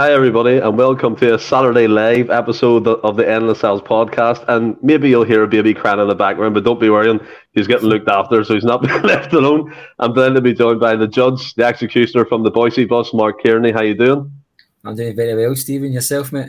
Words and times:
Hi, 0.00 0.14
everybody, 0.14 0.56
and 0.56 0.78
welcome 0.78 1.14
to 1.16 1.34
a 1.34 1.38
Saturday 1.38 1.86
live 1.86 2.30
episode 2.30 2.88
of 2.88 3.18
the 3.18 3.30
Endless 3.30 3.60
Celts 3.60 3.86
podcast. 3.86 4.42
And 4.48 4.82
maybe 4.82 5.10
you'll 5.10 5.24
hear 5.24 5.42
a 5.42 5.46
baby 5.46 5.74
crying 5.74 6.00
in 6.00 6.08
the 6.08 6.14
background, 6.14 6.54
but 6.54 6.64
don't 6.64 6.80
be 6.80 6.88
worrying. 6.88 7.20
He's 7.52 7.66
getting 7.66 7.90
looked 7.90 8.08
after, 8.08 8.42
so 8.42 8.54
he's 8.54 8.64
not 8.64 8.80
being 8.86 9.02
left 9.02 9.34
alone. 9.34 9.76
I'm 9.98 10.14
glad 10.14 10.32
to 10.36 10.40
be 10.40 10.54
joined 10.54 10.80
by 10.80 10.96
the 10.96 11.06
judge, 11.06 11.52
the 11.52 11.64
executioner 11.64 12.24
from 12.24 12.44
the 12.44 12.50
Bhoycie 12.50 12.88
bus, 12.88 13.12
Mark 13.12 13.42
Kearney. 13.42 13.72
How 13.72 13.82
you 13.82 13.94
doing? 13.94 14.32
I'm 14.86 14.96
doing 14.96 15.14
very 15.14 15.34
well, 15.34 15.54
Stephen. 15.54 15.92
Yourself, 15.92 16.32
mate? 16.32 16.48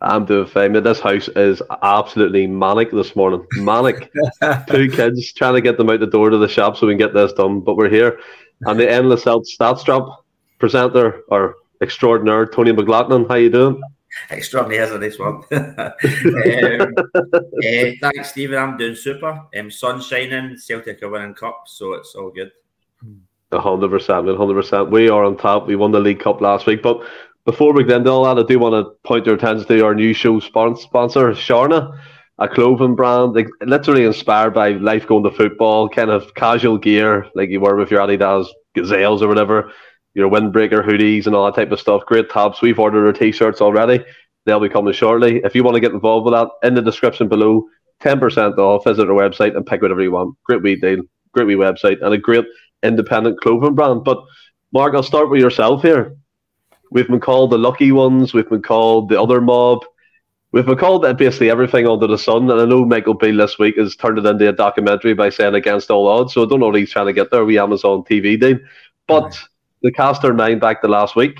I'm 0.00 0.24
doing 0.24 0.46
fine. 0.46 0.72
This 0.72 1.00
house 1.00 1.28
is 1.36 1.60
absolutely 1.82 2.46
manic 2.46 2.92
this 2.92 3.14
morning. 3.14 3.46
Manic. 3.56 4.10
Two 4.68 4.88
kids 4.88 5.34
trying 5.34 5.52
to 5.52 5.60
get 5.60 5.76
them 5.76 5.90
out 5.90 6.00
the 6.00 6.06
door 6.06 6.30
to 6.30 6.38
the 6.38 6.48
shop 6.48 6.78
so 6.78 6.86
we 6.86 6.94
can 6.94 6.98
get 6.98 7.12
this 7.12 7.34
done. 7.34 7.60
But 7.60 7.76
we're 7.76 7.90
here. 7.90 8.18
And 8.62 8.80
the 8.80 8.90
Endless 8.90 9.24
Celts 9.24 9.54
stats 9.54 9.84
drop 9.84 10.24
presenter, 10.58 11.20
or 11.28 11.56
extraordinaire 11.80 12.46
Tony 12.46 12.72
McLaughlin. 12.72 13.26
How 13.28 13.36
you 13.36 13.50
doing? 13.50 13.80
Extraordinaire 14.30 14.98
this 14.98 15.18
one. 15.18 15.42
um, 15.52 15.74
uh, 15.78 15.90
thanks, 18.00 18.30
Stephen. 18.30 18.58
I'm 18.58 18.76
doing 18.76 18.96
super. 18.96 19.46
Um, 19.56 19.70
sun 19.70 20.00
shining, 20.00 20.56
Celtic 20.56 21.02
are 21.02 21.08
winning 21.08 21.34
cup, 21.34 21.62
so 21.66 21.92
it's 21.94 22.14
all 22.14 22.30
good. 22.30 22.50
hundred 23.52 23.88
percent, 23.88 24.26
hundred 24.26 24.54
percent. 24.54 24.90
We 24.90 25.08
are 25.08 25.24
on 25.24 25.36
top. 25.36 25.66
We 25.66 25.76
won 25.76 25.92
the 25.92 26.00
League 26.00 26.20
Cup 26.20 26.40
last 26.40 26.66
week, 26.66 26.82
but 26.82 27.02
before 27.46 27.72
we 27.72 27.84
get 27.84 27.98
into 27.98 28.10
all 28.10 28.24
that, 28.24 28.42
I 28.42 28.46
do 28.46 28.58
want 28.58 28.74
to 28.74 28.92
point 29.06 29.26
your 29.26 29.36
attention 29.36 29.66
to 29.66 29.84
our 29.84 29.94
new 29.94 30.12
show 30.12 30.40
sponsor, 30.40 30.82
Stjärna, 31.32 31.98
a 32.38 32.48
clothing 32.48 32.94
brand, 32.96 33.34
like, 33.34 33.48
literally 33.62 34.04
inspired 34.04 34.54
by 34.54 34.70
life 34.72 35.06
going 35.06 35.24
to 35.24 35.30
football, 35.30 35.88
kind 35.88 36.10
of 36.10 36.34
casual 36.34 36.78
gear, 36.78 37.26
like 37.34 37.48
you 37.48 37.60
wear 37.60 37.76
with 37.76 37.90
your 37.90 38.00
Adidas 38.00 38.46
Gazelles 38.74 39.22
or 39.22 39.28
whatever 39.28 39.72
your 40.14 40.30
windbreaker 40.30 40.84
hoodies 40.84 41.26
and 41.26 41.34
all 41.34 41.44
that 41.46 41.54
type 41.54 41.72
of 41.72 41.80
stuff. 41.80 42.04
Great 42.06 42.30
tops. 42.30 42.62
We've 42.62 42.78
ordered 42.78 43.06
our 43.06 43.12
t-shirts 43.12 43.60
already. 43.60 44.04
They'll 44.44 44.60
be 44.60 44.68
coming 44.68 44.92
shortly. 44.92 45.40
If 45.44 45.54
you 45.54 45.62
want 45.62 45.74
to 45.74 45.80
get 45.80 45.92
involved 45.92 46.24
with 46.24 46.34
that, 46.34 46.48
in 46.66 46.74
the 46.74 46.82
description 46.82 47.28
below, 47.28 47.66
10% 48.02 48.58
off. 48.58 48.84
Visit 48.84 49.08
our 49.08 49.14
website 49.14 49.56
and 49.56 49.66
pick 49.66 49.82
whatever 49.82 50.02
you 50.02 50.12
want. 50.12 50.36
Great 50.44 50.62
wee 50.62 50.76
deal, 50.76 51.02
great 51.32 51.46
wee 51.46 51.54
website, 51.54 52.02
and 52.02 52.14
a 52.14 52.18
great 52.18 52.46
independent 52.82 53.40
clothing 53.40 53.74
brand. 53.74 54.04
But 54.04 54.22
Mark, 54.72 54.94
I'll 54.94 55.02
start 55.02 55.30
with 55.30 55.40
yourself 55.40 55.82
here. 55.82 56.16
We've 56.90 57.06
been 57.06 57.20
called 57.20 57.50
the 57.50 57.58
lucky 57.58 57.92
ones. 57.92 58.34
We've 58.34 58.48
been 58.48 58.62
called 58.62 59.10
the 59.10 59.20
other 59.20 59.40
mob. 59.40 59.84
We've 60.52 60.66
been 60.66 60.78
called 60.78 61.02
basically 61.16 61.50
everything 61.50 61.86
under 61.86 62.08
the 62.08 62.18
sun. 62.18 62.50
And 62.50 62.60
I 62.60 62.64
know 62.64 62.84
Michael 62.84 63.14
Beale 63.14 63.36
this 63.36 63.58
week 63.58 63.76
has 63.76 63.94
turned 63.94 64.18
it 64.18 64.26
into 64.26 64.48
a 64.48 64.52
documentary 64.52 65.14
by 65.14 65.30
saying 65.30 65.54
against 65.54 65.90
all 65.90 66.08
odds. 66.08 66.32
So 66.34 66.42
I 66.42 66.46
don't 66.46 66.58
know 66.58 66.66
what 66.66 66.74
he's 66.74 66.90
trying 66.90 67.06
to 67.06 67.12
get 67.12 67.30
there. 67.30 67.44
We 67.44 67.58
Amazon 67.58 68.02
TV 68.02 68.40
deal, 68.40 68.58
but 69.06 69.38
the 69.82 69.92
cast 69.92 70.24
our 70.24 70.32
mind 70.32 70.60
back 70.60 70.82
to 70.82 70.88
last 70.88 71.16
week, 71.16 71.38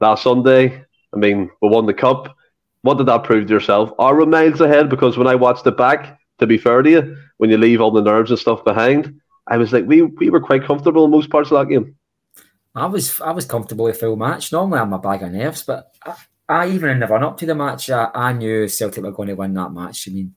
last 0.00 0.22
Sunday. 0.22 0.84
I 1.14 1.16
mean, 1.16 1.50
we 1.60 1.68
won 1.68 1.86
the 1.86 1.94
cup. 1.94 2.36
What 2.82 2.98
did 2.98 3.06
that 3.06 3.24
prove 3.24 3.46
to 3.46 3.52
yourself? 3.52 3.92
Are 3.98 4.16
we 4.16 4.26
miles 4.26 4.60
ahead? 4.60 4.88
Because 4.88 5.16
when 5.16 5.26
I 5.26 5.34
watched 5.34 5.66
it 5.66 5.76
back, 5.76 6.18
to 6.38 6.46
be 6.46 6.58
fair 6.58 6.82
to 6.82 6.90
you, 6.90 7.16
when 7.36 7.50
you 7.50 7.58
leave 7.58 7.80
all 7.80 7.90
the 7.90 8.02
nerves 8.02 8.30
and 8.30 8.38
stuff 8.38 8.64
behind, 8.64 9.20
I 9.46 9.56
was 9.56 9.72
like, 9.72 9.86
we 9.86 10.02
we 10.02 10.30
were 10.30 10.40
quite 10.40 10.64
comfortable 10.64 11.04
in 11.04 11.10
most 11.10 11.30
parts 11.30 11.50
of 11.50 11.58
that 11.58 11.72
game. 11.72 11.96
I 12.74 12.86
was 12.86 13.20
I 13.20 13.32
was 13.32 13.44
comfortable 13.44 13.84
with 13.84 14.00
full 14.00 14.16
match. 14.16 14.52
Normally 14.52 14.80
I'm 14.80 14.92
a 14.92 14.98
bag 14.98 15.22
of 15.22 15.32
nerves, 15.32 15.62
but 15.62 15.94
I, 16.04 16.14
I 16.48 16.68
even 16.68 16.90
in 16.90 17.00
the 17.00 17.06
run 17.06 17.22
up 17.22 17.36
to 17.38 17.46
the 17.46 17.54
match, 17.54 17.90
I, 17.90 18.08
I, 18.14 18.32
knew 18.32 18.68
Celtic 18.68 19.04
were 19.04 19.12
going 19.12 19.28
to 19.28 19.34
win 19.34 19.54
that 19.54 19.72
match. 19.72 20.08
I 20.08 20.12
mean, 20.12 20.34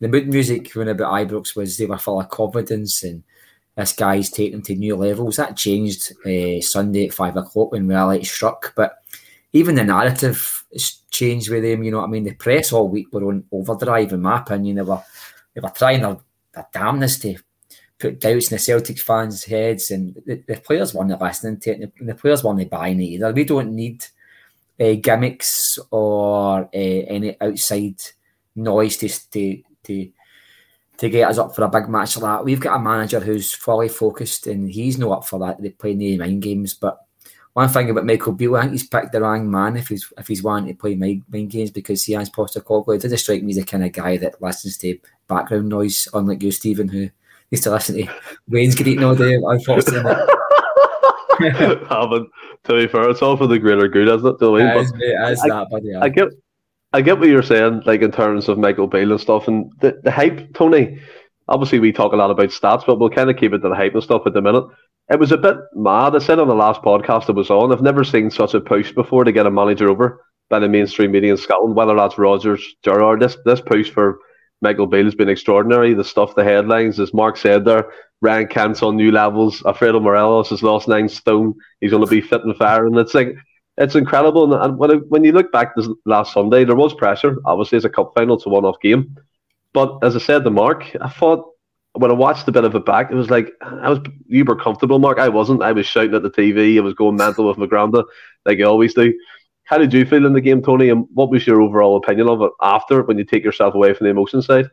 the 0.00 0.08
mood 0.08 0.28
music 0.28 0.70
when 0.72 0.88
about 0.88 1.12
Ibrox 1.12 1.54
was 1.54 1.76
they 1.76 1.86
were 1.86 1.98
full 1.98 2.20
of 2.20 2.28
confidence 2.28 3.02
and 3.02 3.24
this 3.76 3.92
guy's 3.92 4.30
taken 4.30 4.62
to 4.62 4.74
new 4.74 4.96
levels. 4.96 5.36
That 5.36 5.56
changed 5.56 6.12
uh, 6.24 6.60
Sunday 6.60 7.06
at 7.06 7.14
five 7.14 7.36
o'clock 7.36 7.72
when 7.72 7.86
reality 7.86 8.24
struck. 8.24 8.72
But 8.74 8.96
even 9.52 9.74
the 9.74 9.84
narrative 9.84 10.64
has 10.72 11.02
changed 11.10 11.50
with 11.50 11.62
them. 11.62 11.82
You 11.84 11.90
know 11.90 11.98
what 11.98 12.06
I 12.06 12.10
mean? 12.10 12.24
The 12.24 12.34
press 12.34 12.72
all 12.72 12.88
week 12.88 13.12
were 13.12 13.28
on 13.28 13.44
overdrive, 13.52 14.12
in 14.12 14.22
my 14.22 14.40
opinion. 14.40 14.76
They 14.76 14.82
were 14.82 15.02
they 15.54 15.60
were 15.60 15.70
trying 15.70 16.02
their, 16.02 16.16
their 16.54 16.66
damnness 16.72 17.20
to 17.22 17.36
put 17.98 18.20
doubts 18.20 18.50
in 18.50 18.56
the 18.56 18.58
Celtic 18.58 18.98
fans' 18.98 19.44
heads, 19.44 19.90
and 19.90 20.14
the, 20.26 20.42
the 20.46 20.56
players 20.56 20.94
weren't 20.94 21.20
listening 21.20 21.60
to 21.60 21.70
it. 21.70 21.80
And 21.80 21.92
the, 21.98 22.12
the 22.12 22.14
players 22.14 22.42
weren't 22.42 22.70
buying 22.70 23.00
it 23.00 23.04
either. 23.04 23.32
We 23.32 23.44
don't 23.44 23.74
need 23.74 24.04
uh, 24.80 24.94
gimmicks 24.94 25.78
or 25.90 26.64
uh, 26.64 26.68
any 26.72 27.40
outside 27.40 28.00
noise 28.54 28.96
to 28.98 29.08
to 29.08 29.62
to 29.84 30.10
to 30.98 31.10
get 31.10 31.28
us 31.28 31.38
up 31.38 31.54
for 31.54 31.64
a 31.64 31.68
big 31.68 31.88
match 31.88 32.16
like 32.16 32.38
that. 32.38 32.44
We've 32.44 32.60
got 32.60 32.76
a 32.76 32.82
manager 32.82 33.20
who's 33.20 33.52
fully 33.52 33.88
focused 33.88 34.46
and 34.46 34.70
he's 34.70 34.98
not 34.98 35.18
up 35.18 35.26
for 35.26 35.38
that. 35.40 35.60
They 35.60 35.70
play 35.70 35.94
the 35.94 36.18
mind 36.18 36.42
games. 36.42 36.74
But 36.74 36.98
one 37.52 37.68
thing 37.68 37.90
about 37.90 38.06
Michael 38.06 38.32
Beale, 38.32 38.56
I 38.56 38.62
think 38.62 38.72
he's 38.72 38.86
picked 38.86 39.12
the 39.12 39.20
wrong 39.20 39.50
man 39.50 39.76
if 39.76 39.88
he's 39.88 40.10
if 40.18 40.28
he's 40.28 40.42
wanting 40.42 40.74
to 40.74 40.80
play 40.80 40.94
mind, 40.94 41.24
mind 41.30 41.50
games 41.50 41.70
because 41.70 42.04
he 42.04 42.14
has 42.14 42.30
Postecoglou. 42.30 42.96
It 42.96 43.02
doesn't 43.02 43.18
strike 43.18 43.42
me 43.42 43.50
as 43.50 43.56
the 43.56 43.64
kind 43.64 43.84
of 43.84 43.92
guy 43.92 44.16
that 44.18 44.40
listens 44.40 44.78
to 44.78 44.98
background 45.28 45.68
noise, 45.68 46.08
unlike 46.12 46.42
you, 46.42 46.52
Stephen, 46.52 46.88
who 46.88 47.10
used 47.50 47.62
to 47.64 47.70
listen 47.70 47.96
to 47.96 48.14
Wayne's 48.48 48.74
greeting 48.74 49.04
all 49.04 49.14
day, 49.14 49.34
unfortunately. 49.34 50.14
Haven't 51.88 52.30
to 52.64 52.72
be 52.72 52.88
fair, 52.88 53.10
it's 53.10 53.22
all 53.22 53.36
for 53.36 53.46
the 53.46 53.58
greater 53.58 53.88
good, 53.88 54.08
isn't 54.08 54.26
it? 54.26 54.38
Do 54.38 54.56
it 54.56 54.76
is, 54.76 54.92
it 54.96 55.30
is 55.30 55.40
I, 55.40 55.48
that, 55.48 55.70
buddy. 55.70 55.94
I 55.94 56.08
get 56.08 56.28
I 56.92 57.02
get 57.02 57.18
what 57.18 57.28
you're 57.28 57.42
saying, 57.42 57.82
like 57.84 58.02
in 58.02 58.12
terms 58.12 58.48
of 58.48 58.58
Michael 58.58 58.86
Beale 58.86 59.12
and 59.12 59.20
stuff, 59.20 59.48
and 59.48 59.70
the, 59.80 60.00
the 60.02 60.10
hype, 60.10 60.54
Tony. 60.54 61.00
Obviously, 61.48 61.78
we 61.78 61.92
talk 61.92 62.12
a 62.12 62.16
lot 62.16 62.30
about 62.30 62.48
stats, 62.48 62.84
but 62.86 62.98
we'll 62.98 63.10
kind 63.10 63.30
of 63.30 63.36
keep 63.36 63.52
it 63.52 63.58
to 63.58 63.68
the 63.68 63.74
hype 63.74 63.94
and 63.94 64.02
stuff 64.02 64.22
at 64.26 64.34
the 64.34 64.42
minute. 64.42 64.64
It 65.08 65.20
was 65.20 65.30
a 65.30 65.36
bit 65.36 65.56
mad. 65.74 66.16
I 66.16 66.18
said 66.18 66.40
on 66.40 66.48
the 66.48 66.54
last 66.54 66.82
podcast 66.82 67.28
it 67.28 67.36
was 67.36 67.50
on, 67.50 67.72
I've 67.72 67.82
never 67.82 68.02
seen 68.02 68.30
such 68.30 68.54
a 68.54 68.60
push 68.60 68.92
before 68.92 69.22
to 69.22 69.30
get 69.30 69.46
a 69.46 69.50
manager 69.50 69.88
over 69.88 70.24
by 70.50 70.58
the 70.58 70.68
mainstream 70.68 71.12
media 71.12 71.30
in 71.32 71.36
Scotland, 71.36 71.76
whether 71.76 71.94
that's 71.94 72.18
Rodgers, 72.18 72.74
Gerrard. 72.82 73.20
This 73.20 73.36
this 73.44 73.60
push 73.60 73.90
for 73.90 74.18
Michael 74.62 74.86
Beale 74.86 75.04
has 75.04 75.14
been 75.14 75.28
extraordinary. 75.28 75.94
The 75.94 76.04
stuff, 76.04 76.34
the 76.34 76.42
headlines, 76.42 76.98
as 76.98 77.14
Mark 77.14 77.36
said 77.36 77.64
there, 77.64 77.92
Ryan 78.20 78.48
Kent's 78.48 78.82
on 78.82 78.96
new 78.96 79.12
levels. 79.12 79.62
Alfredo 79.64 80.00
Morelos 80.00 80.50
has 80.50 80.62
lost 80.62 80.88
nine 80.88 81.08
stone. 81.08 81.54
He's 81.80 81.90
going 81.90 82.04
to 82.04 82.10
be 82.10 82.20
fit 82.20 82.44
and 82.44 82.56
firing. 82.56 82.96
It's 82.96 83.14
like, 83.14 83.36
it's 83.78 83.94
incredible. 83.94 84.54
And 84.54 84.78
when, 84.78 84.98
when 85.08 85.24
you 85.24 85.32
look 85.32 85.52
back 85.52 85.76
this 85.76 85.88
last 86.04 86.32
Sunday, 86.32 86.64
there 86.64 86.76
was 86.76 86.94
pressure. 86.94 87.36
Obviously, 87.44 87.76
it's 87.76 87.84
a 87.84 87.90
cup 87.90 88.12
final, 88.14 88.36
it's 88.36 88.46
a 88.46 88.48
one 88.48 88.64
off 88.64 88.80
game. 88.80 89.16
But 89.72 89.98
as 90.02 90.16
I 90.16 90.20
said 90.20 90.44
to 90.44 90.50
Mark, 90.50 90.84
I 91.00 91.08
thought 91.08 91.52
when 91.92 92.10
I 92.10 92.14
watched 92.14 92.48
a 92.48 92.52
bit 92.52 92.64
of 92.64 92.74
it 92.74 92.84
back, 92.84 93.10
it 93.10 93.14
was 93.14 93.30
like 93.30 93.52
I 93.60 93.90
was 93.90 94.00
you 94.26 94.44
were 94.44 94.56
comfortable, 94.56 94.98
Mark. 94.98 95.18
I 95.18 95.28
wasn't. 95.28 95.62
I 95.62 95.72
was 95.72 95.86
shouting 95.86 96.14
at 96.14 96.22
the 96.22 96.30
TV. 96.30 96.78
I 96.78 96.80
was 96.80 96.94
going 96.94 97.16
mental 97.16 97.46
with 97.46 97.58
my 97.58 97.66
granda, 97.66 98.04
like 98.44 98.58
you 98.58 98.66
always 98.66 98.94
do. 98.94 99.12
How 99.64 99.78
did 99.78 99.92
you 99.92 100.06
feel 100.06 100.24
in 100.26 100.32
the 100.32 100.40
game, 100.40 100.62
Tony? 100.62 100.88
And 100.90 101.06
what 101.12 101.30
was 101.30 101.46
your 101.46 101.60
overall 101.60 101.96
opinion 101.96 102.28
of 102.28 102.40
it 102.40 102.52
after 102.62 103.02
when 103.02 103.18
you 103.18 103.24
take 103.24 103.42
yourself 103.44 103.74
away 103.74 103.92
from 103.94 104.04
the 104.04 104.10
emotion 104.10 104.40
side? 104.40 104.66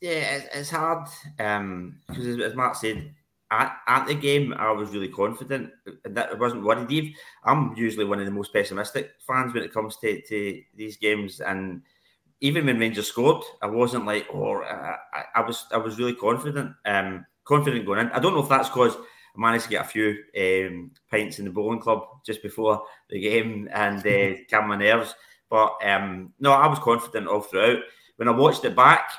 Yeah, 0.00 0.40
it's 0.54 0.70
hard 0.70 1.08
because, 1.36 2.34
um, 2.34 2.40
as 2.40 2.54
Mark 2.54 2.76
said, 2.76 3.14
at, 3.50 3.76
at 3.88 4.06
the 4.06 4.14
game, 4.14 4.54
I 4.56 4.70
was 4.70 4.90
really 4.90 5.08
confident 5.08 5.70
that 6.04 6.30
I 6.30 6.34
wasn't 6.34 6.62
worried. 6.62 6.90
Eve, 6.90 7.16
I'm 7.44 7.74
usually 7.76 8.04
one 8.04 8.20
of 8.20 8.26
the 8.26 8.30
most 8.30 8.52
pessimistic 8.52 9.12
fans 9.26 9.52
when 9.52 9.64
it 9.64 9.72
comes 9.72 9.96
to, 9.98 10.20
to 10.20 10.62
these 10.74 10.96
games, 10.96 11.40
and 11.40 11.82
even 12.40 12.66
when 12.66 12.78
Rangers 12.78 13.08
scored, 13.08 13.42
I 13.60 13.66
wasn't 13.66 14.06
like, 14.06 14.26
oh, 14.32 14.62
I, 14.62 15.24
I 15.34 15.40
was 15.40 15.66
I 15.72 15.78
was 15.78 15.98
really 15.98 16.14
confident, 16.14 16.74
um, 16.84 17.26
confident 17.44 17.86
going 17.86 18.00
in. 18.00 18.12
I 18.12 18.20
don't 18.20 18.34
know 18.34 18.42
if 18.42 18.48
that's 18.48 18.68
because 18.68 18.96
I 18.96 19.40
managed 19.40 19.64
to 19.64 19.70
get 19.70 19.84
a 19.84 19.88
few 19.88 20.16
um, 20.38 20.92
pints 21.10 21.40
in 21.40 21.44
the 21.44 21.50
bowling 21.50 21.80
club 21.80 22.04
just 22.24 22.42
before 22.42 22.84
the 23.08 23.20
game 23.20 23.68
and 23.72 23.98
uh, 24.06 24.38
calm 24.50 24.68
my 24.68 24.76
nerves, 24.76 25.14
but 25.48 25.74
um, 25.84 26.32
no, 26.38 26.52
I 26.52 26.68
was 26.68 26.78
confident 26.78 27.26
all 27.26 27.40
throughout. 27.40 27.80
When 28.14 28.28
I 28.28 28.32
watched 28.32 28.64
it 28.64 28.76
back, 28.76 29.10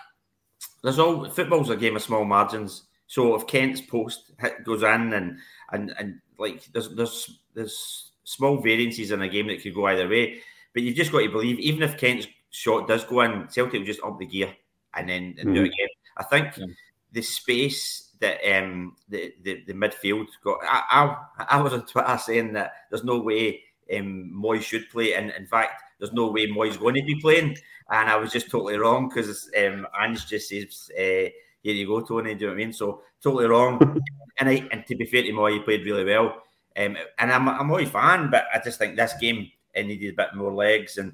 there's 0.83 0.99
all 0.99 1.29
football's 1.29 1.69
a 1.69 1.75
game 1.75 1.97
of 1.97 2.01
small 2.01 2.23
margins 2.23 2.83
so 3.11 3.35
if 3.35 3.45
Kent's 3.45 3.81
post 3.81 4.31
hit 4.39 4.63
goes 4.63 4.83
in 4.83 5.11
and 5.11 5.37
and 5.73 5.93
and 5.99 6.21
like 6.39 6.63
there's 6.71 6.95
there's 6.95 7.41
there's 7.53 8.11
small 8.23 8.61
variances 8.61 9.11
in 9.11 9.21
a 9.21 9.27
game 9.27 9.47
that 9.47 9.61
could 9.61 9.75
go 9.75 9.87
either 9.87 10.07
way, 10.07 10.39
but 10.73 10.81
you've 10.81 10.95
just 10.95 11.11
got 11.11 11.19
to 11.19 11.27
believe 11.27 11.59
even 11.59 11.83
if 11.83 11.97
Kent's 11.97 12.25
shot 12.51 12.87
does 12.87 13.03
go 13.03 13.19
in, 13.19 13.49
Celtic 13.49 13.79
will 13.79 13.85
just 13.85 14.01
up 14.01 14.17
the 14.17 14.25
gear 14.25 14.55
and 14.93 15.09
then 15.09 15.35
and 15.37 15.39
mm-hmm. 15.39 15.53
do 15.55 15.63
it 15.63 15.73
again. 15.73 15.87
I 16.15 16.23
think 16.23 16.55
yeah. 16.55 16.67
the 17.11 17.21
space 17.21 18.13
that 18.21 18.39
um 18.49 18.95
the, 19.09 19.33
the, 19.43 19.61
the 19.67 19.73
midfield 19.73 20.27
got, 20.41 20.59
I, 20.63 21.17
I 21.37 21.57
I 21.57 21.61
was 21.61 21.73
on 21.73 21.85
Twitter 21.87 22.17
saying 22.17 22.53
that 22.53 22.71
there's 22.89 23.03
no 23.03 23.19
way 23.19 23.61
um 23.93 24.31
Mooy 24.33 24.61
should 24.61 24.89
play, 24.89 25.15
and 25.15 25.31
in 25.31 25.47
fact 25.47 25.83
there's 25.99 26.13
no 26.13 26.31
way 26.31 26.47
Mooy's 26.47 26.77
going 26.77 26.95
to 26.95 27.03
be 27.03 27.19
playing, 27.19 27.57
and 27.89 28.09
I 28.09 28.15
was 28.15 28.31
just 28.31 28.49
totally 28.49 28.77
wrong 28.77 29.09
because 29.09 29.51
um 29.57 29.85
Ange 30.01 30.25
just 30.27 30.47
says. 30.47 30.89
Uh, 30.97 31.29
here 31.61 31.73
you 31.73 31.87
go, 31.87 32.01
Tony. 32.01 32.33
Do 32.35 32.41
you 32.41 32.47
know 32.47 32.53
what 32.53 32.61
I 32.61 32.65
mean? 32.65 32.73
So 32.73 33.01
totally 33.21 33.45
wrong. 33.45 34.01
and 34.39 34.49
I, 34.49 34.67
and 34.71 34.85
to 34.87 34.95
be 34.95 35.05
fair 35.05 35.23
to 35.23 35.31
Mooy, 35.31 35.53
he 35.53 35.59
played 35.59 35.85
really 35.85 36.05
well. 36.05 36.41
Um, 36.77 36.97
and 37.19 37.31
I'm 37.31 37.49
I'm 37.49 37.69
a 37.69 37.85
fan, 37.85 38.29
but 38.29 38.45
I 38.53 38.59
just 38.59 38.79
think 38.79 38.95
this 38.95 39.13
game 39.19 39.51
it 39.73 39.85
needed 39.85 40.13
a 40.13 40.23
bit 40.23 40.35
more 40.35 40.53
legs. 40.53 40.97
And 40.97 41.13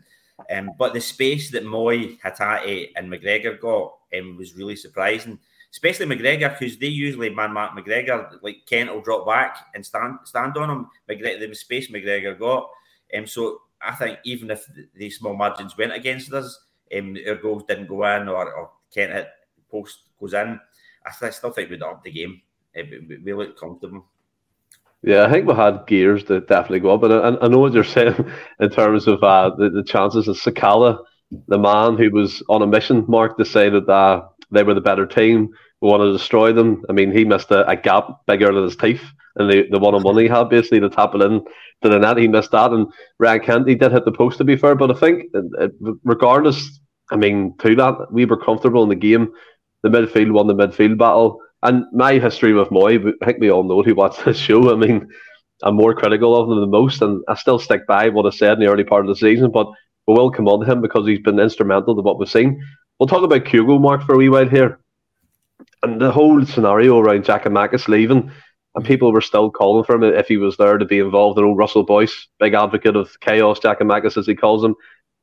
um, 0.51 0.71
but 0.77 0.93
the 0.93 1.01
space 1.01 1.49
that 1.51 1.65
Mooy, 1.65 2.19
Hatate, 2.21 2.91
and 2.95 3.11
McGregor 3.11 3.59
got 3.59 3.95
um, 4.17 4.37
was 4.37 4.55
really 4.55 4.75
surprising. 4.75 5.39
Especially 5.71 6.05
McGregor, 6.05 6.57
because 6.57 6.77
they 6.77 6.87
usually 6.87 7.29
man 7.29 7.53
mark 7.53 7.71
McGregor. 7.73 8.37
Like 8.41 8.65
Kent 8.67 8.93
will 8.93 9.01
drop 9.01 9.25
back 9.25 9.57
and 9.75 9.85
stand 9.85 10.19
stand 10.23 10.55
on 10.57 10.69
him. 10.69 10.87
McGregor, 11.09 11.49
the 11.49 11.55
space 11.55 11.89
McGregor 11.89 12.37
got. 12.37 12.69
Um, 13.15 13.25
so 13.25 13.61
I 13.81 13.95
think 13.95 14.19
even 14.23 14.51
if 14.51 14.65
these 14.95 15.17
small 15.17 15.35
margins 15.35 15.77
went 15.77 15.93
against 15.93 16.31
us, 16.33 16.59
um, 16.95 17.17
our 17.27 17.35
goals 17.35 17.63
didn't 17.67 17.87
go 17.87 18.03
in 18.15 18.27
or, 18.27 18.53
or 18.53 18.69
can't 18.93 19.11
hit 19.11 19.29
post 19.69 20.06
goes 20.19 20.33
in, 20.33 20.59
I 21.05 21.29
still 21.29 21.51
think 21.51 21.69
we'd 21.69 21.83
up 21.83 22.03
the 22.03 22.11
game. 22.11 22.41
Uh, 22.77 22.83
we, 23.09 23.17
we 23.23 23.33
look 23.33 23.59
comfortable. 23.59 24.05
Yeah, 25.03 25.25
I 25.25 25.31
think 25.31 25.47
we 25.47 25.53
had 25.53 25.85
gears 25.87 26.23
to 26.25 26.41
definitely 26.41 26.81
go 26.81 26.93
up. 26.93 27.03
And 27.03 27.13
I, 27.13 27.45
I 27.45 27.47
know 27.47 27.59
what 27.59 27.73
you're 27.73 27.83
saying 27.83 28.15
in 28.59 28.69
terms 28.69 29.07
of 29.07 29.23
uh, 29.23 29.51
the, 29.57 29.69
the 29.69 29.83
chances 29.83 30.27
of 30.27 30.37
Sakala, 30.37 30.99
the 31.47 31.59
man 31.59 31.97
who 31.97 32.09
was 32.09 32.43
on 32.49 32.61
a 32.61 32.67
mission, 32.67 33.05
Mark, 33.07 33.37
decided 33.37 33.85
that 33.85 33.91
uh, 33.91 34.27
they 34.51 34.63
were 34.63 34.73
the 34.73 34.81
better 34.81 35.05
team. 35.05 35.49
We 35.81 35.89
want 35.89 36.01
to 36.01 36.11
destroy 36.13 36.51
them. 36.53 36.83
I 36.89 36.93
mean, 36.93 37.11
he 37.11 37.25
missed 37.25 37.51
a, 37.51 37.67
a 37.67 37.75
gap 37.75 38.25
bigger 38.25 38.51
than 38.51 38.63
his 38.63 38.75
teeth 38.75 39.03
and 39.37 39.49
the, 39.49 39.67
the 39.69 39.79
one 39.79 39.95
on 39.95 40.03
one 40.03 40.17
he 40.17 40.27
had 40.27 40.49
basically 40.49 40.79
to 40.79 40.89
tap 40.89 41.13
it 41.15 41.21
in 41.21 41.41
to 41.81 41.89
the 41.89 41.99
net. 41.99 42.17
He 42.17 42.27
missed 42.27 42.51
that. 42.51 42.71
And 42.71 42.87
Ryan 43.19 43.39
Kent, 43.39 43.67
he 43.67 43.75
did 43.75 43.91
hit 43.91 44.05
the 44.05 44.11
post 44.11 44.37
to 44.39 44.43
be 44.43 44.57
fair. 44.57 44.75
But 44.75 44.91
I 44.91 44.99
think, 44.99 45.25
regardless, 46.03 46.79
I 47.11 47.15
mean, 47.15 47.55
to 47.59 47.75
that, 47.75 48.11
we 48.11 48.25
were 48.25 48.37
comfortable 48.37 48.83
in 48.83 48.89
the 48.89 48.95
game. 48.95 49.31
The 49.89 49.97
midfield 49.97 50.31
won 50.31 50.47
the 50.47 50.55
midfield 50.55 50.97
battle 50.97 51.41
and 51.63 51.85
my 51.91 52.13
history 52.19 52.53
with 52.53 52.69
Mooy, 52.69 53.13
I 53.21 53.25
think 53.25 53.39
we 53.39 53.49
all 53.49 53.63
know 53.63 53.81
who 53.81 53.95
watched 53.95 54.23
this 54.25 54.37
show. 54.37 54.71
I 54.71 54.75
mean, 54.75 55.07
I'm 55.63 55.75
more 55.75 55.95
critical 55.95 56.35
of 56.35 56.49
him 56.49 56.59
than 56.59 56.69
most, 56.69 57.01
and 57.01 57.23
I 57.27 57.35
still 57.35 57.59
stick 57.59 57.87
by 57.87 58.09
what 58.09 58.25
I 58.25 58.35
said 58.35 58.53
in 58.53 58.59
the 58.59 58.71
early 58.71 58.83
part 58.83 59.05
of 59.05 59.09
the 59.09 59.15
season. 59.15 59.51
But 59.51 59.67
we 60.07 60.13
will 60.13 60.31
come 60.31 60.47
on 60.47 60.59
to 60.59 60.71
him 60.71 60.81
because 60.81 61.07
he's 61.07 61.19
been 61.19 61.39
instrumental 61.39 61.95
to 61.95 62.01
what 62.01 62.19
we've 62.19 62.29
seen. 62.29 62.63
We'll 62.99 63.07
talk 63.07 63.23
about 63.23 63.45
Kyogo 63.45 63.79
Mark 63.79 64.03
for 64.03 64.13
a 64.13 64.17
wee 64.17 64.29
while 64.29 64.47
here, 64.47 64.79
and 65.83 65.99
the 65.99 66.11
whole 66.11 66.45
scenario 66.45 66.99
around 66.99 67.25
Giakoumakis 67.25 67.87
leaving, 67.87 68.31
and 68.75 68.85
people 68.85 69.11
were 69.11 69.21
still 69.21 69.49
calling 69.49 69.83
for 69.83 69.95
him 69.95 70.03
if 70.03 70.27
he 70.27 70.37
was 70.37 70.57
there 70.57 70.77
to 70.77 70.85
be 70.85 70.99
involved. 70.99 71.37
And 71.37 71.47
old 71.47 71.57
Russell 71.57 71.83
Boyce, 71.83 72.27
big 72.39 72.53
advocate 72.53 72.95
of 72.95 73.19
chaos, 73.19 73.59
Giakoumakis 73.59 74.17
as 74.17 74.27
he 74.27 74.35
calls 74.35 74.63
him, 74.63 74.75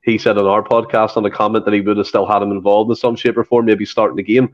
he 0.04 0.18
said 0.18 0.38
on 0.38 0.46
our 0.46 0.62
podcast 0.62 1.16
on 1.16 1.24
a 1.24 1.30
comment 1.30 1.64
that 1.64 1.74
he 1.74 1.80
would 1.80 1.96
have 1.96 2.06
still 2.06 2.26
had 2.26 2.42
him 2.42 2.52
involved 2.52 2.90
in 2.90 2.96
some 2.96 3.16
shape 3.16 3.38
or 3.38 3.44
form, 3.44 3.66
maybe 3.66 3.86
starting 3.86 4.16
the 4.16 4.22
game. 4.22 4.52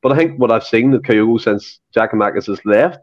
But 0.00 0.12
I 0.12 0.16
think 0.16 0.38
what 0.38 0.52
I've 0.52 0.64
seen 0.64 0.90
with 0.90 1.02
Kyogo 1.02 1.40
since 1.40 1.80
Jack 1.92 2.12
Giakoumakis 2.12 2.46
has 2.46 2.64
left, 2.64 2.98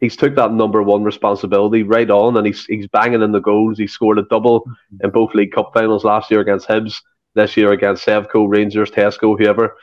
he's 0.00 0.16
took 0.16 0.34
that 0.36 0.52
number 0.52 0.82
one 0.82 1.04
responsibility 1.04 1.82
right 1.82 2.10
on, 2.10 2.36
and 2.36 2.46
he's 2.46 2.64
he's 2.66 2.88
banging 2.88 3.22
in 3.22 3.32
the 3.32 3.40
goals. 3.40 3.78
He 3.78 3.86
scored 3.86 4.18
a 4.18 4.24
double 4.30 4.60
mm-hmm. 4.60 5.04
in 5.04 5.10
both 5.10 5.34
League 5.34 5.52
Cup 5.52 5.72
finals 5.72 6.04
last 6.04 6.30
year 6.30 6.40
against 6.40 6.68
Hibs, 6.68 7.00
this 7.34 7.56
year 7.56 7.72
against 7.72 8.04
Sevco, 8.04 8.48
Rangers, 8.48 8.90
Tesco, 8.90 9.38
whoever. 9.38 9.76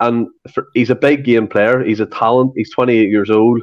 And 0.00 0.28
for, 0.52 0.66
he's 0.74 0.90
a 0.90 0.96
big 0.96 1.24
game 1.24 1.46
player. 1.46 1.82
He's 1.82 2.00
a 2.00 2.06
talent. 2.06 2.52
He's 2.56 2.72
28 2.72 3.08
years 3.08 3.30
old, 3.30 3.62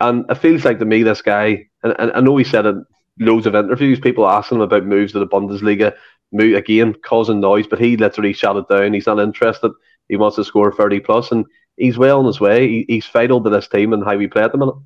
and 0.00 0.24
it 0.30 0.36
feels 0.36 0.64
like 0.64 0.78
to 0.78 0.84
me 0.84 1.02
this 1.02 1.22
guy. 1.22 1.66
And, 1.82 1.94
and 1.98 2.12
I 2.12 2.20
know 2.20 2.36
he 2.36 2.44
said 2.44 2.66
in 2.66 2.84
loads 3.18 3.46
of 3.46 3.54
interviews, 3.54 4.00
people 4.00 4.28
asking 4.28 4.58
him 4.58 4.62
about 4.62 4.86
moves 4.86 5.12
to 5.12 5.18
the 5.18 5.26
Bundesliga, 5.26 5.94
move 6.32 6.56
again 6.56 6.94
causing 7.02 7.40
noise, 7.40 7.66
but 7.66 7.80
he 7.80 7.96
literally 7.96 8.32
shut 8.32 8.56
it 8.56 8.68
down. 8.68 8.92
He's 8.92 9.06
not 9.06 9.20
interested. 9.20 9.72
He 10.08 10.16
wants 10.16 10.36
to 10.36 10.44
score 10.44 10.72
30 10.72 11.00
plus, 11.00 11.32
and 11.32 11.44
he's 11.76 11.98
well 11.98 12.20
on 12.20 12.26
his 12.26 12.40
way. 12.40 12.68
He, 12.68 12.84
he's 12.88 13.06
vital 13.06 13.42
to 13.42 13.50
this 13.50 13.68
team 13.68 13.92
and 13.92 14.04
how 14.04 14.16
we 14.16 14.26
play 14.26 14.42
at 14.42 14.52
the 14.52 14.58
minute. 14.58 14.76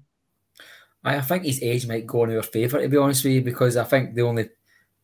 I 1.03 1.21
think 1.23 1.45
his 1.45 1.63
age 1.63 1.87
might 1.87 2.07
go 2.07 2.25
in 2.25 2.37
our 2.37 2.43
favour, 2.43 2.81
to 2.81 2.89
be 2.89 2.97
honest 2.97 3.25
with 3.25 3.33
you, 3.33 3.43
because 3.43 3.77
I 3.77 3.85
think 3.85 4.15
the 4.15 4.23
only 4.23 4.51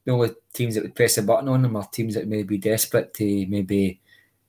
the 0.05 0.13
only 0.13 0.31
teams 0.53 0.75
that 0.75 0.85
would 0.85 0.95
press 0.95 1.19
a 1.19 1.23
button 1.23 1.49
on 1.49 1.65
him 1.65 1.77
are 1.77 1.89
teams 1.89 2.15
that 2.15 2.29
may 2.29 2.43
be 2.43 2.59
desperate 2.59 3.13
to 3.15 3.47
maybe 3.49 4.01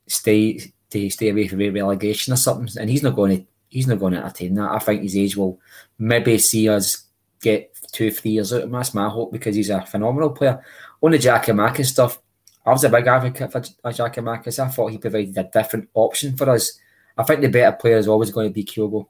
stay 0.08 0.60
to 0.90 1.10
stay 1.10 1.30
away 1.30 1.48
from 1.48 1.60
relegation 1.60 2.34
or 2.34 2.38
something. 2.38 2.70
And 2.80 2.90
he's 2.90 3.04
not 3.04 3.16
going 3.16 3.38
to 3.38 3.46
he's 3.70 3.88
not 3.88 4.00
going 4.00 4.14
to 4.14 4.20
entertain 4.20 4.56
that. 4.56 4.72
I 4.72 4.80
think 4.80 5.02
his 5.02 5.18
age 5.18 5.36
will 5.36 5.60
maybe 5.98 6.38
see 6.38 6.70
us 6.70 7.06
get 7.42 7.74
two, 7.92 8.12
three 8.12 8.32
years 8.32 8.54
out 8.54 8.60
of 8.60 8.64
him. 8.66 8.72
That's 8.72 8.94
my 8.94 9.10
hope 9.10 9.32
because 9.32 9.56
he's 9.56 9.70
a 9.70 9.86
phenomenal 9.86 10.32
player. 10.32 10.64
On 11.02 11.12
the 11.12 11.18
Giakoumakis 11.18 11.86
stuff, 11.86 12.20
I 12.66 12.72
was 12.72 12.84
a 12.84 12.90
big 12.90 13.08
advocate 13.08 13.52
for 13.52 13.62
Giakoumakis. 13.62 14.60
I 14.60 14.68
thought 14.68 14.92
he 14.92 14.98
provided 14.98 15.38
a 15.38 15.44
different 15.44 15.90
option 15.94 16.36
for 16.36 16.50
us 16.50 16.80
I 17.18 17.24
think 17.24 17.42
the 17.42 17.50
better 17.50 17.76
player 17.76 17.98
is 17.98 18.08
always 18.08 18.32
going 18.32 18.48
to 18.48 18.54
be 18.54 18.64
Kyogo. 18.64 19.08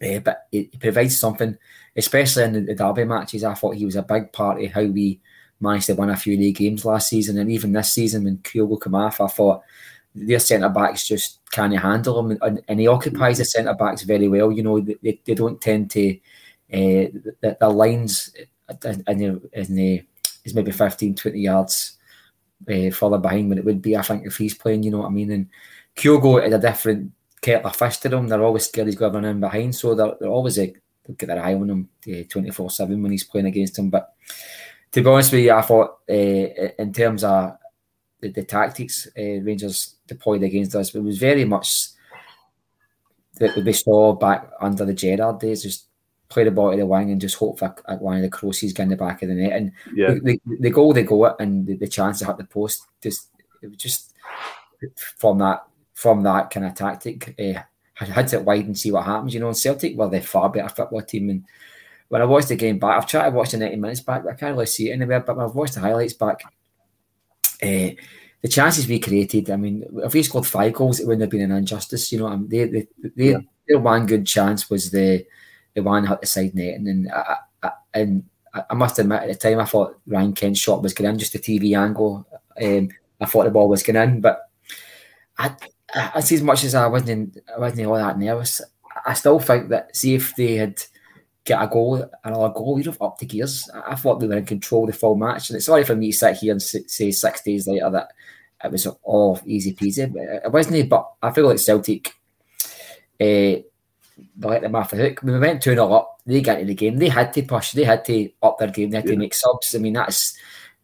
Uh, 0.00 0.20
but 0.20 0.46
it, 0.52 0.78
provides 0.78 1.18
something, 1.18 1.56
especially 1.96 2.44
in 2.44 2.52
the, 2.52 2.60
the, 2.60 2.74
derby 2.74 3.04
matches. 3.04 3.42
I 3.42 3.54
thought 3.54 3.74
he 3.74 3.84
was 3.84 3.96
a 3.96 4.02
big 4.02 4.32
part 4.32 4.62
of 4.62 4.70
how 4.70 4.84
we 4.84 5.20
managed 5.60 5.86
to 5.86 5.94
win 5.94 6.10
a 6.10 6.16
few 6.16 6.36
league 6.36 6.56
games 6.56 6.84
last 6.84 7.08
season, 7.08 7.38
and 7.38 7.50
even 7.50 7.72
this 7.72 7.92
season 7.92 8.24
when 8.24 8.38
Kyogo 8.38 8.80
came 8.80 8.94
off, 8.94 9.20
I 9.20 9.26
thought 9.26 9.62
their 10.14 10.38
centre 10.38 10.68
backs 10.68 11.08
just 11.08 11.40
can't 11.50 11.76
handle 11.76 12.20
him, 12.20 12.38
and, 12.42 12.62
and 12.68 12.78
he 12.78 12.86
occupies 12.86 13.38
the 13.38 13.44
centre 13.44 13.74
backs 13.74 14.02
very 14.02 14.28
well. 14.28 14.52
You 14.52 14.62
know, 14.62 14.78
they, 14.80 15.20
they 15.24 15.34
don't 15.34 15.60
tend 15.60 15.90
to 15.92 16.14
uh, 16.72 17.10
the, 17.40 17.56
the 17.58 17.68
lines 17.68 18.32
in 18.84 19.02
the, 19.18 19.50
in 19.52 19.74
the 19.74 20.04
is 20.48 20.54
maybe 20.54 20.72
15, 20.72 21.14
20 21.14 21.38
yards 21.38 21.98
uh, 22.68 22.90
further 22.90 23.18
behind 23.18 23.48
when 23.48 23.58
it 23.58 23.64
would 23.64 23.82
be. 23.82 23.96
I 23.96 24.02
think 24.02 24.26
if 24.26 24.36
he's 24.36 24.54
playing, 24.54 24.82
you 24.82 24.90
know 24.90 24.98
what 24.98 25.06
I 25.06 25.10
mean, 25.10 25.30
and 25.30 25.48
Kyogo 25.96 26.44
is 26.44 26.52
a 26.52 26.58
different 26.58 27.12
kettle 27.40 27.70
of 27.70 27.76
fish 27.76 27.98
to 27.98 28.08
them. 28.08 28.28
They're 28.28 28.42
always 28.42 28.66
scared 28.66 28.88
he's 28.88 28.96
going 28.96 29.12
to 29.12 29.18
run 29.18 29.24
in 29.24 29.40
behind, 29.40 29.74
so 29.74 29.94
they're, 29.94 30.14
they're 30.20 30.30
always 30.30 30.58
a, 30.58 30.74
get 31.16 31.26
their 31.26 31.42
eye 31.42 31.54
on 31.54 31.70
him 31.70 31.88
uh, 32.08 32.24
twenty 32.28 32.50
four 32.50 32.70
seven 32.70 33.02
when 33.02 33.12
he's 33.12 33.24
playing 33.24 33.46
against 33.46 33.78
him. 33.78 33.90
But 33.90 34.12
to 34.92 35.02
be 35.02 35.08
honest 35.08 35.32
with 35.32 35.44
you, 35.44 35.52
I 35.52 35.62
thought 35.62 35.98
uh, 36.08 36.12
in 36.12 36.92
terms 36.92 37.24
of 37.24 37.56
the, 38.20 38.30
the 38.30 38.44
tactics 38.44 39.06
uh, 39.16 39.40
Rangers 39.42 39.96
deployed 40.06 40.42
against 40.42 40.74
us, 40.74 40.94
it 40.94 41.00
was 41.00 41.18
very 41.18 41.44
much 41.44 41.68
that 43.38 43.56
we 43.56 43.72
saw 43.72 44.14
back 44.14 44.50
under 44.60 44.84
the 44.84 44.94
Gerrard 44.94 45.38
days, 45.38 45.62
just 45.62 45.87
play 46.28 46.44
the 46.44 46.50
ball 46.50 46.70
to 46.70 46.76
the 46.76 46.86
wing 46.86 47.10
and 47.10 47.20
just 47.20 47.36
hope 47.36 47.58
for 47.58 47.74
one 48.00 48.16
of 48.16 48.22
the 48.22 48.28
crosses 48.28 48.72
get 48.72 48.84
in 48.84 48.88
the 48.90 48.96
back 48.96 49.22
of 49.22 49.28
the 49.28 49.34
net. 49.34 49.52
And 49.52 49.72
yeah. 49.94 50.14
the, 50.14 50.40
the, 50.44 50.56
the 50.60 50.70
goal 50.70 50.92
they 50.92 51.02
go 51.02 51.26
at 51.26 51.36
and 51.40 51.66
the, 51.66 51.76
the 51.76 51.88
chance 51.88 52.18
to 52.18 52.26
hit 52.26 52.36
the 52.36 52.44
post, 52.44 52.86
just 53.02 53.28
it 53.62 53.68
was 53.68 53.76
just 53.76 54.14
from 55.16 55.38
that 55.38 55.64
from 55.94 56.22
that 56.22 56.50
kind 56.50 56.66
of 56.66 56.74
tactic. 56.74 57.34
Uh, 57.40 57.60
had 58.06 58.32
it 58.32 58.44
wide 58.44 58.66
and 58.66 58.78
see 58.78 58.92
what 58.92 59.04
happens. 59.04 59.34
You 59.34 59.40
know, 59.40 59.52
Celtic 59.52 59.96
were 59.96 60.08
the 60.08 60.20
far 60.20 60.48
better 60.48 60.68
football 60.68 61.02
team. 61.02 61.30
And 61.30 61.44
when 62.08 62.22
I 62.22 62.26
watched 62.26 62.48
the 62.48 62.56
game 62.56 62.78
back, 62.78 62.96
I've 62.96 63.06
tried 63.06 63.30
to 63.30 63.36
watch 63.36 63.50
the 63.50 63.58
90 63.58 63.76
minutes 63.76 64.00
back, 64.00 64.22
but 64.22 64.32
I 64.32 64.36
can't 64.36 64.54
really 64.54 64.66
see 64.66 64.90
it 64.90 64.92
anywhere. 64.92 65.20
But 65.20 65.36
when 65.36 65.46
I've 65.46 65.54
watched 65.54 65.74
the 65.74 65.80
highlights 65.80 66.12
back, 66.12 66.42
uh, 67.60 67.90
the 68.40 68.48
chances 68.48 68.86
we 68.86 69.00
created, 69.00 69.50
I 69.50 69.56
mean, 69.56 69.84
if 70.04 70.14
we 70.14 70.22
scored 70.22 70.46
five 70.46 70.74
goals, 70.74 71.00
it 71.00 71.06
wouldn't 71.06 71.22
have 71.22 71.30
been 71.30 71.50
an 71.50 71.56
injustice. 71.56 72.12
You 72.12 72.20
know, 72.20 72.28
I 72.28 72.36
mean, 72.36 72.48
they, 72.48 72.64
they, 72.66 72.86
they, 73.02 73.30
yeah. 73.30 73.38
their 73.66 73.80
one 73.80 74.06
good 74.06 74.26
chance 74.26 74.70
was 74.70 74.92
the 74.92 75.26
one 75.82 76.06
hit 76.06 76.20
the 76.20 76.26
side 76.26 76.54
net. 76.54 76.74
And, 76.74 76.86
then 76.86 77.12
I, 77.14 77.36
I, 77.62 77.70
and 77.94 78.24
I 78.70 78.74
must 78.74 78.98
admit, 78.98 79.22
at 79.22 79.28
the 79.28 79.34
time, 79.34 79.60
I 79.60 79.64
thought 79.64 79.98
Ryan 80.06 80.32
Kent's 80.32 80.60
shot 80.60 80.82
was 80.82 80.94
going 80.94 81.10
in, 81.10 81.18
just 81.18 81.32
the 81.32 81.38
TV 81.38 81.78
angle. 81.78 82.26
Um, 82.62 82.88
I 83.20 83.26
thought 83.26 83.44
the 83.44 83.50
ball 83.50 83.68
was 83.68 83.82
going 83.82 83.96
in, 83.96 84.20
but 84.20 84.50
I, 85.38 85.54
I 85.94 86.20
see 86.20 86.36
as 86.36 86.42
much 86.42 86.64
as 86.64 86.74
I 86.74 86.86
wasn't, 86.86 87.38
I 87.54 87.58
wasn't 87.58 87.86
all 87.86 87.96
that 87.96 88.18
nervous. 88.18 88.60
I 89.06 89.14
still 89.14 89.38
think 89.38 89.68
that 89.68 89.96
see 89.96 90.14
if 90.14 90.34
they 90.36 90.56
had 90.56 90.82
get 91.48 91.62
a 91.62 91.66
goal, 91.66 92.08
another 92.24 92.52
goal, 92.52 92.74
we'd 92.74 92.86
have 92.86 93.00
upped 93.00 93.20
the 93.20 93.26
gears. 93.26 93.68
I 93.86 93.94
thought 93.94 94.20
they 94.20 94.26
were 94.26 94.36
in 94.36 94.44
control 94.44 94.86
the 94.86 94.92
full 94.92 95.16
match, 95.16 95.48
and 95.48 95.56
it's 95.56 95.66
sorry 95.66 95.84
for 95.84 95.96
me 95.96 96.12
to 96.12 96.16
sit 96.16 96.36
here 96.36 96.52
and 96.52 96.62
say 96.62 97.10
six 97.10 97.42
days 97.42 97.66
later 97.66 97.90
that 97.90 98.12
it 98.62 98.70
was 98.70 98.86
all 99.02 99.40
easy 99.46 99.74
peasy. 99.74 100.12
But 100.12 100.44
it 100.46 100.52
wasn't. 100.52 100.88
But 100.88 101.10
I 101.22 101.30
feel 101.32 101.46
like 101.46 101.58
Celtic, 101.58 102.12
uh, 103.20 103.62
let 104.40 104.62
them 104.62 104.74
off 104.74 104.90
the 104.90 104.96
hook. 104.96 105.22
When 105.22 105.34
we 105.34 105.40
went 105.40 105.62
two 105.62 105.70
0 105.70 105.92
up, 105.92 106.20
they 106.26 106.40
got 106.40 106.60
into 106.60 106.68
the 106.68 106.74
game. 106.74 106.96
They 106.96 107.08
had 107.08 107.32
to 107.34 107.42
push. 107.42 107.72
They 107.72 107.84
had 107.84 108.04
to 108.06 108.30
up 108.42 108.58
their 108.58 108.68
game. 108.68 108.90
They 108.90 108.98
had 108.98 109.06
yeah. 109.06 109.12
to 109.12 109.18
make 109.18 109.34
subs. 109.34 109.74
I 109.74 109.78
mean, 109.78 109.94
that's 109.94 110.36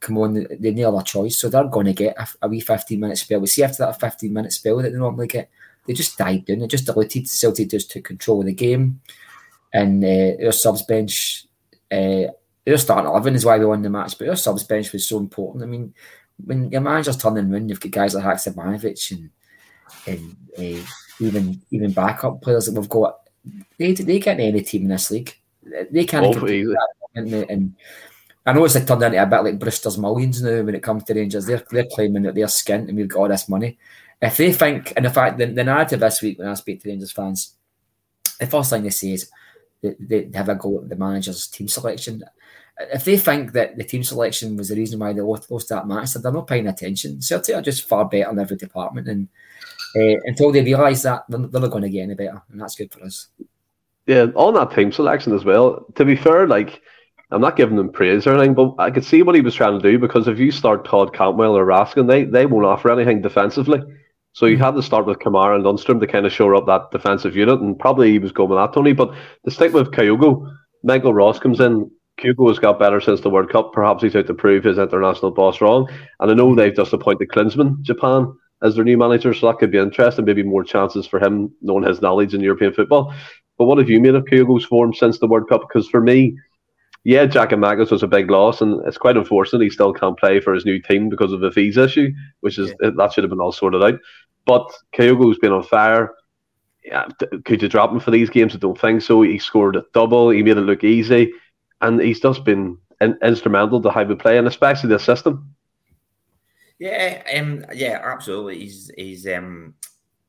come 0.04 0.18
on, 0.18 0.46
they 0.60 0.70
nail 0.70 0.98
a 0.98 1.02
choice, 1.02 1.38
so 1.38 1.48
they're 1.48 1.64
going 1.64 1.86
to 1.86 1.94
get 1.94 2.16
a, 2.18 2.28
a 2.42 2.48
wee 2.48 2.60
15 2.60 3.00
minute 3.00 3.16
spell. 3.16 3.40
We 3.40 3.46
see 3.46 3.62
after 3.62 3.86
that 3.86 3.98
15 3.98 4.32
minute 4.32 4.52
spell 4.52 4.76
that 4.76 4.92
they 4.92 4.98
normally 4.98 5.26
get, 5.26 5.50
they 5.86 5.94
just 5.94 6.18
died 6.18 6.44
down. 6.44 6.58
They 6.58 6.66
just 6.66 6.84
diluted. 6.84 7.28
Celtic 7.28 7.70
just 7.70 7.90
took 7.90 8.04
control 8.04 8.40
of 8.40 8.46
the 8.46 8.52
game, 8.52 9.00
and 9.72 10.04
uh, 10.04 10.36
their 10.38 10.52
subs 10.52 10.82
bench, 10.82 11.46
uh, 11.90 12.28
their 12.64 12.78
starting 12.78 13.10
11 13.10 13.34
is 13.34 13.44
why 13.44 13.58
we 13.58 13.64
won 13.64 13.82
the 13.82 13.90
match, 13.90 14.18
but 14.18 14.26
their 14.26 14.36
subs 14.36 14.64
bench 14.64 14.92
was 14.92 15.06
so 15.06 15.18
important. 15.18 15.64
I 15.64 15.66
mean, 15.66 15.94
when 16.44 16.70
your 16.70 16.80
manager's 16.80 17.16
turning 17.16 17.52
around, 17.52 17.68
you've 17.68 17.80
got 17.80 17.92
guys 17.92 18.14
like 18.14 18.24
Haksabanovic 18.24 19.10
and 19.10 19.30
and 20.06 20.36
uh, 20.58 20.86
even 21.20 21.62
even 21.70 21.92
backup 21.92 22.42
players 22.42 22.66
that 22.66 22.78
we've 22.78 22.88
got. 22.88 23.20
They 23.78 23.92
they 23.92 24.18
get 24.18 24.40
any 24.40 24.62
team 24.62 24.82
in 24.82 24.88
this 24.88 25.10
league. 25.10 25.36
They 25.90 26.04
can't. 26.04 26.36
And, 27.16 27.32
and 27.32 27.74
I 28.46 28.52
know 28.52 28.64
it's 28.64 28.74
like 28.74 28.86
turned 28.86 29.02
into 29.02 29.22
a 29.22 29.26
bit 29.26 29.42
like 29.42 29.58
Brewster's 29.58 29.98
Millions 29.98 30.42
now 30.42 30.62
when 30.62 30.74
it 30.74 30.82
comes 30.82 31.04
to 31.04 31.14
Rangers. 31.14 31.46
They're, 31.46 31.64
they're 31.70 31.86
claiming 31.92 32.24
that 32.24 32.34
they're 32.34 32.46
skint 32.46 32.88
and 32.88 32.96
we've 32.96 33.08
got 33.08 33.20
all 33.20 33.28
this 33.28 33.48
money. 33.48 33.78
If 34.20 34.36
they 34.36 34.52
think, 34.52 34.92
and 34.96 35.06
in 35.06 35.12
fact, 35.12 35.38
the, 35.38 35.46
the 35.46 35.64
narrative 35.64 36.00
this 36.00 36.22
week 36.22 36.38
when 36.38 36.48
I 36.48 36.54
speak 36.54 36.82
to 36.82 36.88
Rangers 36.88 37.12
fans, 37.12 37.54
the 38.38 38.46
first 38.46 38.70
thing 38.70 38.82
they 38.82 38.90
say 38.90 39.12
is 39.12 39.30
they, 39.82 39.94
they 39.98 40.30
have 40.34 40.48
a 40.48 40.54
go 40.54 40.80
at 40.80 40.88
the 40.88 40.96
manager's 40.96 41.46
team 41.46 41.68
selection. 41.68 42.24
If 42.78 43.04
they 43.04 43.16
think 43.16 43.52
that 43.52 43.76
the 43.76 43.84
team 43.84 44.02
selection 44.02 44.56
was 44.56 44.68
the 44.68 44.76
reason 44.76 44.98
why 44.98 45.12
they 45.12 45.20
lost 45.20 45.68
that 45.68 45.86
match, 45.86 46.14
they're 46.14 46.32
not 46.32 46.46
paying 46.46 46.66
attention. 46.66 47.22
Celtic 47.22 47.54
are 47.54 47.62
just 47.62 47.88
far 47.88 48.04
better 48.04 48.30
in 48.30 48.38
every 48.38 48.56
department, 48.56 49.08
and 49.08 49.28
uh, 49.96 50.16
until 50.24 50.52
they 50.52 50.62
realise 50.62 51.02
that, 51.02 51.24
they're, 51.28 51.46
they're 51.46 51.60
not 51.60 51.70
going 51.70 51.82
to 51.82 51.90
get 51.90 52.02
any 52.02 52.14
better, 52.14 52.42
and 52.50 52.60
that's 52.60 52.76
good 52.76 52.92
for 52.92 53.02
us. 53.02 53.28
Yeah, 54.06 54.26
on 54.34 54.54
that 54.54 54.74
team 54.74 54.92
selection 54.92 55.34
as 55.34 55.44
well. 55.44 55.86
To 55.94 56.04
be 56.04 56.16
fair, 56.16 56.46
like 56.46 56.82
I'm 57.30 57.40
not 57.40 57.56
giving 57.56 57.76
them 57.76 57.90
praise 57.90 58.26
or 58.26 58.34
anything, 58.34 58.54
but 58.54 58.74
I 58.78 58.90
could 58.90 59.04
see 59.04 59.22
what 59.22 59.34
he 59.34 59.40
was 59.40 59.54
trying 59.54 59.80
to 59.80 59.90
do 59.90 59.98
because 59.98 60.28
if 60.28 60.38
you 60.38 60.50
start 60.50 60.84
Todd 60.84 61.14
Cantwell 61.14 61.56
or 61.56 61.66
Raskin, 61.66 62.06
they, 62.06 62.24
they 62.24 62.46
won't 62.46 62.66
offer 62.66 62.92
anything 62.92 63.22
defensively. 63.22 63.80
So 64.32 64.46
you 64.46 64.58
had 64.58 64.74
to 64.74 64.82
start 64.82 65.06
with 65.06 65.20
Kamara 65.20 65.54
and 65.54 65.64
Lundstram 65.64 66.00
to 66.00 66.06
kind 66.06 66.26
of 66.26 66.32
shore 66.32 66.54
up 66.54 66.66
that 66.66 66.90
defensive 66.90 67.36
unit, 67.36 67.60
and 67.60 67.78
probably 67.78 68.10
he 68.10 68.18
was 68.18 68.32
going 68.32 68.50
with 68.50 68.58
that, 68.58 68.72
Tony. 68.72 68.92
But 68.92 69.14
to 69.44 69.50
stick 69.50 69.72
with 69.72 69.92
Kyogo, 69.92 70.52
Michael 70.82 71.14
Ross 71.14 71.38
comes 71.38 71.60
in. 71.60 71.90
Kyogo 72.20 72.48
has 72.48 72.58
got 72.58 72.78
better 72.78 73.00
since 73.00 73.20
the 73.20 73.30
World 73.30 73.50
Cup. 73.50 73.72
Perhaps 73.72 74.02
he's 74.02 74.14
out 74.14 74.26
to 74.26 74.34
prove 74.34 74.64
his 74.64 74.78
international 74.78 75.30
boss 75.30 75.60
wrong. 75.60 75.88
And 76.20 76.30
I 76.30 76.34
know 76.34 76.54
they've 76.54 76.74
just 76.74 76.92
appointed 76.92 77.28
Klinsmann, 77.28 77.80
Japan, 77.82 78.32
as 78.62 78.74
their 78.74 78.84
new 78.84 78.96
manager, 78.96 79.34
so 79.34 79.46
that 79.46 79.58
could 79.58 79.70
be 79.70 79.78
interesting. 79.78 80.24
Maybe 80.24 80.42
more 80.42 80.64
chances 80.64 81.06
for 81.06 81.22
him, 81.22 81.52
knowing 81.60 81.84
his 81.84 82.00
knowledge 82.00 82.34
in 82.34 82.40
European 82.40 82.72
football. 82.72 83.14
But 83.58 83.66
what 83.66 83.78
have 83.78 83.90
you 83.90 84.00
made 84.00 84.14
of 84.14 84.24
Kyogo's 84.24 84.64
form 84.64 84.94
since 84.94 85.18
the 85.18 85.26
World 85.26 85.48
Cup? 85.48 85.62
Because 85.62 85.88
for 85.88 86.00
me, 86.00 86.36
yeah, 87.04 87.26
Giakoumakis 87.26 87.90
was 87.90 88.02
a 88.02 88.08
big 88.08 88.30
loss, 88.30 88.62
and 88.62 88.84
it's 88.86 88.98
quite 88.98 89.16
unfortunate 89.16 89.62
he 89.62 89.70
still 89.70 89.92
can't 89.92 90.18
play 90.18 90.40
for 90.40 90.54
his 90.54 90.64
new 90.64 90.80
team 90.80 91.10
because 91.10 91.32
of 91.32 91.42
a 91.42 91.50
visa 91.50 91.84
issue, 91.84 92.10
which 92.40 92.58
is 92.58 92.72
yeah. 92.80 92.90
that 92.96 93.12
should 93.12 93.24
have 93.24 93.30
been 93.30 93.40
all 93.40 93.52
sorted 93.52 93.82
out. 93.82 94.00
But 94.46 94.70
Kyogo's 94.96 95.38
been 95.38 95.52
on 95.52 95.62
fire. 95.62 96.12
Yeah, 96.82 97.06
could 97.44 97.62
you 97.62 97.68
drop 97.68 97.92
him 97.92 98.00
for 98.00 98.10
these 98.10 98.30
games? 98.30 98.54
I 98.54 98.58
don't 98.58 98.78
think 98.78 99.02
so. 99.02 99.22
He 99.22 99.38
scored 99.38 99.76
a 99.76 99.84
double. 99.92 100.30
He 100.30 100.42
made 100.42 100.56
it 100.56 100.62
look 100.62 100.84
easy, 100.84 101.32
and 101.80 102.00
he's 102.00 102.20
just 102.20 102.44
been 102.44 102.78
in, 103.00 103.18
instrumental 103.22 103.82
to 103.82 103.90
how 103.90 104.04
we 104.04 104.14
play, 104.14 104.38
and 104.38 104.48
especially 104.48 104.88
the 104.88 104.98
system. 104.98 105.54
Yeah, 106.78 107.22
um, 107.38 107.64
yeah, 107.72 108.00
absolutely. 108.02 108.58
He's 108.58 108.90
he's 108.96 109.26
um 109.28 109.74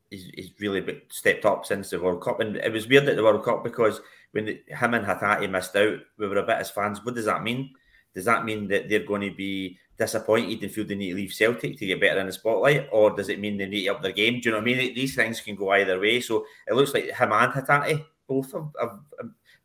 he's, 0.10 0.30
he's 0.34 0.52
really 0.60 1.02
stepped 1.10 1.46
up 1.46 1.66
since 1.66 1.90
the 1.90 2.00
World 2.00 2.22
Cup, 2.22 2.40
and 2.40 2.58
it 2.58 2.72
was 2.72 2.88
weird 2.88 3.08
at 3.10 3.16
the 3.16 3.24
World 3.24 3.44
Cup 3.44 3.64
because 3.64 4.02
when 4.32 4.46
the, 4.46 4.62
him 4.68 4.94
and 4.94 5.06
Hatate 5.06 5.50
missed 5.50 5.76
out, 5.76 6.00
we 6.18 6.28
were 6.28 6.38
a 6.38 6.44
bit 6.44 6.58
as 6.58 6.70
fans. 6.70 7.04
What 7.04 7.16
does 7.16 7.26
that 7.26 7.44
mean? 7.44 7.72
Does 8.14 8.26
that 8.26 8.46
mean 8.46 8.68
that 8.70 8.90
they're 8.90 9.06
going 9.06 9.22
to 9.30 9.36
be 9.36 9.78
disappointed 9.98 10.62
and 10.62 10.72
feel 10.72 10.86
they 10.86 10.96
need 10.96 11.12
to 11.12 11.16
leave 11.16 11.34
Celtic 11.34 11.78
to 11.78 11.86
get 11.86 12.02
better 12.02 12.20
in 12.20 12.28
the 12.28 12.34
spotlight, 12.34 12.88
or 12.92 13.16
does 13.16 13.30
it 13.30 13.40
mean 13.40 13.58
they 13.58 13.66
need 13.66 13.86
to 13.86 13.96
up 13.96 14.02
their 14.02 14.12
game? 14.12 14.40
Do 14.40 14.50
you 14.50 14.52
know 14.52 14.58
what 14.58 14.70
I 14.70 14.76
mean? 14.76 14.94
These 14.94 15.16
things 15.16 15.42
can 15.42 15.56
go 15.56 15.72
either 15.72 16.00
way. 16.00 16.20
So 16.22 16.46
it 16.68 16.76
looks 16.76 16.94
like 16.94 17.06
him 17.06 17.32
and 17.32 17.52
Hatate 17.52 18.06
both 18.28 18.52
have. 18.52 18.70
have 18.80 19.00
I 19.20 19.24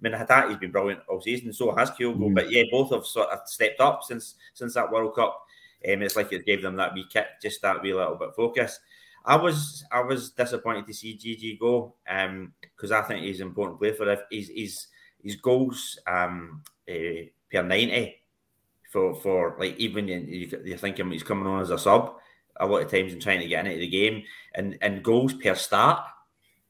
mean, 0.09 0.13
Hatate's 0.15 0.59
been 0.59 0.71
brilliant 0.71 1.01
all 1.09 1.21
season, 1.21 1.53
so 1.53 1.75
has 1.75 1.91
Kyogo. 1.91 2.17
Mm. 2.17 2.35
But 2.35 2.51
yeah, 2.51 2.63
both 2.71 2.91
have 2.91 3.05
sort 3.05 3.29
of 3.29 3.41
stepped 3.45 3.81
up 3.81 4.03
since 4.03 4.37
since 4.55 4.75
that 4.75 4.91
World 4.91 5.15
Cup. 5.15 5.45
Um, 5.89 6.03
it's 6.03 6.17
like 6.17 6.33
it 6.33 6.47
gave 6.47 6.63
them 6.63 6.77
that 6.77 6.95
wee 6.95 7.07
kick, 7.11 7.27
just 7.43 7.63
that 7.63 7.83
wee 7.83 7.95
little 7.95 8.17
bit 8.17 8.35
focus. 8.37 8.79
I 9.25 9.37
was 9.37 9.85
I 9.93 10.01
was 10.01 10.31
disappointed 10.31 10.87
to 10.87 10.95
see 10.95 11.17
Gigi 11.17 11.57
go 11.59 11.95
because 12.05 12.93
um, 12.93 12.97
I 12.97 13.03
think 13.03 13.25
he's 13.25 13.41
an 13.41 13.49
important 13.49 13.79
player 13.79 13.95
for 13.95 14.11
if 14.11 14.21
his 14.31 14.87
his 15.23 15.37
goals 15.37 15.99
um, 16.07 16.63
uh, 16.89 17.27
per 17.51 17.63
ninety 17.63 18.17
for 18.91 19.15
for 19.15 19.57
like 19.59 19.77
even 19.79 20.09
you, 20.09 20.51
you're 20.65 20.79
thinking 20.79 21.11
he's 21.11 21.23
coming 21.23 21.47
on 21.47 21.63
as 21.63 21.71
a 21.71 21.79
sub 21.79 22.17
a 22.59 22.67
lot 22.67 22.83
of 22.83 22.91
times 22.91 23.13
and 23.13 23.23
trying 23.23 23.41
to 23.41 23.47
get 23.47 23.67
into 23.67 23.79
the 23.79 23.89
game 23.89 24.23
and 24.55 24.77
and 24.83 25.03
goals 25.03 25.35
per 25.35 25.55
start. 25.55 26.05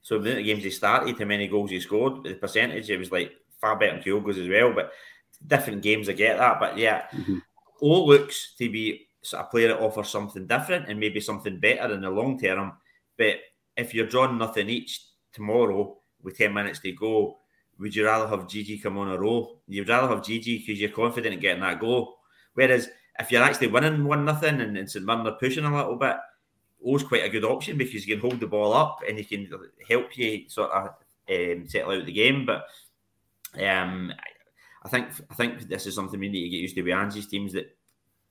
So 0.03 0.19
the 0.19 0.43
games 0.43 0.65
he 0.65 0.71
started, 0.71 1.19
how 1.19 1.25
many 1.27 1.47
goals 1.47 1.71
he 1.71 1.81
scored, 1.81 2.25
the 2.25 2.35
percentage 2.35 2.89
it 2.91 2.99
was 2.99 3.13
like 3.13 3.33
far 3.61 3.79
better 3.79 3.93
than 3.93 4.03
Kyogo's 4.03 4.39
as 4.39 4.49
well. 4.49 4.73
But 4.73 4.93
different 5.47 5.83
games 5.83 6.09
I 6.09 6.13
get 6.13 6.39
that, 6.39 6.59
but 6.59 6.79
yeah, 6.79 7.03
mm-hmm. 7.13 7.39
All 7.81 8.07
looks 8.07 8.55
to 8.59 8.71
be 8.71 9.07
a 9.35 9.45
player 9.45 9.69
that 9.69 9.81
offers 9.81 10.09
something 10.09 10.47
different 10.47 10.89
and 10.89 10.99
maybe 10.99 11.21
something 11.21 11.59
better 11.59 11.93
in 11.93 12.01
the 12.01 12.11
long 12.11 12.39
term. 12.39 12.73
But 13.19 13.37
if 13.77 13.95
you're 13.95 14.07
drawing 14.07 14.39
nothing 14.39 14.69
each 14.69 15.03
tomorrow 15.33 15.99
with 16.23 16.39
10 16.39 16.53
minutes 16.53 16.81
to 16.81 16.93
go, 16.93 17.39
would 17.79 17.95
you 17.95 18.05
rather 18.05 18.29
have 18.29 18.49
Gigi 18.49 18.79
come 18.79 18.99
on 18.99 19.11
a 19.11 19.19
roll? 19.19 19.63
You'd 19.67 19.89
rather 19.89 20.09
have 20.09 20.25
Gigi 20.25 20.59
because 20.59 20.81
you're 20.81 20.91
confident 20.91 21.35
in 21.35 21.41
getting 21.41 21.63
that 21.63 21.81
goal. 21.81 22.17
Whereas 22.55 22.89
if 23.19 23.31
you're 23.31 23.43
actually 23.43 23.69
winning 23.69 24.05
one 24.05 24.25
nothing 24.25 24.61
and, 24.61 24.77
and 24.77 24.91
St 24.91 25.05
Mirren 25.05 25.27
are 25.27 25.33
pushing 25.33 25.65
a 25.65 25.75
little 25.75 25.97
bit, 25.97 26.17
O's 26.85 27.03
quite 27.03 27.25
a 27.25 27.29
good 27.29 27.45
option 27.45 27.77
because 27.77 28.07
you 28.07 28.17
can 28.17 28.21
hold 28.23 28.41
the 28.41 28.47
ball 28.47 28.73
up 28.73 29.01
and 29.07 29.19
he 29.19 29.25
can 29.25 29.49
help 29.87 30.17
you 30.17 30.49
sort 30.49 30.71
of 30.71 30.91
um, 31.31 31.67
settle 31.69 31.93
out 31.93 32.07
the 32.07 32.13
game. 32.13 32.47
But 32.47 32.65
um, 33.63 34.13
I 34.83 34.89
think 34.89 35.09
I 35.31 35.35
think 35.35 35.69
this 35.69 35.87
is 35.87 35.95
something 35.95 36.19
we 36.19 36.29
need 36.29 36.45
to 36.45 36.49
get 36.49 36.61
used 36.61 36.75
to 36.77 36.83
with 36.83 36.93
Ange's 36.93 37.27
teams 37.27 37.53
that 37.53 37.77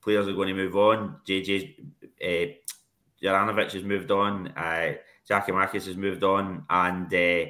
players 0.02 0.28
are 0.28 0.34
going 0.34 0.48
to 0.48 0.54
move 0.54 0.76
on. 0.76 1.18
JJ's 1.28 1.80
uh, 2.24 2.54
Juranovic 3.22 3.72
has 3.74 3.84
moved 3.84 4.12
on. 4.12 4.48
Uh, 4.50 4.94
Marcus 5.30 5.86
has 5.86 5.98
moved 5.98 6.24
on, 6.24 6.66
and 6.70 7.14
uh, 7.14 7.46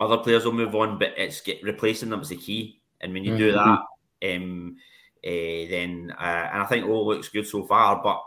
other 0.00 0.18
players 0.18 0.44
will 0.44 0.52
move 0.52 0.74
on. 0.74 0.98
But 0.98 1.14
it's 1.16 1.40
get 1.40 1.62
replacing 1.62 2.10
them 2.10 2.20
is 2.20 2.28
the 2.28 2.36
key. 2.36 2.80
And 3.00 3.12
when 3.12 3.24
you 3.24 3.32
mm-hmm. 3.32 3.38
do 3.38 3.52
that, 3.52 4.36
um, 4.36 4.76
uh, 5.24 5.70
then 5.70 6.12
uh, 6.18 6.50
and 6.52 6.62
I 6.62 6.66
think 6.66 6.86
all 6.86 7.06
looks 7.06 7.28
good 7.28 7.46
so 7.46 7.64
far. 7.64 8.02
But 8.02 8.22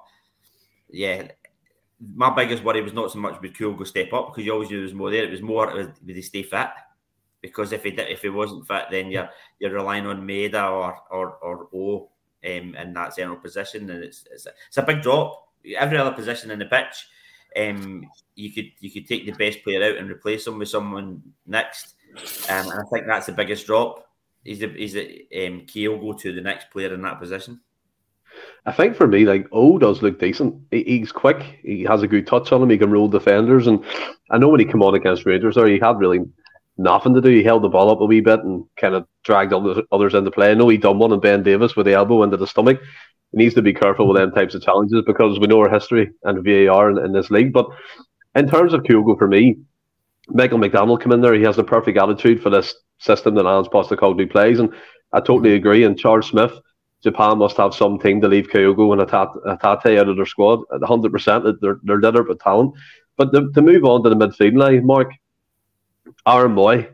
yeah, 0.89 1.27
my 2.15 2.32
biggest 2.32 2.63
worry 2.63 2.82
was 2.82 2.94
not 2.94 3.12
so 3.12 3.20
much 3.20 3.39
would 3.41 3.56
Kyogo 3.56 3.86
step 3.86 4.12
up 4.13 4.30
because 4.30 4.46
you 4.46 4.53
always 4.53 4.70
knew 4.70 4.77
there 4.77 4.86
was 4.86 4.94
more 4.94 5.12
there. 5.12 5.25
It 5.25 5.32
was 5.32 5.41
more 5.41 5.68
would 5.75 5.96
he 6.06 6.22
stay 6.22 6.44
fit? 6.44 6.70
Because 7.41 7.71
if 7.71 7.83
he 7.83 7.91
did, 7.91 8.10
if 8.10 8.21
he 8.21 8.29
wasn't 8.29 8.67
fit, 8.67 8.86
then 8.91 9.10
you're 9.10 9.29
you're 9.60 9.74
relying 9.74 10.05
on 10.05 10.27
Maeda 10.27 10.71
or 10.71 10.95
or 11.10 11.38
or 11.41 11.67
O 11.74 12.10
um, 12.45 12.75
in 12.75 12.93
that 12.93 13.15
central 13.15 13.39
position, 13.39 13.89
and 13.89 14.03
it's, 14.03 14.25
it's 14.31 14.45
a, 14.45 14.51
it's 14.67 14.77
a 14.77 14.83
big 14.83 15.01
drop. 15.01 15.48
Every 15.77 15.98
other 15.98 16.12
position 16.12 16.51
in 16.51 16.60
the 16.60 16.65
pitch, 16.65 17.07
um, 17.57 18.07
you 18.36 18.51
could 18.51 18.71
you 18.79 18.91
could 18.91 19.07
take 19.07 19.25
the 19.25 19.31
best 19.33 19.63
player 19.63 19.83
out 19.83 19.98
and 19.98 20.10
replace 20.10 20.45
them 20.45 20.60
with 20.60 20.69
someone 20.69 21.21
next, 21.45 21.95
um, 22.50 22.69
and 22.69 22.74
I 22.74 22.83
think 22.91 23.05
that's 23.07 23.27
the 23.27 23.33
biggest 23.33 23.65
drop. 23.65 24.07
Is 24.45 24.60
the 24.60 24.75
is 24.75 24.93
the 24.93 25.27
um, 25.45 25.62
Kyogo 25.62 26.19
to 26.19 26.33
the 26.33 26.41
next 26.41 26.71
player 26.71 26.93
in 26.93 27.01
that 27.03 27.19
position? 27.19 27.60
I 28.65 28.71
think 28.71 28.95
for 28.95 29.07
me, 29.07 29.25
like 29.25 29.48
O 29.51 29.77
does 29.77 30.01
look 30.01 30.19
decent. 30.19 30.55
He, 30.71 30.83
he's 30.83 31.12
quick. 31.12 31.60
He 31.63 31.83
has 31.83 32.01
a 32.01 32.07
good 32.07 32.25
touch 32.25 32.51
on 32.51 32.62
him. 32.62 32.69
He 32.69 32.77
can 32.77 32.91
roll 32.91 33.07
defenders, 33.07 33.67
and 33.67 33.83
I 34.31 34.38
know 34.38 34.50
when 34.50 34.60
he 34.60 34.65
came 34.65 34.81
on 34.81 34.95
against 34.95 35.25
Rangers, 35.25 35.55
there 35.55 35.67
he 35.67 35.79
had 35.79 36.00
really 36.00 36.19
nothing 36.81 37.13
to 37.13 37.21
do. 37.21 37.29
He 37.29 37.43
held 37.43 37.63
the 37.63 37.69
ball 37.69 37.89
up 37.89 38.01
a 38.01 38.05
wee 38.05 38.21
bit 38.21 38.41
and 38.41 38.65
kind 38.77 38.95
of 38.95 39.05
dragged 39.23 39.53
others, 39.53 40.13
into 40.13 40.31
play. 40.31 40.51
I 40.51 40.53
know 40.53 40.69
he 40.69 40.77
done 40.77 41.00
one 41.00 41.11
on 41.11 41.19
Ben 41.19 41.43
Davies 41.43 41.75
with 41.75 41.85
the 41.85 41.93
elbow 41.93 42.23
into 42.23 42.38
the 42.38 42.47
stomach. 42.47 42.79
He 43.31 43.38
needs 43.38 43.55
to 43.55 43.61
be 43.61 43.73
careful 43.73 44.07
with 44.07 44.17
them 44.17 44.31
types 44.31 44.55
of 44.55 44.61
challenges 44.61 45.03
because 45.05 45.39
we 45.39 45.47
know 45.47 45.59
our 45.59 45.69
history 45.69 46.11
and 46.23 46.43
VAR 46.43 46.89
in, 46.89 46.97
in 46.97 47.13
this 47.13 47.31
league. 47.31 47.53
But 47.53 47.67
in 48.35 48.50
terms 48.50 48.73
of 48.73 48.83
Kyogo, 48.83 49.17
for 49.17 49.27
me, 49.27 49.57
Michael 50.29 50.57
McDonald 50.57 51.01
come 51.01 51.11
in 51.11 51.21
there. 51.21 51.33
He 51.33 51.43
has 51.43 51.55
the 51.55 51.63
perfect 51.63 51.97
attitude 51.97 52.41
for 52.41 52.50
this 52.50 52.75
system 53.00 53.35
that 53.35 53.45
Ange 53.45 53.67
Postecoglou 53.67 54.29
plays, 54.29 54.59
and 54.59 54.73
I 55.13 55.19
totally 55.19 55.55
agree. 55.55 55.83
And 55.83 55.97
Charles 55.97 56.27
Smith, 56.27 56.53
Japan 57.03 57.39
must 57.39 57.57
have 57.57 57.73
some 57.73 58.00
team 58.00 58.21
to 58.21 58.27
leave 58.27 58.47
Kyogo 58.47 58.93
and 58.93 59.01
Hatate 59.59 60.00
out 60.00 60.09
of 60.09 60.15
their 60.15 60.25
squad. 60.25 60.59
100%. 60.71 61.57
They're, 61.59 61.79
they're 61.83 61.97
littered 62.00 62.27
with 62.27 62.39
talent. 62.39 62.75
But 63.17 63.33
to, 63.33 63.51
to 63.51 63.61
move 63.61 63.83
on 63.83 64.03
to 64.03 64.09
the 64.09 64.15
midfield 64.15 64.57
line, 64.57 64.85
Mark, 64.85 65.11
Aaron 66.28 66.56
Mooy, 66.56 66.88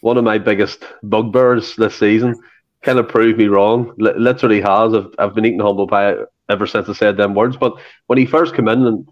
one 0.00 0.16
of 0.16 0.24
my 0.24 0.38
biggest 0.38 0.84
bugbears 1.02 1.76
this 1.76 1.96
season, 1.98 2.34
kind 2.82 2.98
of 2.98 3.08
proved 3.08 3.38
me 3.38 3.46
wrong. 3.46 3.94
L- 4.00 4.18
literally 4.18 4.60
has. 4.60 4.94
I've, 4.94 5.14
I've 5.18 5.34
been 5.34 5.44
eating 5.44 5.60
humble 5.60 5.86
pie 5.86 6.14
ever 6.48 6.66
since 6.66 6.88
I 6.88 6.92
said 6.92 7.16
them 7.16 7.34
words. 7.34 7.56
But 7.56 7.74
when 8.06 8.18
he 8.18 8.26
first 8.26 8.54
came 8.54 8.68
in 8.68 8.86
and 8.86 9.08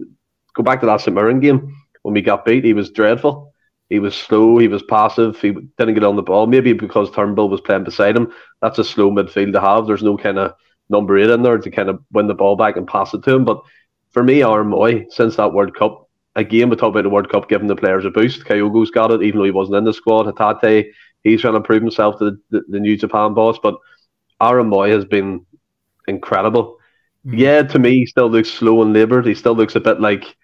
go 0.54 0.62
back 0.62 0.80
to 0.80 0.86
that 0.86 1.00
St 1.00 1.14
Mirren 1.14 1.40
game 1.40 1.74
when 2.02 2.14
we 2.14 2.22
got 2.22 2.44
beat, 2.44 2.64
he 2.64 2.72
was 2.72 2.90
dreadful. 2.90 3.52
He 3.88 3.98
was 3.98 4.14
slow. 4.14 4.58
He 4.58 4.68
was 4.68 4.82
passive. 4.82 5.40
He 5.40 5.52
didn't 5.78 5.94
get 5.94 6.04
on 6.04 6.16
the 6.16 6.22
ball. 6.22 6.46
Maybe 6.46 6.72
because 6.72 7.10
Turnbull 7.10 7.48
was 7.48 7.60
playing 7.60 7.84
beside 7.84 8.16
him. 8.16 8.32
That's 8.60 8.78
a 8.78 8.84
slow 8.84 9.10
midfield 9.10 9.52
to 9.52 9.60
have. 9.60 9.86
There's 9.86 10.02
no 10.02 10.16
kind 10.16 10.38
of 10.38 10.54
number 10.88 11.18
eight 11.18 11.30
in 11.30 11.42
there 11.42 11.58
to 11.58 11.70
kind 11.70 11.88
of 11.88 12.02
win 12.12 12.26
the 12.26 12.34
ball 12.34 12.56
back 12.56 12.76
and 12.76 12.86
pass 12.86 13.14
it 13.14 13.22
to 13.24 13.34
him. 13.34 13.44
But 13.44 13.60
for 14.10 14.22
me, 14.22 14.42
Aaron 14.42 14.70
Mooy, 14.70 15.06
since 15.10 15.36
that 15.36 15.52
World 15.52 15.76
Cup, 15.76 16.05
again, 16.36 16.68
we 16.68 16.76
talk 16.76 16.90
about 16.90 17.02
the 17.02 17.10
World 17.10 17.30
Cup 17.30 17.48
giving 17.48 17.66
the 17.66 17.74
players 17.74 18.04
a 18.04 18.10
boost. 18.10 18.44
Kyogo's 18.44 18.90
got 18.90 19.10
it, 19.10 19.22
even 19.22 19.38
though 19.38 19.44
he 19.44 19.50
wasn't 19.50 19.78
in 19.78 19.84
the 19.84 19.92
squad. 19.92 20.26
Hatate, 20.26 20.92
he's 21.24 21.40
trying 21.40 21.54
to 21.54 21.60
prove 21.60 21.82
himself 21.82 22.18
to 22.18 22.26
the, 22.26 22.40
the, 22.50 22.62
the 22.68 22.80
new 22.80 22.96
Japan 22.96 23.34
boss. 23.34 23.58
But 23.60 23.76
Aaron 24.40 24.70
Mooy 24.70 24.90
has 24.90 25.04
been 25.04 25.44
incredible. 26.06 26.76
Mm-hmm. 27.26 27.38
Yeah, 27.38 27.62
to 27.62 27.78
me, 27.78 27.98
he 27.98 28.06
still 28.06 28.28
looks 28.28 28.50
slow 28.50 28.82
and 28.82 28.92
laboured. 28.92 29.26
He 29.26 29.34
still 29.34 29.54
looks 29.54 29.74
a 29.74 29.80
bit 29.80 30.00
like, 30.00 30.36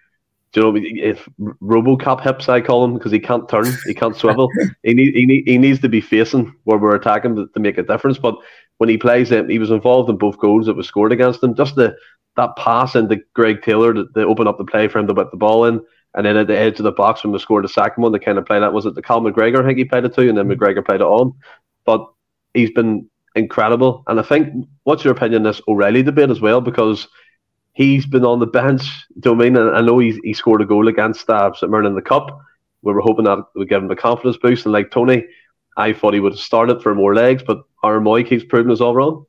you 0.55 0.61
know, 0.61 0.73
if 0.75 1.27
RoboCop 1.39 2.21
hips, 2.21 2.49
I 2.49 2.61
call 2.61 2.85
him, 2.85 2.93
because 2.93 3.11
he 3.11 3.19
can't 3.19 3.47
turn, 3.49 3.65
he 3.85 3.93
can't 3.93 4.15
swivel. 4.15 4.49
he, 4.83 4.93
need, 4.93 5.15
he, 5.15 5.25
need, 5.25 5.43
he 5.47 5.57
needs 5.57 5.79
to 5.81 5.89
be 5.89 6.01
facing 6.01 6.53
where 6.65 6.77
we're 6.77 6.95
attacking 6.95 7.35
to, 7.37 7.47
to 7.47 7.59
make 7.59 7.77
a 7.77 7.83
difference. 7.83 8.17
But 8.17 8.35
when 8.77 8.89
he 8.89 8.97
plays, 8.97 9.31
it, 9.31 9.49
he 9.49 9.59
was 9.59 9.71
involved 9.71 10.09
in 10.09 10.17
both 10.17 10.39
goals 10.39 10.65
that 10.65 10.75
was 10.75 10.87
scored 10.87 11.11
against 11.11 11.43
him. 11.43 11.55
Just 11.55 11.75
the 11.75 11.95
that 12.35 12.55
pass 12.57 12.95
into 12.95 13.19
Greg 13.35 13.61
Taylor 13.61 13.93
to, 13.93 14.05
to 14.15 14.21
open 14.21 14.47
up 14.47 14.57
the 14.57 14.65
play 14.65 14.87
for 14.87 14.99
him 14.99 15.07
to 15.07 15.13
put 15.13 15.29
the 15.31 15.37
ball 15.37 15.65
in. 15.65 15.79
And 16.15 16.25
then 16.25 16.37
at 16.37 16.47
the 16.47 16.57
edge 16.57 16.79
of 16.79 16.83
the 16.83 16.91
box 16.91 17.23
when 17.23 17.31
we 17.31 17.39
scored 17.39 17.63
the 17.63 17.69
second 17.69 18.01
one, 18.01 18.11
they 18.11 18.19
kind 18.19 18.37
of 18.37 18.45
play 18.45 18.59
that 18.59 18.73
was 18.73 18.85
it 18.85 18.95
the 18.95 19.01
Cal 19.01 19.21
McGregor 19.21 19.63
I 19.63 19.67
think 19.67 19.77
he 19.77 19.85
played 19.85 20.05
it 20.05 20.13
to, 20.15 20.27
and 20.27 20.37
then 20.37 20.47
mm-hmm. 20.47 20.61
McGregor 20.61 20.85
played 20.85 21.01
it 21.01 21.07
on. 21.07 21.33
But 21.85 22.05
he's 22.53 22.71
been 22.71 23.09
incredible. 23.35 24.03
And 24.07 24.19
I 24.19 24.23
think 24.23 24.67
what's 24.83 25.03
your 25.03 25.13
opinion 25.13 25.45
on 25.45 25.51
this 25.51 25.61
O'Riley 25.67 26.03
debate 26.03 26.29
as 26.29 26.41
well? 26.41 26.61
Because 26.61 27.07
he's 27.73 28.05
been 28.05 28.25
on 28.25 28.39
the 28.39 28.45
bench. 28.45 28.83
Do 29.19 29.31
you 29.31 29.35
know 29.35 29.41
I 29.41 29.45
mean? 29.45 29.57
And 29.57 29.75
I 29.75 29.81
know 29.81 29.99
he, 29.99 30.19
he 30.23 30.33
scored 30.33 30.61
a 30.61 30.65
goal 30.65 30.87
against 30.87 31.29
uh, 31.29 31.51
St 31.53 31.71
Mirren 31.71 31.87
in 31.87 31.95
the 31.95 32.01
Cup. 32.01 32.39
We 32.83 32.93
were 32.93 33.01
hoping 33.01 33.25
that 33.25 33.39
would 33.55 33.69
give 33.69 33.81
him 33.81 33.89
a 33.89 33.95
confidence 33.95 34.37
boost. 34.37 34.65
And 34.65 34.73
like 34.73 34.91
Tony, 34.91 35.25
I 35.77 35.93
thought 35.93 36.13
he 36.13 36.19
would 36.19 36.33
have 36.33 36.39
started 36.39 36.81
for 36.81 36.93
more 36.93 37.15
legs, 37.15 37.43
but 37.45 37.63
Aaron 37.83 38.03
Mooy 38.03 38.27
keeps 38.27 38.45
proving 38.45 38.71
us 38.71 38.81
all 38.81 38.95
wrong. 38.95 39.25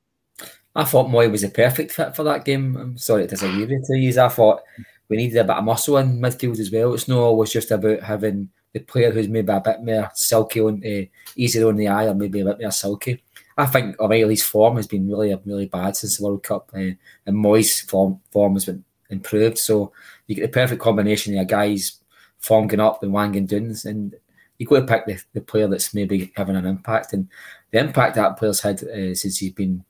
I 0.76 0.84
thought 0.84 1.08
Mooy 1.08 1.30
was 1.30 1.44
a 1.44 1.48
perfect 1.48 1.92
fit 1.92 2.16
for 2.16 2.24
that 2.24 2.44
game. 2.44 2.76
I'm 2.76 2.98
sorry 2.98 3.22
to 3.22 3.28
disagree 3.28 3.64
with 3.64 3.84
you. 3.88 4.20
I 4.20 4.28
thought 4.28 4.62
we 5.08 5.16
needed 5.16 5.38
a 5.38 5.44
bit 5.44 5.56
of 5.56 5.64
muscle 5.64 5.98
in 5.98 6.18
midfield 6.18 6.58
as 6.58 6.70
well. 6.70 6.94
It's 6.94 7.08
not 7.08 7.18
always 7.18 7.52
just 7.52 7.70
about 7.70 8.00
having 8.00 8.48
the 8.72 8.80
player 8.80 9.12
who's 9.12 9.28
maybe 9.28 9.52
a 9.52 9.60
bit 9.60 9.82
more 9.82 10.10
silky 10.14 10.60
on 10.60 10.82
uh, 10.84 11.04
easier 11.36 11.68
on 11.68 11.76
the 11.76 11.88
eye 11.88 12.06
or 12.06 12.14
maybe 12.14 12.40
a 12.40 12.44
bit 12.44 12.60
more 12.60 12.70
silky. 12.72 13.22
I 13.56 13.66
think 13.66 13.98
O'Riley's 14.00 14.42
form 14.42 14.76
has 14.76 14.88
been 14.88 15.08
really 15.08 15.34
really 15.44 15.66
bad 15.66 15.96
since 15.96 16.16
the 16.16 16.24
World 16.24 16.42
Cup, 16.42 16.70
uh, 16.74 16.78
and 16.78 16.96
Mooy's 17.28 17.80
form 17.82 18.20
form 18.32 18.54
has 18.54 18.64
been 18.64 18.84
improved. 19.10 19.58
So 19.58 19.92
you 20.26 20.34
get 20.34 20.42
the 20.42 20.48
perfect 20.48 20.82
combination 20.82 21.38
of 21.38 21.46
guys 21.46 22.00
form 22.38 22.66
going 22.66 22.80
up 22.80 23.02
and 23.02 23.12
wanging 23.12 23.46
dunes, 23.46 23.84
and 23.84 24.14
you 24.58 24.66
got 24.66 24.80
to 24.80 24.86
pick 24.86 25.06
the, 25.06 25.22
the 25.34 25.40
player 25.40 25.68
that's 25.68 25.94
maybe 25.94 26.32
having 26.36 26.56
an 26.56 26.66
impact. 26.66 27.12
And 27.12 27.28
the 27.74 27.80
impact 27.80 28.14
that 28.14 28.36
player's 28.36 28.60
had 28.60 28.80
uh, 28.84 29.16
since 29.16 29.38
he's 29.38 29.52
been 29.52 29.84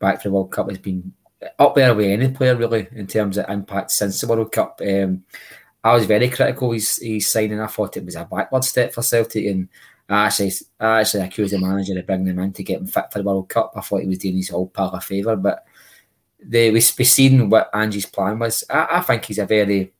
back 0.00 0.20
for 0.20 0.28
the 0.28 0.34
World 0.34 0.50
Cup 0.50 0.68
has 0.68 0.78
been 0.78 1.12
up 1.56 1.76
there 1.76 1.94
with 1.94 2.06
any 2.06 2.28
player 2.32 2.56
really 2.56 2.88
in 2.90 3.06
terms 3.06 3.38
of 3.38 3.48
impact 3.48 3.92
since 3.92 4.20
the 4.20 4.26
World 4.26 4.50
Cup. 4.50 4.80
Um, 4.84 5.22
I 5.84 5.94
was 5.94 6.04
very 6.04 6.28
critical. 6.28 6.72
He's, 6.72 6.96
he's 6.96 7.30
signing. 7.30 7.60
I 7.60 7.68
thought 7.68 7.96
it 7.96 8.04
was 8.04 8.16
a 8.16 8.24
backward 8.24 8.64
step 8.64 8.92
for 8.92 9.02
Celtic, 9.02 9.46
and 9.46 9.68
I 10.08 10.26
actually, 10.26 10.50
I 10.80 11.00
actually 11.00 11.22
accused 11.22 11.52
the 11.52 11.60
manager 11.60 11.96
of 11.96 12.06
bringing 12.06 12.26
him 12.26 12.40
in 12.40 12.52
to 12.54 12.64
get 12.64 12.80
him 12.80 12.86
fit 12.88 13.12
for 13.12 13.20
the 13.20 13.24
World 13.24 13.48
Cup. 13.48 13.72
I 13.76 13.82
thought 13.82 14.02
he 14.02 14.08
was 14.08 14.18
doing 14.18 14.38
his 14.38 14.48
whole 14.48 14.66
pal 14.66 14.90
a 14.90 15.00
favour, 15.00 15.36
but 15.36 15.64
the, 16.44 16.72
we, 16.72 16.80
seen 16.80 17.48
what 17.48 17.70
Ange's 17.72 18.06
plan 18.06 18.40
was. 18.40 18.64
I, 18.68 18.88
I 18.90 19.00
think 19.00 19.26
he's 19.26 19.38
a 19.38 19.46
very 19.46 19.92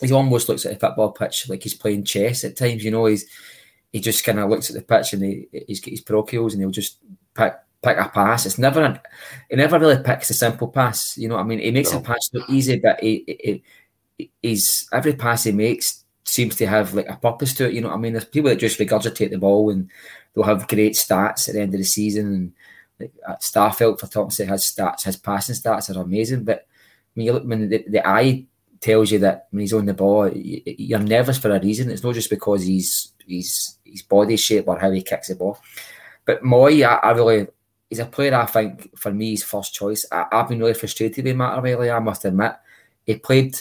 he 0.00 0.12
almost 0.12 0.48
looks 0.48 0.64
at 0.64 0.72
the 0.72 0.78
football 0.78 1.12
pitch 1.12 1.50
like 1.50 1.62
he's 1.62 1.74
playing 1.74 2.04
chess 2.04 2.42
at 2.42 2.56
times. 2.56 2.82
You 2.82 2.90
know, 2.90 3.04
he's 3.04 3.26
he 3.92 4.00
just 4.00 4.24
kind 4.24 4.38
of 4.38 4.48
looks 4.48 4.70
at 4.70 4.76
the 4.76 4.82
pitch 4.82 5.12
and 5.12 5.22
he, 5.22 5.46
he's 5.66 5.80
got 5.80 5.90
his 5.90 6.02
parochials 6.02 6.52
and 6.52 6.62
he'll 6.62 6.70
just 6.70 6.98
pick 7.34 7.54
pick 7.82 7.98
a 7.98 8.08
pass. 8.08 8.46
It's 8.46 8.58
never 8.58 8.82
an, 8.82 9.00
he 9.50 9.56
never 9.56 9.78
really 9.78 10.02
picks 10.02 10.30
a 10.30 10.34
simple 10.34 10.68
pass. 10.68 11.18
You 11.18 11.28
know 11.28 11.34
what 11.34 11.42
I 11.42 11.44
mean? 11.44 11.58
He 11.58 11.70
makes 11.70 11.92
no. 11.92 11.98
a 11.98 12.02
pass 12.02 12.30
look 12.32 12.48
easy, 12.48 12.78
but 12.78 13.00
he, 13.00 13.62
he, 14.18 14.30
he's 14.40 14.88
every 14.92 15.14
pass 15.14 15.44
he 15.44 15.52
makes 15.52 16.04
seems 16.24 16.56
to 16.56 16.66
have 16.66 16.94
like 16.94 17.08
a 17.08 17.16
purpose 17.16 17.52
to 17.54 17.66
it. 17.66 17.74
You 17.74 17.80
know 17.82 17.88
what 17.88 17.96
I 17.96 18.00
mean? 18.00 18.12
There's 18.12 18.24
people 18.24 18.50
that 18.50 18.56
just 18.56 18.78
regurgitate 18.78 19.30
the 19.30 19.38
ball 19.38 19.70
and 19.70 19.90
they'll 20.34 20.44
have 20.44 20.68
great 20.68 20.94
stats 20.94 21.48
at 21.48 21.54
the 21.54 21.60
end 21.60 21.74
of 21.74 21.80
the 21.80 21.84
season. 21.84 22.26
And 22.26 22.52
like 22.98 23.12
uh, 23.26 23.36
Starfelt 23.36 24.00
for 24.00 24.06
Thompson 24.06 24.48
has 24.48 24.64
stats, 24.64 25.04
his 25.04 25.16
passing 25.16 25.54
stats 25.54 25.94
are 25.94 26.00
amazing. 26.00 26.44
But 26.44 26.66
when 27.14 27.26
you 27.26 27.32
look, 27.32 27.44
when 27.44 27.68
the, 27.68 27.84
the 27.88 28.06
eye 28.06 28.46
tells 28.80 29.10
you 29.10 29.18
that 29.20 29.48
when 29.50 29.60
he's 29.60 29.72
on 29.72 29.86
the 29.86 29.94
ball, 29.94 30.30
you're 30.34 30.98
nervous 30.98 31.38
for 31.38 31.50
a 31.50 31.60
reason. 31.60 31.90
It's 31.90 32.02
not 32.02 32.14
just 32.14 32.30
because 32.30 32.62
he's 32.62 33.12
he's 33.26 33.78
his 33.92 34.02
body 34.02 34.36
shape 34.36 34.66
or 34.66 34.78
how 34.78 34.90
he 34.90 35.02
kicks 35.02 35.28
the 35.28 35.36
ball. 35.36 35.58
But 36.24 36.42
Mooy, 36.42 36.84
I, 36.84 36.94
I 36.94 37.12
really 37.12 37.46
he's 37.92 37.98
a 37.98 38.06
player 38.06 38.34
I 38.34 38.46
think 38.46 38.96
for 38.98 39.12
me 39.12 39.34
is 39.34 39.44
first 39.44 39.74
choice. 39.74 40.06
I, 40.10 40.26
have 40.32 40.48
been 40.48 40.60
really 40.60 40.72
frustrated 40.72 41.24
with 41.24 41.36
Matt 41.36 41.58
O'Riley, 41.58 41.90
I 41.90 41.98
must 41.98 42.24
admit. 42.24 42.54
He 43.04 43.16
played 43.16 43.54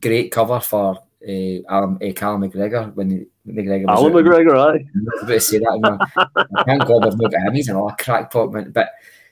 great 0.00 0.32
cover 0.32 0.58
for 0.58 0.96
uh, 1.26 1.58
Alan, 1.68 1.98
uh, 2.02 2.12
Callum 2.14 2.42
McGregor 2.42 2.92
when 2.94 3.26
McGregor 3.46 3.86
was 3.86 4.00
Alan. 4.00 4.12
McGregor, 4.12 4.56
aye. 4.56 4.84
I 4.84 5.14
was 5.14 5.22
about 5.22 5.32
to 5.34 5.40
say 5.40 5.58
that. 5.58 5.74
You 5.74 5.80
know, 5.80 6.64
thank 6.64 6.84
God 6.84 7.04
we've 7.04 7.20
not 7.20 7.30
got 7.30 7.42
him. 7.42 7.54
He's 7.54 7.68
another 7.68 7.94
crackpot, 7.96 8.52
man. 8.52 8.72
But 8.72 8.88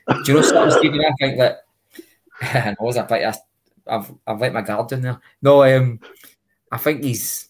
do 0.07 0.31
you 0.31 0.33
know 0.35 0.41
something, 0.41 0.79
Stephen? 0.79 1.01
I 1.01 1.11
think 1.19 1.37
that 1.37 1.65
I 2.41 2.69
know 2.69 2.75
was 2.79 2.95
a 2.95 3.03
bit. 3.03 3.35
I've 3.85 4.11
I've 4.25 4.39
let 4.39 4.53
my 4.53 4.61
guard 4.61 4.87
down 4.87 5.01
there. 5.01 5.21
No, 5.41 5.63
um, 5.63 5.99
I 6.71 6.77
think 6.77 7.03
he's 7.03 7.49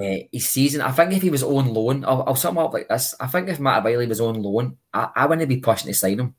uh, 0.00 0.18
his 0.32 0.48
season. 0.48 0.80
I 0.80 0.92
think 0.92 1.12
if 1.12 1.22
he 1.22 1.30
was 1.30 1.42
on 1.42 1.72
loan, 1.72 2.04
I'll, 2.04 2.24
I'll 2.26 2.36
sum 2.36 2.58
up 2.58 2.72
like 2.72 2.88
this. 2.88 3.14
I 3.20 3.26
think 3.26 3.48
if 3.48 3.60
Matt 3.60 3.84
O'Riley 3.84 4.06
was 4.06 4.20
on 4.20 4.42
loan, 4.42 4.76
I, 4.92 5.10
I 5.14 5.26
wouldn't 5.26 5.48
be 5.48 5.58
pushing 5.58 5.88
to 5.88 5.94
sign 5.94 6.20
him. 6.20 6.34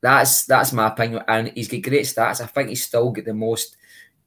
That's 0.00 0.46
that's 0.46 0.72
my 0.72 0.88
opinion, 0.88 1.24
and 1.26 1.48
he's 1.48 1.68
got 1.68 1.82
great 1.82 2.06
stats. 2.06 2.40
I 2.40 2.46
think 2.46 2.68
he's 2.68 2.84
still 2.84 3.10
got 3.10 3.24
the 3.24 3.34
most 3.34 3.76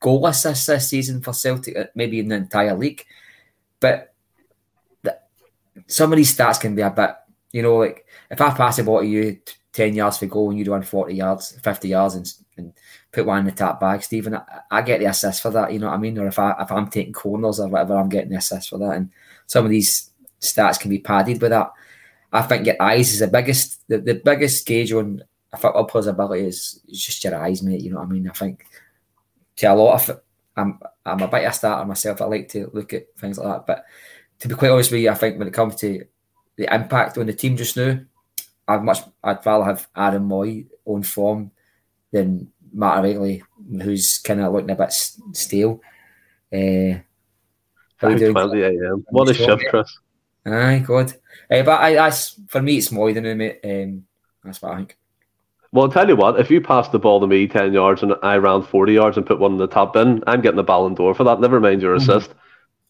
goal 0.02 0.26
assists 0.28 0.66
this 0.66 0.90
season 0.90 1.22
for 1.22 1.32
Celtic, 1.32 1.78
uh, 1.78 1.86
maybe 1.96 2.20
in 2.20 2.28
the 2.28 2.36
entire 2.36 2.76
league. 2.76 3.06
But 3.80 4.14
the, 5.04 5.18
some 5.88 6.12
of 6.12 6.18
these 6.18 6.36
stats 6.36 6.60
can 6.60 6.76
be 6.76 6.82
a 6.82 6.90
bit, 6.90 7.12
you 7.54 7.62
know, 7.62 7.78
like 7.78 8.06
if 8.30 8.42
I 8.42 8.52
pass 8.52 8.80
a 8.80 8.84
ball 8.84 9.00
to 9.00 9.06
you 9.06 9.40
10 9.74 9.94
yards 9.96 10.18
for 10.18 10.26
goal 10.26 10.50
and 10.50 10.60
you 10.60 10.66
do 10.66 10.72
run 10.72 10.82
40 10.82 11.14
yards, 11.14 11.58
50 11.64 11.88
yards 11.88 12.16
and 12.16 12.34
put 13.12 13.26
one 13.26 13.40
in 13.40 13.46
the 13.46 13.52
tap 13.52 13.80
bag, 13.80 14.04
Stephen, 14.04 14.36
I, 14.36 14.44
I, 14.70 14.82
get 14.82 15.00
the 15.00 15.06
assist 15.08 15.42
for 15.42 15.52
that, 15.52 15.74
you 15.74 15.80
know 15.80 15.88
what 15.88 15.96
I 15.96 15.98
mean? 15.98 16.18
Or 16.18 16.28
if, 16.28 16.40
I, 16.40 16.56
if 16.60 16.72
I'm 16.72 16.88
taking 16.88 17.14
corners 17.14 17.60
or 17.60 17.68
whatever, 17.68 17.98
I'm 17.98 18.10
getting 18.10 18.30
the 18.30 18.38
assist 18.38 18.70
for 18.70 18.78
that. 18.80 18.96
And 18.96 19.12
some 19.48 19.66
of 19.66 19.72
these 19.72 20.12
stats 20.40 20.80
can 20.80 20.90
be 20.90 21.00
padded 21.00 21.42
with 21.42 21.52
that. 21.52 21.72
I 22.32 22.42
think 22.44 22.66
your 22.66 22.82
eyes 22.82 23.14
is 23.14 23.20
the 23.20 23.28
biggest, 23.28 23.86
the, 23.90 23.98
the 23.98 24.16
biggest 24.16 24.66
gauge 24.66 24.94
on 24.94 25.24
a 25.52 25.58
football 25.58 25.86
player's 25.86 26.08
ability 26.08 26.46
is, 26.46 26.80
is 26.88 27.04
just 27.04 27.24
your 27.24 27.36
eyes, 27.36 27.62
mate. 27.62 27.82
You 27.82 27.92
know 27.92 27.98
what 27.98 28.08
I 28.08 28.12
mean? 28.12 28.30
I 28.30 28.34
think 28.34 28.66
to 29.58 29.66
a 29.66 29.76
lot 29.76 30.10
of, 30.10 30.22
I'm, 30.56 30.80
I'm 31.06 31.22
a 31.22 31.28
bit 31.28 31.44
of 31.44 31.52
a 31.52 31.54
starter 31.54 31.86
myself. 31.86 32.22
I 32.22 32.26
like 32.26 32.48
to 32.50 32.72
look 32.74 32.94
at 32.94 33.08
things 33.18 33.38
like 33.38 33.48
that. 33.48 33.68
But 33.68 33.86
to 34.40 34.48
be 34.48 34.56
quite 34.56 34.72
honest 34.72 34.92
with 34.92 35.02
you, 35.02 35.10
I 35.10 35.16
think 35.16 35.38
when 35.38 35.48
it 35.50 35.54
comes 35.54 35.76
to 35.78 36.06
the 36.56 36.74
impact 36.74 37.18
on 37.18 37.26
the 37.26 37.34
team 37.34 37.58
just 37.58 37.76
now, 37.76 38.00
I'd 38.68 38.84
much 38.84 39.00
I'd 39.24 39.46
rather 39.46 39.66
have 39.66 39.88
Aaron 39.96 40.28
Mooy 40.28 40.68
on 40.86 41.04
form 41.04 41.52
than 42.12 42.52
Matt 42.74 43.00
O'Riley, 43.00 43.44
who's 43.82 44.20
kind 44.20 44.42
of 44.42 44.54
looking 44.54 44.72
a 44.72 44.76
bit 44.76 44.94
stale. 45.34 45.82
Uh, 46.54 47.00
how 47.98 48.10
you 48.10 48.18
doing? 48.18 48.34
20 48.34 48.62
a.m. 48.62 49.06
What 49.10 49.30
a 49.30 49.34
shift, 49.34 49.64
Chris. 49.70 49.98
Aye, 50.46 50.84
God. 50.86 51.14
Uh, 51.50 51.64
but 51.64 51.82
I, 51.82 51.94
that's 51.94 52.40
for 52.48 52.62
me, 52.62 52.78
it's 52.78 52.90
Mooy 52.90 53.14
than 53.14 53.42
it. 53.42 53.60
Um, 53.64 54.06
that's 54.44 54.62
what 54.62 54.74
I 54.74 54.78
think. 54.78 54.98
Well, 55.72 55.86
I'll 55.86 55.92
tell 55.92 56.08
you 56.08 56.16
what, 56.16 56.40
if 56.40 56.52
you 56.52 56.60
pass 56.60 56.90
the 56.90 57.00
ball 57.00 57.22
to 57.22 57.28
me 57.28 57.48
10 57.48 57.72
yards 57.74 58.04
and 58.04 58.16
I 58.24 58.36
ran 58.36 58.62
40 58.62 58.94
yards 58.94 59.18
and 59.18 59.26
put 59.26 59.40
one 59.40 59.54
in 59.54 59.58
the 59.58 59.68
top 59.68 59.94
bin, 59.94 60.22
I'm 60.28 60.42
getting 60.42 60.58
the 60.58 60.64
Ballon 60.64 60.96
d'Or 60.96 61.14
for 61.14 61.24
that. 61.24 61.40
Never 61.40 61.62
mind 61.62 61.82
your 61.82 61.96
mm-hmm. 61.96 62.10
assist 62.10 62.34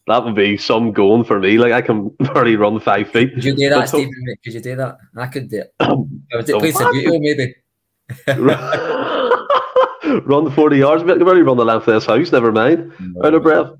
that 0.06 0.24
would 0.24 0.34
be 0.34 0.56
some 0.56 0.92
going 0.92 1.24
for 1.24 1.38
me. 1.38 1.58
Like 1.58 1.72
I 1.72 1.80
can 1.80 2.08
barely 2.18 2.56
run 2.56 2.80
five 2.80 3.10
feet. 3.10 3.34
Could 3.34 3.44
you 3.44 3.56
do 3.56 3.68
that, 3.70 3.88
Stephen? 3.88 4.12
Could 4.42 4.54
you 4.54 4.60
do 4.60 4.76
that? 4.76 4.98
I 5.16 5.26
could 5.26 5.48
do 5.48 5.60
it. 5.60 5.74
I 5.80 5.94
would 5.94 6.46
play 6.46 6.72
some 6.72 6.90
maybe. 6.92 7.54
run 10.04 10.44
the 10.44 10.50
forty 10.50 10.78
yards, 10.78 11.02
but 11.02 11.18
you 11.18 11.24
barely 11.24 11.42
run 11.42 11.56
the 11.56 11.64
length 11.64 11.88
of 11.88 11.94
this 11.94 12.06
house. 12.06 12.32
Never 12.32 12.52
mind. 12.52 12.92
No. 13.00 13.26
Out 13.26 13.34
of 13.34 13.42
breath. 13.42 13.70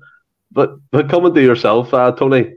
But 0.51 0.75
but 0.91 1.09
come 1.09 1.25
and 1.25 1.35
do 1.35 1.41
yourself, 1.41 1.93
uh, 1.93 2.11
Tony. 2.11 2.55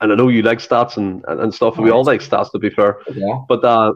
And 0.00 0.12
I 0.12 0.14
know 0.14 0.28
you 0.28 0.42
like 0.42 0.58
stats 0.58 0.96
and, 0.96 1.24
and, 1.28 1.40
and 1.40 1.54
stuff. 1.54 1.78
All 1.78 1.84
we 1.84 1.90
all 1.90 2.04
like 2.04 2.20
stats, 2.20 2.52
to 2.52 2.58
be 2.58 2.70
fair. 2.70 3.00
Yeah. 3.12 3.40
But 3.48 3.64
uh, 3.64 3.92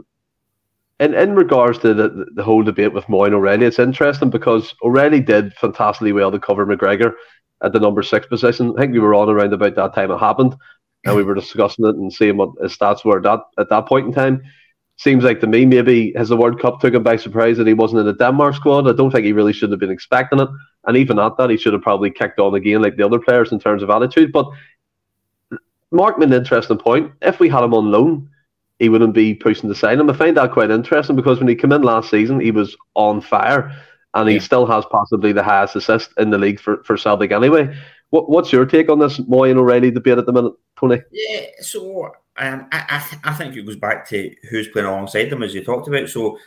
in 1.00 1.14
in 1.14 1.34
regards 1.34 1.78
to 1.78 1.94
the, 1.94 2.26
the 2.34 2.42
whole 2.42 2.62
debate 2.62 2.92
with 2.92 3.04
Mooy 3.06 3.26
and 3.26 3.34
O'Riley, 3.34 3.66
it's 3.66 3.78
interesting 3.78 4.30
because 4.30 4.74
O'Riley 4.82 5.20
did 5.20 5.54
fantastically 5.54 6.12
well 6.12 6.30
to 6.30 6.38
cover 6.38 6.66
McGregor 6.66 7.14
at 7.62 7.72
the 7.72 7.80
number 7.80 8.02
six 8.02 8.26
position. 8.26 8.74
I 8.76 8.82
think 8.82 8.92
we 8.92 9.00
were 9.00 9.14
on 9.14 9.28
around 9.28 9.52
about 9.52 9.74
that 9.76 9.94
time 9.94 10.10
it 10.10 10.18
happened, 10.18 10.54
and 11.04 11.16
we 11.16 11.22
were 11.24 11.34
discussing 11.34 11.86
it 11.86 11.96
and 11.96 12.12
seeing 12.12 12.36
what 12.36 12.50
his 12.62 12.76
stats 12.76 13.04
were 13.04 13.18
at 13.18 13.22
that 13.24 13.40
at 13.58 13.70
that 13.70 13.86
point 13.86 14.06
in 14.06 14.12
time. 14.12 14.42
Seems 14.96 15.24
like 15.24 15.40
to 15.40 15.46
me 15.46 15.66
maybe 15.66 16.12
has 16.16 16.28
the 16.28 16.36
World 16.36 16.60
Cup 16.60 16.80
took 16.80 16.94
him 16.94 17.02
by 17.02 17.16
surprise 17.16 17.56
that 17.56 17.66
he 17.66 17.74
wasn't 17.74 18.00
in 18.00 18.06
the 18.06 18.12
Denmark 18.14 18.54
squad. 18.54 18.88
I 18.88 18.92
don't 18.92 19.10
think 19.10 19.24
he 19.24 19.32
really 19.32 19.52
should 19.52 19.70
have 19.70 19.80
been 19.80 19.90
expecting 19.90 20.38
it, 20.38 20.48
and 20.86 20.96
even 20.96 21.18
at 21.18 21.36
that, 21.36 21.50
he 21.50 21.56
should 21.56 21.72
have 21.72 21.82
probably 21.82 22.10
kicked 22.10 22.38
on 22.38 22.54
again 22.54 22.82
like 22.82 22.96
the 22.96 23.04
other 23.04 23.18
players 23.18 23.50
in 23.50 23.58
terms 23.58 23.82
of 23.82 23.90
attitude. 23.90 24.32
But 24.32 24.48
Mark 25.90 26.18
made 26.18 26.28
an 26.28 26.34
interesting 26.34 26.78
point. 26.78 27.12
If 27.22 27.40
we 27.40 27.48
had 27.48 27.64
him 27.64 27.74
on 27.74 27.90
loan, 27.90 28.28
he 28.78 28.88
wouldn't 28.88 29.14
be 29.14 29.34
pushing 29.34 29.68
to 29.68 29.74
sign 29.74 30.00
him. 30.00 30.10
I 30.10 30.12
find 30.12 30.36
that 30.36 30.52
quite 30.52 30.70
interesting 30.70 31.16
because 31.16 31.38
when 31.38 31.48
he 31.48 31.54
came 31.54 31.72
in 31.72 31.82
last 31.82 32.10
season, 32.10 32.40
he 32.40 32.50
was 32.50 32.76
on 32.94 33.20
fire 33.20 33.72
and 34.14 34.28
he 34.28 34.38
still 34.40 34.66
has 34.66 34.84
possibly 34.90 35.32
the 35.32 35.42
highest 35.42 35.76
assist 35.76 36.10
in 36.18 36.30
the 36.30 36.38
league 36.38 36.60
for, 36.60 36.82
for 36.84 36.96
Celtic 36.96 37.32
anyway. 37.32 37.74
What, 38.10 38.30
what's 38.30 38.52
your 38.52 38.66
take 38.66 38.88
on 38.88 38.98
this 38.98 39.18
Mooy 39.18 39.50
and 39.50 39.58
O'Riley 39.58 39.90
debate 39.90 40.18
at 40.18 40.26
the 40.26 40.32
minute, 40.32 40.52
Tony? 40.78 41.00
Yeah, 41.10 41.46
so 41.60 42.12
um, 42.36 42.66
I, 42.72 42.84
I, 43.22 43.30
I 43.30 43.34
think 43.34 43.56
it 43.56 43.66
goes 43.66 43.76
back 43.76 44.08
to 44.08 44.34
who's 44.50 44.68
playing 44.68 44.88
alongside 44.88 45.30
them, 45.30 45.42
as 45.42 45.54
you 45.54 45.62
talked 45.62 45.88
about. 45.88 46.08
So 46.08 46.38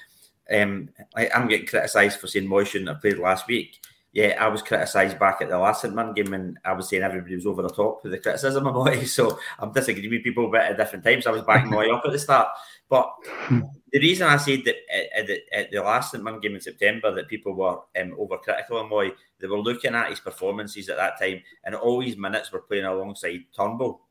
um, 0.54 0.90
I, 1.16 1.30
am 1.34 1.48
getting 1.48 1.68
criticised 1.68 2.20
for 2.20 2.28
saying 2.28 2.48
Mooy 2.48 2.66
shouldn't 2.66 2.90
have 2.90 3.02
played 3.02 3.18
last 3.18 3.48
week. 3.48 3.80
Yeah, 4.14 4.36
I 4.40 4.48
was 4.48 4.62
criticised 4.62 5.20
back 5.20 5.42
at 5.42 5.50
the 5.50 5.60
last 5.60 5.86
Man 5.86 6.14
game, 6.14 6.34
and 6.34 6.58
I 6.66 6.74
was 6.74 6.90
saying 6.90 7.04
everybody 7.04 7.36
was 7.36 7.46
over 7.46 7.62
the 7.62 7.70
top 7.70 8.04
with 8.04 8.12
the 8.12 8.18
criticism 8.18 8.66
of 8.66 8.76
Mooy. 8.76 9.06
So 9.08 9.38
I'm 9.60 9.72
disagreeing 9.72 10.10
with 10.10 10.24
people, 10.24 10.54
at 10.56 10.76
different 10.76 11.06
times 11.06 11.28
I 11.28 11.32
was 11.32 11.44
backing 11.44 11.72
Mooy 11.72 11.94
up 11.94 12.04
at 12.06 12.12
the 12.12 12.20
start. 12.20 12.48
But 12.90 13.14
the 13.50 14.00
reason 14.00 14.28
I 14.28 14.38
said 14.38 14.64
that 14.66 14.76
at, 15.16 15.28
the, 15.28 15.42
at 15.54 15.72
the 15.72 15.80
last 15.80 16.12
St 16.12 16.42
game 16.42 16.56
in 16.56 16.62
September 16.62 17.14
that 17.14 17.28
people 17.28 17.54
were 17.54 17.80
um, 18.02 18.16
overcritical 18.18 18.84
of 18.84 18.90
Mooy, 18.90 19.14
they 19.40 19.48
were 19.48 19.60
looking 19.60 19.94
at 19.94 20.10
his 20.10 20.20
performances 20.20 20.90
at 20.90 20.98
that 20.98 21.20
time, 21.20 21.42
and 21.64 21.76
all 21.76 22.02
his 22.02 22.18
minutes 22.18 22.52
were 22.52 22.62
playing 22.62 22.86
alongside 22.86 23.46
Turnbull. 23.56 24.07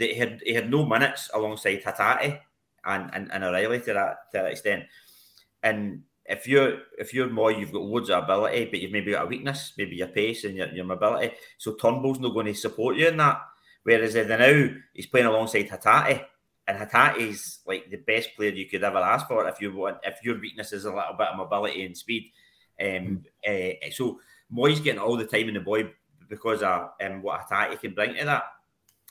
They 0.00 0.14
had 0.14 0.40
he 0.44 0.54
had 0.54 0.70
no 0.70 0.86
minutes 0.86 1.28
alongside 1.34 1.84
Hatate 1.84 2.40
and, 2.84 3.10
and, 3.12 3.30
and 3.30 3.44
O'Riley 3.44 3.80
to 3.80 3.92
that 3.92 4.16
to 4.32 4.38
that 4.38 4.50
extent. 4.50 4.84
And 5.62 6.04
if 6.24 6.48
you're 6.48 6.78
if 6.98 7.12
you're 7.12 7.28
Mooy, 7.28 7.60
you've 7.60 7.72
got 7.72 7.82
loads 7.82 8.08
of 8.08 8.24
ability, 8.24 8.64
but 8.70 8.80
you've 8.80 8.92
maybe 8.92 9.12
got 9.12 9.24
a 9.24 9.28
weakness, 9.28 9.74
maybe 9.76 9.96
your 9.96 10.08
pace 10.08 10.44
and 10.44 10.56
your, 10.56 10.68
your 10.72 10.86
mobility. 10.86 11.34
So 11.58 11.74
Turnbull's 11.74 12.18
not 12.18 12.32
going 12.32 12.46
to 12.46 12.54
support 12.54 12.96
you 12.96 13.08
in 13.08 13.18
that. 13.18 13.42
Whereas 13.82 14.16
uh, 14.16 14.24
now 14.24 14.74
he's 14.94 15.06
playing 15.06 15.26
alongside 15.26 15.68
Hatate 15.68 16.24
and 16.66 16.78
Hatate's 16.78 17.60
like 17.66 17.90
the 17.90 17.98
best 17.98 18.30
player 18.36 18.50
you 18.50 18.68
could 18.68 18.84
ever 18.84 18.98
ask 18.98 19.28
for 19.28 19.46
if 19.48 19.60
you 19.60 19.74
want 19.74 19.98
if 20.02 20.18
your 20.22 20.40
weakness 20.40 20.72
is 20.72 20.86
a 20.86 20.94
little 20.94 21.14
bit 21.18 21.28
of 21.28 21.36
mobility 21.36 21.84
and 21.84 21.96
speed. 21.96 22.32
Um, 22.80 23.24
mm. 23.46 23.78
uh, 23.84 23.90
so 23.90 24.20
Mooy's 24.50 24.80
getting 24.80 25.00
all 25.00 25.16
the 25.16 25.26
time 25.26 25.48
in 25.48 25.54
the 25.54 25.60
boy 25.60 25.90
because 26.28 26.62
of 26.62 26.90
um, 27.04 27.22
what 27.22 27.40
Hatate 27.40 27.80
can 27.80 27.94
bring 27.94 28.14
to 28.14 28.24
that. 28.24 28.44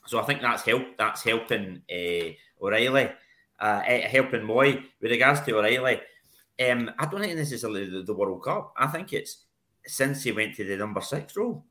So 0.10 0.19
I 0.19 0.24
think 0.24 0.41
that's 0.41 0.63
help. 0.63 0.98
That's 0.98 1.22
helping 1.22 1.84
uh, 1.88 2.65
O'Riley, 2.65 3.12
uh, 3.60 3.82
helping 3.82 4.41
Mooy 4.41 4.84
with 5.00 5.12
regards 5.12 5.41
to 5.41 5.58
O'Riley. 5.60 6.02
Um, 6.67 6.89
I 6.98 7.06
don't 7.06 7.22
think 7.22 7.36
this 7.36 7.52
is 7.52 7.62
the, 7.62 8.04
the 8.04 8.13
World 8.15 8.43
Cup. 8.43 8.74
I 8.76 8.88
think 8.88 9.13
it's 9.13 9.45
since 9.86 10.24
he 10.24 10.32
went 10.32 10.56
to 10.56 10.63
the 10.63 10.78
number 10.78 11.00
six 11.02 11.38
role. 11.38 11.63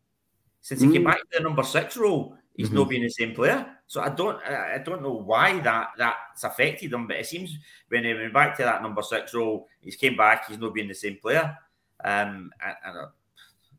Since 0.61 0.83
he 0.83 0.87
mm. 0.87 0.93
came 0.93 1.05
back 1.05 1.19
to 1.19 1.39
the 1.39 1.43
number 1.43 1.65
six 1.65 1.97
role, 1.97 2.37
he's 2.55 2.69
mm-hmm. 2.69 2.77
not 2.77 2.89
been 2.89 3.03
the 3.03 3.11
same 3.11 3.35
player. 3.35 3.67
So 3.89 4.03
I 4.03 4.11
don't 4.11 4.41
I 4.45 4.79
don't 4.85 5.03
know 5.03 5.15
why 5.15 5.59
that 5.59 5.89
that's 5.99 6.45
affected 6.45 6.93
him, 6.93 7.09
but 7.09 7.17
it 7.17 7.27
seems 7.27 7.59
when 7.89 8.05
he 8.05 8.15
went 8.15 8.33
back 8.33 8.57
to 8.59 8.63
that 8.63 8.83
number 8.83 9.03
six 9.03 9.35
role, 9.35 9.67
he's 9.81 9.97
came 9.97 10.17
back, 10.17 10.47
he's 10.47 10.59
not 10.59 10.75
being 10.75 10.87
the 10.87 10.95
same 10.95 11.19
player. 11.21 11.57
Um, 12.05 12.53
and, 12.65 12.77
and 12.85 13.09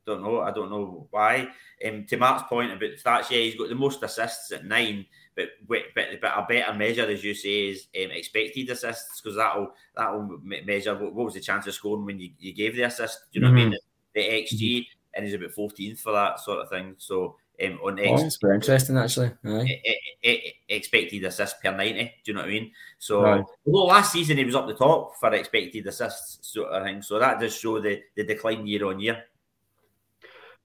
don't 0.10 0.24
know, 0.24 0.42
I 0.42 0.52
don't 0.52 0.70
know 0.70 1.08
why. 1.10 1.50
Um, 1.86 2.06
to 2.06 2.18
Mark's 2.18 2.48
point 2.50 2.72
about 2.72 2.90
stats, 2.98 3.30
yeah, 3.30 3.40
he's 3.40 3.56
got 3.56 3.70
the 3.70 3.76
most 3.76 4.04
assists 4.04 4.52
at 4.52 4.66
nine, 4.66 5.06
but 5.36 5.50
but, 5.68 5.82
but 5.96 6.38
a 6.38 6.46
better 6.48 6.74
measure, 6.74 7.06
as 7.06 7.24
you 7.24 7.34
say, 7.34 7.70
is 7.70 7.88
um, 7.96 8.12
expected 8.12 8.70
assists 8.70 9.22
because 9.22 9.38
that'll 9.38 9.72
that'll 9.96 10.40
measure 10.44 10.96
what, 10.96 11.14
what, 11.14 11.26
was 11.26 11.34
the 11.34 11.40
chance 11.40 11.68
of 11.68 11.74
scoring 11.74 12.06
when 12.06 12.20
you, 12.20 12.32
you 12.40 12.54
gave 12.54 12.76
the 12.76 12.84
assist. 12.84 13.32
Do 13.32 13.40
you 13.40 13.42
know 13.42 13.52
mm-hmm. 13.52 13.56
what 13.56 13.62
I 13.62 13.70
mean? 13.70 13.74
Mm-hmm. 13.74 14.50
The 14.50 14.58
XG, 14.58 14.86
and 15.14 15.26
he's 15.26 15.34
about 15.34 15.52
14th 15.52 16.00
for 16.00 16.14
that 16.14 16.40
sort 16.40 16.60
of 16.60 16.70
thing. 16.70 16.96
So 16.98 17.36
um, 17.64 17.80
on 17.84 18.00
oh, 18.00 18.30
very 18.42 18.56
interesting, 18.56 18.98
actually. 18.98 19.32
It, 19.44 20.56
expected 20.68 21.24
assists 21.24 21.60
per 21.62 21.76
90. 21.76 22.04
Do 22.04 22.10
you 22.26 22.34
know 22.34 22.42
what 22.42 22.50
I 22.50 22.52
mean? 22.52 22.72
So, 22.98 23.24
right. 23.24 23.44
although 23.66 23.86
last 23.86 24.14
season 24.14 24.38
he 24.38 24.46
was 24.46 24.56
up 24.56 24.68
the 24.68 24.74
top 24.74 25.14
for 25.20 25.34
expected 25.34 25.88
assists, 25.88 26.52
sort 26.54 26.70
of 26.70 26.84
thing. 26.84 27.02
So, 27.02 27.20
that 27.20 27.40
does 27.40 27.56
show 27.56 27.80
the, 27.80 28.02
the 28.16 28.24
decline 28.24 28.68
year 28.68 28.86
on 28.86 29.00
year. 29.00 29.24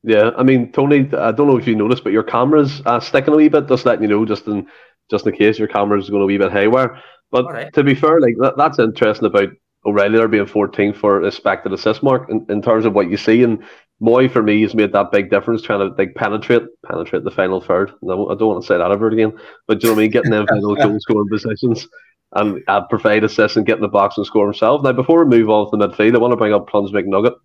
Yeah, 0.06 0.32
I 0.36 0.42
mean, 0.42 0.70
Tony, 0.70 1.08
I 1.14 1.32
don't 1.32 1.48
know 1.48 1.56
if 1.56 1.66
you 1.66 1.74
noticed, 1.74 2.04
but 2.04 2.12
your 2.12 2.22
camera's 2.22 2.82
uh, 2.84 3.00
sticking 3.00 3.32
a 3.32 3.36
wee 3.38 3.48
bit, 3.48 3.68
just 3.68 3.86
letting 3.86 4.02
you 4.02 4.08
know, 4.08 4.26
just 4.26 4.46
in 4.46 4.66
just 5.10 5.26
in 5.26 5.34
case 5.34 5.58
your 5.58 5.68
camera's 5.68 6.10
going 6.10 6.22
a 6.22 6.26
wee 6.26 6.36
bit 6.36 6.52
haywire. 6.52 7.02
But 7.30 7.46
right. 7.46 7.72
to 7.72 7.82
be 7.82 7.94
fair, 7.94 8.20
like 8.20 8.36
that, 8.40 8.54
that's 8.58 8.78
interesting 8.78 9.26
about 9.26 9.48
O'Riley 9.86 10.18
there 10.18 10.28
being 10.28 10.46
14 10.46 10.92
for 10.92 11.24
expected 11.24 11.72
assist 11.72 12.02
mark 12.02 12.28
in, 12.30 12.44
in 12.50 12.60
terms 12.60 12.84
of 12.84 12.94
what 12.94 13.10
you 13.10 13.16
see. 13.16 13.42
And 13.42 13.62
Mooy 14.02 14.30
for 14.30 14.42
me 14.42 14.60
has 14.62 14.74
made 14.74 14.92
that 14.92 15.10
big 15.10 15.30
difference, 15.30 15.62
trying 15.62 15.80
to 15.80 15.94
like 15.96 16.14
penetrate, 16.14 16.64
penetrate 16.84 17.24
the 17.24 17.30
final 17.30 17.62
third. 17.62 17.92
No, 18.02 18.28
I 18.28 18.34
don't 18.34 18.48
want 18.48 18.62
to 18.62 18.66
say 18.66 18.76
that 18.76 18.90
ever 18.90 19.08
again, 19.08 19.32
but 19.66 19.82
you 19.82 19.88
know 19.88 19.94
what 19.94 20.00
I 20.00 20.02
mean, 20.02 20.10
getting 20.10 20.30
them 20.30 20.46
final 20.46 20.74
goal 20.76 20.98
scoring 21.00 21.28
positions 21.30 21.88
and 22.32 22.62
uh, 22.68 22.82
provide 22.88 23.24
assists 23.24 23.56
and 23.56 23.64
get 23.64 23.76
in 23.76 23.82
the 23.82 23.88
box 23.88 24.18
and 24.18 24.26
score 24.26 24.46
himself. 24.46 24.82
Now, 24.82 24.92
before 24.92 25.24
we 25.24 25.38
move 25.38 25.48
on 25.48 25.70
to 25.70 25.76
the 25.76 25.88
midfield, 25.88 26.14
I 26.14 26.18
want 26.18 26.32
to 26.32 26.36
bring 26.36 26.52
up 26.52 26.68
Plunge 26.68 26.90
McNugget. 26.90 27.36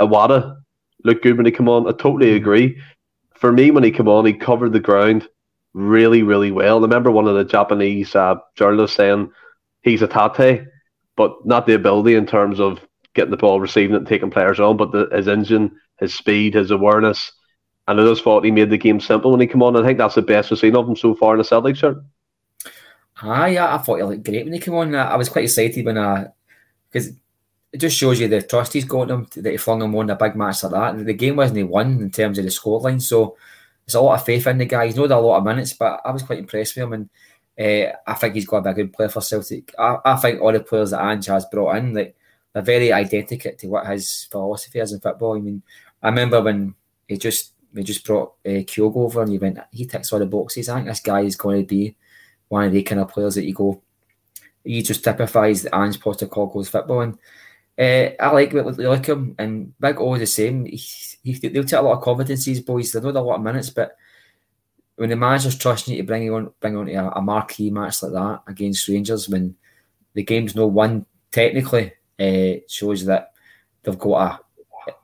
Iwata 0.00 0.56
looked 1.04 1.22
good 1.22 1.36
when 1.36 1.46
he 1.46 1.52
came 1.52 1.68
on. 1.68 1.86
I 1.86 1.92
totally 1.92 2.34
agree. 2.34 2.80
For 3.34 3.52
me, 3.52 3.70
when 3.70 3.84
he 3.84 3.90
came 3.90 4.08
on, 4.08 4.26
he 4.26 4.32
covered 4.32 4.72
the 4.72 4.80
ground 4.80 5.28
really, 5.74 6.22
really 6.22 6.50
well. 6.50 6.78
I 6.78 6.82
remember 6.82 7.10
one 7.10 7.28
of 7.28 7.36
the 7.36 7.44
Japanese 7.44 8.14
uh, 8.14 8.36
journalists 8.56 8.96
saying 8.96 9.30
he's 9.82 10.02
a 10.02 10.08
tate, 10.08 10.62
but 11.16 11.34
not 11.46 11.66
the 11.66 11.74
ability 11.74 12.14
in 12.14 12.26
terms 12.26 12.58
of 12.58 12.80
getting 13.14 13.30
the 13.30 13.36
ball, 13.36 13.60
receiving 13.60 13.94
it, 13.94 13.98
and 13.98 14.06
taking 14.06 14.30
players 14.30 14.60
on, 14.60 14.76
but 14.76 14.92
the, 14.92 15.08
his 15.12 15.28
engine, 15.28 15.76
his 15.98 16.14
speed, 16.14 16.54
his 16.54 16.70
awareness. 16.70 17.32
And 17.86 18.00
I 18.00 18.04
just 18.04 18.22
thought 18.22 18.44
he 18.44 18.50
made 18.50 18.70
the 18.70 18.78
game 18.78 19.00
simple 19.00 19.30
when 19.30 19.40
he 19.40 19.46
came 19.46 19.62
on. 19.62 19.76
I 19.76 19.86
think 19.86 19.98
that's 19.98 20.14
the 20.14 20.22
best 20.22 20.50
we've 20.50 20.58
seen 20.58 20.76
of 20.76 20.88
him 20.88 20.96
so 20.96 21.14
far 21.14 21.34
in 21.34 21.38
the 21.38 21.44
Celtic 21.44 21.76
shirt. 21.76 21.96
Ah, 23.22 23.46
yeah, 23.46 23.74
I 23.74 23.78
thought 23.78 23.96
he 23.96 24.02
looked 24.02 24.24
great 24.24 24.44
when 24.44 24.52
he 24.52 24.60
came 24.60 24.74
on. 24.74 24.94
I 24.94 25.16
was 25.16 25.28
quite 25.28 25.44
excited 25.44 25.84
when 25.84 25.98
I, 25.98 26.26
because 26.90 27.12
it 27.72 27.78
just 27.78 27.96
shows 27.96 28.20
you 28.20 28.28
the 28.28 28.42
trust 28.42 28.72
he's 28.72 28.84
got 28.84 29.10
him 29.10 29.26
that 29.36 29.50
he 29.50 29.56
flung 29.56 29.82
him 29.82 29.94
on 29.94 30.10
a 30.10 30.16
big 30.16 30.36
match 30.36 30.62
like 30.62 30.72
that. 30.72 31.04
The 31.04 31.12
game 31.12 31.36
wasn't 31.36 31.68
won 31.68 32.00
in 32.00 32.10
terms 32.10 32.38
of 32.38 32.44
the 32.44 32.50
scoreline, 32.50 33.00
so 33.00 33.36
there's 33.84 33.94
a 33.94 34.00
lot 34.00 34.18
of 34.18 34.24
faith 34.24 34.46
in 34.46 34.58
the 34.58 34.66
guy. 34.66 34.86
He's 34.86 34.96
not 34.96 35.10
a 35.10 35.18
lot 35.18 35.38
of 35.38 35.44
minutes, 35.44 35.72
but 35.74 36.00
I 36.04 36.10
was 36.10 36.22
quite 36.22 36.38
impressed 36.38 36.76
with 36.76 36.84
him, 36.84 36.92
and 36.92 37.10
uh, 37.58 37.92
I 38.06 38.14
think 38.14 38.34
he's 38.34 38.46
going 38.46 38.64
to 38.64 38.68
be 38.68 38.72
a 38.72 38.84
good 38.84 38.92
player 38.92 39.08
for 39.08 39.20
Celtic. 39.20 39.74
I, 39.78 39.98
I 40.04 40.16
think 40.16 40.40
all 40.40 40.52
the 40.52 40.60
players 40.60 40.90
that 40.90 41.02
Ange 41.02 41.26
has 41.26 41.46
brought 41.46 41.76
in, 41.76 41.94
like 41.94 42.16
they're 42.52 42.62
very 42.62 42.92
identical 42.92 43.52
to 43.52 43.66
what 43.68 43.86
his 43.86 44.28
philosophy 44.30 44.78
is 44.78 44.92
in 44.92 45.00
football. 45.00 45.36
I 45.36 45.40
mean, 45.40 45.62
I 46.02 46.08
remember 46.08 46.40
when 46.40 46.74
he 47.06 47.16
just 47.16 47.52
we 47.74 47.82
just 47.82 48.04
brought 48.04 48.32
uh, 48.46 48.64
Kyogo 48.64 48.96
over 48.96 49.22
and 49.22 49.30
he 49.32 49.38
went, 49.38 49.58
he 49.70 49.84
ticks 49.84 50.12
all 50.12 50.18
the 50.18 50.26
boxes. 50.26 50.68
I 50.68 50.76
think 50.76 50.86
this 50.86 51.00
guy 51.00 51.20
is 51.20 51.36
going 51.36 51.60
to 51.60 51.66
be 51.66 51.96
one 52.48 52.64
of 52.64 52.72
the 52.72 52.82
kind 52.82 53.00
of 53.00 53.08
players 53.08 53.34
that 53.34 53.44
you 53.44 53.54
go, 53.54 53.82
he 54.64 54.82
just 54.82 55.04
typifies 55.04 55.62
the 55.62 55.74
Ange 55.74 56.00
Postecoglou's 56.00 56.68
football. 56.68 57.02
And 57.02 57.18
uh, 57.78 58.10
I 58.18 58.30
like 58.32 58.52
what 58.52 58.76
they 58.76 58.86
like 58.86 59.06
him, 59.06 59.36
and 59.38 59.78
Big 59.78 60.00
O 60.00 60.14
is 60.14 60.20
the 60.20 60.26
same. 60.26 60.64
He, 60.64 60.82
he, 61.22 61.32
they'll 61.34 61.62
take 61.62 61.78
a 61.78 61.82
lot 61.82 61.98
of 61.98 62.02
confidence, 62.02 62.44
these 62.44 62.60
boys. 62.60 62.90
They 62.90 63.00
know 63.00 63.10
a 63.10 63.20
lot 63.20 63.36
of 63.36 63.42
minutes, 63.42 63.70
but 63.70 63.96
when 64.96 65.10
the 65.10 65.16
manager's 65.16 65.56
trusting 65.56 65.94
you 65.94 66.02
to 66.02 66.06
bring 66.06 66.24
you 66.24 66.34
on, 66.34 66.50
bring 66.58 66.76
on 66.76 66.88
a, 66.88 67.08
a 67.10 67.22
marquee 67.22 67.70
match 67.70 68.02
like 68.02 68.12
that 68.12 68.42
against 68.48 68.88
Rangers, 68.88 69.28
when 69.28 69.54
the 70.14 70.24
game's 70.24 70.56
no 70.56 70.66
one 70.66 71.06
technically, 71.30 71.92
uh, 72.18 72.60
shows 72.68 73.04
that 73.04 73.32
they've 73.84 73.98
got 73.98 74.42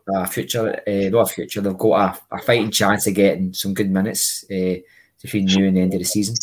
a, 0.09 0.13
a 0.13 0.27
future, 0.27 0.83
uh, 0.85 1.09
not 1.11 1.31
a 1.31 1.33
future, 1.33 1.61
they've 1.61 1.79
got 1.79 2.19
a, 2.31 2.35
a, 2.35 2.43
fighting 2.43 2.73
chance 2.73 3.07
of 3.07 3.15
getting 3.15 3.53
some 3.55 3.73
good 3.73 3.89
minutes 3.89 4.45
uh, 4.51 4.75
between 5.23 5.45
now 5.45 5.63
and 5.63 5.77
the 5.77 5.81
end 5.81 5.95
of 5.95 6.01
the 6.01 6.05
season. 6.05 6.35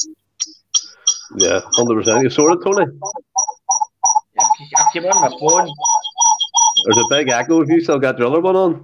Yeah, 1.35 1.59
100%. 1.73 2.23
You 2.23 2.29
saw 2.29 2.53
it, 2.53 2.63
Tony? 2.63 2.85
I 4.39 4.89
came 4.93 5.05
on 5.05 5.21
my 5.21 5.37
phone. 5.37 5.73
There's 6.85 6.97
a 6.97 7.07
big 7.09 7.29
echo 7.29 7.61
if 7.61 7.69
you 7.69 7.81
still 7.81 7.99
got 7.99 8.17
your 8.17 8.27
other 8.27 8.41
one 8.41 8.55
on. 8.55 8.83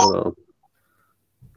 Oh. 0.00 0.34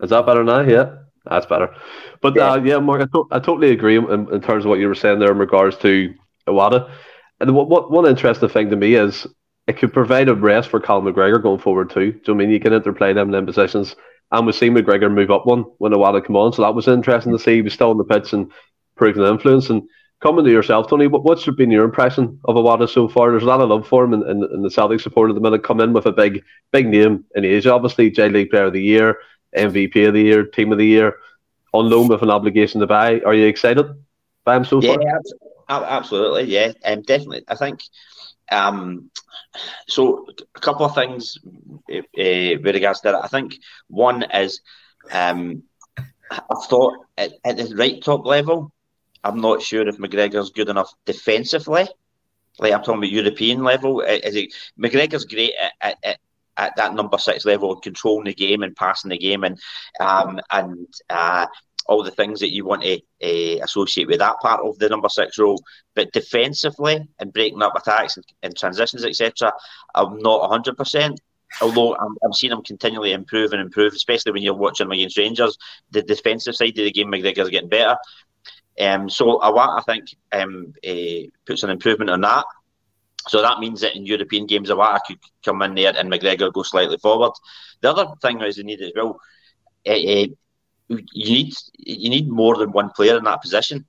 Is 0.01 0.09
that 0.09 0.25
better 0.25 0.43
now? 0.43 0.61
Yeah, 0.61 0.95
that's 1.25 1.45
better. 1.45 1.73
But 2.21 2.35
yeah, 2.35 2.51
uh, 2.51 2.63
yeah 2.63 2.79
Mark, 2.79 3.01
I, 3.01 3.05
to- 3.05 3.27
I, 3.31 3.39
totally 3.39 3.71
agree 3.71 3.97
in, 3.97 4.09
in, 4.09 4.41
terms 4.41 4.65
of 4.65 4.69
what 4.69 4.79
you 4.79 4.87
were 4.87 4.95
saying 4.95 5.19
there 5.19 5.31
in 5.31 5.37
regards 5.37 5.77
to 5.79 6.13
Iwata. 6.47 6.91
And 7.39 7.55
what, 7.55 7.69
what 7.69 7.91
one 7.91 8.07
interesting 8.07 8.49
thing 8.49 8.69
to 8.69 8.75
me 8.75 8.95
is 8.95 9.27
it 9.67 9.77
could 9.77 9.93
provide 9.93 10.29
a 10.29 10.35
rest 10.35 10.69
for 10.69 10.79
Cal 10.79 11.01
McGregor 11.01 11.41
going 11.41 11.59
forward 11.59 11.91
too. 11.91 12.13
Do 12.13 12.19
you 12.27 12.33
I 12.33 12.37
mean 12.37 12.49
you 12.49 12.59
can 12.59 12.73
interplay 12.73 13.13
them 13.13 13.27
in 13.27 13.31
them 13.31 13.45
positions? 13.45 13.95
And 14.31 14.45
we've 14.45 14.55
seen 14.55 14.73
McGregor 14.73 15.11
move 15.13 15.29
up 15.29 15.45
one 15.45 15.65
when 15.77 15.91
Iwata 15.91 16.25
come 16.25 16.35
on, 16.35 16.53
so 16.53 16.61
that 16.61 16.73
was 16.73 16.87
interesting 16.87 17.33
to 17.33 17.39
see. 17.39 17.55
He 17.55 17.61
was 17.61 17.73
still 17.73 17.89
on 17.89 17.97
the 17.97 18.03
pitch 18.03 18.33
and 18.33 18.51
proving 18.95 19.23
influence. 19.23 19.69
And 19.69 19.83
coming 20.21 20.45
to 20.45 20.51
yourself, 20.51 20.87
Tony, 20.87 21.07
what, 21.07 21.23
what's 21.23 21.45
been 21.49 21.71
your 21.71 21.83
impression 21.83 22.39
of 22.45 22.55
Iwata 22.55 22.87
so 22.87 23.07
far? 23.07 23.31
There's 23.31 23.43
a 23.43 23.47
lot 23.47 23.61
of 23.61 23.69
love 23.69 23.87
for 23.87 24.03
him, 24.03 24.13
and, 24.13 24.23
and, 24.23 24.43
and 24.43 24.63
the 24.63 24.71
Celtic 24.71 24.99
support 24.99 25.29
at 25.29 25.35
the 25.35 25.41
minute 25.41 25.63
come 25.63 25.81
in 25.81 25.93
with 25.93 26.05
a 26.05 26.11
big 26.11 26.43
big 26.71 26.87
name 26.87 27.25
in 27.35 27.43
Asia. 27.43 27.73
Obviously, 27.73 28.09
J 28.11 28.29
League 28.29 28.49
Player 28.49 28.65
of 28.65 28.73
the 28.73 28.81
Year, 28.81 29.17
MVP 29.55 30.07
of 30.07 30.13
the 30.13 30.21
Year, 30.21 30.45
Team 30.45 30.71
of 30.71 30.77
the 30.77 30.85
Year, 30.85 31.17
on 31.73 31.89
loan 31.89 32.07
with 32.07 32.21
an 32.21 32.29
obligation 32.29 32.79
to 32.81 32.87
buy. 32.87 33.19
Are 33.21 33.33
you 33.33 33.45
excited 33.47 33.87
by 34.45 34.55
him 34.55 34.65
so 34.65 34.81
yeah, 34.81 34.95
far? 35.67 35.83
Absolutely, 35.83 36.43
yeah, 36.45 36.71
um, 36.85 37.01
definitely. 37.01 37.43
I 37.47 37.55
think 37.55 37.83
um, 38.51 39.09
so. 39.87 40.27
A 40.55 40.59
couple 40.59 40.85
of 40.85 40.93
things 40.93 41.37
uh, 41.43 42.01
with 42.13 42.75
regards 42.75 43.01
to 43.01 43.11
that. 43.11 43.23
I 43.23 43.27
think 43.27 43.57
one 43.87 44.23
is 44.31 44.61
um, 45.11 45.63
I 46.29 46.55
thought 46.67 47.05
at, 47.17 47.33
at, 47.43 47.57
the 47.57 47.75
right 47.75 48.01
top 48.01 48.25
level, 48.25 48.71
I'm 49.23 49.39
not 49.39 49.61
sure 49.61 49.87
if 49.87 49.97
McGregor's 49.97 50.49
good 50.49 50.69
enough 50.69 50.93
defensively. 51.05 51.87
Like 52.59 52.73
I'm 52.73 52.83
talking 52.83 52.99
about 52.99 53.09
European 53.09 53.63
level. 53.63 54.01
Is 54.01 54.35
it 54.35 54.53
McGregor's 54.79 55.25
great 55.25 55.53
at, 55.81 55.97
at, 56.03 56.19
at 56.57 56.75
that 56.75 56.93
number 56.93 57.17
six 57.17 57.45
level, 57.45 57.73
and 57.73 57.81
controlling 57.81 58.25
the 58.25 58.33
game 58.33 58.63
and 58.63 58.75
passing 58.75 59.09
the 59.09 59.17
game, 59.17 59.43
and 59.43 59.59
um, 59.99 60.39
and 60.51 60.87
uh, 61.09 61.45
all 61.87 62.03
the 62.03 62.11
things 62.11 62.39
that 62.39 62.53
you 62.53 62.65
want 62.65 62.83
to 62.83 62.95
uh, 63.23 63.63
associate 63.63 64.07
with 64.07 64.19
that 64.19 64.39
part 64.41 64.61
of 64.61 64.77
the 64.79 64.89
number 64.89 65.09
six 65.09 65.37
role. 65.37 65.61
But 65.95 66.11
defensively 66.13 67.07
and 67.19 67.33
breaking 67.33 67.61
up 67.61 67.75
attacks 67.75 68.17
and, 68.17 68.25
and 68.43 68.57
transitions, 68.57 69.05
etc., 69.05 69.53
I'm 69.95 70.19
not 70.19 70.49
100%. 70.49 71.17
Although 71.61 71.95
I'm, 71.97 72.15
I'm 72.23 72.31
seeing 72.31 72.53
him 72.53 72.61
continually 72.61 73.11
improve 73.11 73.51
and 73.51 73.61
improve, 73.61 73.93
especially 73.93 74.31
when 74.31 74.41
you're 74.41 74.53
watching 74.53 74.85
him 74.85 74.91
against 74.91 75.17
Rangers. 75.17 75.57
The 75.91 76.01
defensive 76.01 76.55
side 76.55 76.69
of 76.69 76.85
the 76.85 76.91
game, 76.91 77.11
McGregor's 77.11 77.49
getting 77.49 77.67
better. 77.67 77.97
Um, 78.79 79.09
so 79.09 79.39
Iwata, 79.39 79.79
I 79.79 79.81
think, 79.81 80.15
um, 80.31 80.73
uh, 80.87 81.29
puts 81.45 81.63
an 81.63 81.69
improvement 81.69 82.09
on 82.09 82.21
that. 82.21 82.45
So 83.27 83.41
that 83.41 83.59
means 83.59 83.81
that 83.81 83.95
in 83.95 84.05
European 84.05 84.47
games, 84.47 84.69
Iwata 84.69 84.99
could 85.05 85.19
come 85.45 85.61
in 85.61 85.75
there 85.75 85.93
and 85.95 86.11
McGregor 86.11 86.51
go 86.51 86.63
slightly 86.63 86.97
forward. 86.97 87.33
The 87.81 87.91
other 87.91 88.07
thing 88.21 88.41
is 88.41 88.55
they 88.55 88.63
need 88.63 88.81
as 88.81 88.91
well. 88.95 89.19
Uh, 89.87 89.93
you 89.93 91.33
need 91.33 91.53
you 91.77 92.09
need 92.09 92.29
more 92.29 92.57
than 92.57 92.71
one 92.71 92.89
player 92.89 93.17
in 93.17 93.23
that 93.23 93.41
position 93.41 93.85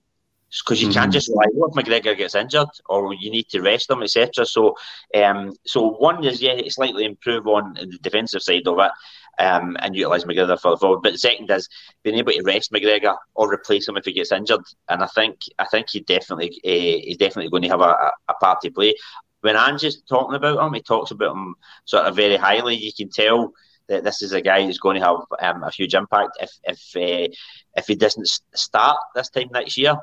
because 0.60 0.82
you 0.82 0.88
mm-hmm. 0.88 0.98
can't 1.00 1.12
just 1.12 1.28
rely 1.28 1.46
if 1.46 1.74
McGregor 1.74 2.16
gets 2.16 2.34
injured 2.34 2.68
or 2.86 3.14
you 3.14 3.30
need 3.30 3.48
to 3.48 3.62
rest 3.62 3.90
him, 3.90 4.02
etc. 4.02 4.44
So, 4.44 4.76
um, 5.14 5.52
so 5.66 5.96
one 5.96 6.22
is 6.24 6.42
yeah, 6.42 6.52
it's 6.52 6.74
slightly 6.74 7.04
improve 7.04 7.46
on 7.46 7.74
the 7.74 7.98
defensive 8.02 8.42
side 8.42 8.66
of 8.66 8.78
it, 8.78 8.90
um, 9.38 9.76
and 9.80 9.96
utilise 9.96 10.24
McGregor 10.24 10.58
for 10.60 10.72
the 10.72 10.76
forward. 10.76 11.00
But 11.02 11.12
the 11.12 11.18
second 11.18 11.50
is 11.50 11.68
being 12.02 12.16
able 12.16 12.32
to 12.32 12.42
rest 12.42 12.72
McGregor 12.72 13.16
or 13.34 13.52
replace 13.52 13.88
him 13.88 13.96
if 13.96 14.04
he 14.04 14.12
gets 14.12 14.32
injured. 14.32 14.62
And 14.88 15.02
I 15.02 15.06
think 15.06 15.38
I 15.58 15.66
think 15.66 15.90
he 15.90 16.00
definitely 16.00 16.50
uh, 16.64 17.04
he's 17.04 17.16
definitely 17.16 17.50
going 17.50 17.62
to 17.62 17.68
have 17.68 17.80
a, 17.80 18.12
a 18.28 18.34
part 18.40 18.60
to 18.62 18.70
play. 18.70 18.94
When 19.40 19.56
Ange's 19.56 20.02
talking 20.02 20.36
about 20.36 20.64
him, 20.64 20.72
he 20.72 20.82
talks 20.82 21.10
about 21.10 21.34
him 21.34 21.54
sort 21.84 22.06
of 22.06 22.14
very 22.14 22.36
highly. 22.36 22.76
You 22.76 22.92
can 22.96 23.10
tell 23.10 23.52
that 23.88 24.04
this 24.04 24.22
is 24.22 24.32
a 24.32 24.40
guy 24.40 24.64
who's 24.64 24.78
going 24.78 25.00
to 25.00 25.06
have 25.06 25.56
um, 25.56 25.62
a 25.64 25.70
huge 25.70 25.94
impact 25.94 26.38
if 26.40 26.50
if 26.64 26.96
uh, 26.96 27.32
if 27.76 27.86
he 27.86 27.94
doesn't 27.94 28.28
start 28.54 28.98
this 29.14 29.30
time 29.30 29.48
next 29.52 29.76
year. 29.76 29.96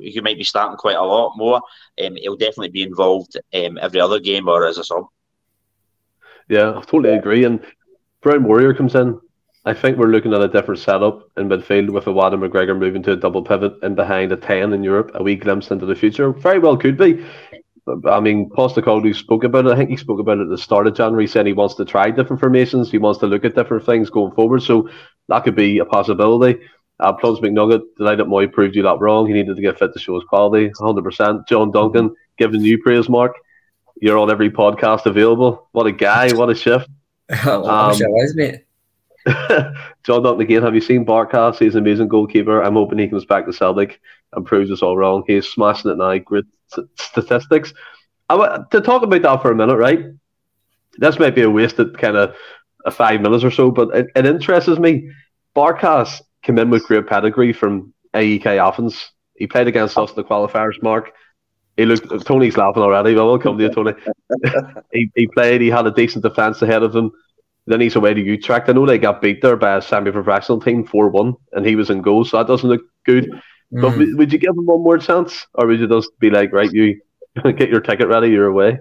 He 0.00 0.20
might 0.20 0.38
be 0.38 0.44
starting 0.44 0.76
quite 0.76 0.96
a 0.96 1.02
lot 1.02 1.36
more. 1.36 1.60
Um, 2.02 2.14
he'll 2.16 2.36
definitely 2.36 2.70
be 2.70 2.82
involved 2.82 3.36
um, 3.52 3.78
every 3.78 4.00
other 4.00 4.20
game 4.20 4.48
or 4.48 4.64
as 4.64 4.78
a 4.78 4.84
sub. 4.84 5.06
Yeah, 6.48 6.70
I 6.70 6.80
totally 6.82 7.14
agree. 7.14 7.44
And 7.44 7.60
Brown 8.22 8.44
Warrior 8.44 8.74
comes 8.74 8.94
in. 8.94 9.20
I 9.64 9.74
think 9.74 9.98
we're 9.98 10.06
looking 10.06 10.32
at 10.32 10.40
a 10.40 10.48
different 10.48 10.80
setup 10.80 11.28
in 11.36 11.48
midfield 11.48 11.90
with 11.90 12.04
Iwata 12.04 12.34
McGregor 12.34 12.78
moving 12.78 13.02
to 13.02 13.12
a 13.12 13.16
double 13.16 13.42
pivot 13.42 13.74
and 13.82 13.96
behind 13.96 14.30
a 14.30 14.36
10 14.36 14.72
in 14.72 14.84
Europe, 14.84 15.10
a 15.14 15.22
wee 15.22 15.34
glimpse 15.34 15.72
into 15.72 15.86
the 15.86 15.96
future. 15.96 16.32
Very 16.32 16.60
well 16.60 16.76
could 16.76 16.96
be. 16.96 17.24
I 18.08 18.20
mean, 18.20 18.48
Postecoglou 18.50 19.14
spoke 19.14 19.44
about 19.44 19.66
it. 19.66 19.72
I 19.72 19.76
think 19.76 19.90
he 19.90 19.96
spoke 19.96 20.20
about 20.20 20.38
it 20.38 20.42
at 20.42 20.48
the 20.50 20.58
start 20.58 20.86
of 20.86 20.94
January, 20.94 21.26
saying 21.26 21.46
he 21.46 21.52
wants 21.52 21.74
to 21.76 21.84
try 21.84 22.10
different 22.10 22.40
formations. 22.40 22.90
He 22.90 22.98
wants 22.98 23.18
to 23.20 23.26
look 23.26 23.44
at 23.44 23.54
different 23.54 23.84
things 23.84 24.10
going 24.10 24.32
forward. 24.32 24.62
So 24.62 24.88
that 25.28 25.44
could 25.44 25.56
be 25.56 25.78
a 25.78 25.84
possibility. 25.84 26.60
Uh, 26.98 27.12
Plums 27.12 27.40
McNugget, 27.40 27.82
delighted 27.96 28.26
Mooy 28.26 28.52
proved 28.52 28.74
you 28.74 28.82
that 28.84 29.00
wrong. 29.00 29.26
He 29.26 29.34
needed 29.34 29.56
to 29.56 29.62
get 29.62 29.78
fit 29.78 29.92
to 29.92 29.98
show 29.98 30.14
his 30.14 30.24
quality, 30.24 30.70
100%. 30.70 31.46
John 31.48 31.70
Duncan, 31.70 32.14
giving 32.38 32.62
you 32.62 32.80
praise, 32.82 33.08
Mark. 33.08 33.34
You're 34.00 34.18
on 34.18 34.30
every 34.30 34.50
podcast 34.50 35.06
available. 35.06 35.68
What 35.72 35.86
a 35.86 35.92
guy. 35.92 36.32
What 36.34 36.50
a 36.50 36.54
shift. 36.54 36.88
um, 37.46 37.64
I 37.64 37.88
wish 37.88 38.02
I 38.02 38.08
was, 38.08 38.34
mate. 38.36 38.62
John 40.04 40.22
Duncan 40.22 40.42
again. 40.42 40.62
Have 40.62 40.74
you 40.74 40.80
seen 40.80 41.04
Barkas? 41.04 41.58
He's 41.58 41.74
an 41.74 41.82
amazing 41.82 42.08
goalkeeper. 42.08 42.62
I'm 42.62 42.74
hoping 42.74 42.98
he 42.98 43.08
comes 43.08 43.24
back 43.24 43.46
to 43.46 43.52
Celtic 43.52 44.00
and 44.32 44.46
proves 44.46 44.70
us 44.70 44.82
all 44.82 44.96
wrong. 44.96 45.24
He's 45.26 45.48
smashing 45.48 45.90
it 45.90 45.98
now. 45.98 46.16
Great 46.18 46.44
statistics. 46.96 47.74
I, 48.28 48.60
to 48.70 48.80
talk 48.80 49.02
about 49.02 49.22
that 49.22 49.42
for 49.42 49.50
a 49.50 49.56
minute, 49.56 49.76
right? 49.76 50.00
This 50.98 51.18
might 51.18 51.34
be 51.34 51.42
a 51.42 51.50
wasted 51.50 51.98
kind 51.98 52.16
of 52.16 52.34
a 52.84 52.90
five 52.90 53.20
minutes 53.20 53.44
or 53.44 53.50
so, 53.50 53.70
but 53.70 53.94
it, 53.94 54.06
it 54.14 54.26
interests 54.26 54.78
me. 54.78 55.10
Barkas 55.54 56.22
came 56.42 56.58
in 56.58 56.70
with 56.70 56.84
great 56.84 57.06
pedigree 57.06 57.52
from 57.52 57.92
AEK 58.14 58.46
Athens. 58.46 59.10
He 59.34 59.46
played 59.46 59.66
against 59.66 59.98
us 59.98 60.10
in 60.10 60.16
the 60.16 60.24
qualifiers, 60.24 60.80
Mark. 60.82 61.12
He 61.76 61.84
looked. 61.84 62.26
Tony's 62.26 62.56
laughing 62.56 62.82
already. 62.82 63.14
Well, 63.14 63.26
we'll 63.26 63.38
come 63.38 63.58
to 63.58 63.64
you, 63.64 63.70
Tony. 63.70 63.92
he, 64.92 65.10
he 65.14 65.26
played. 65.28 65.60
He 65.60 65.68
had 65.68 65.86
a 65.86 65.90
decent 65.90 66.22
defence 66.22 66.62
ahead 66.62 66.82
of 66.82 66.94
him. 66.94 67.12
Then 67.66 67.80
he's 67.80 67.96
away 67.96 68.14
to 68.14 68.20
Utrecht. 68.20 68.68
I 68.68 68.72
know 68.72 68.86
they 68.86 68.98
got 68.98 69.20
beat 69.20 69.42
there 69.42 69.56
by 69.56 69.76
a 69.76 69.82
semi-professional 69.82 70.60
team, 70.60 70.84
four-one, 70.84 71.34
and 71.52 71.66
he 71.66 71.74
was 71.74 71.90
in 71.90 72.00
goal, 72.00 72.24
so 72.24 72.38
that 72.38 72.46
doesn't 72.46 72.68
look 72.68 72.82
good. 73.04 73.28
Mm. 73.72 73.82
But 73.82 73.90
w- 73.90 74.16
would 74.16 74.32
you 74.32 74.38
give 74.38 74.56
him 74.56 74.66
one 74.66 74.82
more 74.82 74.98
chance, 74.98 75.46
or 75.54 75.66
would 75.66 75.80
you 75.80 75.88
just 75.88 76.16
be 76.20 76.30
like, 76.30 76.52
right, 76.52 76.70
you 76.72 77.00
get 77.42 77.68
your 77.68 77.80
ticket 77.80 78.06
ready, 78.06 78.28
you're 78.28 78.46
away? 78.46 78.78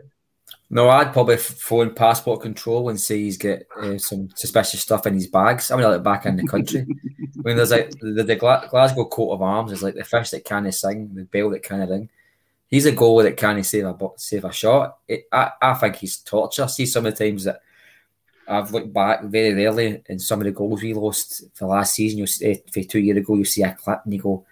No, 0.70 0.90
I'd 0.90 1.14
probably 1.14 1.38
phone 1.38 1.94
passport 1.94 2.42
control 2.42 2.90
and 2.90 3.00
say 3.00 3.18
he's 3.18 3.38
got 3.38 3.60
uh, 3.80 3.98
some 3.98 4.30
suspicious 4.36 4.82
stuff 4.82 5.06
in 5.06 5.14
his 5.14 5.28
bags. 5.28 5.70
I 5.70 5.76
mean, 5.76 5.86
like 5.86 6.04
back 6.04 6.26
in 6.26 6.38
the 6.38 6.48
country. 6.48 6.82
I 6.82 7.42
mean, 7.44 7.56
there's 7.56 7.72
like 7.72 7.92
the, 8.00 8.24
the 8.24 8.36
Glasgow 8.36 9.06
coat 9.06 9.32
of 9.32 9.42
arms 9.42 9.72
is 9.72 9.84
like 9.84 9.96
the 9.96 10.04
fish 10.04 10.32
that 10.32 10.46
can't 10.46 10.74
sing, 10.74 11.14
the 11.14 11.24
bell 11.26 11.52
that 11.52 11.64
can't 11.64 11.90
ring. 11.90 12.10
He's 12.68 12.86
a 12.86 12.92
goalie 12.92 13.24
that 13.24 13.38
can't 13.38 13.66
save 13.66 13.86
a 13.86 13.98
save 14.18 14.46
a 14.46 14.52
shot. 14.52 14.98
It, 15.08 15.26
I, 15.32 15.52
I 15.62 15.74
think 15.76 15.98
he's 15.98 16.18
torture. 16.18 16.68
See 16.68 16.86
some 16.86 17.06
of 17.06 17.16
the 17.16 17.26
times 17.26 17.44
that 17.44 17.60
I've 18.48 18.72
looked 18.72 18.94
back 18.94 19.24
very 19.24 19.54
rarely 19.54 20.04
in 20.08 20.20
some 20.20 20.40
of 20.40 20.46
the 20.46 20.52
goals 20.52 20.82
we 20.82 20.94
lost 20.94 21.44
for 21.54 21.68
last 21.68 21.96
season. 21.96 22.20
You 22.20 22.26
uh, 22.26 22.56
for 22.72 22.84
two 22.84 23.00
years 23.00 23.18
ago, 23.18 23.36
you 23.36 23.46
see 23.46 23.64
a 23.64 23.74
clip 23.74 24.02
and 24.04 24.14
you 24.14 24.22
go, 24.22 24.46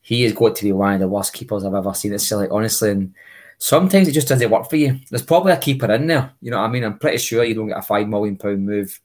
he 0.00 0.22
has 0.22 0.32
got 0.32 0.56
to 0.56 0.64
be 0.64 0.72
one 0.72 0.94
of 0.94 1.00
the 1.00 1.08
worst 1.08 1.32
keepers 1.32 1.64
I've 1.64 1.74
ever 1.74 1.94
seen. 1.94 2.12
It's 2.12 2.30
like 2.32 2.50
honestly, 2.50 2.90
and 2.90 3.14
sometimes 3.58 4.08
it 4.08 4.12
just 4.12 4.28
doesn't 4.28 4.50
work 4.50 4.68
for 4.68 4.76
you. 4.76 4.98
There's 5.08 5.22
probably 5.22 5.52
a 5.52 5.56
keeper 5.56 5.90
in 5.92 6.06
there. 6.08 6.32
You 6.40 6.50
know 6.50 6.58
what 6.58 6.68
I 6.68 6.72
mean? 6.72 6.84
I'm 6.84 6.98
pretty 6.98 7.18
sure 7.18 7.44
you 7.44 7.54
don't 7.54 7.68
get 7.68 7.78
a 7.78 7.82
five 7.82 8.08
million 8.08 8.36
pound 8.36 8.66
move 8.66 9.00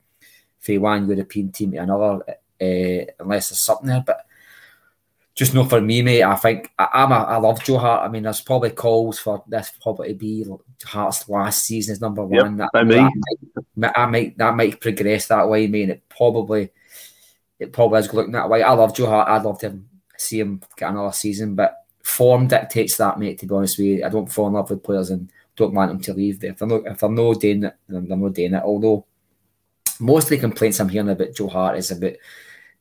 for 0.59 0.79
one 0.79 1.07
European 1.07 1.51
team 1.51 1.71
to 1.71 1.77
another 1.77 2.23
uh, 2.27 3.11
unless 3.19 3.49
there's 3.49 3.59
something 3.59 3.87
there. 3.87 4.03
But 4.05 4.25
just 5.37 5.53
not 5.53 5.69
for 5.69 5.79
me, 5.79 6.01
mate. 6.01 6.23
I 6.23 6.35
think 6.35 6.71
I, 6.79 6.89
am 6.95 7.11
a, 7.11 7.15
I 7.15 7.37
love 7.37 7.63
Joe 7.63 7.77
Hart. 7.77 8.03
I 8.03 8.11
mean, 8.11 8.23
there's 8.23 8.41
probably 8.41 8.71
calls 8.71 9.19
for 9.19 9.43
this 9.47 9.71
probably 9.79 10.09
to 10.09 10.15
be 10.15 10.45
Hart's 10.83 11.29
last 11.29 11.63
season 11.63 11.93
as 11.93 12.01
number 12.01 12.25
one. 12.25 12.57
Yep, 12.57 12.69
that, 12.73 12.87
me. 12.87 12.95
That 12.95 13.11
might, 13.75 13.91
I 13.95 14.05
might 14.07 14.37
that 14.39 14.55
might 14.55 14.81
progress 14.81 15.27
that 15.27 15.47
way, 15.47 15.67
mate. 15.67 15.83
And 15.83 15.91
it 15.91 16.09
probably 16.09 16.71
it 17.59 17.71
probably 17.71 17.99
is 17.99 18.11
looking 18.11 18.31
that 18.31 18.49
way. 18.49 18.63
I 18.63 18.71
love 18.71 18.95
Joe 18.95 19.05
Hart. 19.05 19.29
I'd 19.29 19.43
love 19.43 19.59
to 19.59 19.79
see 20.17 20.39
him 20.39 20.59
get 20.75 20.89
another 20.89 21.11
season, 21.11 21.53
but 21.53 21.85
form 22.01 22.47
dictates 22.47 22.97
that, 22.97 23.19
mate. 23.19 23.37
To 23.37 23.45
be 23.45 23.53
honest 23.53 23.77
with 23.77 23.87
you, 23.87 24.05
I 24.05 24.09
don't 24.09 24.31
fall 24.31 24.47
in 24.47 24.53
love 24.53 24.71
with 24.71 24.81
players 24.81 25.11
and 25.11 25.31
don't 25.55 25.73
want 25.75 25.91
them 25.91 26.01
to 26.01 26.15
leave. 26.15 26.43
If 26.43 26.57
they're 26.57 26.67
not, 26.67 26.87
if 26.87 26.97
they're 26.97 27.09
not 27.11 27.39
doing 27.39 27.63
it, 27.63 27.75
then 27.87 28.07
they're 28.07 28.17
not 28.17 28.33
doing 28.33 28.55
it. 28.55 28.63
Although 28.63 29.05
most 29.99 30.23
of 30.23 30.29
the 30.31 30.39
complaints 30.39 30.79
I'm 30.79 30.89
hearing 30.89 31.09
about 31.09 31.35
Joe 31.35 31.47
Hart 31.47 31.77
is 31.77 31.91
about 31.91 32.13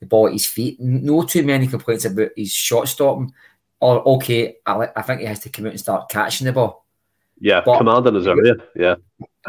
the 0.00 0.06
ball 0.06 0.26
at 0.26 0.32
his 0.32 0.46
feet. 0.46 0.80
No 0.80 1.22
too 1.22 1.42
many 1.42 1.66
complaints 1.66 2.04
about 2.04 2.30
his 2.36 2.52
shot 2.52 2.88
stopping. 2.88 3.32
Or 3.80 4.06
okay, 4.16 4.56
I, 4.64 4.88
I 4.96 5.02
think 5.02 5.20
he 5.20 5.26
has 5.26 5.40
to 5.40 5.50
come 5.50 5.66
out 5.66 5.72
and 5.72 5.80
start 5.80 6.08
catching 6.08 6.46
the 6.46 6.52
ball. 6.52 6.86
Yeah, 7.38 7.60
but, 7.64 7.78
commanding 7.78 8.14
his 8.14 8.26
area. 8.26 8.54
Yeah, 8.74 8.94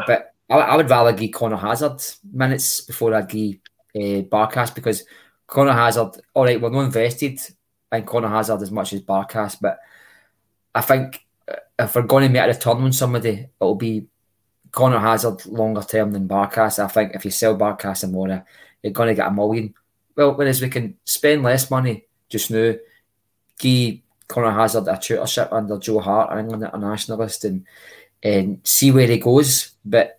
but 0.06 0.34
I, 0.50 0.56
I, 0.56 0.76
would 0.76 0.90
rather 0.90 1.12
give 1.12 1.32
Conor 1.32 1.56
Hazard 1.56 2.02
minutes 2.30 2.82
before 2.82 3.14
I'd 3.14 3.28
give 3.28 3.56
uh, 3.96 4.22
Barkas 4.28 4.74
because 4.74 5.04
Conor 5.46 5.72
Hazard. 5.72 6.20
All 6.34 6.44
right, 6.44 6.60
we're 6.60 6.68
not 6.68 6.84
invested 6.84 7.40
in 7.90 8.04
Conor 8.04 8.28
Hazard 8.28 8.60
as 8.60 8.70
much 8.70 8.92
as 8.92 9.00
Barkas, 9.00 9.56
but 9.60 9.78
I 10.74 10.82
think 10.82 11.24
uh, 11.50 11.56
if 11.78 11.94
we're 11.94 12.02
going 12.02 12.26
to 12.26 12.32
make 12.32 12.42
a 12.42 12.48
return 12.48 12.82
on 12.82 12.92
somebody, 12.92 13.46
it'll 13.58 13.74
be 13.74 14.06
Conor 14.70 14.98
Hazard 14.98 15.46
longer 15.46 15.82
term 15.82 16.12
than 16.12 16.28
Barkas. 16.28 16.82
I 16.82 16.88
think 16.88 17.14
if 17.14 17.24
you 17.24 17.30
sell 17.30 17.56
Barkas 17.56 18.04
and 18.04 18.12
Mora, 18.12 18.44
you're 18.82 18.92
going 18.92 19.08
to 19.08 19.14
get 19.14 19.28
a 19.28 19.32
million 19.32 19.72
well, 20.18 20.34
whereas 20.34 20.60
we 20.60 20.68
can 20.68 20.96
spend 21.04 21.44
less 21.44 21.70
money 21.70 22.04
just 22.28 22.50
now, 22.50 22.74
give 23.56 23.98
Conor 24.26 24.50
Hazard 24.50 24.88
a 24.88 24.94
tutorship 24.94 25.52
under 25.52 25.78
Joe 25.78 26.00
Hart, 26.00 26.36
England 26.36 26.64
internationalist, 26.64 27.44
and 27.44 27.64
and 28.20 28.60
see 28.64 28.90
where 28.90 29.06
he 29.06 29.18
goes. 29.18 29.70
But 29.84 30.18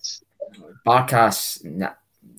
Barkas, 0.88 1.66
nah, 1.66 1.92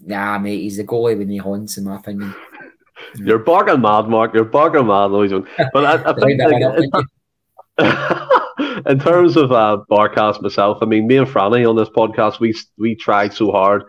nah, 0.07 0.39
mate, 0.39 0.63
he's 0.63 0.79
the 0.79 0.85
goalie 0.85 1.19
with 1.19 1.29
no 1.29 1.43
horns, 1.43 1.77
in 1.77 1.85
my 1.85 1.97
opinion. 1.97 2.35
You're 3.17 3.39
barking 3.39 3.83
mad, 3.83 4.09
Mark. 4.09 4.33
You're 4.33 4.45
barking 4.45 4.87
mad, 4.87 5.11
Louis. 5.11 5.31
But 5.75 5.85
I, 5.85 6.11
I 6.11 6.15
think 6.19 6.41
like, 6.41 7.05
in, 8.87 8.99
terms 8.99 9.37
of 9.37 9.53
uh, 9.53 9.83
Barkas 9.91 10.41
myself, 10.41 10.79
I 10.81 10.87
mean, 10.87 11.07
me 11.07 11.19
and 11.19 11.27
Franny 11.27 11.69
on 11.69 11.77
this 11.77 11.91
podcast, 11.91 12.41
we 12.41 12.55
we 12.79 12.95
tried 12.95 13.35
so 13.35 13.53
hard 13.53 13.85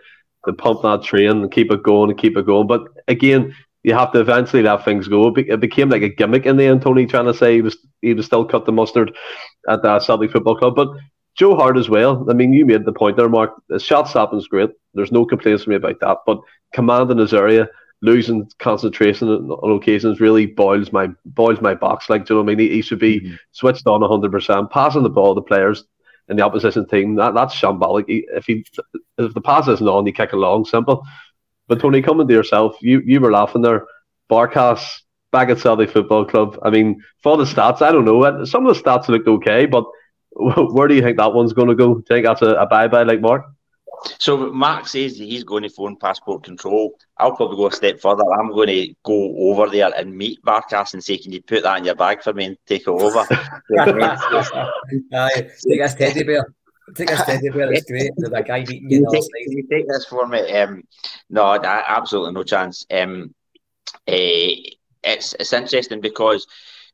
to 0.45 0.53
pump 0.53 0.81
that 0.81 1.03
train 1.03 1.29
and 1.29 1.51
keep 1.51 1.71
it 1.71 1.83
going 1.83 2.09
and 2.09 2.19
keep 2.19 2.35
it 2.35 2.45
going. 2.45 2.67
But 2.67 2.81
again, 3.11 3.55
you 3.83 3.93
have 3.93 4.11
to 4.13 4.19
eventually 4.19 4.63
let 4.63 4.85
things 4.85 5.07
go. 5.07 5.33
It, 5.35 5.59
became 5.59 5.89
like 5.89 6.03
a 6.03 6.09
gimmick 6.09 6.45
in 6.45 6.57
the 6.57 6.65
end. 6.65 6.81
Tony 6.81 7.05
trying 7.05 7.25
to 7.25 7.33
say 7.33 7.55
he 7.55 7.61
was 7.61 7.77
he 8.01 8.13
was 8.13 8.25
still 8.25 8.45
cut 8.45 8.65
the 8.65 8.71
mustard 8.71 9.15
at 9.67 9.81
the 9.81 9.99
Celtic 9.99 10.31
Football 10.31 10.57
Club, 10.57 10.75
but 10.75 10.89
Joe 11.35 11.55
Hart 11.55 11.77
as 11.77 11.89
well. 11.89 12.27
I 12.29 12.33
mean, 12.33 12.53
you 12.53 12.65
made 12.65 12.85
the 12.85 12.93
point 12.93 13.17
there, 13.17 13.29
Mark. 13.29 13.51
The 13.69 13.79
shot 13.79 14.07
stopping 14.09 14.39
is 14.39 14.47
great. 14.47 14.69
There's 14.93 15.11
no 15.11 15.25
complaints 15.25 15.63
from 15.63 15.71
me 15.71 15.77
about 15.77 15.99
that. 16.01 16.17
But 16.25 16.41
commanding 16.73 17.17
his 17.17 17.33
area, 17.33 17.69
losing 18.01 18.49
concentration 18.59 19.29
on 19.29 19.77
occasions 19.77 20.19
really 20.19 20.45
boils 20.45 20.91
my 20.91 21.09
boils 21.25 21.61
my 21.61 21.73
box. 21.73 22.09
Like, 22.09 22.25
do 22.25 22.33
you 22.33 22.39
know 22.39 22.43
what 22.43 22.51
I 22.51 22.55
mean? 22.55 22.67
He, 22.69 22.75
he 22.75 22.81
should 22.81 22.99
be 22.99 23.21
mm-hmm. 23.21 23.35
switched 23.51 23.87
on 23.87 24.01
100%, 24.01 24.69
passing 24.71 25.03
the 25.03 25.09
ball 25.09 25.35
to 25.35 25.41
players 25.41 25.83
in 26.27 26.37
the 26.37 26.43
opposition 26.43 26.87
team. 26.87 27.15
That 27.15 27.33
that's 27.33 27.55
shambolic. 27.55 28.05
If 28.07 28.45
he 28.45 28.65
if 29.17 29.33
the 29.33 29.41
pass 29.41 29.67
isn't 29.67 29.87
on, 29.87 30.05
you 30.05 30.13
kick 30.13 30.33
along. 30.33 30.65
Simple. 30.65 31.03
But 31.71 31.79
Tony, 31.79 32.01
coming 32.01 32.27
to 32.27 32.33
yourself, 32.33 32.75
you 32.81 33.01
you 33.05 33.21
were 33.21 33.31
laughing 33.31 33.61
there. 33.61 33.87
Barkas 34.29 34.85
back 35.31 35.47
at 35.47 35.57
Celtic 35.57 35.89
Football 35.89 36.25
Club. 36.25 36.59
I 36.63 36.69
mean, 36.69 37.01
for 37.23 37.37
the 37.37 37.45
stats, 37.45 37.81
I 37.81 37.93
don't 37.93 38.03
know. 38.03 38.21
Uh, 38.25 38.45
some 38.45 38.65
of 38.65 38.75
the 38.75 38.83
stats 38.83 39.07
looked 39.07 39.29
okay, 39.29 39.67
but 39.67 39.85
where 40.31 40.89
do 40.89 40.95
you 40.95 41.01
think 41.01 41.15
that 41.15 41.33
one's 41.33 41.53
going 41.53 41.69
to 41.69 41.75
go? 41.75 41.93
Do 41.93 41.99
you 41.99 42.05
think 42.09 42.25
that's 42.25 42.41
a, 42.41 42.55
a 42.55 42.65
bye 42.65 42.89
bye, 42.89 43.03
like 43.03 43.21
Mark? 43.21 43.45
So 44.19 44.51
Mark 44.51 44.85
says 44.85 45.17
he's 45.17 45.45
going 45.45 45.63
to 45.63 45.69
phone 45.69 45.95
passport 45.95 46.43
control. 46.43 46.91
I'll 47.17 47.37
probably 47.37 47.55
go 47.55 47.67
a 47.67 47.71
step 47.71 48.01
further. 48.01 48.25
I'm 48.37 48.51
going 48.51 48.67
to 48.67 48.93
go 49.05 49.33
over 49.49 49.69
there 49.69 49.91
and 49.97 50.13
meet 50.13 50.43
Barkas 50.43 50.93
and 50.93 51.01
say, 51.01 51.19
"Can 51.19 51.31
you 51.31 51.41
put 51.41 51.63
that 51.63 51.77
in 51.77 51.85
your 51.85 51.95
bag 51.95 52.21
for 52.21 52.33
me 52.33 52.47
and 52.47 52.57
take 52.65 52.81
it 52.81 52.89
over?" 52.89 53.19
Aye, 55.13 55.49
take 55.65 55.81
us 55.81 55.95
teddy 55.95 56.23
bear. 56.23 56.53
Take 56.95 57.11
us 57.11 57.25
teddy 57.25 57.49
bear. 57.49 57.71
It's 57.71 57.89
great. 57.89 58.11
There's 58.17 58.33
a 58.33 58.43
guy 58.43 58.59
meeting 58.59 58.89
you. 58.89 59.07
Take, 59.11 59.23
you 59.47 59.67
take 59.69 59.87
this 59.87 60.05
for 60.05 60.27
me? 60.27 60.39
Um, 60.51 60.83
no, 61.29 61.53
absolutely 61.63 62.33
no 62.33 62.43
chance. 62.43 62.85
Um, 62.91 63.33
uh, 64.07 64.55
it's 65.03 65.33
it's 65.39 65.53
interesting 65.53 66.01
because 66.01 66.47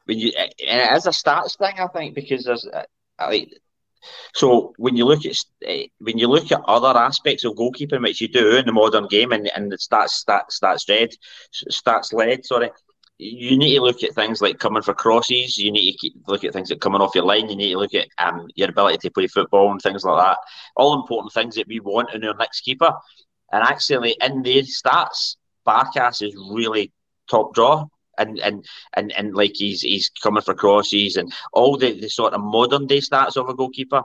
when 0.06 0.20
you 0.20 0.32
and 0.38 0.52
it 0.60 0.98
is 0.98 1.06
a 1.06 1.12
stats 1.12 1.58
thing, 1.58 1.76
I 1.78 1.88
think, 1.88 2.16
because 2.16 2.46
there's 2.46 2.66
uh, 2.66 2.84
like 3.20 3.50
so 4.34 4.74
when 4.78 4.96
you 4.96 5.06
look 5.06 5.26
at 5.26 5.38
uh, 5.68 5.88
when 6.00 6.18
you 6.18 6.28
look 6.28 6.52
at 6.52 6.62
other 6.68 6.98
aspects 6.98 7.44
of 7.44 7.54
goalkeeping, 7.54 8.02
which 8.02 8.22
you 8.22 8.28
do 8.28 8.58
in 8.58 8.66
the 8.66 8.72
modern 8.72 9.08
game, 9.08 9.32
and 9.32 9.50
and 9.56 9.72
the 9.72 9.78
stats 9.78 10.24
stats 10.24 10.60
stats 10.62 10.90
led 10.90 11.10
stats 11.72 12.14
led, 12.14 12.46
sorry, 12.46 12.70
you 13.20 13.58
need 13.58 13.76
to 13.76 13.82
look 13.82 14.04
at 14.04 14.14
things 14.14 14.42
like 14.42 14.60
coming 14.60 14.84
for 14.84 14.94
crosses. 14.94 15.58
You 15.58 15.72
need 15.72 15.98
to 15.98 16.12
look 16.28 16.44
at 16.44 16.54
things 16.54 16.70
that 16.70 16.76
like 16.76 16.82
coming 16.82 17.02
off 17.02 17.16
your 17.16 17.26
line. 17.26 17.50
You 17.50 17.56
need 17.56 17.72
to 17.72 17.80
look 17.80 17.94
at 17.96 18.08
um, 18.20 18.48
your 18.56 18.70
ability 18.70 18.98
to 19.00 19.12
play 19.12 19.28
football 19.28 19.72
and 19.72 19.82
things 19.82 20.04
like 20.04 20.24
that. 20.24 20.38
All 20.76 21.00
important 21.00 21.34
things 21.34 21.56
that 21.56 21.68
we 21.68 21.80
want 21.80 22.14
in 22.14 22.24
our 22.24 22.36
next 22.36 22.62
keeper. 22.62 22.92
And 23.52 23.64
actually, 23.64 24.16
in 24.22 24.44
their 24.44 24.64
stats, 24.64 25.38
Barkas 25.68 26.22
is 26.22 26.36
really 26.52 26.92
top 27.30 27.54
draw. 27.56 27.86
And, 28.20 28.40
and 28.40 28.66
and 28.96 29.12
and 29.12 29.36
like 29.36 29.52
he's 29.54 29.82
he's 29.82 30.10
coming 30.10 30.42
for 30.42 30.56
crosses 30.56 31.18
and 31.18 31.32
all 31.54 31.78
the, 31.78 32.00
the 32.00 32.10
sort 32.10 32.34
of 32.34 32.42
modern 32.42 32.88
day 32.88 32.98
stats 32.98 33.38
of 33.38 33.48
a 33.48 33.54
goalkeeper, 33.54 34.02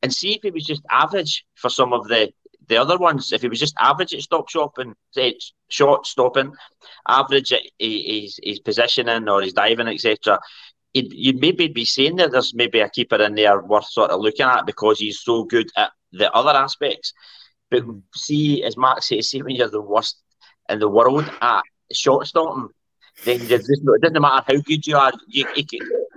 and 0.00 0.14
see 0.14 0.36
if 0.36 0.42
he 0.42 0.52
was 0.52 0.64
just 0.64 0.82
average 0.92 1.44
for 1.56 1.68
some 1.68 1.92
of 1.92 2.06
the 2.06 2.32
the 2.68 2.76
other 2.76 2.98
ones, 2.98 3.32
if 3.32 3.42
he 3.42 3.48
was 3.48 3.60
just 3.60 3.74
average 3.80 4.14
at 4.14 4.22
stop 4.22 4.48
shopping, 4.48 4.94
short 5.68 6.06
stopping, 6.06 6.52
average 7.08 7.52
at 7.52 7.62
his, 7.78 8.38
his 8.42 8.60
positioning 8.60 9.28
or 9.28 9.42
his 9.42 9.52
diving, 9.52 9.88
etc., 9.88 10.38
you'd 10.94 11.40
maybe 11.40 11.68
be 11.68 11.84
saying 11.84 12.16
that 12.16 12.32
there's 12.32 12.54
maybe 12.54 12.80
a 12.80 12.88
keeper 12.88 13.16
in 13.16 13.34
there 13.34 13.62
worth 13.62 13.86
sort 13.86 14.10
of 14.10 14.20
looking 14.20 14.46
at 14.46 14.66
because 14.66 14.98
he's 14.98 15.20
so 15.20 15.44
good 15.44 15.70
at 15.76 15.90
the 16.12 16.30
other 16.32 16.50
aspects. 16.50 17.12
But 17.70 17.82
hmm. 17.82 17.98
see, 18.14 18.62
as 18.62 18.76
Mark 18.76 19.02
says, 19.02 19.30
see 19.30 19.42
when 19.42 19.56
you're 19.56 19.68
the 19.68 19.80
worst 19.80 20.22
in 20.68 20.78
the 20.78 20.88
world 20.88 21.30
at 21.40 21.62
short 21.92 22.26
stopping, 22.26 22.68
then 23.24 23.40
it 23.40 23.48
doesn't 23.48 24.20
matter 24.20 24.44
how 24.46 24.60
good 24.60 24.86
you 24.86 24.96
are. 24.96 25.12
You, 25.28 25.46
could, 25.46 25.66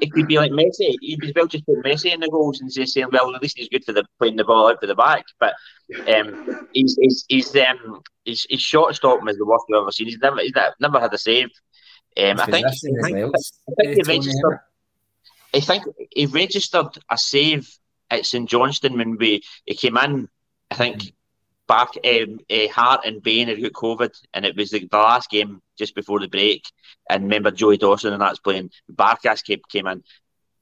it 0.02 0.12
could 0.12 0.28
be 0.28 0.38
like 0.38 0.52
Messi. 0.52 0.96
You'd 1.02 1.24
as 1.24 1.34
well 1.36 1.48
just 1.48 1.66
put 1.66 1.84
Messi 1.84 2.14
in 2.14 2.20
the 2.20 2.30
goals 2.30 2.62
and 2.62 2.72
say, 2.72 2.86
saying, 2.86 3.08
well, 3.12 3.34
at 3.36 3.42
least 3.42 3.58
he's 3.58 3.70
good 3.70 3.84
for 3.84 3.94
the 3.94 4.06
playing 4.20 4.36
the 4.36 4.44
ball 4.44 4.68
out 4.68 4.80
for 4.80 4.88
the 4.88 4.96
back. 4.96 5.26
But 5.40 5.54
um, 6.14 6.68
he's 6.74 6.98
he's 7.00 7.26
he's 7.28 7.56
um 7.56 8.02
his, 8.26 8.46
his 8.50 8.62
shot 8.62 8.96
stopping 8.96 9.28
is 9.30 9.38
the 9.38 9.46
worst 9.46 9.66
we've 9.70 9.80
ever 9.80 9.92
seen. 9.92 10.08
He's 10.08 10.18
never 10.18 10.40
he's 10.40 10.54
never 10.80 11.00
had 11.00 11.14
a 11.14 11.18
save. 11.18 11.50
Um, 12.18 12.40
I 12.40 12.46
think, 12.46 12.66
I 12.66 12.72
think, 12.72 13.36
I 13.36 13.84
think 13.84 13.96
he 13.96 14.02
registered. 14.04 14.60
I 15.54 15.60
think 15.60 15.84
he 16.12 16.26
registered 16.26 16.98
a 17.10 17.18
save 17.18 17.70
at 18.10 18.26
St 18.26 18.50
Johnstone 18.50 18.98
when 18.98 19.18
we 19.18 19.44
he 19.66 19.76
came 19.76 19.98
in. 19.98 20.30
I 20.72 20.76
think 20.76 21.14
back 21.68 21.90
um, 22.06 22.40
uh, 22.50 22.68
Hart 22.72 23.06
and 23.06 23.22
Bain 23.22 23.48
had 23.48 23.62
got 23.62 23.74
COVID, 23.74 24.14
and 24.34 24.46
it 24.46 24.56
was 24.56 24.72
the, 24.72 24.88
the, 24.88 24.98
last 24.98 25.30
game 25.30 25.62
just 25.78 25.96
before 25.96 26.20
the 26.20 26.28
break. 26.28 26.64
And 27.10 27.24
remember 27.24 27.52
Joey 27.52 27.78
Dawson 27.78 28.14
and 28.14 28.22
that's 28.22 28.40
playing. 28.40 28.72
Barkas 28.92 29.44
came, 29.44 29.62
came 29.70 29.88
in, 29.88 30.04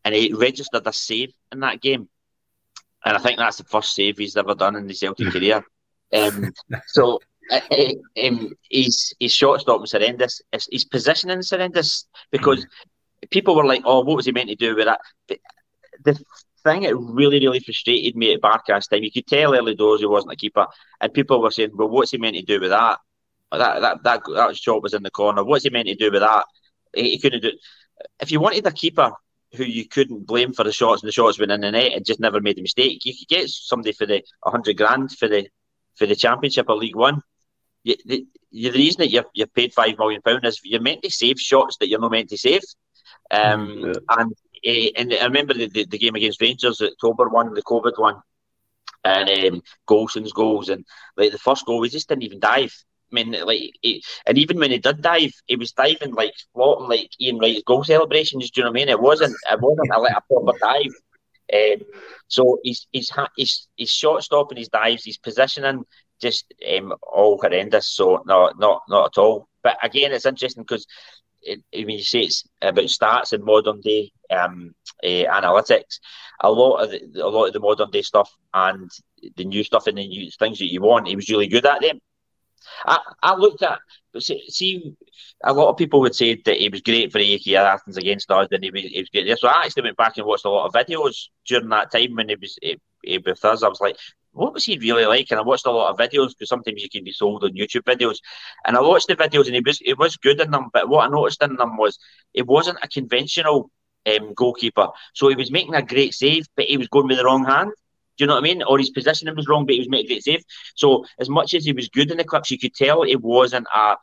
and 0.03 0.15
he 0.15 0.33
registered 0.33 0.85
a 0.85 0.93
save 0.93 1.33
in 1.51 1.59
that 1.61 1.81
game. 1.81 2.09
And 3.05 3.17
I 3.17 3.19
think 3.19 3.37
that's 3.37 3.57
the 3.57 3.65
first 3.65 3.95
save 3.95 4.17
he's 4.17 4.37
ever 4.37 4.55
done 4.55 4.75
in 4.75 4.87
the 4.87 4.93
Celtic 4.93 5.27
career. 5.31 5.63
Um, 6.13 6.53
so 6.87 7.19
uh, 7.51 7.59
um, 8.23 8.53
his 8.69 9.13
his 9.19 9.33
shot 9.33 9.61
stop 9.61 9.81
was 9.81 9.91
horrendous. 9.91 10.41
His, 10.51 10.67
his 10.71 10.85
positioning 10.85 11.41
horrendous 11.49 12.05
because 12.31 12.65
mm. 12.65 13.29
people 13.29 13.55
were 13.55 13.65
like, 13.65 13.81
"Oh, 13.85 14.01
what 14.01 14.15
was 14.15 14.25
he 14.25 14.31
meant 14.31 14.49
to 14.49 14.55
do 14.55 14.75
with 14.75 14.85
that?" 14.85 15.01
But 15.27 15.39
the 16.03 16.23
thing 16.63 16.83
that 16.83 16.95
really, 16.95 17.39
really 17.39 17.59
frustrated 17.59 18.15
me 18.15 18.33
at 18.33 18.41
Barkas' 18.41 18.89
time, 18.89 19.03
you 19.03 19.11
could 19.11 19.27
tell 19.27 19.55
early 19.55 19.75
doors 19.75 19.99
he 19.99 20.05
wasn't 20.05 20.33
a 20.33 20.37
keeper, 20.37 20.67
and 21.01 21.13
people 21.13 21.41
were 21.41 21.51
saying, 21.51 21.71
"Well, 21.73 21.89
what's 21.89 22.11
he 22.11 22.17
meant 22.17 22.35
to 22.35 22.41
do 22.41 22.59
with 22.59 22.71
that? 22.71 22.99
That 23.51 23.81
that 23.81 24.03
that 24.03 24.21
that 24.35 24.57
shot 24.57 24.83
was 24.83 24.93
in 24.93 25.03
the 25.03 25.11
corner. 25.11 25.43
What's 25.43 25.63
he 25.63 25.69
meant 25.69 25.87
to 25.87 25.95
do 25.95 26.11
with 26.11 26.21
that? 26.21 26.45
He, 26.95 27.11
he 27.11 27.19
couldn't 27.19 27.41
do." 27.41 27.49
It. 27.49 27.55
If 28.19 28.31
you 28.31 28.39
wanted 28.39 28.65
a 28.65 28.71
keeper 28.71 29.11
who 29.55 29.63
you 29.63 29.87
couldn't 29.87 30.25
blame 30.25 30.53
for 30.53 30.63
the 30.63 30.71
shots 30.71 31.03
and 31.03 31.07
the 31.07 31.13
shots 31.13 31.39
went 31.39 31.51
in 31.51 31.61
the 31.61 31.71
net 31.71 31.93
and 31.93 32.05
just 32.05 32.19
never 32.19 32.41
made 32.41 32.57
a 32.57 32.61
mistake, 32.61 33.05
you 33.05 33.13
could 33.13 33.27
get 33.27 33.49
somebody 33.49 33.91
for 33.91 34.05
the 34.05 34.23
hundred 34.43 34.77
grand 34.77 35.11
for 35.11 35.27
the 35.27 35.47
for 35.95 36.07
the 36.07 36.15
championship 36.15 36.67
or 36.69 36.75
League 36.75 36.95
One. 36.95 37.21
You, 37.83 37.95
the, 38.05 38.25
the 38.51 38.71
reason 38.71 38.99
that 38.99 39.09
you're, 39.09 39.25
you're 39.33 39.47
paid 39.47 39.73
five 39.73 39.97
million 39.97 40.21
pound 40.21 40.45
is 40.45 40.59
you're 40.63 40.81
meant 40.81 41.03
to 41.03 41.11
save 41.11 41.39
shots 41.39 41.77
that 41.79 41.89
you're 41.89 41.99
not 41.99 42.11
meant 42.11 42.29
to 42.29 42.37
save. 42.37 42.61
Um, 43.29 43.83
yeah. 43.85 43.93
And 44.09 44.33
uh, 44.65 44.89
and 44.95 45.13
I 45.13 45.25
remember 45.25 45.53
the, 45.53 45.67
the, 45.67 45.85
the, 45.85 45.97
game 45.97 46.15
against 46.15 46.41
Rangers, 46.41 46.81
October 46.81 47.29
one, 47.29 47.53
the 47.53 47.61
COVID 47.63 47.99
one, 47.99 48.21
and 49.03 49.29
um, 49.29 49.61
Goldson's 49.85 50.31
goals, 50.31 50.69
and 50.69 50.85
like 51.17 51.31
the 51.31 51.37
first 51.37 51.65
goal, 51.65 51.79
we 51.79 51.89
just 51.89 52.07
didn't 52.07 52.23
even 52.23 52.39
dive. 52.39 52.73
I 53.11 53.15
mean, 53.15 53.31
like, 53.45 53.73
it, 53.83 54.03
and 54.25 54.37
even 54.37 54.57
when 54.57 54.71
he 54.71 54.79
did 54.79 55.01
dive, 55.01 55.33
he 55.45 55.55
was 55.55 55.71
diving 55.73 56.13
like 56.13 56.33
floating 56.53 56.87
like 56.87 57.09
Ian 57.19 57.37
Wright's 57.37 57.63
goal 57.63 57.83
celebrations. 57.83 58.49
Do 58.49 58.61
you 58.61 58.65
know 58.65 58.71
what 58.71 58.79
I 58.79 58.81
mean? 58.81 58.89
It 58.89 58.99
wasn't, 58.99 59.35
it 59.51 59.61
wasn't 59.61 59.91
a, 59.93 59.99
like 59.99 60.15
a 60.17 60.21
proper 60.21 60.57
dive. 60.59 60.93
Um, 61.53 61.85
so 62.27 62.59
he's 62.63 62.87
he's 62.91 63.11
he's 63.35 63.67
he's 63.75 63.91
shot 63.91 64.23
stopping 64.23 64.57
his 64.57 64.69
dives, 64.69 65.05
his 65.05 65.17
positioning 65.17 65.83
just 66.21 66.51
um, 66.75 66.93
all 67.01 67.39
horrendous. 67.39 67.89
So 67.89 68.23
no, 68.25 68.51
not 68.57 68.83
not 68.89 69.11
at 69.15 69.21
all. 69.21 69.49
But 69.61 69.77
again, 69.83 70.11
it's 70.11 70.25
interesting 70.25 70.63
because 70.63 70.87
when 71.45 71.89
you 71.89 72.03
say 72.03 72.21
it's 72.21 72.43
about 72.61 72.85
stats 72.85 73.33
in 73.33 73.43
modern 73.43 73.81
day 73.81 74.11
um, 74.33 74.73
uh, 75.03 75.07
analytics, 75.07 75.99
a 76.41 76.51
lot 76.51 76.77
of 76.77 76.91
the, 76.91 77.23
a 77.23 77.27
lot 77.27 77.47
of 77.47 77.53
the 77.53 77.59
modern 77.59 77.91
day 77.91 78.01
stuff 78.01 78.31
and 78.53 78.89
the 79.37 79.45
new 79.45 79.63
stuff 79.63 79.87
and 79.87 79.97
the 79.97 80.07
new 80.07 80.29
things 80.31 80.59
that 80.59 80.71
you 80.71 80.81
want, 80.81 81.07
he 81.07 81.15
was 81.15 81.29
really 81.29 81.47
good 81.47 81.65
at 81.65 81.81
them. 81.81 81.99
I, 82.85 82.99
I 83.21 83.35
looked 83.35 83.61
at 83.61 83.79
see, 84.19 84.43
see 84.49 84.95
a 85.43 85.53
lot 85.53 85.69
of 85.69 85.77
people 85.77 85.99
would 86.01 86.15
say 86.15 86.41
that 86.45 86.57
he 86.57 86.69
was 86.69 86.81
great 86.81 87.11
for 87.11 87.19
AEK 87.19 87.53
Athens 87.55 87.97
against 87.97 88.29
us 88.31 88.47
and 88.51 88.63
he 88.63 88.71
was, 88.71 88.83
he 88.83 88.99
was 88.99 89.09
great. 89.09 89.37
So 89.39 89.47
I 89.47 89.63
actually 89.65 89.83
went 89.83 89.97
back 89.97 90.17
and 90.17 90.25
watched 90.25 90.45
a 90.45 90.49
lot 90.49 90.67
of 90.67 90.73
videos 90.73 91.27
during 91.45 91.69
that 91.69 91.91
time 91.91 92.15
when 92.15 92.29
he 92.29 92.35
was 92.35 92.57
he, 92.61 92.79
he 93.03 93.17
with 93.17 93.43
us. 93.43 93.63
I 93.63 93.67
was 93.67 93.81
like, 93.81 93.97
what 94.31 94.53
was 94.53 94.65
he 94.65 94.77
really 94.77 95.05
like? 95.05 95.27
And 95.29 95.39
I 95.39 95.43
watched 95.43 95.65
a 95.65 95.71
lot 95.71 95.91
of 95.91 95.97
videos 95.97 96.29
because 96.29 96.49
sometimes 96.49 96.81
you 96.81 96.89
can 96.89 97.03
be 97.03 97.11
sold 97.11 97.43
on 97.43 97.51
YouTube 97.51 97.83
videos. 97.83 98.17
And 98.65 98.75
I 98.75 98.81
watched 98.81 99.07
the 99.07 99.15
videos 99.15 99.45
and 99.45 99.55
he 99.55 99.61
was 99.65 99.79
it 99.83 99.97
was 99.97 100.17
good 100.17 100.39
in 100.39 100.51
them. 100.51 100.69
But 100.73 100.89
what 100.89 101.05
I 101.05 101.09
noticed 101.09 101.43
in 101.43 101.55
them 101.55 101.77
was 101.77 101.99
it 102.33 102.47
wasn't 102.47 102.79
a 102.83 102.87
conventional 102.87 103.71
um, 104.05 104.33
goalkeeper. 104.33 104.87
So 105.13 105.29
he 105.29 105.35
was 105.35 105.51
making 105.51 105.75
a 105.75 105.81
great 105.81 106.13
save, 106.13 106.47
but 106.55 106.65
he 106.65 106.77
was 106.77 106.87
going 106.87 107.07
with 107.07 107.17
the 107.17 107.25
wrong 107.25 107.45
hand. 107.45 107.71
Do 108.17 108.23
you 108.23 108.27
know 108.27 108.35
what 108.35 108.43
I 108.43 108.43
mean? 108.43 108.63
Or 108.63 108.77
his 108.77 108.91
positioning 108.91 109.35
was 109.35 109.47
wrong, 109.47 109.65
but 109.65 109.73
he 109.73 109.79
was 109.79 109.89
making 109.89 110.05
a 110.05 110.13
great 110.13 110.23
save. 110.23 110.43
So 110.75 111.05
as 111.19 111.29
much 111.29 111.53
as 111.53 111.65
he 111.65 111.73
was 111.73 111.89
good 111.89 112.11
in 112.11 112.17
the 112.17 112.23
clips, 112.23 112.51
you 112.51 112.59
could 112.59 112.75
tell 112.75 113.03
it 113.03 113.21
wasn't 113.21 113.67
a, 113.75 113.95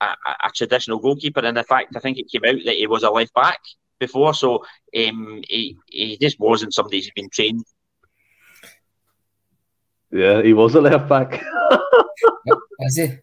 a, 0.00 0.06
a 0.44 0.50
traditional 0.54 0.98
goalkeeper. 0.98 1.40
And 1.40 1.56
in 1.56 1.64
fact, 1.64 1.94
I 1.96 2.00
think 2.00 2.18
it 2.18 2.30
came 2.30 2.44
out 2.44 2.64
that 2.64 2.76
he 2.76 2.86
was 2.86 3.04
a 3.04 3.10
left 3.10 3.32
back 3.34 3.60
before. 4.00 4.34
So 4.34 4.64
um, 4.96 5.42
he, 5.48 5.76
he 5.86 6.18
just 6.20 6.40
wasn't 6.40 6.74
somebody 6.74 6.98
who's 6.98 7.10
been 7.14 7.30
trained 7.30 7.64
yeah, 10.14 10.42
he 10.42 10.52
was 10.52 10.76
a 10.76 10.80
left 10.80 11.08
back. 11.08 11.44
Is 12.80 12.96
he? 12.96 13.18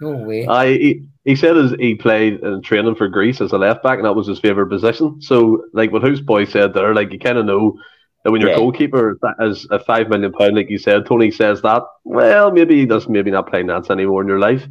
No 0.00 0.16
way. 0.16 0.46
I 0.46 0.66
he, 0.66 1.08
he 1.24 1.36
said 1.36 1.56
as 1.56 1.74
he 1.78 1.94
played 1.94 2.40
in 2.40 2.62
training 2.62 2.96
for 2.96 3.08
Greece 3.08 3.40
as 3.40 3.52
a 3.52 3.58
left 3.58 3.82
back, 3.82 3.98
and 3.98 4.04
that 4.04 4.14
was 4.14 4.26
his 4.26 4.40
favourite 4.40 4.70
position. 4.70 5.20
So, 5.22 5.64
like 5.72 5.92
what 5.92 6.02
House 6.02 6.20
Boy 6.20 6.44
said 6.44 6.74
there, 6.74 6.94
like 6.94 7.12
you 7.12 7.18
kind 7.18 7.38
of 7.38 7.46
know 7.46 7.78
that 8.24 8.30
when 8.30 8.40
your 8.40 8.50
yeah. 8.50 8.56
goalkeeper 8.56 9.18
is 9.40 9.66
a 9.70 9.78
five 9.78 10.08
million 10.08 10.32
pound, 10.32 10.56
like 10.56 10.70
you 10.70 10.78
said, 10.78 11.06
Tony 11.06 11.30
says 11.30 11.62
that. 11.62 11.82
Well, 12.04 12.50
maybe 12.50 12.76
he 12.76 12.86
does 12.86 13.08
maybe 13.08 13.30
not 13.30 13.48
play 13.48 13.62
Nats 13.62 13.90
anymore 13.90 14.22
in 14.22 14.28
your 14.28 14.38
life. 14.38 14.66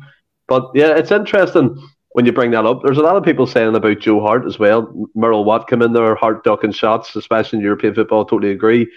But 0.47 0.71
yeah, 0.73 0.95
it's 0.97 1.11
interesting 1.11 1.77
when 2.11 2.25
you 2.25 2.31
bring 2.31 2.51
that 2.51 2.65
up. 2.65 2.81
There's 2.83 2.97
a 2.97 3.03
lot 3.03 3.15
of 3.15 3.23
people 3.23 3.47
saying 3.47 3.75
about 3.75 3.99
Joe 3.99 4.19
Hart 4.19 4.45
as 4.45 4.59
well. 4.59 5.09
Merle 5.15 5.45
Watt 5.45 5.67
come 5.67 5.81
in 5.81 5.93
there, 5.93 6.15
Hart 6.15 6.43
ducking 6.43 6.71
shots, 6.71 7.15
especially 7.15 7.59
in 7.59 7.65
European 7.65 7.95
football. 7.95 8.25
Totally 8.25 8.51
agree. 8.51 8.87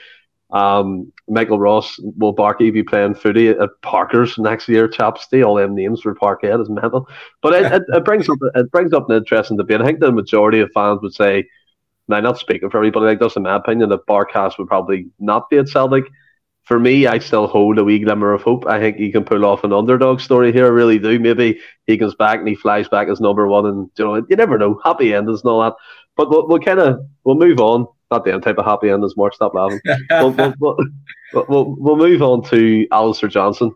Um, 0.50 1.12
Michael 1.28 1.58
Ross 1.58 1.98
will 2.16 2.34
Barkey 2.34 2.72
be 2.72 2.82
playing 2.82 3.14
footy 3.14 3.48
at 3.48 3.68
Parker's 3.82 4.38
next 4.38 4.68
year. 4.68 4.86
Chaps, 4.86 5.26
all 5.32 5.56
them 5.56 5.74
names 5.74 6.00
for 6.00 6.14
Parkhead 6.14 6.62
is 6.62 6.70
mental. 6.70 7.08
But 7.42 7.54
it, 7.54 7.72
it, 7.72 7.82
it, 7.88 8.04
brings 8.04 8.28
up 8.28 8.38
it 8.54 8.70
brings 8.70 8.92
up 8.92 9.10
an 9.10 9.16
interesting 9.16 9.56
debate. 9.56 9.80
I 9.80 9.86
think 9.86 10.00
the 10.00 10.12
majority 10.12 10.60
of 10.60 10.70
fans 10.72 11.00
would 11.02 11.14
say, 11.14 11.48
now 12.08 12.20
not 12.20 12.38
speaking 12.38 12.70
for 12.70 12.78
everybody, 12.78 13.06
like 13.06 13.18
this 13.18 13.36
in 13.36 13.42
my 13.42 13.56
opinion, 13.56 13.88
that 13.88 14.06
Barkas 14.06 14.56
would 14.58 14.68
probably 14.68 15.08
not 15.18 15.50
be 15.50 15.58
at 15.58 15.68
Celtic. 15.68 16.04
For 16.62 16.80
me, 16.80 17.06
I 17.06 17.18
still 17.18 17.46
hold 17.46 17.78
a 17.78 17.84
wee 17.84 18.00
glimmer 18.00 18.32
of 18.32 18.42
hope. 18.42 18.66
I 18.66 18.80
think 18.80 18.96
he 18.96 19.12
can 19.12 19.24
pull 19.24 19.44
off 19.44 19.62
an 19.62 19.72
underdog 19.72 20.20
story 20.20 20.52
here. 20.52 20.66
I 20.66 20.70
really 20.70 20.98
do. 20.98 21.18
Maybe 21.18 21.60
he 21.86 21.96
comes 21.96 22.16
back 22.16 22.40
and 22.40 22.48
he 22.48 22.56
flies 22.56 22.88
back 22.88 23.08
as 23.08 23.20
number 23.20 23.46
one, 23.46 23.66
and 23.66 23.90
you 23.96 24.04
know, 24.04 24.16
you 24.16 24.36
never 24.36 24.58
know. 24.58 24.80
Happy 24.84 25.14
endings 25.14 25.42
and 25.42 25.50
all 25.50 25.62
that. 25.62 25.74
But 26.16 26.30
we'll, 26.30 26.48
we'll 26.48 26.60
kind 26.60 26.80
of 26.80 27.00
we'll 27.24 27.36
move 27.36 27.60
on 27.60 27.86
not 28.10 28.24
the 28.24 28.32
end 28.32 28.42
type 28.42 28.58
of 28.58 28.64
happy 28.64 28.90
end 28.90 29.04
as 29.04 29.16
Mark. 29.16 29.34
Stop 29.34 29.54
laughing. 29.54 29.80
we'll, 30.10 30.30
we'll, 30.32 30.76
we'll, 31.48 31.76
we'll, 31.78 31.96
move 31.96 32.22
on 32.22 32.42
to 32.50 32.86
Alistair 32.92 33.28
Johnston, 33.28 33.74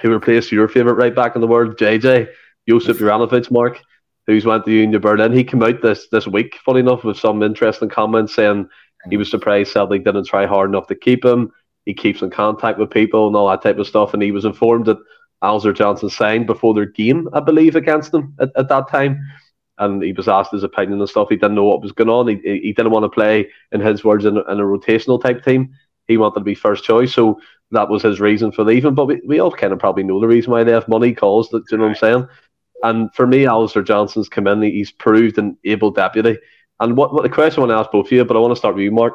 who 0.00 0.10
replaced 0.10 0.52
your 0.52 0.68
favourite 0.68 0.96
right 0.96 1.14
back 1.14 1.34
in 1.34 1.40
the 1.40 1.46
world, 1.46 1.76
JJ 1.76 2.28
Josip 2.68 2.96
Juranovic, 2.96 3.50
Mark, 3.50 3.80
who's 4.26 4.44
went 4.44 4.64
to 4.64 4.72
Union 4.72 5.00
Berlin. 5.00 5.32
He 5.32 5.44
came 5.44 5.62
out 5.62 5.82
this 5.82 6.08
this 6.10 6.26
week, 6.26 6.58
funny 6.64 6.80
enough, 6.80 7.04
with 7.04 7.18
some 7.18 7.42
interesting 7.42 7.88
comments 7.88 8.34
saying 8.34 8.68
he 9.10 9.16
was 9.16 9.30
surprised 9.30 9.72
Celtic 9.72 10.04
didn't 10.04 10.26
try 10.26 10.46
hard 10.46 10.70
enough 10.70 10.86
to 10.88 10.94
keep 10.94 11.24
him. 11.24 11.52
He 11.84 11.94
keeps 11.94 12.22
in 12.22 12.30
contact 12.30 12.78
with 12.78 12.90
people 12.90 13.26
and 13.26 13.36
all 13.36 13.48
that 13.50 13.62
type 13.62 13.78
of 13.78 13.86
stuff, 13.86 14.14
and 14.14 14.22
he 14.22 14.32
was 14.32 14.46
informed 14.46 14.86
that 14.86 14.98
Alistair 15.42 15.74
Johnston 15.74 16.08
signed 16.08 16.46
before 16.46 16.72
their 16.72 16.86
game, 16.86 17.28
I 17.34 17.40
believe, 17.40 17.76
against 17.76 18.12
them 18.12 18.34
at, 18.40 18.50
at 18.56 18.68
that 18.70 18.88
time. 18.88 19.20
And 19.78 20.02
he 20.02 20.12
was 20.12 20.28
asked 20.28 20.52
his 20.52 20.62
opinion 20.62 21.00
and 21.00 21.08
stuff. 21.08 21.28
He 21.28 21.36
didn't 21.36 21.56
know 21.56 21.64
what 21.64 21.82
was 21.82 21.92
going 21.92 22.10
on. 22.10 22.28
He, 22.28 22.36
he 22.62 22.72
didn't 22.72 22.92
want 22.92 23.04
to 23.04 23.08
play, 23.08 23.48
in 23.72 23.80
his 23.80 24.04
words, 24.04 24.24
in, 24.24 24.36
in 24.36 24.60
a 24.60 24.62
rotational 24.62 25.20
type 25.20 25.44
team. 25.44 25.74
He 26.06 26.16
wanted 26.16 26.40
to 26.40 26.44
be 26.44 26.54
first 26.54 26.84
choice, 26.84 27.12
so 27.12 27.40
that 27.70 27.88
was 27.88 28.02
his 28.02 28.20
reason 28.20 28.52
for 28.52 28.62
leaving. 28.62 28.94
But 28.94 29.06
we, 29.06 29.20
we 29.26 29.40
all 29.40 29.50
kind 29.50 29.72
of 29.72 29.78
probably 29.78 30.04
know 30.04 30.20
the 30.20 30.28
reason 30.28 30.52
why 30.52 30.62
they 30.62 30.72
have 30.72 30.86
money 30.86 31.12
calls. 31.12 31.48
Do 31.48 31.62
you 31.70 31.78
know 31.78 31.84
what 31.84 31.90
I'm 31.90 31.96
saying? 31.96 32.28
And 32.82 33.14
for 33.14 33.26
me, 33.26 33.46
Alistair 33.46 33.82
Johnston's 33.82 34.28
come 34.28 34.46
in. 34.46 34.62
He's 34.62 34.92
proved 34.92 35.38
an 35.38 35.56
able 35.64 35.90
deputy. 35.90 36.38
And 36.80 36.96
what, 36.96 37.14
what 37.14 37.22
the 37.22 37.30
question 37.30 37.60
I 37.60 37.66
want 37.66 37.70
to 37.70 37.80
ask 37.80 37.90
both 37.90 38.06
of 38.06 38.12
you, 38.12 38.24
but 38.24 38.36
I 38.36 38.40
want 38.40 38.52
to 38.52 38.58
start 38.58 38.74
with 38.74 38.84
you, 38.84 38.92
Mark. 38.92 39.14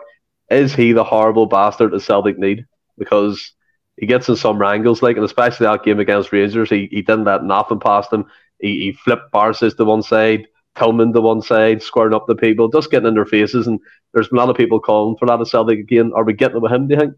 Is 0.49 0.73
he 0.73 0.91
the 0.93 1.03
horrible 1.03 1.45
bastard 1.45 1.91
that 1.91 2.01
Celtic 2.01 2.39
need? 2.39 2.65
Because 2.97 3.53
he 3.97 4.07
gets 4.07 4.27
in 4.29 4.35
some 4.35 4.57
wrangles, 4.57 5.03
like, 5.03 5.17
and 5.17 5.25
especially 5.25 5.65
that 5.65 5.83
game 5.83 5.99
against 5.99 6.31
Rangers, 6.31 6.69
he, 6.69 6.87
he 6.89 7.01
didn't 7.01 7.25
let 7.25 7.43
nothing 7.43 7.79
past 7.79 8.11
him. 8.11 8.25
He, 8.59 8.79
he 8.79 8.91
flipped 8.93 9.31
Barisic 9.31 9.77
to 9.77 9.85
one 9.85 10.01
side, 10.01 10.47
Tillman 10.75 11.13
to 11.13 11.21
one 11.21 11.41
side, 11.41 11.81
squaring 11.81 12.13
up 12.13 12.27
the 12.27 12.35
people, 12.35 12.67
just 12.67 12.91
getting 12.91 13.07
in 13.07 13.15
their 13.15 13.25
faces. 13.25 13.67
And 13.67 13.79
there's 14.13 14.31
a 14.31 14.35
lot 14.35 14.49
of 14.49 14.57
people 14.57 14.79
calling 14.79 15.17
for 15.17 15.25
that 15.27 15.41
at 15.41 15.47
Celtic 15.47 15.79
again. 15.79 16.11
Are 16.15 16.23
we 16.23 16.33
getting 16.33 16.57
it 16.57 16.61
with 16.61 16.71
him, 16.71 16.87
do 16.87 16.95
you 16.95 16.99
think? 16.99 17.13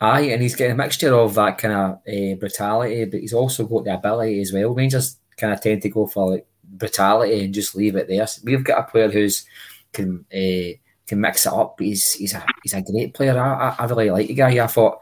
Aye, 0.00 0.20
and 0.32 0.42
he's 0.42 0.56
getting 0.56 0.74
a 0.74 0.76
mixture 0.76 1.14
of 1.14 1.34
that 1.34 1.58
kind 1.58 1.74
of 1.74 1.90
uh, 2.08 2.34
brutality, 2.34 3.04
but 3.04 3.20
he's 3.20 3.32
also 3.32 3.64
got 3.64 3.84
the 3.84 3.94
ability 3.94 4.40
as 4.40 4.52
well. 4.52 4.74
Rangers 4.74 5.18
kind 5.36 5.52
of 5.52 5.60
tend 5.60 5.82
to 5.82 5.88
go 5.88 6.06
for 6.06 6.32
like 6.32 6.46
brutality 6.64 7.44
and 7.44 7.54
just 7.54 7.74
leave 7.74 7.96
it 7.96 8.08
there. 8.08 8.26
So 8.26 8.42
we've 8.44 8.64
got 8.64 8.80
a 8.80 8.90
player 8.90 9.10
who's 9.10 9.46
can 9.92 10.24
uh, 10.34 10.76
can 11.06 11.20
mix 11.20 11.46
it 11.46 11.52
up. 11.52 11.76
He's 11.78 12.12
he's 12.12 12.34
a 12.34 12.44
he's 12.62 12.74
a 12.74 12.82
great 12.82 13.14
player. 13.14 13.38
I, 13.38 13.68
I, 13.68 13.76
I 13.78 13.86
really 13.86 14.10
like 14.10 14.26
the 14.26 14.34
guy. 14.34 14.62
I 14.62 14.66
thought 14.66 14.98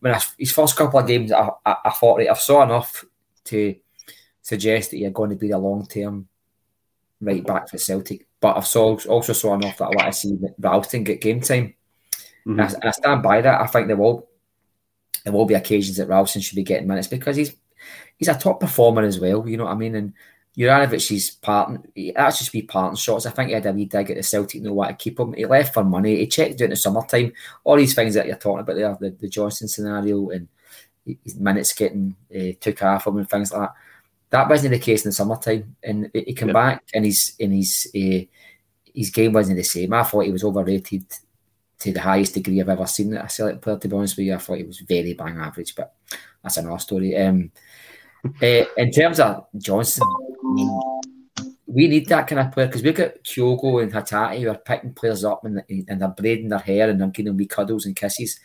when 0.00 0.14
I, 0.14 0.20
his 0.38 0.52
first 0.52 0.76
couple 0.76 0.98
of 0.98 1.06
games, 1.06 1.30
I, 1.30 1.50
I, 1.64 1.76
I 1.84 1.90
thought 1.90 2.18
right, 2.18 2.30
I 2.30 2.34
saw 2.34 2.62
enough 2.62 3.04
to 3.44 3.76
suggest 4.44 4.90
that 4.90 4.98
you're 4.98 5.10
going 5.10 5.30
to 5.30 5.36
be 5.36 5.50
a 5.50 5.58
long 5.58 5.86
term 5.86 6.28
right 7.20 7.44
back 7.44 7.68
for 7.68 7.78
Celtic. 7.78 8.26
But 8.40 8.56
I've 8.56 8.66
saw, 8.66 8.96
also 9.08 9.32
saw 9.32 9.54
enough 9.54 9.78
that 9.78 9.86
I 9.86 9.88
want 9.88 10.12
to 10.12 10.12
see 10.12 10.38
Ralston 10.58 11.02
get 11.02 11.20
game 11.20 11.40
time. 11.40 11.74
Mm-hmm. 12.46 12.60
And, 12.60 12.60
I, 12.60 12.64
and, 12.64 12.84
I, 12.84 12.90
stand 12.90 13.22
by 13.22 13.40
that. 13.40 13.60
I 13.60 13.66
think 13.66 13.88
there 13.88 13.96
will 13.96 14.28
there 15.24 15.32
will 15.32 15.46
be 15.46 15.54
occasions 15.54 15.96
that 15.96 16.08
Ralston 16.08 16.42
should 16.42 16.56
be 16.56 16.62
getting 16.62 16.86
minutes 16.86 17.08
because 17.08 17.36
he's 17.36 17.56
he's 18.18 18.28
a 18.28 18.38
top 18.38 18.60
performer 18.60 19.02
as 19.02 19.18
well. 19.18 19.48
You 19.48 19.56
know 19.56 19.64
what 19.64 19.72
I 19.72 19.76
mean? 19.76 19.94
And 19.94 20.12
Juranovic's 20.56 21.30
part, 21.30 21.80
that's 22.14 22.38
just 22.38 22.52
be 22.52 22.62
parting 22.62 22.96
shots. 22.96 23.24
I 23.24 23.30
think 23.30 23.48
he 23.48 23.54
had 23.54 23.64
a 23.64 23.72
wee 23.72 23.86
dig 23.86 24.10
at 24.10 24.16
the 24.18 24.22
Celtic, 24.22 24.60
know 24.60 24.74
what 24.74 24.88
to 24.88 24.94
keep 24.94 25.18
him. 25.18 25.32
He 25.32 25.46
left 25.46 25.72
for 25.72 25.82
money. 25.82 26.16
He 26.16 26.26
checked 26.26 26.60
out 26.60 26.64
in 26.66 26.70
the 26.70 26.76
summertime. 26.76 27.32
All 27.64 27.76
these 27.76 27.94
things 27.94 28.14
that 28.14 28.26
you're 28.26 28.36
talking 28.36 28.60
about 28.60 28.76
there, 28.76 28.96
the, 29.00 29.10
the 29.10 29.28
Johnston 29.28 29.68
scenario 29.68 30.28
and 30.28 30.48
his 31.24 31.36
minutes 31.36 31.72
getting 31.72 32.14
uh, 32.34 32.52
took 32.60 32.82
off 32.82 33.06
him 33.06 33.16
and 33.16 33.28
things 33.28 33.52
like 33.52 33.62
that. 33.62 33.74
That 34.34 34.48
wasn't 34.48 34.72
the 34.72 34.80
case 34.80 35.04
in 35.04 35.10
the 35.10 35.12
summertime. 35.12 35.76
And 35.80 36.10
he 36.12 36.34
came 36.34 36.52
back 36.52 36.82
and 36.92 37.04
his 37.04 37.36
and 37.38 37.52
his 37.52 37.86
uh, 37.94 38.26
his 38.92 39.10
game 39.10 39.32
wasn't 39.32 39.58
the 39.58 39.62
same. 39.62 39.92
I 39.92 40.02
thought 40.02 40.24
he 40.24 40.32
was 40.32 40.42
overrated 40.42 41.04
to 41.78 41.92
the 41.92 42.00
highest 42.00 42.34
degree 42.34 42.60
I've 42.60 42.68
ever 42.68 42.84
seen 42.88 43.14
a 43.16 43.28
Celtic 43.28 43.62
player. 43.62 43.78
To 43.78 43.86
be 43.86 43.94
honest 43.94 44.16
with 44.16 44.26
you, 44.26 44.34
I 44.34 44.38
thought 44.38 44.58
he 44.58 44.64
was 44.64 44.80
very 44.80 45.14
bang 45.14 45.38
average, 45.38 45.76
but 45.76 45.94
that's 46.42 46.56
another 46.56 46.80
story. 46.80 47.16
Um, 47.16 47.52
uh, 48.42 48.64
in 48.76 48.90
terms 48.90 49.20
of 49.20 49.46
Johnston, 49.56 50.08
we 51.68 51.86
need 51.86 52.08
that 52.08 52.26
kind 52.26 52.40
of 52.40 52.50
player 52.50 52.66
because 52.66 52.82
we've 52.82 52.92
got 52.92 53.22
Kyogo 53.22 53.84
and 53.84 53.92
Hatate 53.92 54.40
who 54.40 54.48
are 54.48 54.58
picking 54.58 54.94
players 54.94 55.24
up 55.24 55.44
and, 55.44 55.62
and 55.68 56.02
they're 56.02 56.08
braiding 56.08 56.48
their 56.48 56.58
hair 56.58 56.90
and 56.90 57.00
they're 57.00 57.06
giving 57.06 57.26
them 57.26 57.36
wee 57.36 57.46
cuddles 57.46 57.86
and 57.86 57.94
kisses. 57.94 58.40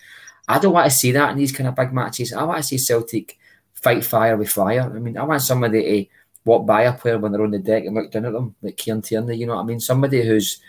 I 0.48 0.60
don't 0.60 0.74
want 0.74 0.86
to 0.86 0.96
see 0.96 1.12
that 1.14 1.32
in 1.32 1.38
these 1.38 1.52
kind 1.52 1.68
of 1.68 1.76
big 1.76 1.92
matches. 1.92 2.32
I 2.32 2.44
want 2.44 2.58
to 2.58 2.64
see 2.64 2.78
Celtic 2.78 3.39
fight 3.82 4.04
fire 4.04 4.38
with 4.38 4.52
fire. 4.52 4.82
I 4.82 5.00
mean, 5.00 5.18
I 5.18 5.24
want 5.24 5.42
somebody 5.42 5.84
to 5.84 6.10
walk 6.46 6.66
by 6.66 6.84
a 6.84 6.94
player 6.94 7.18
when 7.18 7.32
they're 7.32 7.44
on 7.44 7.52
the 7.52 7.60
deck 7.60 7.86
and 7.86 7.96
look 7.96 8.12
down 8.12 8.26
at 8.26 8.34
them, 8.34 8.56
like 8.62 8.78
Kieran 8.78 9.02
Tierney, 9.02 9.38
you 9.38 9.46
know 9.46 9.56
what 9.56 9.62
I 9.62 9.66
mean? 9.66 9.80
Somebody 9.80 10.26
who's, 10.26 10.60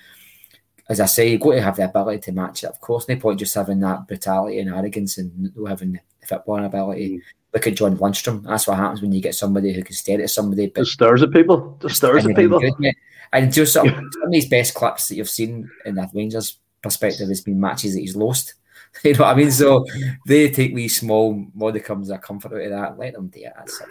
as 0.89 1.01
I 1.01 1.07
say, 1.07 1.31
you've 1.31 1.41
got 1.41 1.53
to 1.53 1.63
have 1.63 1.77
the 1.77 1.85
ability 1.85 2.21
to 2.21 2.33
match 2.33 2.65
it. 2.65 2.69
Of 2.69 2.81
course, 2.81 3.09
no 3.09 3.17
point 3.17 3.39
just 3.39 3.55
having 3.55 3.81
that 3.81 4.07
brutality 4.07 4.59
and 4.59 4.71
arrogance 4.71 5.19
and 5.19 5.55
not 5.57 5.69
having 5.69 5.93
the 5.93 6.27
football 6.27 6.65
ability. 6.65 7.19
Mm. 7.19 7.21
Look 7.53 7.67
at 7.67 7.77
John 7.77 7.97
Lundstram. 7.97 8.45
That's 8.45 8.67
what 8.67 8.77
happens 8.77 9.03
when 9.03 9.13
you 9.13 9.21
get 9.21 9.35
somebody 9.35 9.73
who 9.73 9.83
can 9.83 9.95
stare 9.95 10.23
at 10.23 10.31
somebody. 10.31 10.69
But 10.69 10.83
just 10.83 10.93
stares 10.93 11.23
at 11.23 11.33
people. 11.33 11.79
Just 11.83 11.97
stares 11.97 12.25
at 12.25 12.37
people. 12.37 12.61
Good, 12.61 12.95
and 13.33 13.53
just 13.53 13.73
some, 13.73 13.89
some 13.89 14.23
of 14.23 14.31
these 14.31 14.49
best 14.49 14.75
clips 14.75 15.09
that 15.09 15.17
you've 15.17 15.29
seen 15.29 15.69
in 15.85 15.97
that 15.97 16.11
Rangers 16.15 16.59
perspective 16.83 17.29
has 17.29 17.41
been 17.41 17.61
matches 17.61 17.95
that 17.95 18.01
he's 18.01 18.17
lost. 18.17 18.55
you 19.05 19.13
know 19.15 19.21
what 19.21 19.29
I 19.29 19.35
mean? 19.35 19.51
So 19.51 19.85
they 20.27 20.51
take 20.51 20.75
these 20.75 20.99
small 20.99 21.35
modicums 21.57 22.13
of 22.13 22.21
comfort 22.21 22.53
out 22.53 22.61
of 22.61 22.71
that. 22.71 22.99
Let 22.99 23.15
them 23.15 23.29
do 23.29 23.41
it. 23.41 23.53
That's, 23.57 23.83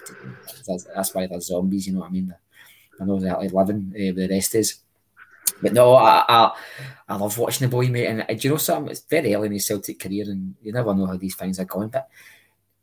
that's, 0.68 0.84
that's 0.84 1.16
why 1.16 1.28
they're 1.28 1.40
zombies. 1.40 1.88
You 1.88 1.94
know 1.94 2.02
what 2.02 2.10
I 2.10 2.12
mean? 2.12 2.36
I 3.00 3.06
know 3.06 3.20
they're 3.20 3.36
like 3.36 3.54
living. 3.54 3.94
Uh, 3.96 4.14
the 4.14 4.28
rest 4.30 4.56
is. 4.56 4.80
But 5.62 5.74
no, 5.74 5.96
I, 5.96 6.24
I, 6.28 6.52
I 7.08 7.16
love 7.16 7.38
watching 7.38 7.68
the 7.68 7.72
boy, 7.72 7.88
mate. 7.88 8.08
And 8.08 8.22
uh, 8.22 8.26
do 8.28 8.36
you 8.36 8.50
know 8.52 8.58
something? 8.58 8.92
It's 8.92 9.02
very 9.02 9.34
early 9.34 9.48
in 9.48 9.54
his 9.54 9.66
Celtic 9.66 10.00
career, 10.00 10.26
and 10.28 10.56
you 10.62 10.72
never 10.72 10.94
know 10.94 11.06
how 11.06 11.18
these 11.18 11.36
things 11.36 11.60
are 11.60 11.66
going. 11.66 11.90
But 11.90 12.10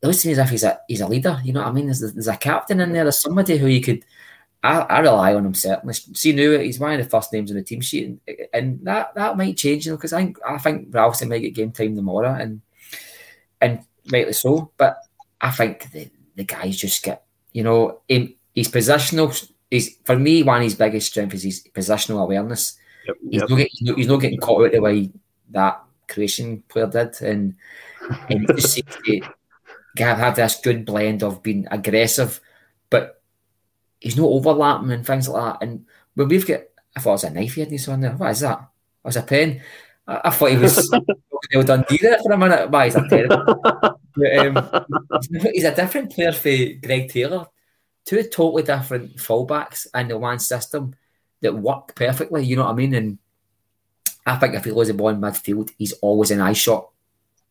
it 0.02 0.06
looks 0.06 0.22
to 0.22 0.28
me 0.28 0.32
as 0.32 0.38
if 0.38 0.50
he's 0.50 0.64
a 0.64 0.80
he's 0.88 1.00
a 1.00 1.06
leader. 1.06 1.40
You 1.44 1.52
know 1.52 1.60
what 1.60 1.68
I 1.68 1.72
mean? 1.72 1.86
There's, 1.86 2.00
there's 2.00 2.28
a 2.28 2.36
captain 2.36 2.80
in 2.80 2.92
there. 2.92 3.04
There's 3.04 3.20
somebody 3.20 3.58
who 3.58 3.66
you 3.66 3.80
could. 3.80 4.04
I, 4.66 4.80
I 4.80 4.98
rely 5.00 5.34
on 5.34 5.46
him 5.46 5.54
certainly. 5.54 5.94
See 5.94 6.32
now 6.32 6.58
he's 6.58 6.80
one 6.80 6.98
of 6.98 7.04
the 7.04 7.10
first 7.10 7.32
names 7.32 7.50
on 7.50 7.56
the 7.56 7.62
team 7.62 7.80
sheet, 7.80 8.06
and, 8.06 8.20
and 8.52 8.80
that 8.84 9.14
that 9.14 9.36
might 9.36 9.56
change, 9.56 9.86
you 9.86 9.92
know, 9.92 9.96
because 9.96 10.12
I 10.12 10.22
think 10.22 10.38
I 10.46 10.58
think 10.58 10.88
Ralston 10.90 11.28
might 11.28 11.38
get 11.38 11.54
game 11.54 11.72
time 11.72 11.94
tomorrow, 11.94 12.34
and 12.34 12.60
and 13.60 13.80
rightly 14.10 14.32
so. 14.32 14.72
But 14.76 14.98
I 15.40 15.50
think 15.50 15.90
the 15.92 16.10
the 16.34 16.44
guys 16.44 16.76
just 16.76 17.02
get, 17.02 17.24
you 17.52 17.62
know, 17.62 18.00
him, 18.08 18.34
he's 18.54 18.68
positional. 18.68 19.50
He's 19.70 19.96
for 20.04 20.18
me 20.18 20.42
one 20.42 20.58
of 20.58 20.64
his 20.64 20.74
biggest 20.74 21.08
strengths 21.08 21.36
is 21.36 21.42
his 21.42 21.64
positional 21.72 22.22
awareness. 22.22 22.76
Yep, 23.06 23.16
he's, 23.30 23.40
yep. 23.40 23.50
Not 23.50 23.56
getting, 23.56 23.70
he's, 23.72 23.88
not, 23.88 23.98
he's 23.98 24.08
not 24.08 24.20
getting 24.20 24.40
caught 24.40 24.66
out 24.66 24.72
the 24.72 24.80
way 24.80 25.10
that 25.50 25.80
Croatian 26.08 26.62
player 26.68 26.88
did, 26.88 27.20
and 27.22 27.54
and 28.28 28.48
just 28.48 28.74
seems 28.74 28.96
to 29.04 29.20
have 30.04 30.36
this 30.36 30.60
good 30.60 30.84
blend 30.84 31.22
of 31.22 31.42
being 31.42 31.66
aggressive, 31.70 32.40
but 32.90 33.22
he's 34.00 34.16
not 34.16 34.26
overlapping 34.26 34.90
and 34.90 35.06
things 35.06 35.28
like 35.28 35.42
that. 35.42 35.66
And 35.66 35.86
when 36.14 36.28
we've 36.28 36.46
got, 36.46 36.62
I 36.96 37.00
thought 37.00 37.10
it 37.10 37.12
was 37.12 37.24
a 37.24 37.30
knife 37.30 37.54
he 37.54 37.60
had 37.60 37.68
in 37.68 37.72
his 37.72 37.86
hand 37.86 38.04
there. 38.04 38.12
What 38.12 38.30
is 38.30 38.40
that? 38.40 38.58
It 38.58 39.08
was 39.08 39.16
a 39.16 39.22
pen. 39.22 39.62
I, 40.06 40.20
I 40.24 40.30
thought 40.30 40.50
he 40.50 40.56
was 40.56 40.90
well 41.54 41.62
done 41.62 41.84
did 41.88 42.02
it 42.02 42.20
for 42.22 42.32
a 42.32 42.38
minute. 42.38 42.70
Why 42.70 42.86
is 42.86 42.96
a 42.96 43.08
terrible. 43.08 43.60
but, 43.62 44.38
um, 44.38 44.86
he's 45.52 45.64
a 45.64 45.74
different 45.74 46.12
player 46.12 46.32
for 46.32 46.86
Greg 46.86 47.10
Taylor. 47.10 47.46
Two 48.04 48.22
totally 48.22 48.62
different 48.62 49.16
fullbacks 49.16 49.86
in 49.94 50.08
the 50.08 50.18
one 50.18 50.38
system 50.38 50.94
that 51.40 51.54
work 51.54 51.94
perfectly. 51.94 52.44
You 52.44 52.56
know 52.56 52.64
what 52.64 52.72
I 52.72 52.74
mean? 52.74 52.94
And 52.94 53.18
I 54.24 54.36
think 54.36 54.54
if 54.54 54.64
he 54.64 54.70
loses 54.70 54.88
the 54.88 54.98
ball 54.98 55.08
in 55.08 55.20
midfield, 55.20 55.72
he's 55.76 55.92
always 55.94 56.30
an 56.30 56.40
eye 56.40 56.52
shot. 56.52 56.90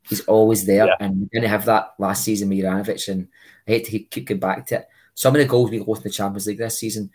He's 0.03 0.21
always 0.21 0.65
there, 0.65 0.85
yeah. 0.85 0.95
and 0.99 1.21
we 1.21 1.25
didn't 1.31 1.49
have 1.49 1.65
that 1.65 1.95
last 1.97 2.23
season 2.23 2.49
with 2.49 2.59
Juranovic. 2.59 3.07
And 3.07 3.27
I 3.67 3.71
hate 3.71 3.85
to 3.85 3.99
keep 3.99 4.27
going 4.27 4.39
back 4.39 4.67
to 4.67 4.75
it. 4.75 4.87
Some 5.15 5.35
of 5.35 5.41
the 5.41 5.47
goals 5.47 5.71
we 5.71 5.79
lost 5.79 6.01
in 6.01 6.09
the 6.09 6.09
Champions 6.11 6.45
League 6.45 6.57
this 6.57 6.77
season, 6.77 7.09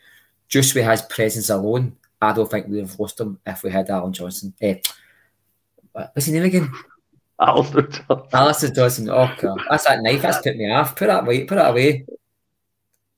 just 0.49 0.75
with 0.75 0.87
his 0.87 1.03
presence 1.03 1.51
alone, 1.51 1.97
I 2.21 2.33
don't 2.33 2.51
think 2.51 2.67
we'd 2.67 2.81
have 2.81 2.99
lost 2.99 3.19
them 3.19 3.39
if 3.47 3.63
we 3.63 3.71
had 3.71 3.89
Alan 3.89 4.13
Johnson. 4.13 4.53
Eh, 4.61 4.79
what's 5.93 6.27
his 6.27 6.35
name 6.35 6.45
again? 6.45 6.71
Alistair 7.41 7.83
Johnston. 7.83 8.29
Alistair 8.33 8.71
Johnston. 8.71 9.11
Oh 9.11 9.35
god, 9.39 9.61
that's 9.71 9.87
that 9.87 10.03
knife. 10.03 10.23
That's 10.23 10.39
put 10.39 10.57
me 10.57 10.71
off. 10.71 10.95
Put 10.95 11.07
that 11.07 11.23
away. 11.23 11.45
Put 11.45 11.55
that 11.55 11.71
away. 11.71 12.05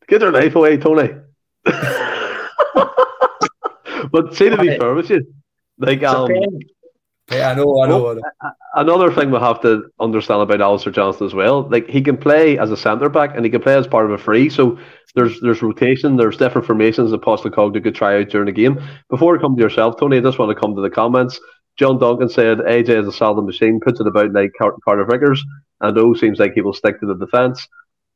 Get 0.07 0.21
your 0.21 0.31
knife 0.31 0.55
away, 0.55 0.77
Tony. 0.77 1.09
but 1.65 1.95
say 4.35 4.51
to 4.51 4.59
be 4.59 4.79
fair 4.79 4.95
with 4.95 5.11
you, 5.11 5.35
like 5.79 6.03
um, 6.05 6.29
yeah, 7.31 7.51
I 7.51 7.55
know, 7.55 7.83
I 7.83 7.89
know, 7.89 8.11
I 8.11 8.15
know. 8.15 8.23
Another 8.75 9.13
thing 9.13 9.31
we 9.31 9.39
have 9.39 9.61
to 9.63 9.91
understand 10.01 10.43
about 10.43 10.61
Alistair 10.61 10.93
Johnston 10.93 11.27
as 11.27 11.35
well, 11.35 11.69
like 11.69 11.89
he 11.89 12.03
can 12.03 12.17
play 12.17 12.59
as 12.59 12.71
a 12.71 12.77
centre 12.77 13.09
back 13.09 13.37
and 13.37 13.45
he 13.45 13.51
can 13.51 13.63
play 13.63 13.75
as 13.75 13.87
part 13.87 14.07
of 14.07 14.13
a 14.13 14.19
free. 14.19 14.51
So 14.51 14.79
there's 15.15 15.41
there's 15.41 15.63
rotation, 15.63 16.17
there's 16.17 16.37
different 16.37 16.67
formations 16.67 17.11
that 17.11 17.23
Postecoglou 17.23 17.83
could 17.83 17.95
try 17.95 18.21
out 18.21 18.29
during 18.29 18.47
the 18.47 18.53
game. 18.53 18.83
Before 19.09 19.37
I 19.37 19.41
come 19.41 19.57
to 19.57 19.63
yourself, 19.63 19.99
Tony, 19.99 20.19
I 20.19 20.21
just 20.21 20.39
want 20.39 20.55
to 20.55 20.61
come 20.61 20.75
to 20.75 20.83
the 20.83 20.91
comments. 20.91 21.39
John 21.79 21.99
Duncan 21.99 22.29
said 22.29 22.59
AJ 22.59 23.01
is 23.01 23.09
a 23.09 23.13
solid 23.13 23.43
machine, 23.45 23.81
puts 23.81 24.01
it 24.01 24.07
about 24.07 24.33
like 24.33 24.53
Carter 24.85 25.05
Vickers, 25.05 25.45
and 25.81 25.97
O 25.99 26.15
seems 26.15 26.39
like 26.39 26.55
he 26.55 26.61
will 26.61 26.75
stick 26.75 27.01
to 27.01 27.07
the 27.07 27.15
defence. 27.15 27.67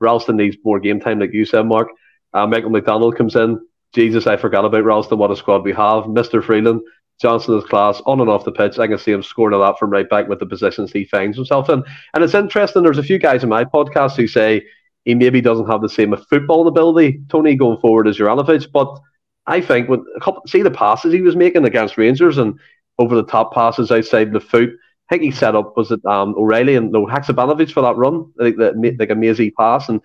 Ralston 0.00 0.36
needs 0.36 0.56
more 0.64 0.80
game 0.80 1.00
time, 1.00 1.20
like 1.20 1.32
you 1.32 1.44
said, 1.44 1.66
Mark. 1.66 1.88
Uh, 2.34 2.46
Michael 2.46 2.70
McDonald 2.70 3.16
comes 3.16 3.34
in. 3.34 3.58
Jesus, 3.94 4.26
I 4.26 4.36
forgot 4.36 4.64
about 4.64 4.84
Ralston. 4.84 5.18
What 5.18 5.30
a 5.30 5.36
squad 5.36 5.64
we 5.64 5.72
have. 5.72 6.04
Mr. 6.04 6.44
Freeland 6.44 6.82
Johnston 7.20 7.56
is 7.56 7.64
class 7.64 8.02
on 8.06 8.20
and 8.20 8.28
off 8.28 8.44
the 8.44 8.52
pitch. 8.52 8.78
I 8.78 8.86
can 8.86 8.98
see 8.98 9.12
him 9.12 9.22
scoring 9.22 9.54
a 9.54 9.58
lot 9.58 9.78
from 9.78 9.90
right 9.90 10.08
back 10.08 10.28
with 10.28 10.38
the 10.38 10.46
positions 10.46 10.92
he 10.92 11.04
finds 11.04 11.36
himself 11.36 11.68
in. 11.70 11.82
And 12.14 12.22
it's 12.22 12.34
interesting, 12.34 12.82
there's 12.82 12.98
a 12.98 13.02
few 13.02 13.18
guys 13.18 13.42
in 13.42 13.48
my 13.48 13.64
podcast 13.64 14.16
who 14.16 14.26
say 14.26 14.62
he 15.04 15.14
maybe 15.14 15.40
doesn't 15.40 15.68
have 15.68 15.80
the 15.80 15.88
same 15.88 16.14
football 16.28 16.68
ability, 16.68 17.22
Tony, 17.28 17.54
going 17.54 17.80
forward 17.80 18.08
as 18.08 18.18
Juranovic. 18.18 18.70
But 18.72 18.98
I 19.46 19.60
think 19.60 19.88
when 19.88 20.04
a 20.16 20.20
couple, 20.20 20.42
see 20.46 20.62
the 20.62 20.70
passes 20.70 21.12
he 21.12 21.22
was 21.22 21.36
making 21.36 21.64
against 21.64 21.96
Rangers 21.96 22.38
and 22.38 22.58
over 22.98 23.14
the 23.14 23.24
top 23.24 23.54
passes 23.54 23.90
outside 23.90 24.32
the 24.32 24.40
foot. 24.40 24.70
I 25.08 25.14
think 25.14 25.22
he 25.22 25.30
set 25.30 25.54
up 25.54 25.76
was 25.76 25.92
it 25.92 26.04
um, 26.04 26.34
O'Riley 26.36 26.74
and 26.74 26.90
no 26.90 27.06
Haksabanovic 27.06 27.70
for 27.70 27.82
that 27.82 27.96
run, 27.96 28.30
like 28.36 28.56
the 28.56 28.96
like 28.98 29.10
a 29.10 29.14
mazy 29.14 29.52
pass 29.52 29.88
and 29.88 30.00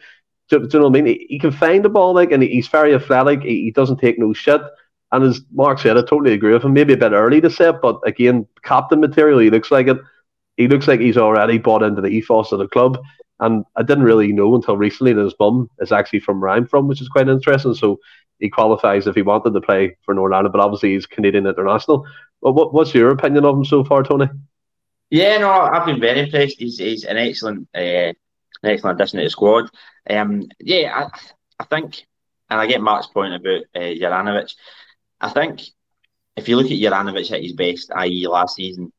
Do, 0.49 0.59
do, 0.59 0.77
you 0.77 0.79
know 0.79 0.89
what 0.89 0.99
I 0.99 1.01
mean? 1.01 1.05
He, 1.07 1.25
he, 1.29 1.39
can 1.39 1.51
find 1.51 1.83
the 1.83 1.89
ball, 1.89 2.13
like, 2.13 2.31
and 2.31 2.43
he's 2.43 2.67
very 2.67 2.93
athletic. 2.93 3.41
He, 3.41 3.63
he, 3.63 3.71
doesn't 3.71 3.97
take 3.97 4.19
no 4.19 4.33
shit. 4.33 4.61
And 5.11 5.25
as 5.25 5.41
Mark 5.51 5.79
said, 5.79 5.97
I 5.97 6.01
totally 6.01 6.33
agree 6.33 6.53
with 6.53 6.63
him. 6.63 6.73
Maybe 6.73 6.93
a 6.93 6.97
bit 6.97 7.11
early 7.11 7.41
to 7.41 7.49
say 7.49 7.69
it, 7.69 7.81
but 7.81 7.99
again, 8.05 8.47
captain 8.63 8.99
material, 8.99 9.39
he 9.39 9.49
looks 9.49 9.71
like 9.71 9.87
it. 9.87 9.97
He 10.57 10.67
looks 10.67 10.87
like 10.87 10.99
he's 10.99 11.17
already 11.17 11.57
bought 11.57 11.83
into 11.83 12.01
the 12.01 12.09
ethos 12.09 12.51
of 12.51 12.59
the 12.59 12.67
club. 12.67 12.97
And 13.39 13.65
I 13.75 13.83
didn't 13.83 14.03
really 14.03 14.31
know 14.31 14.55
until 14.55 14.77
recently 14.77 15.13
that 15.13 15.23
his 15.23 15.33
mum 15.39 15.69
is 15.79 15.91
actually 15.91 16.19
from 16.19 16.39
where 16.39 16.51
I'm 16.51 16.67
from, 16.67 16.87
which 16.87 17.01
is 17.01 17.09
quite 17.09 17.27
interesting. 17.27 17.73
So 17.73 17.99
he 18.39 18.49
qualifies 18.49 19.07
if 19.07 19.15
he 19.15 19.21
wanted 19.21 19.53
to 19.53 19.61
play 19.61 19.97
for 20.03 20.13
Northern 20.13 20.35
Ireland, 20.35 20.53
but 20.53 20.61
obviously 20.61 20.93
he's 20.93 21.07
Canadian 21.07 21.47
international. 21.47 22.05
Well, 22.41 22.53
what, 22.53 22.73
what's 22.73 22.93
your 22.93 23.09
opinion 23.09 23.45
of 23.45 23.55
him 23.55 23.65
so 23.65 23.83
far, 23.83 24.03
Tony? 24.03 24.27
Yeah, 25.09 25.39
no, 25.39 25.51
I've 25.51 25.85
been 25.85 25.99
very 25.99 26.21
impressed. 26.21 26.59
He's, 26.59 26.77
he's 26.77 27.03
an 27.03 27.17
excellent, 27.17 27.67
uh, 27.75 27.79
an 27.79 28.15
excellent 28.63 28.99
addition 28.99 29.19
to 29.19 29.25
the 29.25 29.29
squad. 29.29 29.69
Um, 30.09 30.47
yeah, 30.59 30.93
I, 30.95 31.19
I 31.59 31.65
think, 31.65 32.05
and 32.49 32.59
I 32.59 32.67
get 32.67 32.81
Mark's 32.81 33.07
point 33.07 33.33
about 33.33 33.63
uh, 33.75 33.79
Juranovic. 33.79 34.53
I 35.21 35.29
think 35.29 35.61
if 36.35 36.49
you 36.49 36.55
look 36.57 36.65
at 36.65 36.71
Juranovic 36.71 37.31
at 37.31 37.43
his 37.43 37.53
best, 37.53 37.91
i.e., 37.95 38.27
last 38.27 38.55
season, 38.55 38.91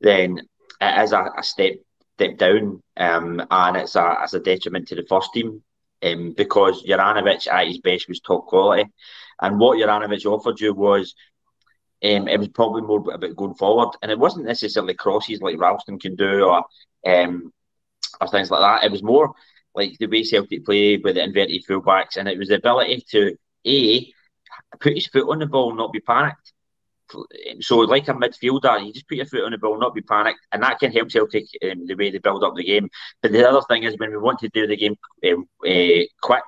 then 0.00 0.40
it 0.80 1.02
is 1.02 1.12
a, 1.12 1.30
a 1.36 1.42
step 1.42 1.74
step 2.14 2.38
down, 2.38 2.82
um, 2.96 3.46
and 3.50 3.76
it's 3.76 3.94
a 3.94 4.18
it's 4.22 4.34
a 4.34 4.40
detriment 4.40 4.88
to 4.88 4.94
the 4.94 5.06
first 5.08 5.32
team 5.34 5.62
um, 6.02 6.34
because 6.36 6.82
Juranovic 6.84 7.46
at 7.46 7.66
his 7.68 7.78
best 7.78 8.08
was 8.08 8.20
top 8.20 8.46
quality, 8.46 8.90
and 9.40 9.60
what 9.60 9.78
Juranovic 9.78 10.24
offered 10.26 10.60
you 10.60 10.74
was. 10.74 11.14
Um, 12.04 12.28
it 12.28 12.38
was 12.38 12.48
probably 12.48 12.82
more 12.82 12.98
about 13.10 13.34
going 13.36 13.54
forward, 13.54 13.96
and 14.02 14.12
it 14.12 14.18
wasn't 14.18 14.44
necessarily 14.44 14.92
crosses 14.92 15.40
like 15.40 15.58
Ralston 15.58 15.98
can 15.98 16.14
do, 16.14 16.44
or 16.44 16.62
um, 17.06 17.50
or 18.20 18.28
things 18.28 18.50
like 18.50 18.60
that. 18.60 18.86
It 18.86 18.92
was 18.92 19.02
more 19.02 19.32
like 19.74 19.96
the 19.98 20.06
way 20.06 20.22
Celtic 20.22 20.66
play 20.66 20.98
with 20.98 21.14
the 21.14 21.24
inverted 21.24 21.64
fullbacks, 21.66 22.18
and 22.18 22.28
it 22.28 22.38
was 22.38 22.48
the 22.48 22.56
ability 22.56 23.02
to 23.12 23.34
a 23.66 24.12
put 24.80 24.94
his 24.94 25.06
foot 25.06 25.28
on 25.28 25.38
the 25.38 25.46
ball, 25.46 25.74
not 25.74 25.92
be 25.92 26.00
panicked. 26.00 26.52
So, 27.60 27.78
like 27.78 28.08
a 28.08 28.14
midfielder, 28.14 28.84
you 28.84 28.92
just 28.92 29.08
put 29.08 29.18
your 29.18 29.26
foot 29.26 29.44
on 29.44 29.52
the 29.52 29.58
ball, 29.58 29.78
not 29.78 29.94
be 29.94 30.02
panicked, 30.02 30.40
and 30.50 30.62
that 30.62 30.80
can 30.80 30.90
help 30.90 31.10
Celtic 31.10 31.44
um, 31.62 31.86
the 31.86 31.94
way 31.94 32.10
they 32.10 32.18
build 32.18 32.42
up 32.42 32.56
the 32.56 32.64
game. 32.64 32.90
But 33.22 33.32
the 33.32 33.48
other 33.48 33.62
thing 33.68 33.84
is 33.84 33.96
when 33.96 34.10
we 34.10 34.18
want 34.18 34.40
to 34.40 34.48
do 34.48 34.66
the 34.66 34.76
game 34.76 34.96
um, 35.30 35.48
uh, 35.64 36.04
quick, 36.20 36.42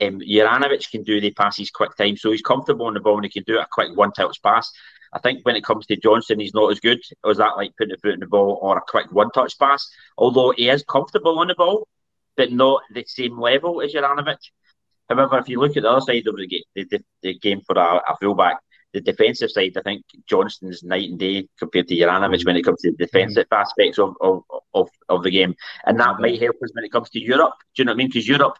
um, 0.00 0.20
Juranovic 0.20 0.90
can 0.90 1.02
do 1.02 1.20
the 1.20 1.32
passes 1.32 1.70
quick 1.70 1.94
time, 1.96 2.16
so 2.16 2.30
he's 2.30 2.40
comfortable 2.40 2.86
on 2.86 2.94
the 2.94 3.00
ball 3.00 3.16
and 3.16 3.24
he 3.24 3.30
can 3.30 3.42
do 3.42 3.58
a 3.58 3.66
quick 3.70 3.94
one 3.94 4.12
touch 4.12 4.42
pass. 4.42 4.72
I 5.12 5.18
think 5.18 5.44
when 5.44 5.56
it 5.56 5.64
comes 5.64 5.86
to 5.86 5.96
Johnston, 5.96 6.40
he's 6.40 6.54
not 6.54 6.70
as 6.70 6.80
good 6.80 7.00
as 7.28 7.38
that, 7.38 7.56
like 7.56 7.76
putting 7.76 7.94
a 7.94 7.98
foot 7.98 8.14
on 8.14 8.20
the 8.20 8.26
ball 8.26 8.58
or 8.62 8.78
a 8.78 8.82
quick 8.86 9.10
one 9.10 9.30
touch 9.32 9.58
pass. 9.58 9.90
Although 10.16 10.52
he 10.56 10.68
is 10.68 10.84
comfortable 10.84 11.40
on 11.40 11.48
the 11.48 11.54
ball, 11.54 11.86
but 12.36 12.52
not 12.52 12.82
the 12.94 13.04
same 13.06 13.38
level 13.38 13.82
as 13.82 13.92
Juranovic. 13.92 14.38
However, 15.10 15.38
if 15.38 15.48
you 15.48 15.60
look 15.60 15.76
at 15.76 15.82
the 15.82 15.90
other 15.90 16.00
side 16.00 16.26
of 16.26 16.36
the, 16.36 16.46
game, 16.46 16.62
the, 16.74 16.84
the, 16.84 17.04
the 17.22 17.38
game 17.38 17.60
for 17.66 17.76
a, 17.76 17.96
a 17.96 18.16
fullback, 18.20 18.58
the 18.92 19.00
defensive 19.00 19.50
side, 19.50 19.72
I 19.76 19.82
think 19.82 20.04
Johnston's 20.26 20.82
night 20.82 21.10
and 21.10 21.18
day 21.18 21.48
compared 21.58 21.88
to 21.88 21.96
Juranovic 21.96 22.46
when 22.46 22.56
it 22.56 22.62
comes 22.62 22.80
to 22.82 22.92
the 22.92 22.96
defensive 22.96 23.46
mm-hmm. 23.46 23.60
aspects 23.60 23.98
of, 23.98 24.14
of, 24.20 24.42
of, 24.72 24.88
of 25.08 25.22
the 25.22 25.30
game. 25.30 25.54
And 25.84 25.98
that 26.00 26.08
mm-hmm. 26.08 26.22
might 26.22 26.40
help 26.40 26.56
us 26.62 26.70
when 26.72 26.84
it 26.84 26.92
comes 26.92 27.10
to 27.10 27.20
Europe. 27.20 27.54
Do 27.74 27.82
you 27.82 27.84
know 27.84 27.92
what 27.92 27.96
I 27.96 27.98
mean? 27.98 28.08
Because 28.08 28.28
Europe, 28.28 28.56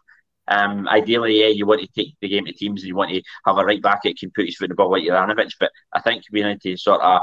um, 0.47 0.87
ideally, 0.87 1.39
yeah, 1.41 1.47
you 1.47 1.65
want 1.65 1.81
to 1.81 1.87
take 1.87 2.15
the 2.21 2.27
game 2.27 2.45
to 2.45 2.53
teams 2.53 2.81
and 2.81 2.87
you 2.87 2.95
want 2.95 3.11
to 3.11 3.21
have 3.45 3.57
a 3.57 3.65
right 3.65 3.81
back 3.81 4.03
that 4.03 4.17
can 4.17 4.31
put 4.31 4.45
his 4.45 4.57
foot 4.57 4.65
in 4.65 4.69
the 4.69 4.75
ball 4.75 4.91
like 4.91 5.03
Juranovic. 5.03 5.51
But 5.59 5.71
I 5.93 6.01
think 6.01 6.23
we 6.31 6.43
need 6.43 6.61
to 6.61 6.77
sort 6.77 7.01
of 7.01 7.21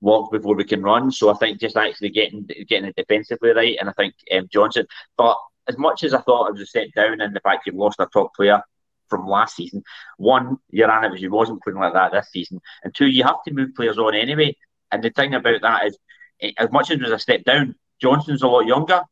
walk 0.00 0.30
before 0.32 0.54
we 0.54 0.64
can 0.64 0.82
run. 0.82 1.10
So 1.10 1.30
I 1.30 1.34
think 1.34 1.60
just 1.60 1.76
actually 1.76 2.10
getting 2.10 2.48
getting 2.68 2.88
it 2.88 2.96
defensively 2.96 3.50
right, 3.50 3.76
and 3.80 3.88
I 3.88 3.92
think 3.92 4.14
um, 4.32 4.48
Johnston. 4.50 4.86
But 5.16 5.36
as 5.70 5.78
much 5.78 6.02
as 6.02 6.12
I 6.12 6.20
thought 6.20 6.48
it 6.48 6.52
was 6.52 6.62
a 6.62 6.66
step 6.66 6.88
down 6.94 7.20
in 7.20 7.32
the 7.32 7.40
fact 7.40 7.66
you've 7.66 7.76
lost 7.76 8.00
a 8.00 8.06
top 8.12 8.34
player 8.34 8.60
from 9.08 9.26
last 9.26 9.56
season, 9.56 9.82
one, 10.18 10.58
Juranovic 10.74 11.28
wasn't 11.30 11.62
playing 11.62 11.78
like 11.78 11.94
that 11.94 12.12
this 12.12 12.28
season, 12.30 12.60
and 12.82 12.94
two, 12.94 13.06
you 13.06 13.22
have 13.24 13.42
to 13.46 13.54
move 13.54 13.74
players 13.74 13.98
on 13.98 14.14
anyway. 14.14 14.56
And 14.92 15.02
the 15.02 15.10
thing 15.10 15.34
about 15.34 15.62
that 15.62 15.86
is, 15.86 15.98
eh, 16.42 16.52
as 16.58 16.70
much 16.72 16.90
as 16.90 16.98
it 16.98 17.02
was 17.02 17.12
a 17.12 17.18
step 17.18 17.44
down, 17.44 17.76
Johnston's 18.00 18.42
a 18.42 18.48
lot 18.48 18.66
younger. 18.66 19.02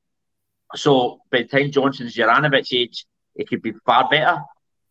So 0.75 1.21
by 1.31 1.43
the 1.43 1.49
time 1.49 1.71
Johnston's 1.71 2.15
Juranovic 2.15 2.73
age, 2.73 3.07
it 3.37 3.49
could 3.49 3.63
be 3.63 3.73
far 3.87 4.09
better 4.09 4.43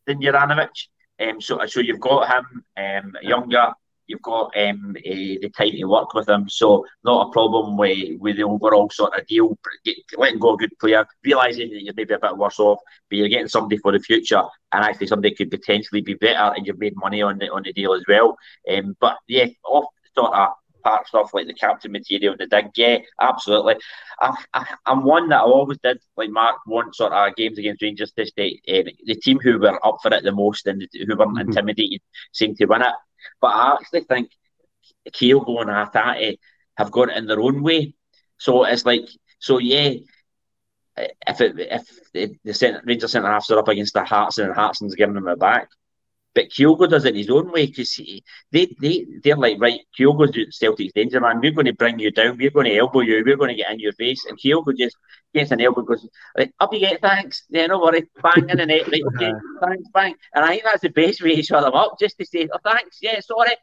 than 0.05 0.21
Juranovic. 0.21 0.87
Um, 1.19 1.41
so, 1.41 1.65
so 1.65 1.81
you've 1.81 1.99
got 1.99 2.31
him 2.31 2.63
um, 2.77 3.13
younger, 3.21 3.73
you've 4.07 4.21
got 4.21 4.51
um, 4.57 4.95
uh, 4.97 5.01
the 5.03 5.51
time 5.55 5.71
to 5.71 5.83
work 5.85 6.13
with 6.13 6.27
him, 6.27 6.49
so 6.49 6.85
not 7.03 7.27
a 7.27 7.31
problem 7.31 7.77
with, 7.77 8.19
with 8.19 8.37
the 8.37 8.43
overall 8.43 8.89
sort 8.89 9.17
of 9.17 9.25
deal. 9.27 9.57
Get, 9.85 9.97
letting 10.17 10.39
go 10.39 10.53
a 10.53 10.57
good 10.57 10.77
player, 10.79 11.05
realizing 11.23 11.69
that 11.69 11.83
you're 11.83 11.93
maybe 11.95 12.13
a 12.13 12.19
bit 12.19 12.37
worse 12.37 12.59
off, 12.59 12.79
but 13.09 13.17
you're 13.17 13.29
getting 13.29 13.47
somebody 13.47 13.77
for 13.77 13.91
the 13.91 13.99
future, 13.99 14.43
and 14.73 14.83
actually 14.83 15.07
somebody 15.07 15.35
could 15.35 15.51
potentially 15.51 16.01
be 16.01 16.15
better, 16.15 16.53
and 16.55 16.65
you've 16.65 16.79
made 16.79 16.95
money 16.95 17.21
on 17.21 17.37
the 17.37 17.49
on 17.49 17.63
the 17.63 17.73
deal 17.73 17.93
as 17.93 18.03
well. 18.07 18.37
Um, 18.71 18.95
but 18.99 19.17
yeah, 19.27 19.47
off 19.65 19.85
sort 20.15 20.33
of 20.33 20.49
part 20.87 21.07
stuff 21.07 21.33
like 21.33 21.47
the 21.47 21.53
captain 21.53 21.91
material, 21.91 22.35
the 22.37 22.47
dig, 22.47 22.69
yeah, 22.75 22.99
absolutely. 23.21 23.75
I, 24.21 24.35
I, 24.53 24.65
I'm 24.85 25.03
one 25.03 25.29
that 25.29 25.37
I 25.37 25.41
always 25.41 25.77
did, 25.83 25.99
like 26.15 26.29
Mark, 26.29 26.57
want 26.65 26.95
sort 26.95 27.13
of 27.13 27.35
games 27.35 27.57
against 27.57 27.81
Rangers 27.81 28.13
this 28.15 28.31
day. 28.31 28.61
Uh, 28.67 28.89
the 29.05 29.15
team 29.15 29.39
who 29.39 29.59
were 29.59 29.85
up 29.85 29.97
for 30.01 30.13
it 30.13 30.23
the 30.23 30.31
most 30.31 30.65
and 30.67 30.87
who 30.93 31.17
weren't 31.17 31.31
mm-hmm. 31.31 31.49
intimidated 31.49 32.01
seemed 32.31 32.57
to 32.57 32.65
win 32.65 32.81
it. 32.81 32.93
But 33.41 33.47
I 33.47 33.73
actually 33.73 34.01
think 34.01 34.31
Kyogo 35.11 35.61
and 35.61 35.69
Hatate 35.69 36.37
have 36.77 36.91
got 36.91 37.09
it 37.09 37.17
in 37.17 37.27
their 37.27 37.39
own 37.39 37.63
way. 37.63 37.93
So 38.37 38.63
it's 38.65 38.85
like, 38.85 39.07
so 39.39 39.57
yeah, 39.57 39.93
if 40.97 41.41
it, 41.41 41.55
if 41.59 42.39
the, 42.43 42.53
center, 42.53 42.81
Rangers 42.85 43.11
centre 43.11 43.29
halves 43.29 43.49
are 43.51 43.59
up 43.59 43.67
against 43.67 43.93
the 43.93 44.03
Hartson 44.03 44.45
and 44.45 44.55
Hartson's 44.55 44.95
giving 44.95 45.15
them 45.15 45.27
a 45.27 45.35
back, 45.35 45.69
but 46.37 46.49
Kyogo 46.49 46.87
does 46.87 47.03
it 47.05 47.15
his 47.15 47.31
own 47.31 47.51
way 47.51 47.65
because 47.65 47.99
they, 48.51 48.67
they, 48.79 49.07
they're 49.23 49.35
like, 49.35 49.59
right, 49.59 49.79
Kyogo's 49.97 50.55
Celtic's 50.55 50.93
danger 50.93 51.19
man. 51.19 51.41
We're 51.41 51.49
going 51.51 51.65
to 51.65 51.73
bring 51.73 51.97
you 51.97 52.11
down. 52.11 52.37
We're 52.37 52.51
going 52.51 52.67
to 52.67 52.77
elbow 52.77 52.99
you. 52.99 53.23
We're 53.25 53.37
going 53.37 53.49
to 53.49 53.55
get 53.55 53.71
in 53.71 53.79
your 53.79 53.93
face. 53.93 54.23
And 54.29 54.37
Kyogo 54.37 54.77
just 54.77 54.95
gets 55.33 55.49
an 55.49 55.61
elbow, 55.61 55.81
goes, 55.81 56.07
like, 56.37 56.53
up 56.59 56.71
you 56.71 56.79
get, 56.79 57.01
thanks. 57.01 57.43
Yeah, 57.49 57.65
no 57.65 57.79
worry. 57.79 58.07
Bang 58.21 58.49
in 58.49 58.57
the 58.59 58.67
net. 58.67 58.87
Right, 58.87 59.01
okay, 59.15 59.33
thanks, 59.63 59.89
bang. 59.91 60.13
And 60.35 60.45
I 60.45 60.49
think 60.49 60.63
that's 60.63 60.81
the 60.81 60.89
best 60.89 61.23
way 61.23 61.37
to 61.37 61.41
shut 61.41 61.63
them 61.63 61.73
up, 61.73 61.97
just 61.99 62.19
to 62.19 62.25
say, 62.27 62.47
oh, 62.53 62.59
thanks. 62.63 62.99
Yeah, 63.01 63.19
sorry. 63.21 63.55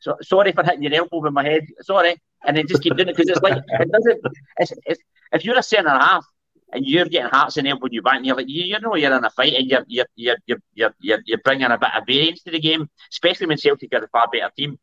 So, 0.00 0.16
sorry 0.22 0.50
for 0.50 0.64
hitting 0.64 0.82
your 0.82 0.94
elbow 0.94 1.20
with 1.20 1.32
my 1.32 1.44
head. 1.44 1.64
Sorry. 1.82 2.20
And 2.44 2.56
then 2.56 2.66
just 2.66 2.82
keep 2.82 2.96
doing 2.96 3.08
it 3.08 3.16
because 3.16 3.30
it's 3.30 3.40
like, 3.40 3.62
it 3.68 3.92
doesn't, 3.92 4.20
it's, 4.58 4.72
it's, 4.84 5.00
if 5.30 5.44
you're 5.44 5.58
a 5.58 5.62
centre 5.62 5.90
half, 5.90 6.26
and 6.76 6.86
you're 6.86 7.06
getting 7.06 7.30
hearts 7.30 7.56
in 7.56 7.66
when 7.66 7.92
you 7.92 8.02
back, 8.02 8.16
and 8.16 8.26
you're 8.26 8.36
like, 8.36 8.48
you, 8.48 8.64
you 8.64 8.80
know, 8.80 8.94
you're 8.94 9.16
in 9.16 9.24
a 9.24 9.30
fight, 9.30 9.54
and 9.54 9.66
you're 9.66 9.84
you're 9.86 10.06
you're 10.14 10.36
you're 10.74 10.94
you're, 11.00 11.20
you're 11.24 11.38
bringing 11.44 11.70
a 11.70 11.78
bit 11.78 11.94
of 11.96 12.04
variance 12.06 12.42
to 12.42 12.50
the 12.50 12.60
game, 12.60 12.88
especially 13.10 13.46
when 13.46 13.58
Celtic 13.58 13.92
are 13.94 14.04
a 14.04 14.08
far 14.08 14.28
better 14.30 14.50
team. 14.56 14.78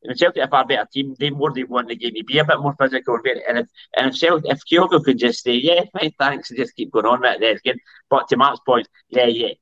When 0.00 0.16
Celtic 0.16 0.42
are 0.42 0.46
a 0.46 0.50
far 0.50 0.66
better 0.66 0.86
team, 0.92 1.14
they 1.18 1.30
more 1.30 1.52
they 1.52 1.64
want 1.64 1.88
the 1.88 1.96
game 1.96 2.14
to 2.14 2.24
be 2.24 2.38
a 2.38 2.44
bit 2.44 2.60
more 2.60 2.74
physical. 2.78 3.18
And 3.48 3.58
if 3.58 3.68
and 3.96 4.08
if 4.08 4.18
Celtic, 4.18 4.50
if 4.50 4.60
Kyogo 4.70 5.02
could 5.02 5.18
just 5.18 5.42
say, 5.44 5.54
yeah, 5.54 5.82
fine, 5.92 6.12
thanks, 6.18 6.50
and 6.50 6.58
just 6.58 6.74
keep 6.74 6.90
going 6.90 7.06
on 7.06 7.20
with 7.20 7.40
it, 7.40 7.62
good. 7.62 7.78
But 8.10 8.28
to 8.28 8.36
Mark's 8.36 8.60
point, 8.66 8.88
yeah, 9.08 9.26
yeah, 9.26 9.54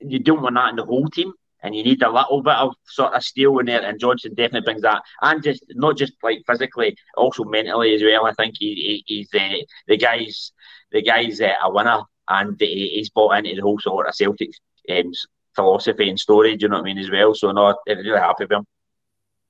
you 0.00 0.18
don't 0.18 0.42
want 0.42 0.56
that 0.56 0.70
in 0.70 0.76
the 0.76 0.84
whole 0.84 1.08
team 1.08 1.32
and 1.62 1.74
you 1.74 1.82
need 1.82 2.02
a 2.02 2.10
little 2.10 2.42
bit 2.42 2.54
of 2.54 2.74
sort 2.84 3.14
of 3.14 3.22
steel 3.22 3.58
in 3.58 3.66
there. 3.66 3.82
And 3.82 3.98
Johnston 3.98 4.34
definitely 4.34 4.64
brings 4.64 4.82
that, 4.82 5.02
and 5.22 5.42
just 5.42 5.64
not 5.70 5.96
just 5.96 6.12
like 6.22 6.42
physically, 6.46 6.96
also 7.16 7.44
mentally 7.44 7.94
as 7.94 8.02
well. 8.02 8.26
I 8.26 8.32
think 8.32 8.54
he, 8.58 9.02
he 9.06 9.24
he's 9.24 9.34
uh, 9.34 9.64
the 9.86 9.96
guy's 9.96 10.52
the 10.92 11.02
guy's 11.02 11.40
uh, 11.40 11.52
a 11.62 11.72
winner, 11.72 12.00
and 12.28 12.56
he's 12.60 13.10
bought 13.10 13.38
into 13.38 13.54
the 13.54 13.62
whole 13.62 13.78
sort 13.78 14.08
of 14.08 14.14
Celtic 14.14 14.50
um, 14.90 15.12
philosophy 15.54 16.08
and 16.08 16.18
story. 16.18 16.56
Do 16.56 16.64
you 16.64 16.68
know 16.68 16.76
what 16.76 16.82
I 16.82 16.94
mean 16.94 16.98
as 16.98 17.10
well? 17.10 17.34
So 17.34 17.50
no, 17.52 17.66
I'm 17.66 17.98
really 17.98 18.18
happy 18.18 18.44
with 18.44 18.52
him. 18.52 18.66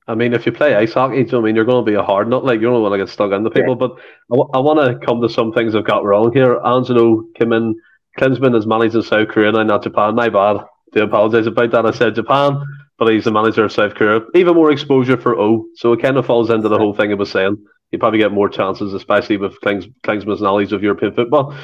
I 0.07 0.15
mean, 0.15 0.33
if 0.33 0.47
you 0.47 0.53
play 0.53 0.75
ice 0.75 0.95
hockey, 0.95 1.23
do 1.23 1.27
you 1.27 1.33
know 1.33 1.41
I 1.41 1.43
mean 1.43 1.57
you're 1.57 1.67
going 1.67 1.85
to 1.85 1.91
be 1.91 1.97
a 1.97 2.03
hard 2.03 2.29
nut. 2.29 2.45
Like 2.45 2.61
you 2.61 2.71
don't 2.71 2.83
want 2.83 2.95
to 2.95 2.99
get 2.99 3.11
stuck 3.11 3.31
into 3.33 3.51
people. 3.51 3.75
Yeah. 3.75 3.87
But 3.87 3.93
I, 4.33 4.37
w- 4.37 4.51
I 4.55 4.59
want 4.59 4.79
to 5.01 5.07
come 5.07 5.21
to 5.21 5.29
some 5.29 5.53
things 5.53 5.75
I've 5.75 5.85
got 5.85 6.05
wrong 6.05 6.33
here. 6.33 6.59
Angelo 6.65 7.25
came 7.35 7.53
in. 7.53 7.75
Klinsmann 8.19 8.57
is 8.57 8.67
managing 8.67 9.03
South 9.03 9.29
Korea 9.29 9.53
now, 9.53 9.63
not 9.63 9.83
Japan. 9.83 10.15
My 10.15 10.31
bad. 10.31 10.65
Do 10.93 11.03
apologise 11.03 11.47
about 11.47 11.71
that. 11.73 11.85
I 11.85 11.91
said 11.91 12.15
Japan, 12.15 12.59
but 12.99 13.13
he's 13.13 13.25
the 13.25 13.31
manager 13.31 13.65
of 13.65 13.73
South 13.73 13.95
Korea. 13.95 14.23
Even 14.35 14.55
more 14.55 14.73
exposure 14.73 15.19
for 15.19 15.39
O, 15.39 15.67
so 15.77 15.93
it 15.93 16.01
kind 16.01 16.17
of 16.17 16.25
falls 16.25 16.49
into 16.49 16.71
the 16.71 16.79
whole 16.79 16.95
thing 16.95 17.11
I 17.13 17.15
was 17.15 17.31
saying 17.31 17.63
you 17.91 17.99
probably 17.99 18.19
get 18.19 18.33
more 18.33 18.49
chances, 18.49 18.93
especially 18.93 19.37
with 19.37 19.61
Klings, 19.61 19.93
Klinsmann's 20.05 20.43
knowledge 20.43 20.73
of 20.73 20.83
European 20.83 21.15
football. 21.15 21.55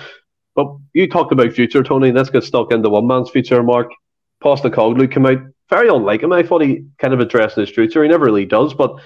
But 0.55 0.69
you 0.93 1.09
talked 1.09 1.33
about 1.33 1.53
future, 1.53 1.83
Tony. 1.83 2.13
Let's 2.13 2.31
get 2.31 2.45
stuck 2.45 2.73
into 2.73 2.89
one 2.89 3.07
man's 3.07 3.31
future, 3.31 3.63
Mark. 3.63 3.91
Postecoglou 4.43 5.11
came 5.11 5.27
out 5.27 5.39
very 5.71 5.89
unlike 5.89 6.23
him. 6.23 6.33
I 6.33 6.43
thought 6.43 6.63
he 6.63 6.85
kind 6.99 7.15
of 7.15 7.21
addressed 7.21 7.57
his 7.57 7.71
future. 7.71 8.03
He 8.03 8.09
never 8.09 8.25
really 8.25 8.45
does, 8.45 8.75
but 8.75 8.97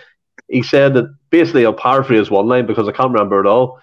he 0.49 0.62
said 0.62 0.95
that 0.95 1.14
basically, 1.31 1.64
I'll 1.64 1.73
paraphrase 1.73 2.31
one 2.31 2.49
line 2.49 2.66
because 2.66 2.89
I 2.89 2.93
can't 2.93 3.12
remember 3.12 3.41
it 3.41 3.47
all. 3.47 3.81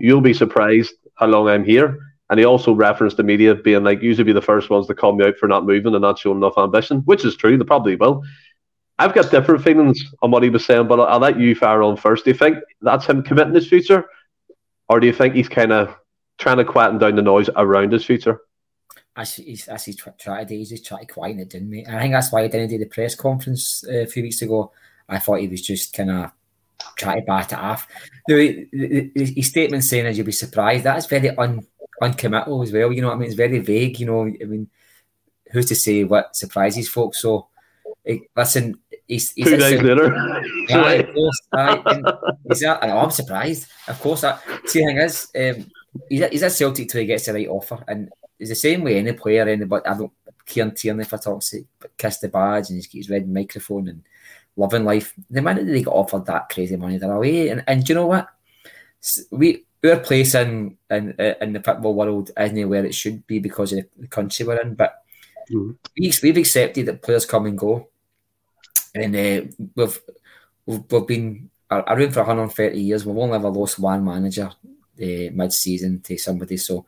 You'll 0.00 0.20
be 0.20 0.34
surprised 0.34 0.92
how 1.16 1.26
long 1.26 1.48
I'm 1.48 1.64
here. 1.64 1.98
And 2.30 2.38
he 2.38 2.44
also 2.44 2.74
referenced 2.74 3.16
the 3.16 3.22
media 3.22 3.54
being 3.54 3.84
like, 3.84 4.02
usually 4.02 4.24
be 4.24 4.32
the 4.32 4.42
first 4.42 4.68
ones 4.68 4.86
to 4.86 4.94
call 4.94 5.16
me 5.16 5.24
out 5.24 5.38
for 5.38 5.48
not 5.48 5.64
moving 5.64 5.94
and 5.94 6.02
not 6.02 6.18
showing 6.18 6.36
enough 6.36 6.58
ambition, 6.58 6.98
which 7.06 7.24
is 7.24 7.36
true. 7.36 7.56
They 7.56 7.64
probably 7.64 7.96
will. 7.96 8.22
I've 8.98 9.14
got 9.14 9.30
different 9.30 9.62
feelings 9.62 10.02
on 10.22 10.30
what 10.30 10.42
he 10.42 10.50
was 10.50 10.64
saying, 10.64 10.88
but 10.88 10.98
I'll, 10.98 11.06
I'll 11.06 11.18
let 11.20 11.38
you 11.38 11.54
fire 11.54 11.82
on 11.82 11.96
first. 11.96 12.24
Do 12.24 12.30
you 12.30 12.36
think 12.36 12.58
that's 12.80 13.06
him 13.06 13.22
committing 13.22 13.54
his 13.54 13.68
future, 13.68 14.06
or 14.88 15.00
do 15.00 15.06
you 15.06 15.12
think 15.12 15.34
he's 15.34 15.48
kind 15.48 15.72
of 15.72 15.94
trying 16.38 16.58
to 16.58 16.64
quieten 16.64 16.98
down 16.98 17.16
the 17.16 17.22
noise 17.22 17.48
around 17.56 17.92
his 17.92 18.04
future? 18.04 18.40
That's 19.16 19.34
his, 19.34 19.64
that's 19.66 19.84
his 19.84 19.96
strategy. 20.18 20.58
He's 20.58 20.70
just 20.70 20.86
trying 20.86 21.06
to 21.06 21.12
quieten 21.12 21.40
it 21.40 21.50
down, 21.50 21.68
mate. 21.68 21.88
I 21.88 22.00
think 22.00 22.12
that's 22.12 22.32
why 22.32 22.42
he 22.42 22.48
didn't 22.48 22.70
do 22.70 22.78
the 22.78 22.86
press 22.86 23.14
conference 23.14 23.84
uh, 23.88 24.02
a 24.02 24.06
few 24.06 24.22
weeks 24.22 24.42
ago. 24.42 24.72
I 25.08 25.18
thought 25.18 25.40
he 25.40 25.48
was 25.48 25.62
just 25.62 25.92
kind 25.92 26.10
of 26.10 26.30
trying 26.96 27.20
to 27.20 27.26
bat 27.26 27.52
it 27.52 27.58
off. 27.58 27.88
The, 28.26 28.68
the 28.72 29.10
his 29.14 29.48
statement 29.48 29.84
saying, 29.84 30.06
as 30.06 30.16
you'll 30.16 30.26
be 30.26 30.32
surprised, 30.32 30.84
that's 30.84 31.06
very 31.06 31.30
un, 31.30 31.66
uncommittal 32.00 32.62
as 32.62 32.72
well. 32.72 32.92
You 32.92 33.02
know 33.02 33.08
what 33.08 33.14
I 33.14 33.18
mean? 33.18 33.26
It's 33.26 33.34
very 33.34 33.58
vague. 33.58 33.98
You 33.98 34.06
know, 34.06 34.22
I 34.22 34.44
mean, 34.44 34.68
who's 35.50 35.66
to 35.66 35.74
say 35.74 36.04
what 36.04 36.36
surprises 36.36 36.88
folks? 36.88 37.22
So, 37.22 37.48
listen, 38.36 38.78
he's, 39.06 39.32
he's 39.32 39.44
two 39.46 39.56
days 39.56 39.82
later. 39.82 40.14
Aye, 40.70 40.94
of 41.08 41.14
course, 41.14 41.40
aye, 41.52 42.12
he's 42.48 42.62
at, 42.62 42.82
and 42.82 42.92
I'm 42.92 43.10
surprised. 43.10 43.66
Of 43.86 44.00
course, 44.00 44.22
that, 44.22 44.42
see, 44.66 44.80
the 44.80 44.86
thing 44.86 44.98
is, 44.98 45.28
um, 45.36 45.70
he's, 46.08 46.22
at, 46.22 46.32
he's 46.32 46.42
at 46.42 46.52
Celtic 46.52 46.88
till 46.88 47.00
he 47.00 47.06
gets 47.06 47.26
the 47.26 47.32
right 47.34 47.48
offer, 47.48 47.84
and 47.86 48.10
it's 48.38 48.50
the 48.50 48.56
same 48.56 48.82
way 48.82 48.98
any 48.98 49.12
player. 49.12 49.48
Any, 49.48 49.64
but 49.64 49.88
I 49.88 49.96
don't. 49.96 50.12
Kieran 50.46 50.74
Tierney, 50.74 51.02
if 51.02 51.12
I 51.12 51.18
talk 51.18 51.42
kiss 51.98 52.18
the 52.18 52.28
badge 52.28 52.70
and 52.70 52.76
he's 52.76 52.86
got 52.86 52.94
his 52.94 53.10
red 53.10 53.28
microphone 53.28 53.88
and 53.88 54.02
loving 54.56 54.84
life. 54.84 55.14
The 55.30 55.42
minute 55.42 55.66
they 55.66 55.82
got 55.82 55.94
offered 55.94 56.24
that 56.26 56.48
crazy 56.48 56.76
money, 56.76 56.96
they're 56.96 57.12
away. 57.12 57.48
And, 57.48 57.62
and 57.66 57.84
do 57.84 57.92
you 57.92 57.94
know 57.94 58.06
what? 58.06 58.28
We 59.30 59.64
our 59.84 60.00
place 60.00 60.34
in 60.34 60.76
in 60.90 61.14
in 61.40 61.52
the 61.52 61.62
football 61.62 61.94
world 61.94 62.30
isn't 62.36 62.68
where 62.68 62.84
it 62.84 62.94
should 62.94 63.26
be 63.26 63.38
because 63.38 63.72
of 63.72 63.84
the 63.96 64.08
country 64.08 64.44
we're 64.44 64.60
in. 64.60 64.74
But 64.74 65.02
mm-hmm. 65.50 65.72
we, 65.98 66.12
we've 66.22 66.36
accepted 66.36 66.86
that 66.86 67.02
players 67.02 67.26
come 67.26 67.46
and 67.46 67.56
go, 67.56 67.88
and 69.00 69.16
uh, 69.16 69.66
we've, 69.74 70.00
we've 70.66 70.82
we've 70.90 71.06
been 71.06 71.50
around 71.70 72.12
for 72.12 72.20
130 72.20 72.80
years. 72.80 73.04
We've 73.04 73.16
only 73.16 73.36
ever 73.36 73.50
lost 73.50 73.78
one 73.78 74.04
manager 74.04 74.46
uh, 74.46 75.30
mid-season 75.32 76.00
to 76.02 76.18
somebody. 76.18 76.56
So 76.56 76.86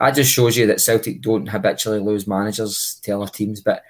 that 0.00 0.14
just 0.14 0.32
shows 0.32 0.56
you 0.56 0.66
that 0.66 0.80
Celtic 0.80 1.20
don't 1.20 1.46
habitually 1.46 2.00
lose 2.00 2.26
managers 2.26 3.00
to 3.02 3.12
other 3.12 3.30
teams, 3.30 3.60
but 3.60 3.84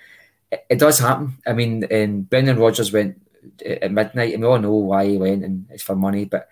it, 0.50 0.66
it 0.70 0.78
does 0.78 0.98
happen. 0.98 1.38
I 1.46 1.52
mean, 1.52 1.84
and 1.90 2.28
Brendan 2.28 2.58
Rodgers 2.58 2.92
went 2.92 3.20
at 3.64 3.92
midnight, 3.92 4.34
and 4.34 4.42
we 4.42 4.48
all 4.48 4.58
know 4.58 4.74
why 4.74 5.06
he 5.06 5.18
went, 5.18 5.44
and 5.44 5.66
it's 5.70 5.82
for 5.82 5.96
money. 5.96 6.24
But 6.24 6.48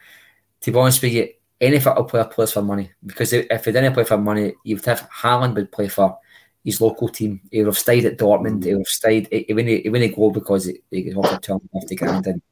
to 0.62 0.70
be 0.72 0.78
honest 0.78 1.02
with 1.02 1.12
you, 1.12 1.28
any 1.60 1.78
football 1.78 2.04
player 2.04 2.24
plays 2.24 2.52
for 2.52 2.62
money 2.62 2.90
because 3.04 3.32
if 3.32 3.64
he 3.64 3.72
didn't 3.72 3.92
play 3.92 4.04
for 4.04 4.16
money, 4.16 4.54
you'd 4.64 4.84
have 4.86 5.08
Haaland 5.10 5.54
would 5.54 5.70
play 5.70 5.88
for 5.88 6.18
his 6.64 6.80
local 6.80 7.08
team. 7.08 7.40
He 7.50 7.58
would 7.58 7.68
have 7.68 7.78
stayed 7.78 8.04
at 8.04 8.18
Dortmund. 8.18 8.64
He 8.64 8.74
would 8.74 8.80
have 8.80 8.86
stayed. 8.86 9.28
He 9.30 9.52
wouldn't, 9.52 9.82
he 9.82 9.88
wouldn't 9.88 10.16
go 10.16 10.30
because 10.30 10.66
he, 10.66 10.80
he 10.90 11.10
got 11.10 11.24
offered 11.24 11.42
two 11.42 11.52
hundred 11.52 11.70
fifty 11.80 11.96
grand. 11.96 12.26
And 12.26 12.42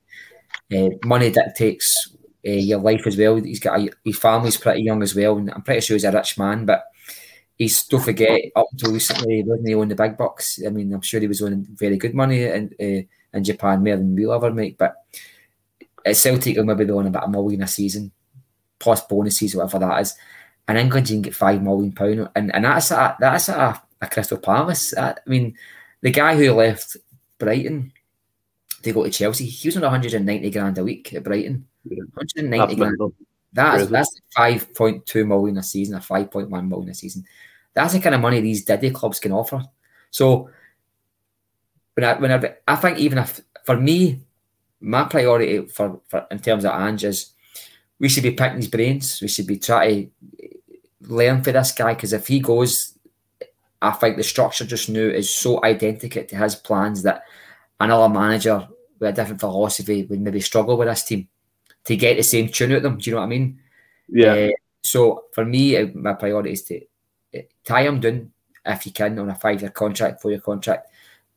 uh, 0.75 0.97
money 1.05 1.31
dictates 1.31 2.17
uh, 2.47 2.51
your 2.51 2.81
life 2.81 3.07
as 3.07 3.17
well. 3.17 3.37
He's 3.37 3.61
got 3.61 3.81
a, 3.81 3.91
his 4.05 4.19
family's 4.19 4.57
pretty 4.57 4.83
young 4.83 5.03
as 5.03 5.15
well, 5.15 5.37
and 5.37 5.51
I'm 5.51 5.63
pretty 5.63 5.81
sure 5.81 5.95
he's 5.95 6.05
a 6.05 6.13
rich 6.13 6.39
man. 6.39 6.65
But 6.65 6.85
he's 7.57 7.85
don't 7.87 8.03
forget 8.03 8.41
up 8.57 8.67
until 8.73 8.93
recently 8.93 9.43
wasn't 9.43 9.69
he 9.69 9.75
on 9.75 9.89
the 9.89 9.95
big 9.95 10.17
bucks. 10.17 10.61
I 10.67 10.71
mean, 10.71 10.93
I'm 10.93 11.03
sure 11.03 11.21
he 11.21 11.27
was 11.27 11.43
on 11.43 11.67
very 11.71 11.97
good 11.97 12.15
money 12.15 12.45
in 12.45 12.71
uh, 12.81 13.37
in 13.37 13.45
Japan 13.45 13.85
more 13.85 13.97
than 13.97 14.15
we'll 14.15 14.33
ever 14.33 14.51
make. 14.53 14.79
But 14.79 14.95
at 16.07 16.17
Celtic, 16.17 16.55
he'll 16.55 16.65
maybe 16.65 16.85
be 16.85 16.93
on 16.93 17.07
about 17.07 17.27
a 17.27 17.31
million 17.31 17.63
a 17.63 17.69
season, 17.69 18.13
plus 18.79 19.03
bonuses, 19.07 19.55
whatever 19.55 19.81
that 19.81 20.01
is. 20.01 20.15
And 20.67 20.79
England, 20.79 21.09
you 21.09 21.17
can 21.17 21.23
get 21.23 21.35
five 21.35 21.63
million 21.63 21.93
pound, 21.93 22.29
and 22.37 22.55
and 22.55 22.65
that's 22.65 22.91
a, 22.91 23.17
that's 23.19 23.49
a, 23.49 23.83
a 24.01 24.09
Crystal 24.09 24.39
Palace. 24.39 24.93
Uh, 24.93 25.15
I 25.15 25.31
mean, 25.31 25.57
the 26.01 26.11
guy 26.11 26.37
who 26.37 26.53
left 26.53 26.97
Brighton 27.39 27.93
to 28.83 28.93
go 28.93 29.05
to 29.05 29.11
Chelsea, 29.11 29.47
he 29.47 29.69
was 29.69 29.77
on 29.77 29.83
190 29.83 30.51
grand 30.51 30.79
a 30.79 30.85
week 30.85 31.13
at 31.15 31.25
Brighton. 31.25 31.67
190 31.85 32.59
that's 32.59 32.75
grand. 32.75 33.13
That's 33.53 33.87
that's 33.89 34.21
5.2 34.37 35.27
million 35.27 35.59
a 35.59 35.63
season, 35.63 35.97
or 35.97 36.01
5.1 36.01 36.69
million 36.69 36.91
a 36.91 36.95
season. 36.95 37.25
That's 37.75 37.95
the 37.95 38.01
kind 38.01 38.15
of 38.15 38.21
money 38.21 38.41
these 38.41 38.65
Diddy 38.65 38.91
clubs 38.91 39.21
can 39.21 39.33
offer. 39.33 39.65
So 40.11 40.51
when 41.95 42.05
I 42.05 42.19
when 42.19 42.33
I, 42.33 42.55
I 42.67 42.77
think 42.77 42.99
even 42.99 43.19
if 43.19 43.41
for 43.65 43.77
me, 43.77 44.21
my 44.81 45.05
priority 45.05 45.67
for, 45.67 46.01
for 46.09 46.27
in 46.31 46.39
terms 46.39 46.65
of 46.65 46.73
Ange 46.73 47.05
is 47.05 47.33
we 47.99 48.09
should 48.09 48.23
be 48.23 48.33
picking 48.33 48.59
his 48.59 48.69
brains. 48.69 49.21
We 49.21 49.29
should 49.29 49.47
be 49.47 49.59
trying 49.59 50.11
to 50.41 50.47
learn 51.03 51.43
for 51.43 51.53
this 51.53 51.73
guy 51.73 51.95
because 51.95 52.13
if 52.13 52.27
he 52.27 52.41
goes, 52.41 52.98
I 53.81 53.93
think 53.93 54.17
the 54.17 54.25
structure 54.25 54.65
just 54.65 54.89
now 54.89 55.01
is 55.01 55.31
so 55.31 55.63
identical 55.65 56.25
to 56.25 56.37
his 56.37 56.57
plans 56.57 57.03
that 57.03 57.23
another 57.79 58.13
manager 58.13 58.69
with 58.99 59.11
a 59.11 59.13
different 59.13 59.41
philosophy 59.41 60.05
would 60.05 60.21
maybe 60.21 60.41
struggle 60.41 60.77
with 60.77 60.89
this 60.89 61.05
team 61.05 61.29
to 61.85 61.97
get 61.97 62.17
the 62.17 62.23
same 62.23 62.49
tune 62.49 62.73
out 62.73 62.83
them. 62.83 62.99
Do 62.99 63.09
you 63.09 63.15
know 63.15 63.21
what 63.21 63.27
I 63.27 63.29
mean? 63.29 63.61
Yeah. 64.09 64.33
Uh, 64.33 64.51
so 64.83 65.25
for 65.33 65.45
me, 65.45 65.77
uh, 65.77 65.87
my 65.95 66.15
priority 66.15 66.53
is 66.53 66.63
to 66.65 66.81
eh, 67.35 67.43
tie 67.65 67.83
him 67.83 68.01
down 68.01 68.33
if 68.67 68.87
you 68.87 68.93
can 68.93 69.19
on 69.19 69.31
a 69.31 69.35
five 69.35 69.61
year 69.61 69.71
contract, 69.71 70.21
four 70.21 70.31
year 70.31 70.41
contract. 70.41 70.91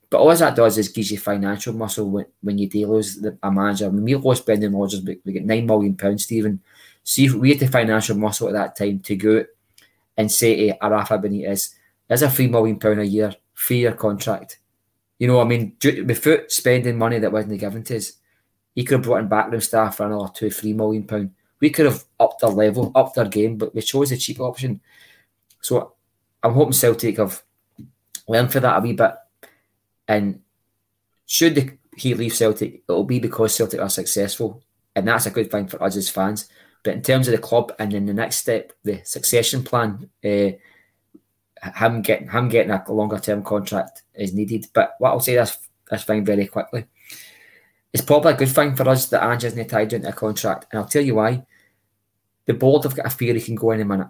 But 0.09 0.19
all 0.19 0.35
that 0.35 0.55
does 0.55 0.77
is 0.77 0.89
gives 0.89 1.11
you 1.11 1.17
financial 1.17 1.73
muscle 1.73 2.09
when, 2.09 2.25
when 2.41 2.57
you 2.57 2.67
do 2.67 2.85
lose 2.87 3.25
a 3.41 3.51
manager. 3.51 3.89
When 3.89 4.03
we 4.03 4.15
lost 4.15 4.45
Brendan 4.45 4.75
Rodgers, 4.75 5.03
we 5.03 5.31
get 5.31 5.45
nine 5.45 5.65
million 5.65 5.95
pounds, 5.95 6.25
Stephen. 6.25 6.61
See 7.03 7.25
if 7.25 7.33
we 7.33 7.51
had 7.51 7.59
the 7.59 7.67
financial 7.67 8.17
muscle 8.17 8.49
at 8.49 8.53
that 8.53 8.75
time 8.75 8.99
to 8.99 9.15
go 9.15 9.45
and 10.17 10.29
say 10.29 10.67
to 10.67 10.77
Rafa 10.81 11.17
Benitez, 11.17 11.75
there's 12.12 12.24
a 12.24 12.30
three 12.30 12.47
million 12.47 12.78
pound 12.78 12.99
a 12.99 13.07
year, 13.07 13.34
three 13.55 13.78
year 13.78 13.93
contract. 13.93 14.59
You 15.18 15.28
know, 15.28 15.39
I 15.39 15.45
mean, 15.45 15.78
without 15.82 16.51
spending 16.51 16.97
money 16.97 17.20
that 17.20 17.32
wasn't 17.32 17.57
given 17.57 17.84
to 17.86 17.95
us, 17.95 18.12
he 18.76 18.84
could 18.84 18.95
have 18.95 19.03
brought 19.03 19.22
in 19.22 19.30
backroom 19.30 19.62
staff 19.62 19.95
for 19.95 20.07
another 20.07 20.30
two, 20.36 20.51
three 20.51 20.74
million 20.74 21.05
pound. 21.05 21.32
We 21.62 21.70
could 21.70 21.86
have 21.86 22.03
upped 22.20 22.43
our 22.43 22.49
level, 22.49 22.91
upped 22.95 23.18
our 23.18 23.30
game, 23.30 23.57
but 23.57 23.74
we 23.74 23.82
chose 23.82 24.09
the 24.09 24.18
cheap 24.18 24.41
option. 24.41 24.82
So 25.62 25.93
I'm 26.43 26.51
hoping 26.51 26.74
Celtic 26.74 27.16
have 27.16 27.41
learned 28.28 28.51
for 28.51 28.59
that 28.59 28.80
a 28.80 28.82
wee 28.82 28.91
bit. 28.91 29.14
And 30.05 30.41
should 31.26 31.55
the, 31.55 31.78
he 31.95 32.14
leave 32.14 32.36
Celtic, 32.36 32.84
it'll 32.89 33.05
be 33.05 33.20
because 33.20 33.55
Celtic 33.55 33.80
are 33.80 33.89
successful. 33.89 34.62
And 34.97 35.07
that's 35.07 35.28
a 35.28 35.32
good 35.32 35.49
thing 35.49 35.68
for 35.68 35.82
us 35.82 35.95
as 35.95 36.09
fans. 36.09 36.49
But 36.84 36.95
in 36.95 37.03
terms 37.03 37.30
of 37.30 37.32
the 37.32 37.38
club 37.38 37.72
and 37.80 37.93
then 37.93 38.05
the 38.05 38.14
next 38.14 38.39
step, 38.39 38.74
the 38.84 38.99
succession 39.05 39.64
plan, 39.64 40.09
uh, 40.26 40.57
him 41.62 42.01
getting 42.01 42.30
him 42.30 42.49
getting 42.49 42.72
a 42.72 42.84
longer 42.91 43.20
term 43.20 43.43
contract 43.43 44.03
is 44.14 44.34
needed. 44.34 44.68
But 44.74 44.95
what 44.99 45.12
I'll 45.12 45.20
say 45.20 45.36
this 45.36 45.57
this 45.89 46.03
thing 46.03 46.26
very 46.26 46.47
quickly. 46.47 46.86
It's 47.93 48.03
probably 48.03 48.34
a 48.34 48.38
good 48.38 48.49
thing 48.49 48.76
for 48.76 48.88
us 48.88 49.07
that 49.07 49.22
Ange 49.22 49.43
isn't 49.43 49.68
tied 49.68 49.91
into 49.91 50.07
a 50.07 50.14
contract. 50.14 50.68
And 50.72 50.80
I'll 50.80 50.88
tell 50.88 51.03
you 51.03 51.16
why. 51.16 51.45
The 52.45 52.53
board 52.53 52.84
have 52.84 52.95
got 52.95 53.05
a 53.05 53.09
fear 53.09 53.34
he 53.34 53.41
can 53.41 53.55
go 53.55 53.72
any 53.72 53.84
minute 53.84 54.07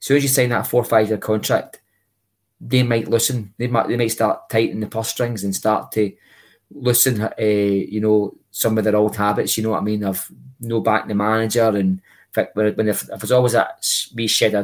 as 0.00 0.06
soon 0.06 0.16
as 0.18 0.22
you 0.22 0.28
sign 0.28 0.50
that 0.50 0.66
four 0.66 0.82
or 0.82 0.84
five 0.84 1.08
year 1.08 1.18
contract, 1.18 1.80
they 2.60 2.82
might 2.82 3.08
listen. 3.08 3.54
They 3.58 3.66
might 3.66 3.88
they 3.88 3.96
might 3.96 4.08
start 4.08 4.48
tightening 4.48 4.80
the 4.80 4.86
purse 4.86 5.08
strings 5.08 5.44
and 5.44 5.54
start 5.54 5.92
to 5.92 6.12
listen. 6.70 7.22
Uh, 7.22 7.32
you 7.38 8.00
know, 8.00 8.36
some 8.50 8.78
of 8.78 8.84
their 8.84 8.96
old 8.96 9.16
habits. 9.16 9.56
You 9.56 9.64
know 9.64 9.70
what 9.70 9.80
I 9.80 9.84
mean? 9.84 10.04
Of 10.04 10.30
no 10.60 10.80
back 10.80 11.06
the 11.06 11.14
manager 11.14 11.68
and 11.68 12.00
when, 12.54 12.88
if, 12.88 13.08
if 13.08 13.20
there's 13.20 13.32
always 13.32 13.52
that 13.52 13.84
me 14.14 14.26
shed 14.26 14.54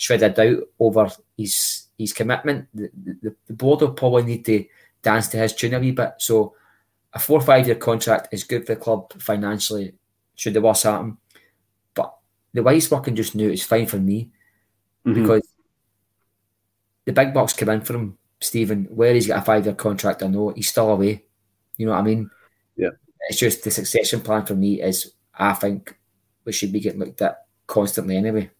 me 0.00 0.18
shredded 0.18 0.34
doubt 0.34 0.68
over 0.78 1.10
his 1.36 1.86
his 1.98 2.12
commitment, 2.14 2.68
the, 2.74 2.90
the, 2.94 3.36
the 3.46 3.52
board 3.52 3.80
will 3.82 3.92
probably 3.92 4.22
need 4.22 4.44
to 4.46 4.64
dance 5.02 5.28
to 5.28 5.36
his 5.36 5.54
tune 5.54 5.74
a 5.74 5.78
wee 5.80 5.90
bit. 5.90 6.14
So 6.18 6.54
a 7.12 7.18
four 7.18 7.38
or 7.38 7.42
five 7.42 7.66
year 7.66 7.76
contract 7.76 8.28
is 8.32 8.44
good 8.44 8.66
for 8.66 8.74
the 8.74 8.80
club 8.80 9.12
financially. 9.20 9.94
Should 10.34 10.54
the 10.54 10.62
worst 10.62 10.84
happen, 10.84 11.18
but 11.94 12.16
the 12.54 12.62
way 12.62 12.74
he's 12.74 12.90
working 12.90 13.16
just 13.16 13.34
now 13.34 13.44
is 13.44 13.64
fine 13.64 13.86
for 13.86 13.98
me 13.98 14.30
mm-hmm. 15.06 15.20
because 15.20 15.42
the 17.04 17.12
big 17.12 17.34
bucks 17.34 17.52
come 17.52 17.68
in 17.68 17.82
for 17.82 17.94
him, 17.94 18.16
Stephen. 18.40 18.86
Where 18.90 19.12
he's 19.12 19.26
got 19.26 19.42
a 19.42 19.44
five 19.44 19.66
year 19.66 19.74
contract, 19.74 20.22
I 20.22 20.28
know 20.28 20.50
he's 20.50 20.70
still 20.70 20.90
away. 20.90 21.24
You 21.76 21.86
know 21.86 21.92
what 21.92 21.98
I 21.98 22.02
mean? 22.02 22.30
Yeah. 22.76 22.90
It's 23.28 23.38
just 23.38 23.64
the 23.64 23.70
succession 23.70 24.22
plan 24.22 24.46
for 24.46 24.54
me 24.54 24.80
is 24.80 25.12
I 25.34 25.52
think 25.52 25.98
we 26.46 26.52
should 26.52 26.72
be 26.72 26.80
getting 26.80 27.00
looked 27.00 27.20
at 27.20 27.44
constantly 27.66 28.16
anyway. 28.16 28.50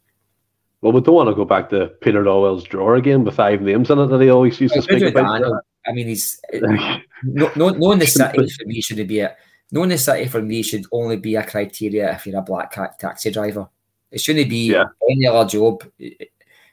Well, 0.83 0.93
we 0.93 1.01
don't 1.03 1.15
want 1.15 1.29
to 1.29 1.35
go 1.35 1.45
back 1.45 1.69
to 1.71 1.89
Peter 2.01 2.23
Lawwell's 2.23 2.65
drawer 2.65 2.97
again 2.97 3.25
with 3.25 3.35
five 3.35 3.61
names 3.61 3.91
in 3.91 3.99
it 3.99 4.07
that 4.07 4.21
he 4.21 4.31
always 4.31 4.59
used 4.61 4.75
to 4.75 4.83
speak 4.83 5.03
about. 5.03 5.43
I 5.87 5.93
mean, 5.93 6.09
he's 6.09 6.41
no, 6.53 7.51
no, 7.55 7.69
knowing 7.71 7.99
the 7.99 8.07
city 8.07 8.49
for 8.49 8.67
me 8.67 8.81
should 8.81 9.07
be 9.07 9.21
a 9.21 9.37
knowing 9.71 9.91
the 9.91 9.99
city 9.99 10.27
for 10.27 10.41
me 10.41 10.63
should 10.63 10.85
only 10.91 11.17
be 11.17 11.37
a 11.37 11.45
criteria 11.45 12.13
if 12.15 12.27
you're 12.27 12.39
a 12.39 12.43
black 12.43 12.73
cat 12.73 12.99
taxi 12.99 13.31
driver. 13.31 13.69
It 14.11 14.21
shouldn't 14.21 14.49
be 14.49 14.73
yeah. 14.73 14.85
any 15.09 15.27
other 15.27 15.49
job. 15.49 15.85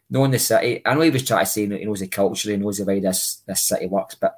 Knowing 0.10 0.32
the 0.32 0.40
city, 0.40 0.82
I 0.86 0.94
know 0.94 1.02
he 1.02 1.10
was 1.10 1.26
trying 1.26 1.46
to 1.46 1.52
say 1.52 1.68
he 1.68 1.86
knows 1.86 2.00
the 2.00 2.08
culture, 2.08 2.50
he 2.50 2.58
knows 2.58 2.78
the 2.78 2.86
way 2.86 3.02
this 3.02 3.44
this 3.46 3.68
city 3.68 3.88
works, 3.88 4.16
but 4.16 4.36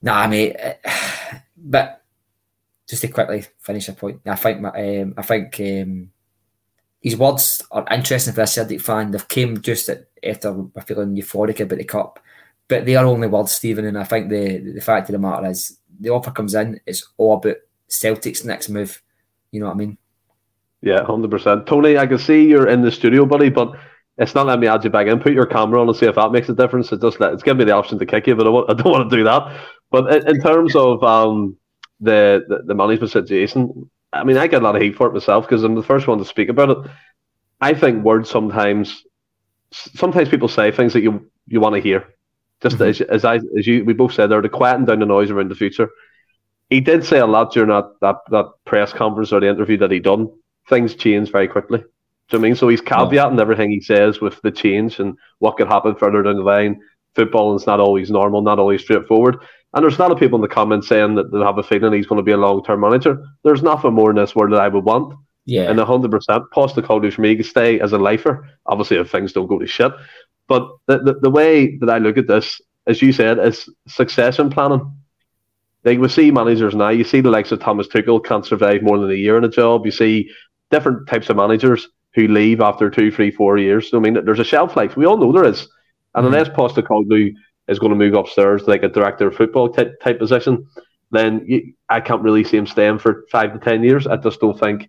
nah, 0.00 0.26
mate. 0.26 0.56
But 1.66 2.02
just 2.86 3.00
to 3.00 3.08
quickly 3.08 3.42
finish 3.58 3.88
a 3.88 3.94
point, 3.94 4.20
I 4.26 4.34
think 4.34 4.60
my, 4.60 4.68
um, 4.68 5.14
I 5.16 5.22
think 5.22 5.58
um, 5.60 6.10
his 7.04 7.18
words 7.18 7.62
are 7.70 7.86
interesting 7.90 8.32
for 8.32 8.40
a 8.40 8.46
Celtic 8.46 8.80
fan. 8.80 9.10
They've 9.10 9.28
came 9.28 9.60
just 9.60 9.90
at, 9.90 10.06
after 10.22 10.56
feeling 10.86 11.14
euphoric 11.14 11.60
about 11.60 11.76
the 11.76 11.84
cup, 11.84 12.18
but 12.66 12.86
they 12.86 12.96
are 12.96 13.04
only 13.04 13.28
words, 13.28 13.52
Stephen. 13.52 13.84
And 13.84 13.98
I 13.98 14.04
think 14.04 14.30
the 14.30 14.72
the 14.72 14.80
fact 14.80 15.10
of 15.10 15.12
the 15.12 15.18
matter 15.18 15.46
is, 15.50 15.78
the 16.00 16.08
offer 16.08 16.30
comes 16.30 16.54
in. 16.54 16.80
It's 16.86 17.06
all 17.18 17.34
about 17.34 17.56
Celtic's 17.88 18.42
next 18.42 18.70
move. 18.70 19.02
You 19.52 19.60
know 19.60 19.66
what 19.66 19.74
I 19.74 19.78
mean? 19.78 19.98
Yeah, 20.80 21.04
hundred 21.04 21.30
percent. 21.30 21.66
Tony, 21.66 21.98
I 21.98 22.06
can 22.06 22.18
see 22.18 22.48
you're 22.48 22.68
in 22.68 22.80
the 22.80 22.90
studio, 22.90 23.26
buddy, 23.26 23.50
but 23.50 23.74
it's 24.16 24.34
not 24.34 24.46
letting 24.46 24.62
me 24.62 24.68
add 24.68 24.82
you 24.82 24.88
back 24.88 25.06
in. 25.06 25.20
Put 25.20 25.34
your 25.34 25.46
camera 25.46 25.82
on 25.82 25.88
and 25.88 25.96
see 25.96 26.06
if 26.06 26.14
that 26.14 26.32
makes 26.32 26.48
a 26.48 26.54
difference. 26.54 26.90
It 26.90 27.02
just 27.02 27.20
let, 27.20 27.34
it's 27.34 27.42
giving 27.42 27.58
me 27.58 27.64
the 27.64 27.72
option 27.72 27.98
to 27.98 28.06
kick 28.06 28.26
you, 28.26 28.34
but 28.34 28.46
I, 28.46 28.50
want, 28.50 28.70
I 28.70 28.74
don't 28.74 28.90
want 28.90 29.10
to 29.10 29.16
do 29.16 29.24
that. 29.24 29.60
But 29.90 30.10
in, 30.10 30.36
in 30.36 30.40
terms 30.40 30.74
of 30.74 31.04
um, 31.04 31.58
the, 32.00 32.44
the, 32.48 32.62
the 32.64 32.74
management 32.74 33.12
situation, 33.12 33.90
I 34.14 34.24
mean, 34.24 34.36
I 34.36 34.46
get 34.46 34.62
a 34.62 34.64
lot 34.64 34.76
of 34.76 34.82
heat 34.82 34.96
for 34.96 35.08
it 35.08 35.12
myself 35.12 35.46
because 35.46 35.64
I'm 35.64 35.74
the 35.74 35.82
first 35.82 36.06
one 36.06 36.18
to 36.18 36.24
speak 36.24 36.48
about 36.48 36.70
it. 36.70 36.78
I 37.60 37.74
think 37.74 38.04
words 38.04 38.30
sometimes, 38.30 39.02
sometimes 39.72 40.28
people 40.28 40.48
say 40.48 40.70
things 40.70 40.92
that 40.92 41.02
you 41.02 41.30
you 41.46 41.60
want 41.60 41.74
to 41.74 41.80
hear. 41.80 42.14
Just 42.62 42.76
mm-hmm. 42.76 42.88
as, 42.88 43.00
as 43.00 43.24
I 43.24 43.36
as 43.58 43.66
you 43.66 43.84
we 43.84 43.92
both 43.92 44.14
said 44.14 44.28
they're 44.28 44.40
to 44.40 44.48
quieten 44.48 44.84
down 44.84 45.00
the 45.00 45.06
noise 45.06 45.30
around 45.30 45.50
the 45.50 45.54
future. 45.54 45.90
He 46.70 46.80
did 46.80 47.04
say 47.04 47.18
a 47.18 47.26
lot 47.26 47.52
during 47.52 47.68
that, 47.70 47.90
that, 48.00 48.16
that 48.30 48.46
press 48.64 48.92
conference 48.92 49.32
or 49.32 49.40
the 49.40 49.48
interview 49.48 49.76
that 49.78 49.90
he 49.90 50.00
done. 50.00 50.28
Things 50.68 50.94
change 50.94 51.30
very 51.30 51.46
quickly. 51.46 51.78
Do 51.80 51.84
you 52.32 52.38
know 52.38 52.46
I 52.46 52.48
mean? 52.48 52.56
So 52.56 52.68
he's 52.68 52.80
caveating 52.80 53.38
everything 53.38 53.70
he 53.70 53.80
says 53.80 54.20
with 54.20 54.40
the 54.40 54.50
change 54.50 54.98
and 54.98 55.18
what 55.40 55.58
could 55.58 55.68
happen 55.68 55.94
further 55.94 56.22
down 56.22 56.36
the 56.36 56.42
line. 56.42 56.80
Football 57.14 57.54
is 57.54 57.66
not 57.66 57.80
always 57.80 58.10
normal, 58.10 58.40
not 58.40 58.58
always 58.58 58.80
straightforward. 58.80 59.36
And 59.74 59.82
there's 59.82 59.98
a 59.98 60.02
lot 60.02 60.12
of 60.12 60.18
people 60.18 60.36
in 60.36 60.42
the 60.42 60.48
comments 60.48 60.88
saying 60.88 61.16
that 61.16 61.32
they 61.32 61.40
have 61.40 61.58
a 61.58 61.62
feeling 61.62 61.92
he's 61.92 62.06
going 62.06 62.18
to 62.18 62.22
be 62.22 62.32
a 62.32 62.36
long 62.36 62.62
term 62.64 62.80
manager. 62.80 63.24
There's 63.42 63.62
nothing 63.62 63.92
more 63.92 64.10
in 64.10 64.16
this 64.16 64.34
world 64.34 64.52
that 64.52 64.60
I 64.60 64.68
would 64.68 64.84
want. 64.84 65.14
Yeah. 65.46 65.68
And 65.68 65.78
100% 65.78 66.10
Postecoglou 66.54 67.12
for 67.12 67.20
me 67.20 67.36
to 67.36 67.42
stay 67.42 67.80
as 67.80 67.92
a 67.92 67.98
lifer, 67.98 68.48
obviously 68.66 68.96
if 68.96 69.10
things 69.10 69.32
don't 69.32 69.48
go 69.48 69.58
to 69.58 69.66
shit. 69.66 69.92
But 70.46 70.68
the, 70.86 70.98
the, 70.98 71.14
the 71.22 71.30
way 71.30 71.76
that 71.78 71.90
I 71.90 71.98
look 71.98 72.16
at 72.16 72.28
this, 72.28 72.60
as 72.86 73.02
you 73.02 73.12
said, 73.12 73.38
is 73.38 73.68
succession 73.88 74.48
planning. 74.48 74.94
Like 75.84 75.98
we 75.98 76.08
see 76.08 76.30
managers 76.30 76.74
now, 76.74 76.90
you 76.90 77.04
see 77.04 77.20
the 77.20 77.30
likes 77.30 77.52
of 77.52 77.60
Thomas 77.60 77.88
Tuchel 77.88 78.24
can't 78.24 78.46
survive 78.46 78.82
more 78.82 78.98
than 78.98 79.10
a 79.10 79.14
year 79.14 79.36
in 79.36 79.44
a 79.44 79.48
job. 79.48 79.84
You 79.84 79.92
see 79.92 80.30
different 80.70 81.08
types 81.08 81.28
of 81.28 81.36
managers 81.36 81.88
who 82.14 82.28
leave 82.28 82.60
after 82.60 82.88
two, 82.88 83.10
three, 83.10 83.30
four 83.30 83.58
years. 83.58 83.90
So, 83.90 83.98
I 83.98 84.00
mean, 84.00 84.24
there's 84.24 84.38
a 84.38 84.44
shelf 84.44 84.76
life. 84.76 84.96
We 84.96 85.04
all 85.04 85.18
know 85.18 85.32
there 85.32 85.44
is. 85.44 85.68
And 86.14 86.24
mm-hmm. 86.24 86.34
unless 86.34 86.48
Postecoglou 86.50 87.34
is 87.68 87.78
going 87.78 87.90
to 87.90 87.96
move 87.96 88.14
upstairs 88.14 88.66
like 88.66 88.82
a 88.82 88.88
director 88.88 89.28
of 89.28 89.36
football 89.36 89.68
type, 89.70 90.00
type 90.00 90.18
position, 90.18 90.66
then 91.10 91.44
you, 91.46 91.74
I 91.88 92.00
can't 92.00 92.22
really 92.22 92.44
see 92.44 92.56
him 92.56 92.66
staying 92.66 92.98
for 92.98 93.24
five 93.30 93.52
to 93.52 93.58
ten 93.58 93.82
years. 93.82 94.06
I 94.06 94.16
just 94.16 94.40
don't 94.40 94.58
think 94.58 94.88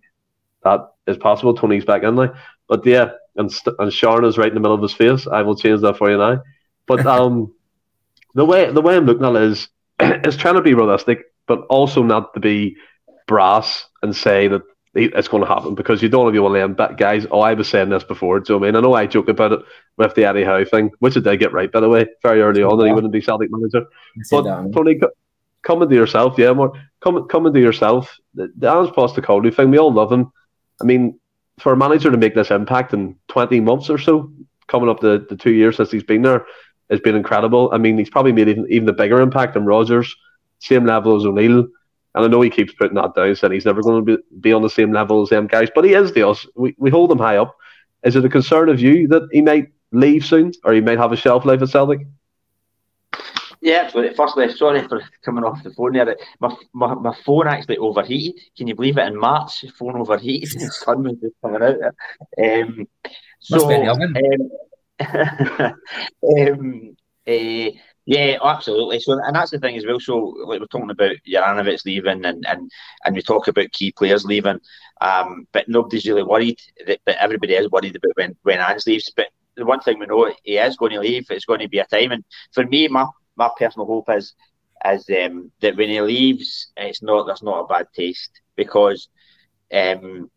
that 0.64 0.80
is 1.06 1.16
possible. 1.16 1.54
Tony's 1.54 1.84
back 1.84 2.02
in 2.02 2.16
now, 2.16 2.34
but 2.68 2.84
yeah, 2.84 3.10
and 3.36 3.50
and 3.78 3.92
Sean 3.92 4.24
is 4.24 4.38
right 4.38 4.48
in 4.48 4.54
the 4.54 4.60
middle 4.60 4.74
of 4.74 4.82
his 4.82 4.92
face. 4.92 5.26
I 5.26 5.42
will 5.42 5.56
change 5.56 5.80
that 5.82 5.96
for 5.96 6.10
you 6.10 6.18
now. 6.18 6.42
But 6.86 7.06
um, 7.06 7.54
the 8.34 8.44
way 8.44 8.70
the 8.70 8.82
way 8.82 8.96
I'm 8.96 9.06
looking 9.06 9.24
at 9.24 9.36
it 9.36 9.42
is, 9.42 9.68
is 10.00 10.36
trying 10.36 10.56
to 10.56 10.62
be 10.62 10.74
realistic, 10.74 11.24
but 11.46 11.60
also 11.70 12.02
not 12.02 12.34
to 12.34 12.40
be 12.40 12.76
brass 13.26 13.86
and 14.02 14.14
say 14.14 14.48
that 14.48 14.62
it's 14.96 15.28
going 15.28 15.42
to 15.42 15.48
happen 15.48 15.74
because 15.74 16.02
you 16.02 16.08
don't 16.08 16.32
to 16.32 16.40
one 16.40 16.56
of 16.56 16.60
them 16.60 16.74
but 16.74 16.96
guys. 16.96 17.26
Oh, 17.30 17.40
I 17.40 17.54
was 17.54 17.68
saying 17.68 17.90
this 17.90 18.04
before. 18.04 18.40
Do 18.40 18.54
you 18.54 18.60
know 18.60 18.66
I 18.66 18.68
mean? 18.68 18.76
I 18.76 18.80
know 18.80 18.94
I 18.94 19.06
joke 19.06 19.28
about 19.28 19.52
it 19.52 19.60
with 19.96 20.14
the 20.14 20.24
Eddie 20.24 20.44
Howe 20.44 20.64
thing, 20.64 20.90
which 20.98 21.16
I 21.16 21.20
did 21.20 21.40
get 21.40 21.52
right 21.52 21.70
by 21.70 21.80
the 21.80 21.88
way, 21.88 22.06
very 22.22 22.40
early 22.40 22.62
on 22.62 22.78
that 22.78 22.86
he 22.86 22.92
wouldn't 22.92 23.12
be 23.12 23.20
Celtic 23.20 23.50
manager. 23.50 23.86
But 24.30 24.42
that, 24.42 24.72
Tony, 24.74 24.98
come 25.62 25.82
into 25.82 25.94
yourself, 25.94 26.38
yeah, 26.38 26.52
more 26.52 26.72
come 27.00 27.28
come 27.28 27.46
into 27.46 27.60
yourself. 27.60 28.16
The, 28.34 28.52
the 28.56 28.72
Ange 28.72 28.90
Postecoglou 28.90 29.54
thing, 29.54 29.70
we 29.70 29.78
all 29.78 29.92
love 29.92 30.10
him. 30.10 30.32
I 30.80 30.84
mean, 30.84 31.18
for 31.58 31.72
a 31.72 31.76
manager 31.76 32.10
to 32.10 32.16
make 32.16 32.34
this 32.34 32.50
impact 32.50 32.94
in 32.94 33.16
twenty 33.28 33.60
months 33.60 33.90
or 33.90 33.98
so, 33.98 34.32
coming 34.66 34.88
up 34.88 35.00
the, 35.00 35.26
the 35.28 35.36
two 35.36 35.52
years 35.52 35.76
since 35.76 35.90
he's 35.90 36.02
been 36.02 36.22
there, 36.22 36.46
has 36.90 37.00
been 37.00 37.16
incredible. 37.16 37.70
I 37.72 37.78
mean, 37.78 37.98
he's 37.98 38.10
probably 38.10 38.32
made 38.32 38.48
even 38.48 38.66
even 38.70 38.86
the 38.86 38.92
bigger 38.92 39.20
impact 39.20 39.54
than 39.54 39.64
Rodgers, 39.64 40.14
same 40.60 40.86
level 40.86 41.16
as 41.16 41.24
O'Neill 41.24 41.66
and 42.16 42.24
I 42.24 42.28
know 42.28 42.40
he 42.40 42.50
keeps 42.50 42.72
putting 42.72 42.96
that 42.96 43.14
down, 43.14 43.36
saying 43.36 43.52
he's 43.52 43.66
never 43.66 43.82
going 43.82 44.04
to 44.04 44.16
be, 44.16 44.22
be 44.40 44.52
on 44.52 44.62
the 44.62 44.70
same 44.70 44.90
level 44.90 45.22
as 45.22 45.28
them 45.28 45.46
guys, 45.46 45.68
but 45.74 45.84
he 45.84 45.92
is 45.92 46.12
the 46.12 46.26
us. 46.26 46.46
We, 46.56 46.74
we 46.78 46.90
hold 46.90 47.12
him 47.12 47.18
high 47.18 47.36
up. 47.36 47.54
Is 48.04 48.16
it 48.16 48.24
a 48.24 48.30
concern 48.30 48.70
of 48.70 48.80
you 48.80 49.06
that 49.08 49.28
he 49.30 49.42
might 49.42 49.68
leave 49.92 50.24
soon 50.24 50.52
or 50.64 50.72
he 50.72 50.80
might 50.80 50.98
have 50.98 51.12
a 51.12 51.16
shelf 51.16 51.44
life 51.44 51.60
at 51.60 51.68
Celtic? 51.68 52.00
Yeah, 53.60 53.82
absolutely. 53.84 54.16
Firstly, 54.16 54.50
sorry 54.50 54.86
for 54.88 55.02
coming 55.22 55.44
off 55.44 55.62
the 55.62 55.70
phone 55.72 55.92
there. 55.92 56.16
My, 56.40 56.56
my, 56.72 56.94
my 56.94 57.14
phone 57.24 57.48
actually 57.48 57.76
overheated. 57.78 58.40
Can 58.56 58.66
you 58.66 58.74
believe 58.74 58.96
it? 58.96 59.06
In 59.06 59.18
March, 59.18 59.60
the 59.60 59.68
phone 59.68 59.96
overheated. 59.96 60.50
the 60.60 60.70
sun 60.70 61.02
was 61.02 61.16
just 61.20 61.34
coming 61.42 61.62
out. 61.62 61.76
Um, 62.42 62.88
so, 63.40 63.70
um, 63.88 64.16
um, 66.38 66.96
uh, 67.26 67.70
yeah, 68.06 68.38
absolutely. 68.42 69.00
So, 69.00 69.18
and 69.24 69.36
that's 69.36 69.50
the 69.50 69.58
thing 69.58 69.76
as 69.76 69.86
well. 69.86 70.00
So, 70.00 70.16
like 70.46 70.60
we're 70.60 70.66
talking 70.66 70.90
about 70.90 71.12
Juranovic 71.28 71.84
leaving, 71.84 72.24
and 72.24 72.44
and 72.46 72.70
and 73.04 73.16
we 73.16 73.22
talk 73.22 73.48
about 73.48 73.72
key 73.72 73.92
players 73.96 74.24
leaving, 74.24 74.60
um, 75.00 75.46
but 75.52 75.68
nobody's 75.68 76.06
really 76.06 76.22
worried. 76.24 76.58
That, 76.86 77.00
but 77.06 77.16
everybody 77.20 77.54
is 77.54 77.70
worried 77.70 77.96
about 77.96 78.12
when 78.16 78.36
when 78.42 78.60
Ange 78.60 78.86
leaves. 78.86 79.12
But 79.16 79.28
the 79.56 79.66
one 79.66 79.80
thing 79.80 79.98
we 79.98 80.06
know, 80.06 80.32
he 80.44 80.58
is 80.58 80.76
going 80.76 80.92
to 80.92 81.00
leave. 81.00 81.26
It's 81.30 81.44
going 81.46 81.60
to 81.60 81.68
be 81.68 81.78
a 81.78 81.86
time. 81.86 82.12
And 82.12 82.24
for 82.52 82.64
me, 82.64 82.88
my 82.88 83.06
my 83.36 83.50
personal 83.58 83.86
hope 83.86 84.08
is 84.10 84.34
is 84.86 85.08
um, 85.24 85.50
that 85.60 85.76
when 85.76 85.88
he 85.88 86.00
leaves, 86.00 86.72
it's 86.76 87.02
not 87.02 87.26
there's 87.26 87.42
not 87.42 87.60
a 87.60 87.66
bad 87.66 87.86
taste 87.94 88.40
because 88.56 89.08
um, 89.72 90.30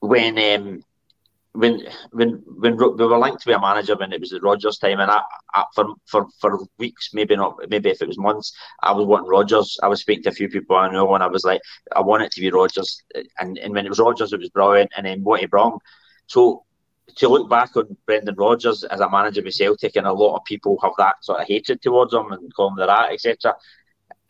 when 0.00 0.38
um, 0.38 0.80
when 1.52 1.86
when 2.12 2.42
when 2.46 2.76
we 2.76 3.06
were 3.06 3.18
linked 3.18 3.42
to 3.42 3.48
be 3.48 3.52
a 3.52 3.60
manager 3.60 3.96
when 3.96 4.12
it 4.12 4.20
was 4.20 4.32
at 4.32 4.42
Rodgers 4.42 4.78
time, 4.78 5.00
and 5.00 5.10
I, 5.10 5.22
I, 5.54 5.64
for 5.74 5.94
for 6.06 6.26
for 6.40 6.60
weeks, 6.78 7.10
maybe 7.12 7.36
not, 7.36 7.56
maybe 7.68 7.90
if 7.90 8.02
it 8.02 8.08
was 8.08 8.18
months, 8.18 8.52
I 8.80 8.92
was 8.92 9.06
wanting 9.06 9.28
Rodgers. 9.28 9.78
I 9.82 9.88
was 9.88 10.00
speaking 10.00 10.24
to 10.24 10.30
a 10.30 10.32
few 10.32 10.48
people 10.48 10.76
I 10.76 10.90
know, 10.90 11.14
and 11.14 11.22
I 11.22 11.26
was 11.26 11.44
like, 11.44 11.60
I 11.94 12.00
want 12.00 12.22
it 12.22 12.32
to 12.32 12.40
be 12.40 12.50
Rodgers, 12.50 13.02
And 13.38 13.58
and 13.58 13.74
when 13.74 13.86
it 13.86 13.88
was 13.88 13.98
Rodgers, 13.98 14.32
it 14.32 14.40
was 14.40 14.50
brilliant. 14.50 14.92
And 14.96 15.06
then 15.06 15.24
what 15.24 15.40
he 15.40 15.46
brought. 15.46 15.80
So 16.26 16.64
to 17.16 17.28
look 17.28 17.48
back 17.48 17.74
on 17.76 17.96
Brendan 18.06 18.34
Rodgers 18.36 18.84
as 18.84 19.00
a 19.00 19.10
manager 19.10 19.42
with 19.42 19.54
Celtic, 19.54 19.96
and 19.96 20.06
a 20.06 20.12
lot 20.12 20.36
of 20.36 20.44
people 20.44 20.78
have 20.82 20.92
that 20.98 21.24
sort 21.24 21.40
of 21.40 21.48
hatred 21.48 21.80
towards 21.82 22.12
him 22.12 22.30
and 22.30 22.54
call 22.54 22.68
him 22.68 22.76
the 22.76 22.86
rat, 22.86 23.12
etc. 23.12 23.56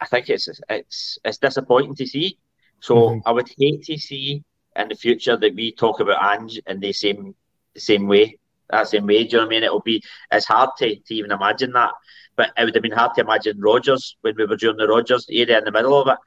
I 0.01 0.07
think 0.07 0.31
it's 0.31 0.49
it's 0.69 1.19
it's 1.25 1.39
disappointing 1.39 1.97
to 1.97 2.07
see. 2.07 2.39
So 2.81 2.95
mm-hmm. 2.95 3.21
I 3.27 3.33
would 3.33 3.51
hate 3.59 3.85
to 3.85 3.99
see 3.99 4.45
in 4.79 4.89
the 4.89 4.95
future 4.95 5.37
that 5.37 5.55
we 5.55 5.72
talk 5.72 6.01
about 6.01 6.22
Ange 6.22 6.61
in 6.66 6.81
the 6.81 6.93
same 6.93 7.35
the 7.74 7.81
same 7.81 8.07
way. 8.07 8.39
That 8.70 8.89
same 8.89 9.07
way. 9.07 9.24
Do 9.24 9.31
you 9.31 9.37
know 9.39 9.39
what 9.45 9.47
I 9.47 9.51
mean? 9.51 9.62
It'll 9.64 9.81
be 9.81 10.03
it's 10.33 10.47
hard 10.47 10.70
to, 10.79 10.97
to 10.97 11.14
even 11.14 11.33
imagine 11.33 11.72
that. 11.72 11.93
But 12.37 12.51
it 12.57 12.64
would 12.64 12.74
have 12.74 12.83
been 12.83 12.93
hard 12.93 13.14
to 13.14 13.22
imagine 13.22 13.61
Rodgers 13.61 14.16
when 14.20 14.35
we 14.37 14.47
were 14.47 14.57
doing 14.57 14.76
the 14.76 14.87
Rodgers 14.87 15.26
era 15.29 15.59
in 15.59 15.64
the 15.64 15.72
middle 15.72 16.01
of 16.01 16.09
it. 16.09 16.18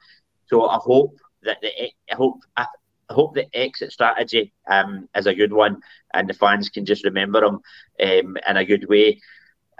So 0.46 0.68
I 0.68 0.76
hope 0.76 1.16
that 1.42 1.58
the 1.62 1.70
I 2.10 2.14
hope 2.14 2.40
I, 2.56 2.66
hope 3.10 3.34
the 3.34 3.46
exit 3.54 3.92
strategy 3.92 4.54
um, 4.70 5.06
is 5.14 5.26
a 5.26 5.34
good 5.34 5.52
one 5.52 5.82
and 6.14 6.26
the 6.26 6.32
fans 6.34 6.70
can 6.70 6.86
just 6.86 7.04
remember 7.04 7.44
him 7.44 7.60
um, 8.02 8.36
in 8.48 8.56
a 8.56 8.64
good 8.64 8.88
way. 8.88 9.20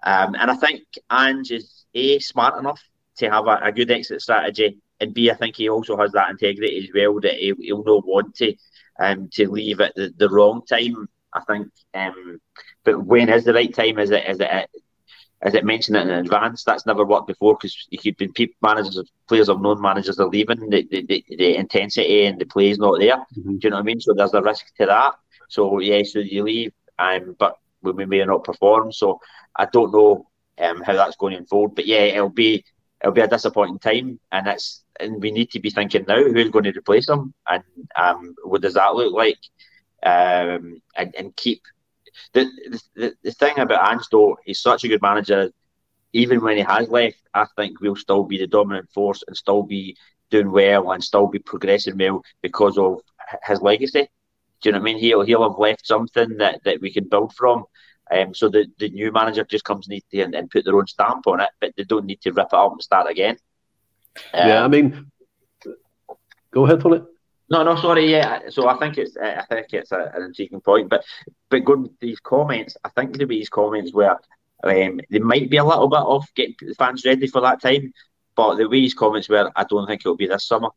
Um, 0.02 0.34
and 0.38 0.50
I 0.50 0.54
think 0.54 0.82
Ange 1.10 1.50
is 1.50 1.86
a 1.94 2.18
smart 2.18 2.58
enough 2.58 2.82
to 3.16 3.30
have 3.30 3.46
a, 3.46 3.58
a 3.62 3.72
good 3.72 3.90
exit 3.90 4.20
strategy 4.20 4.78
and 5.02 5.14
B, 5.14 5.30
I 5.30 5.34
think 5.34 5.56
he 5.56 5.68
also 5.68 5.96
has 5.96 6.12
that 6.12 6.30
integrity 6.30 6.78
as 6.78 6.94
well 6.94 7.20
that 7.20 7.34
he, 7.34 7.52
will 7.52 7.84
not 7.84 8.06
want 8.06 8.34
to 8.36 8.54
um, 8.98 9.28
to 9.32 9.50
leave 9.50 9.80
at 9.80 9.94
the, 9.94 10.12
the 10.16 10.28
wrong 10.28 10.62
time. 10.68 11.08
I 11.34 11.40
think, 11.44 11.68
um, 11.94 12.40
but 12.84 13.04
when 13.04 13.28
is 13.28 13.44
the 13.44 13.54
right 13.54 13.74
time? 13.74 13.98
Is 13.98 14.10
it 14.10 14.24
is 14.28 14.38
it 14.40 14.70
is 15.44 15.54
it 15.54 15.64
mentioned 15.64 15.96
it 15.96 16.06
in 16.06 16.10
advance? 16.10 16.62
That's 16.62 16.86
never 16.86 17.04
worked 17.04 17.26
before 17.26 17.54
because 17.54 17.86
you 17.90 17.98
could 17.98 18.16
be 18.16 18.28
people 18.28 18.56
managers, 18.62 19.10
players 19.28 19.48
have 19.48 19.60
known 19.60 19.80
managers 19.80 20.20
are 20.20 20.28
leaving. 20.28 20.70
The, 20.70 20.86
the, 20.90 21.04
the, 21.06 21.24
the 21.28 21.56
intensity 21.56 22.26
and 22.26 22.38
the 22.38 22.46
play 22.46 22.70
is 22.70 22.78
not 22.78 23.00
there. 23.00 23.16
Mm-hmm. 23.16 23.56
Do 23.56 23.58
you 23.62 23.70
know 23.70 23.76
what 23.76 23.82
I 23.82 23.84
mean? 23.84 24.00
So 24.00 24.14
there's 24.14 24.34
a 24.34 24.42
risk 24.42 24.66
to 24.78 24.86
that. 24.86 25.14
So 25.48 25.80
yeah, 25.80 26.02
so 26.04 26.20
you 26.20 26.44
leave, 26.44 26.72
um, 26.98 27.34
but 27.38 27.56
we 27.82 28.06
may 28.06 28.24
not 28.24 28.44
perform. 28.44 28.92
So 28.92 29.20
I 29.56 29.66
don't 29.66 29.92
know 29.92 30.28
um, 30.58 30.82
how 30.82 30.94
that's 30.94 31.16
going 31.16 31.32
to 31.32 31.38
unfold. 31.38 31.74
But 31.74 31.86
yeah, 31.86 32.04
it'll 32.04 32.28
be 32.28 32.64
it'll 33.02 33.12
be 33.12 33.20
a 33.20 33.28
disappointing 33.28 33.78
time, 33.78 34.20
and 34.30 34.46
it's 34.46 34.84
and 35.00 35.20
we 35.22 35.30
need 35.30 35.50
to 35.50 35.60
be 35.60 35.70
thinking 35.70 36.04
now 36.06 36.22
who's 36.22 36.50
going 36.50 36.64
to 36.64 36.78
replace 36.78 37.08
him, 37.08 37.34
and 37.48 37.62
um, 37.96 38.34
what 38.44 38.62
does 38.62 38.74
that 38.74 38.94
look 38.94 39.12
like, 39.12 39.38
um, 40.02 40.80
and, 40.96 41.14
and 41.16 41.36
keep 41.36 41.62
the, 42.32 42.50
the 42.94 43.14
the 43.22 43.32
thing 43.32 43.58
about 43.58 43.90
Ange 43.90 44.06
though, 44.10 44.38
he's 44.44 44.60
such 44.60 44.84
a 44.84 44.88
good 44.88 45.02
manager. 45.02 45.50
Even 46.14 46.42
when 46.42 46.58
he 46.58 46.62
has 46.62 46.88
left, 46.88 47.16
I 47.32 47.46
think 47.56 47.80
we'll 47.80 47.96
still 47.96 48.24
be 48.24 48.36
the 48.38 48.46
dominant 48.46 48.90
force 48.90 49.24
and 49.26 49.36
still 49.36 49.62
be 49.62 49.96
doing 50.30 50.50
well 50.50 50.92
and 50.92 51.02
still 51.02 51.26
be 51.26 51.38
progressing 51.38 51.96
well 51.96 52.22
because 52.42 52.76
of 52.76 53.00
his 53.44 53.62
legacy. 53.62 54.08
Do 54.60 54.68
you 54.68 54.72
know 54.72 54.78
what 54.78 54.82
I 54.82 54.92
mean? 54.92 54.98
He'll 54.98 55.22
he'll 55.22 55.48
have 55.48 55.58
left 55.58 55.86
something 55.86 56.36
that, 56.36 56.62
that 56.64 56.80
we 56.80 56.92
can 56.92 57.08
build 57.08 57.34
from. 57.34 57.64
Um, 58.12 58.34
so 58.34 58.48
the, 58.48 58.66
the 58.78 58.90
new 58.90 59.10
manager 59.10 59.44
just 59.44 59.64
comes 59.64 59.88
need 59.88 60.04
to 60.10 60.20
and, 60.20 60.34
and, 60.34 60.50
put 60.50 60.64
their 60.64 60.76
own 60.76 60.86
stamp 60.86 61.26
on 61.26 61.40
it, 61.40 61.48
but 61.60 61.72
they 61.76 61.84
don't 61.84 62.04
need 62.04 62.20
to 62.22 62.32
rip 62.32 62.48
it 62.48 62.54
up 62.54 62.72
and 62.72 62.82
start 62.82 63.10
again. 63.10 63.38
Um, 64.34 64.48
yeah, 64.48 64.64
I 64.64 64.68
mean, 64.68 65.10
go 66.50 66.66
ahead, 66.66 66.80
Tony. 66.80 67.02
No, 67.48 67.62
no, 67.62 67.76
sorry. 67.76 68.10
Yeah, 68.10 68.40
so 68.48 68.68
I 68.68 68.78
think 68.78 68.98
it's 68.98 69.16
I 69.16 69.44
think 69.48 69.68
it's 69.72 69.92
a, 69.92 70.10
an 70.14 70.22
intriguing 70.22 70.60
point, 70.60 70.88
but 70.88 71.04
but 71.48 71.64
going 71.64 71.84
to 71.84 71.90
these 72.00 72.20
comments, 72.20 72.76
I 72.84 72.88
think 72.90 73.12
there'll 73.12 73.28
be 73.28 73.38
these 73.38 73.48
comments 73.48 73.92
where 73.92 74.18
um, 74.64 75.00
there 75.10 75.24
might 75.24 75.50
be 75.50 75.56
a 75.56 75.64
little 75.64 75.88
bit 75.88 75.96
off 75.96 76.28
getting 76.34 76.54
the 76.60 76.74
fans 76.74 77.04
ready 77.04 77.26
for 77.26 77.40
that 77.42 77.60
time, 77.60 77.92
but 78.36 78.56
the 78.56 78.68
way 78.68 78.82
his 78.82 78.94
comments 78.94 79.28
were, 79.28 79.50
I 79.56 79.64
don't 79.64 79.86
think 79.86 80.02
it'll 80.02 80.16
be 80.16 80.28
this 80.28 80.46
summer. 80.46 80.68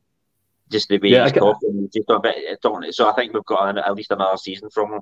Just 0.69 0.89
the 0.89 0.97
way 0.97 1.09
yeah, 1.09 1.23
he's 1.23 1.33
talking, 1.33 1.89
just 1.93 2.09
a 2.09 2.19
bit. 2.19 2.95
So 2.95 3.09
I 3.09 3.13
think 3.13 3.33
we've 3.33 3.45
got 3.45 3.69
an, 3.69 3.77
at 3.77 3.95
least 3.95 4.11
another 4.11 4.37
season 4.37 4.69
from 4.69 4.93
him. 4.93 5.01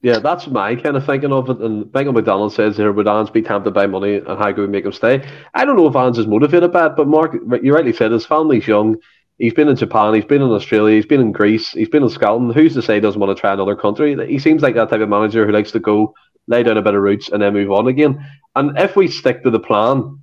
Yeah, 0.00 0.20
that's 0.20 0.46
my 0.46 0.76
kind 0.76 0.96
of 0.96 1.04
thinking 1.04 1.32
of 1.32 1.50
it. 1.50 1.58
And 1.58 1.92
Michael 1.92 2.12
McDonald 2.12 2.52
says 2.52 2.76
here, 2.76 2.92
would 2.92 3.08
Ange 3.08 3.32
be 3.32 3.42
tempted 3.42 3.74
by 3.74 3.86
money 3.86 4.16
and 4.16 4.38
how 4.38 4.52
could 4.52 4.58
we 4.58 4.68
make 4.68 4.84
him 4.84 4.92
stay? 4.92 5.28
I 5.54 5.64
don't 5.64 5.76
know 5.76 5.88
if 5.88 5.96
Ange 5.96 6.18
is 6.18 6.26
motivated 6.26 6.72
by 6.72 6.86
it, 6.86 6.92
but 6.96 7.08
Mark, 7.08 7.36
you 7.62 7.74
rightly 7.74 7.92
said 7.92 8.12
his 8.12 8.24
family's 8.24 8.66
young. 8.66 8.96
He's 9.38 9.54
been 9.54 9.68
in 9.68 9.76
Japan, 9.76 10.14
he's 10.14 10.24
been 10.24 10.42
in 10.42 10.50
Australia, 10.50 10.96
he's 10.96 11.06
been 11.06 11.20
in 11.20 11.30
Greece, 11.30 11.70
he's 11.70 11.88
been 11.88 12.02
in 12.02 12.10
Scotland. 12.10 12.54
Who's 12.54 12.74
to 12.74 12.82
say 12.82 12.94
he 12.94 13.00
doesn't 13.00 13.20
want 13.20 13.36
to 13.36 13.40
try 13.40 13.52
another 13.52 13.76
country? 13.76 14.16
He 14.26 14.38
seems 14.38 14.62
like 14.62 14.74
that 14.74 14.90
type 14.90 15.00
of 15.00 15.08
manager 15.08 15.46
who 15.46 15.52
likes 15.52 15.70
to 15.72 15.78
go, 15.78 16.14
lay 16.48 16.64
down 16.64 16.76
a 16.76 16.82
bit 16.82 16.94
of 16.94 17.02
roots, 17.02 17.28
and 17.28 17.40
then 17.40 17.52
move 17.52 17.70
on 17.70 17.86
again. 17.86 18.24
And 18.56 18.76
if 18.78 18.96
we 18.96 19.06
stick 19.06 19.44
to 19.44 19.50
the 19.50 19.60
plan, 19.60 20.20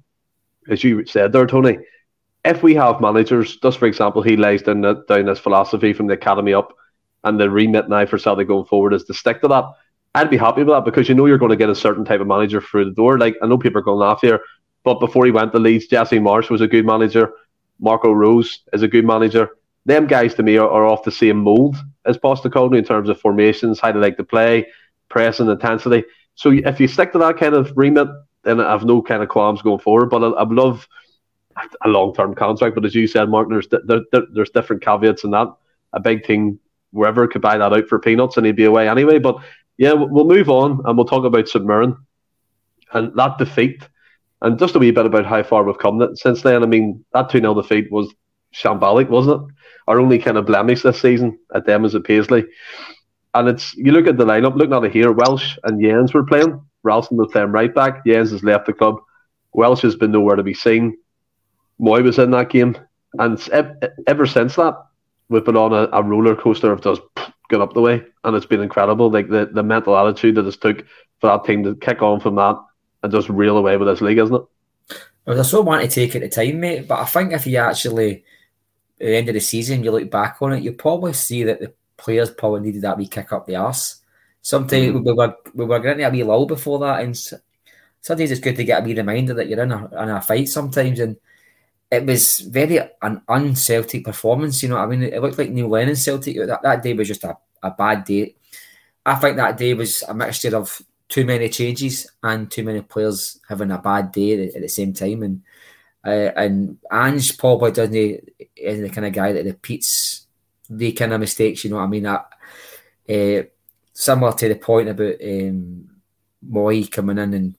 as 0.70 0.84
you 0.84 1.06
said 1.06 1.32
there, 1.32 1.48
Tony, 1.48 1.80
if 2.44 2.62
we 2.62 2.76
have 2.76 3.00
managers, 3.00 3.56
just 3.58 3.78
for 3.78 3.86
example, 3.86 4.22
he 4.22 4.36
lays 4.36 4.64
down, 4.64 4.82
down 4.82 5.26
this 5.26 5.40
philosophy 5.40 5.94
from 5.94 6.08
the 6.08 6.14
academy 6.14 6.54
up 6.54 6.74
and 7.26 7.40
the 7.40 7.50
remit 7.50 7.90
now 7.90 8.06
for 8.06 8.18
Celtic 8.18 8.48
going 8.48 8.66
forward 8.66 8.94
is 8.94 9.04
to 9.06 9.14
stick 9.14 9.42
to 9.42 9.48
that. 9.50 9.66
I'd 10.14 10.30
be 10.30 10.38
happy 10.38 10.64
with 10.64 10.74
that 10.74 10.86
because 10.86 11.10
you 11.10 11.16
know 11.16 11.26
you're 11.26 11.38
going 11.38 11.52
to 11.52 11.58
get 11.58 11.70
a 11.70 11.76
certain 11.76 12.06
type 12.06 12.22
of 12.22 12.28
manager 12.28 12.62
through 12.62 12.86
the 12.86 12.92
door. 12.92 13.18
Like 13.20 13.36
I 13.42 13.48
know 13.48 13.58
people 13.58 13.80
are 13.80 13.84
going 13.84 14.02
off 14.02 14.22
here, 14.22 14.40
but 14.84 15.02
before 15.02 15.26
he 15.26 15.32
went 15.32 15.52
to 15.52 15.60
Leeds, 15.60 15.88
Jesse 15.88 16.20
Marsh 16.20 16.50
was 16.50 16.62
a 16.62 16.68
good 16.68 16.86
manager. 16.86 17.34
Marco 17.80 18.12
Rose 18.12 18.60
is 18.72 18.82
a 18.82 18.88
good 18.88 19.06
manager. 19.06 19.50
Them 19.86 20.08
guys 20.08 20.34
to 20.36 20.44
me 20.44 20.58
are, 20.58 20.70
are 20.70 20.86
off 20.86 21.04
the 21.04 21.12
same 21.12 21.38
mould 21.38 21.76
as 22.06 22.18
Postecoglou 22.18 22.78
in 22.78 22.86
terms 22.86 23.10
of 23.10 23.20
formations, 23.20 23.80
how 23.80 23.92
they 23.92 24.00
like 24.00 24.18
to 24.18 24.24
play, 24.24 24.68
pressing 25.10 25.50
intensity. 25.50 26.06
So 26.36 26.52
if 26.52 26.80
you 26.80 26.88
stick 26.88 27.12
to 27.12 27.18
that 27.20 27.38
kind 27.38 27.56
of 27.56 27.74
remit, 27.76 28.08
then 28.44 28.62
I 28.62 28.72
have 28.72 28.86
no 28.86 29.02
kind 29.02 29.22
of 29.24 29.30
qualms 29.30 29.62
going 29.62 29.80
forward. 29.80 30.10
But 30.10 30.24
I, 30.24 30.42
I'd 30.42 30.50
love 30.50 30.88
a 31.84 31.90
long 31.90 32.14
term 32.14 32.36
contract. 32.36 32.76
But 32.76 32.86
as 32.86 32.96
you 32.96 33.08
said, 33.08 33.30
Mark, 33.30 33.50
there's 33.50 33.68
there, 33.68 34.02
there, 34.12 34.24
there's 34.34 34.50
different 34.52 34.82
caveats 34.82 35.24
in 35.24 35.32
that. 35.32 35.48
A 35.94 36.00
big 36.00 36.24
team 36.24 36.60
wherever 36.96 37.28
could 37.28 37.42
buy 37.42 37.58
that 37.58 37.74
out 37.74 37.88
for 37.88 38.00
peanuts 38.00 38.38
and 38.38 38.46
he'd 38.46 38.56
be 38.56 38.66
away 38.66 38.88
anyway. 38.88 39.20
But 39.20 39.38
yeah, 39.78 39.94
we'll 39.94 40.26
move 40.26 40.50
on 40.50 40.82
and 40.86 40.98
we'll 40.98 41.06
talk 41.06 41.26
about 41.26 41.48
St 41.48 41.66
Mirren 41.66 41.98
and 42.94 43.16
that 43.16 43.38
defeat. 43.38 43.88
And 44.42 44.60
just 44.60 44.76
a 44.76 44.80
wee 44.80 44.92
bit 44.92 45.06
about 45.06 45.26
how 45.26 45.44
far 45.44 45.64
we've 45.64 45.78
come 45.78 46.16
since 46.16 46.42
then. 46.42 46.64
I 46.64 46.66
mean, 46.66 47.04
that 47.14 47.30
2 47.30 47.40
0 47.40 47.54
defeat 47.56 47.92
was 47.92 48.14
shambolic, 48.54 49.10
wasn't 49.10 49.50
it? 49.50 49.56
Our 49.88 50.00
only 50.00 50.20
kind 50.20 50.38
of 50.38 50.46
blemish 50.46 50.82
this 50.82 51.02
season 51.02 51.38
at 51.54 51.66
them 51.66 51.86
is 51.86 51.96
a 51.96 52.00
Paisley. 52.00 52.46
And 53.34 53.50
it's 53.50 53.76
you 53.76 53.92
look 53.92 54.08
at 54.08 54.18
the 54.18 54.26
lineup, 54.26 54.56
looking 54.56 54.74
at 54.74 54.84
it 54.84 54.94
here, 54.94 55.12
Welsh 55.12 55.58
and 55.64 55.82
Jenz 55.82 56.14
were 56.14 56.26
playing. 56.26 56.62
Ralston 56.84 57.18
was 57.18 57.32
playing 57.32 57.52
right 57.52 57.74
back. 57.74 58.06
Jenz 58.06 58.32
has 58.32 58.44
left 58.44 58.66
the 58.66 58.74
club. 58.74 58.98
Welsh 59.54 59.82
has 59.82 59.96
been 59.96 60.12
nowhere 60.12 60.36
to 60.36 60.44
be 60.44 60.54
seen. 60.54 60.98
Mooy 61.80 62.04
was 62.04 62.20
in 62.20 62.32
that 62.32 62.50
game. 62.50 62.78
And 63.18 63.40
ever 64.08 64.26
since 64.26 64.56
that, 64.56 64.76
we've 65.30 65.46
been 65.46 65.58
on 65.58 65.74
a, 65.74 65.90
a 65.92 66.04
roller 66.04 66.36
coaster 66.36 66.72
of 66.72 66.82
just 66.82 67.02
get 67.50 67.62
up 67.62 67.74
the 67.74 67.82
way, 67.82 68.04
and 68.24 68.36
it's 68.36 68.46
been 68.46 68.62
incredible. 68.62 69.10
Like 69.10 69.30
the, 69.30 69.48
the 69.48 69.64
mental 69.64 69.98
attitude 69.98 70.36
that 70.36 70.48
it's 70.48 70.58
took 70.58 70.86
for 71.20 71.28
that 71.28 71.46
team 71.46 71.64
to 71.64 71.76
kick 71.76 72.02
on 72.02 72.20
from 72.20 72.36
that 72.36 72.58
and 73.04 73.12
just 73.12 73.30
reel 73.30 73.58
away 73.58 73.78
with 73.78 73.88
this 73.88 74.02
league, 74.02 74.18
isn't 74.18 74.36
it? 74.36 74.98
Well, 75.26 75.40
I 75.40 75.44
so 75.44 75.62
want 75.62 75.82
to 75.84 75.88
take 75.88 76.16
it 76.16 76.20
the 76.20 76.30
time, 76.30 76.60
mate. 76.60 76.88
But 76.88 77.00
I 77.00 77.06
think 77.06 77.34
if 77.34 77.48
you 77.48 77.58
actually 77.58 78.24
at 79.00 79.06
the 79.08 79.16
end 79.16 79.28
of 79.28 79.34
the 79.34 79.42
season 79.42 79.84
you 79.84 79.92
look 79.92 80.10
back 80.10 80.38
on 80.42 80.54
it, 80.54 80.64
you 80.64 80.72
probably 80.72 81.14
see 81.14 81.44
that 81.44 81.60
the 81.60 81.74
players 81.98 82.32
probably 82.32 82.62
needed 82.62 82.82
that 82.84 82.98
wee 82.98 83.08
kick 83.08 83.34
up 83.34 83.46
the 83.46 83.56
arse. 83.56 84.02
Sometimes 84.42 84.88
mm-hmm. 84.88 85.04
we 85.04 85.14
were 85.14 85.36
we 85.54 85.66
were 85.66 85.80
getting 85.80 86.06
a 86.06 86.10
wee 86.10 86.24
lull 86.24 86.46
before 86.46 86.80
that, 86.80 87.02
and 87.02 87.18
sometimes 87.18 88.32
it's 88.32 88.40
good 88.40 88.56
to 88.56 88.64
get 88.64 88.84
a 88.84 88.86
wee 88.86 88.94
reminder 88.94 89.34
that 89.34 89.48
you're 89.48 89.64
in 89.64 89.72
a 89.72 90.04
in 90.04 90.10
a 90.10 90.22
fight 90.22 90.48
sometimes 90.48 91.00
and 91.00 91.18
it 91.96 92.06
was 92.06 92.40
very 92.40 92.80
an 93.02 93.22
un-Celtic 93.28 94.04
performance. 94.04 94.62
You 94.64 94.70
know, 94.70 94.78
I 94.78 94.86
mean, 94.86 95.04
it 95.04 95.22
looked 95.22 95.38
like 95.38 95.50
Neil 95.50 95.68
Lennon 95.68 95.96
Celtic. 95.96 96.38
That, 96.38 96.62
that 96.64 96.84
day 96.84 96.94
was 96.94 97.08
just 97.08 97.24
a, 97.24 97.38
a 97.64 97.72
bad 97.72 98.06
day. 98.06 98.36
I 99.06 99.16
think 99.16 99.38
that 99.38 99.58
day 99.58 99.74
was 99.74 100.04
a 100.04 100.14
mixture 100.14 100.56
of 100.56 100.82
too 101.08 101.26
many 101.26 101.50
changes 101.50 102.10
and 102.24 102.50
too 102.50 102.64
many 102.64 102.82
players 102.82 103.40
having 103.48 103.72
a 103.72 103.78
bad 103.78 104.12
day 104.12 104.48
at, 104.48 104.62
the 104.62 104.68
same 104.68 104.94
time. 104.94 105.24
And 105.24 105.44
uh, 106.06 106.32
and 106.36 106.78
Ange 106.92 107.38
probably 107.38 107.72
doesn't 107.72 107.96
is 108.56 108.82
the 108.82 108.90
kind 108.90 109.08
of 109.08 109.14
guy 109.14 109.34
that 109.34 109.46
repeats 109.46 110.28
the 110.70 110.92
kind 110.94 111.14
of 111.14 111.20
mistakes. 111.20 111.64
You 111.64 111.72
know 111.72 111.78
what 111.78 111.84
I 111.84 111.88
mean? 111.88 112.04
That 112.04 112.30
uh, 113.10 113.48
similar 113.94 114.34
to 114.34 114.50
the 114.50 114.56
point 114.56 114.90
about 114.90 115.16
um, 115.24 115.90
Mooy 116.48 116.92
coming 116.92 117.18
in 117.18 117.34
and 117.34 117.56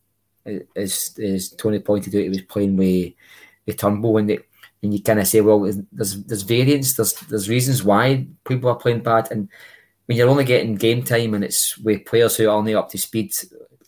as 0.75 1.19
as 1.23 1.51
Tony 1.51 1.81
pointed 1.81 2.15
out, 2.15 2.23
he 2.23 2.29
was 2.29 2.43
playing 2.43 2.77
with 2.77 3.13
the 3.67 3.75
Turnbull 3.75 4.17
and, 4.19 4.31
the, 4.31 4.41
and 4.83 4.95
you 4.95 5.03
kind 5.03 5.21
of 5.21 5.27
say, 5.27 5.41
well, 5.41 5.61
there's 5.93 6.23
there's 6.25 6.43
variance, 6.43 6.95
there's 6.95 7.15
there's 7.15 7.49
reasons 7.49 7.83
why 7.83 8.27
people 8.45 8.71
are 8.71 8.77
playing 8.77 9.01
bad, 9.01 9.29
and 9.31 9.49
when 10.07 10.17
you're 10.17 10.29
only 10.29 10.45
getting 10.45 10.77
game 10.77 11.03
time 11.03 11.35
and 11.35 11.45
it's 11.45 11.77
with 11.79 12.05
players 12.07 12.37
who 12.37 12.47
are 12.47 12.57
only 12.57 12.75
up 12.75 12.89
to 12.91 12.99
speed 12.99 13.33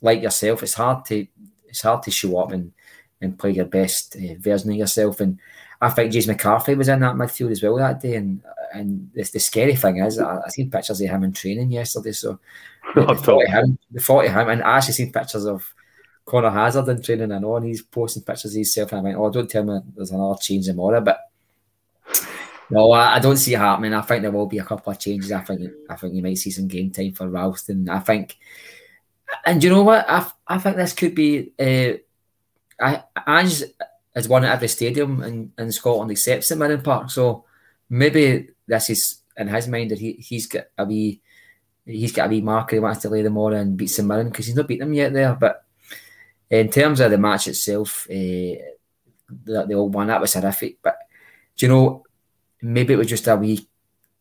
like 0.01 0.23
yourself, 0.23 0.63
it's 0.63 0.75
hard 0.75 1.05
to 1.07 1.27
it's 1.67 1.83
hard 1.83 2.03
to 2.03 2.11
show 2.11 2.39
up 2.39 2.53
and, 2.53 2.73
and 3.21 3.39
play 3.39 3.51
your 3.51 3.67
best 3.67 4.17
uh, 4.17 4.35
version 4.39 4.71
of 4.71 4.77
yourself. 4.77 5.21
And 5.21 5.39
I 5.81 5.91
think 5.91 6.13
James 6.13 6.27
McCarthy 6.27 6.75
was 6.75 6.89
in 6.89 7.01
that 7.01 7.15
midfield 7.15 7.51
as 7.51 7.63
well 7.63 7.77
that 7.77 8.01
day. 8.01 8.17
And 8.17 8.43
and 8.75 9.11
the, 9.15 9.23
the 9.23 9.39
scary 9.39 9.77
thing 9.77 9.99
is, 9.99 10.19
I, 10.19 10.41
I 10.45 10.49
seen 10.49 10.71
pictures 10.71 11.01
of 11.01 11.09
him 11.09 11.25
in 11.25 11.33
training 11.33 11.71
yesterday. 11.71 12.13
So 12.13 12.39
the 12.95 13.15
thought 13.15 13.45
of 13.45 13.51
him, 13.51 13.79
the 13.91 14.01
thought 14.01 14.27
of 14.27 14.33
him, 14.33 14.49
and 14.49 14.63
I 14.63 14.77
actually 14.77 14.95
seen 14.95 15.13
pictures 15.13 15.45
of 15.45 15.73
Conor 16.29 16.51
Hazard 16.51 16.89
in 16.89 17.03
training 17.03 17.33
and 17.33 17.45
on. 17.45 17.63
He's 17.63 17.81
posting 17.81 18.23
pictures 18.23 18.53
of 18.53 18.57
himself, 18.57 18.93
and 18.93 19.01
I 19.01 19.03
went, 19.03 19.17
"Oh, 19.17 19.31
don't 19.31 19.49
tell 19.49 19.65
me 19.65 19.81
there's 19.97 20.11
another 20.11 20.39
change 20.39 20.67
tomorrow." 20.67 21.01
But 21.01 21.21
no, 22.71 22.93
I, 22.93 23.17
I, 23.17 23.19
don't 23.19 23.39
see 23.39 23.55
it 23.55 23.59
happening. 23.59 23.95
I 23.95 24.03
think 24.03 24.21
there 24.23 24.31
will 24.31 24.47
be 24.47 24.59
a 24.59 24.65
couple 24.65 24.93
of 24.93 24.99
changes. 24.99 25.33
I 25.33 25.41
think 25.41 25.71
I 25.89 25.97
think 25.97 26.15
you 26.15 26.23
might 26.23 26.37
see 26.37 26.51
some 26.51 26.69
game 26.69 26.91
time 26.91 27.13
for 27.13 27.29
Ralston. 27.29 27.89
I 27.89 28.01
think, 28.01 28.37
and 29.47 29.65
you 29.65 29.71
know 29.71 29.83
what? 29.83 30.05
I, 30.09 30.31
I 30.47 30.59
think 30.59 30.77
this 30.77 30.93
could 30.93 31.15
be. 31.15 31.53
Uh, 31.59 31.95
I 32.79 33.05
Ange 33.27 33.65
has 34.15 34.29
won 34.29 34.45
at 34.45 34.53
every 34.53 34.69
stadium 34.69 35.23
in, 35.23 35.53
in 35.57 35.73
Scotland 35.73 36.11
except 36.11 36.45
St 36.45 36.59
Mirren 36.59 36.83
Park. 36.83 37.11
So 37.11 37.45
maybe 37.89 38.51
this 38.67 38.91
is 38.91 39.23
in 39.37 39.49
his 39.49 39.67
mind 39.67 39.93
that 39.93 39.99
he 39.99 40.13
he's 40.13 40.47
got 40.47 40.67
a 40.77 40.85
wee 40.85 41.23
he's 41.87 42.13
got 42.13 42.27
a 42.27 42.29
wee 42.29 42.43
marker 42.43 42.77
he 42.77 42.81
wants 42.81 43.01
to 43.01 43.09
lay 43.09 43.23
them 43.23 43.39
on 43.39 43.55
and 43.55 43.77
beat 43.79 43.89
St 43.89 44.07
Mirren 44.07 44.29
because 44.29 44.47
he's 44.47 44.57
not 44.57 44.69
beat 44.69 44.81
them 44.81 44.93
yet 44.93 45.15
there. 45.15 45.35
But 45.35 45.65
in 46.51 46.69
terms 46.71 47.01
of 47.01 47.11
the 47.11 47.19
match 47.19 47.49
itself, 47.49 48.07
uh, 48.11 48.15
the, 48.15 49.67
the 49.69 49.75
old 49.75 49.95
one 49.95 50.07
that 50.07 50.21
was 50.21 50.35
horrific. 50.35 50.79
But 50.83 50.99
do 51.57 51.67
you 51.67 51.73
know, 51.73 52.05
maybe 52.63 52.95
it 52.95 52.99
was 52.99 53.09
just 53.09 53.27
a 53.27 53.37
wee 53.37 53.69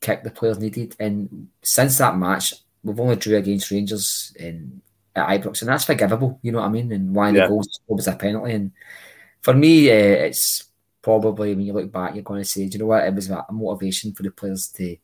kick 0.02 0.24
the 0.24 0.32
players 0.32 0.60
needed. 0.60 0.96
And 1.00 1.50
since 1.62 1.98
that 1.98 2.18
match, 2.18 2.54
we've 2.84 3.00
only 3.00 3.16
drew 3.16 3.38
against 3.38 3.72
Rangers 3.72 4.34
in 4.40 4.82
at 5.16 5.42
Ibrox, 5.42 5.62
and 5.62 5.70
that's 5.70 5.86
forgivable. 5.86 6.40
You 6.44 6.52
know 6.52 6.60
what 6.60 6.68
I 6.68 6.70
mean? 6.70 6.92
And 6.92 7.16
why 7.16 7.32
yeah. 7.32 7.44
the 7.44 7.48
goal 7.48 7.64
was 7.88 8.08
a 8.08 8.16
penalty. 8.16 8.54
And 8.54 8.72
for 9.42 9.54
me, 9.54 9.90
uh, 9.90 10.26
it's 10.28 10.66
probably 11.02 11.56
when 11.56 11.66
you 11.66 11.74
look 11.74 11.92
back, 11.92 12.14
you're 12.14 12.24
going 12.24 12.42
to 12.42 12.46
say, 12.46 12.68
do 12.68 12.74
you 12.74 12.80
know 12.80 12.88
what? 12.88 13.04
It 13.04 13.16
was 13.16 13.30
a 13.30 13.46
motivation 13.52 14.14
for 14.14 14.24
the 14.24 14.32
players 14.32 14.68
to 14.78 14.96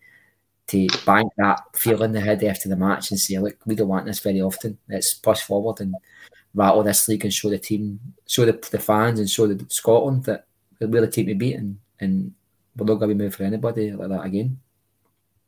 to 0.65 0.87
bank 1.05 1.29
that 1.37 1.59
feeling 1.75 2.13
they 2.13 2.21
had 2.21 2.41
after 2.43 2.69
the 2.69 2.75
match 2.77 3.11
and 3.11 3.19
say, 3.19 3.37
look, 3.37 3.57
we 3.65 3.75
don't 3.75 3.89
want 3.89 4.05
this 4.05 4.19
very 4.19 4.41
often. 4.41 4.77
Let's 4.87 5.13
push 5.13 5.41
forward 5.41 5.81
and 5.81 5.93
this 6.53 7.07
league 7.07 7.23
and 7.23 7.33
show 7.33 7.49
the 7.49 7.57
team, 7.57 7.99
show 8.27 8.45
the, 8.45 8.53
the 8.71 8.79
fans 8.79 9.19
and 9.19 9.29
show 9.29 9.47
the 9.47 9.65
Scotland 9.69 10.25
that 10.25 10.45
we're 10.79 11.01
the 11.01 11.07
team 11.07 11.27
to 11.27 11.35
beat 11.35 11.55
and, 11.55 11.77
and 11.99 12.33
we're 12.75 12.85
not 12.85 12.95
going 12.95 13.09
to 13.09 13.15
be 13.15 13.23
moved 13.23 13.35
for 13.35 13.43
anybody 13.43 13.91
like 13.91 14.09
that 14.09 14.25
again. 14.25 14.59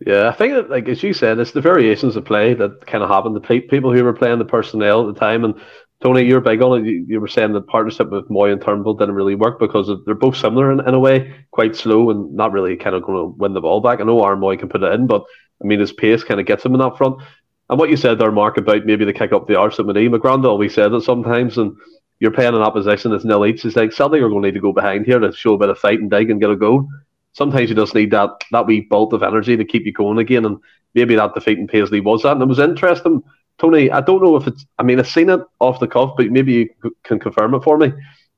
Yeah, 0.06 0.28
I 0.28 0.34
think 0.34 0.54
that, 0.54 0.70
like 0.70 0.90
as 0.90 1.02
you 1.04 1.14
said, 1.14 1.40
it's 1.40 1.52
the 1.52 1.62
variations 1.62 2.16
of 2.16 2.26
play 2.26 2.54
that 2.54 2.86
kind 2.86 3.04
of 3.04 3.10
happened. 3.10 3.36
The 3.36 3.62
people 3.62 3.94
who 3.94 4.04
were 4.04 4.14
playing 4.14 4.40
the 4.40 4.46
personnel 4.46 5.08
at 5.08 5.14
the 5.14 5.20
time, 5.20 5.46
and 5.46 5.56
Tony, 6.04 6.24
you're 6.24 6.42
big 6.42 6.62
on 6.62 6.82
it. 6.82 6.86
You, 6.86 7.06
you 7.08 7.22
were 7.22 7.30
saying 7.30 7.54
the 7.54 7.62
partnership 7.62 8.12
with 8.12 8.30
Mooy 8.30 8.52
and 8.52 8.62
Turnbull 8.62 8.96
didn't 8.96 9.16
really 9.16 9.36
work 9.36 9.58
because 9.58 9.88
of, 9.88 10.04
they're 10.06 10.14
both 10.14 10.36
similar 10.36 10.72
in, 10.72 10.86
in 10.86 10.94
a 10.94 11.00
way, 11.00 11.34
quite 11.52 11.76
slow 11.76 12.10
and 12.10 12.34
not 12.34 12.52
really 12.52 12.76
kind 12.76 12.96
of 12.96 13.04
going 13.04 13.18
to 13.18 13.38
win 13.38 13.54
the 13.54 13.62
ball 13.62 13.80
back. 13.80 14.02
I 14.02 14.04
know 14.04 14.24
Aaron 14.24 14.40
Mooy 14.40 14.60
can 14.60 14.70
put 14.70 14.84
it 14.84 14.92
in, 14.92 15.08
but 15.08 15.24
I 15.64 15.66
mean 15.66 15.80
his 15.80 15.94
pace 15.94 16.24
kind 16.24 16.40
of 16.42 16.46
gets 16.46 16.66
him 16.66 16.74
in 16.74 16.82
that 16.82 16.98
front. 16.98 17.22
And 17.70 17.80
what 17.80 17.90
you 17.90 17.98
said 17.98 18.20
there, 18.20 18.32
Mark, 18.32 18.58
about 18.58 18.86
maybe 18.86 19.06
the 19.06 19.14
kick 19.14 19.34
up 19.34 19.48
the 19.48 19.58
arse 19.60 19.80
at 19.80 19.86
Mani, 19.86 20.08
McGrand 20.08 20.46
always 20.46 20.74
said 20.74 20.90
that 20.90 21.02
sometimes, 21.02 21.58
and 21.58 21.76
you're 22.20 22.32
playing 22.32 22.54
an 22.54 22.62
opposition 22.62 23.12
that's 23.12 23.26
nil 23.26 23.46
each. 23.46 23.66
It's 23.66 23.76
like 23.76 23.92
Celtic 23.92 24.22
are 24.22 24.30
going 24.30 24.44
to 24.44 24.48
need 24.48 24.54
to 24.54 24.62
go 24.62 24.72
behind 24.72 25.06
here 25.06 25.20
to 25.20 25.32
show 25.34 25.54
a 25.54 25.58
bit 25.58 25.70
of 25.70 25.80
fight 25.80 26.00
and 26.00 26.10
dig 26.10 26.30
and 26.30 26.40
get 26.40 26.52
a 26.52 26.56
goal. 26.56 26.88
Sometimes 27.34 27.70
you 27.70 27.76
just 27.76 27.96
need 27.96 28.12
that 28.12 28.30
that 28.52 28.66
wee 28.66 28.82
bolt 28.82 29.14
of 29.14 29.24
energy 29.24 29.58
to 29.58 29.66
keep 29.66 29.86
you 29.86 29.92
going 29.92 30.20
again, 30.20 30.46
and 30.46 30.58
maybe 30.94 31.16
that 31.16 31.34
defeat 31.34 31.58
in 31.58 31.68
Paisley 31.68 32.00
was 32.00 32.22
that. 32.22 32.34
And 32.34 32.42
it 32.42 32.48
was 32.48 32.60
interesting, 32.60 33.24
Tony. 33.58 33.92
I 33.92 34.00
don't 34.00 34.24
know 34.24 34.36
if 34.36 34.48
it's. 34.48 34.66
I 34.80 34.84
mean, 34.84 35.00
I've 35.00 35.08
seen 35.08 35.30
it 35.30 35.42
off 35.60 35.80
the 35.80 35.88
cuff, 35.88 36.14
but 36.16 36.28
maybe 36.28 36.54
you 36.54 36.94
can 37.04 37.20
confirm 37.20 37.56
it 37.56 37.64
for 37.64 37.78
me. 37.78 37.92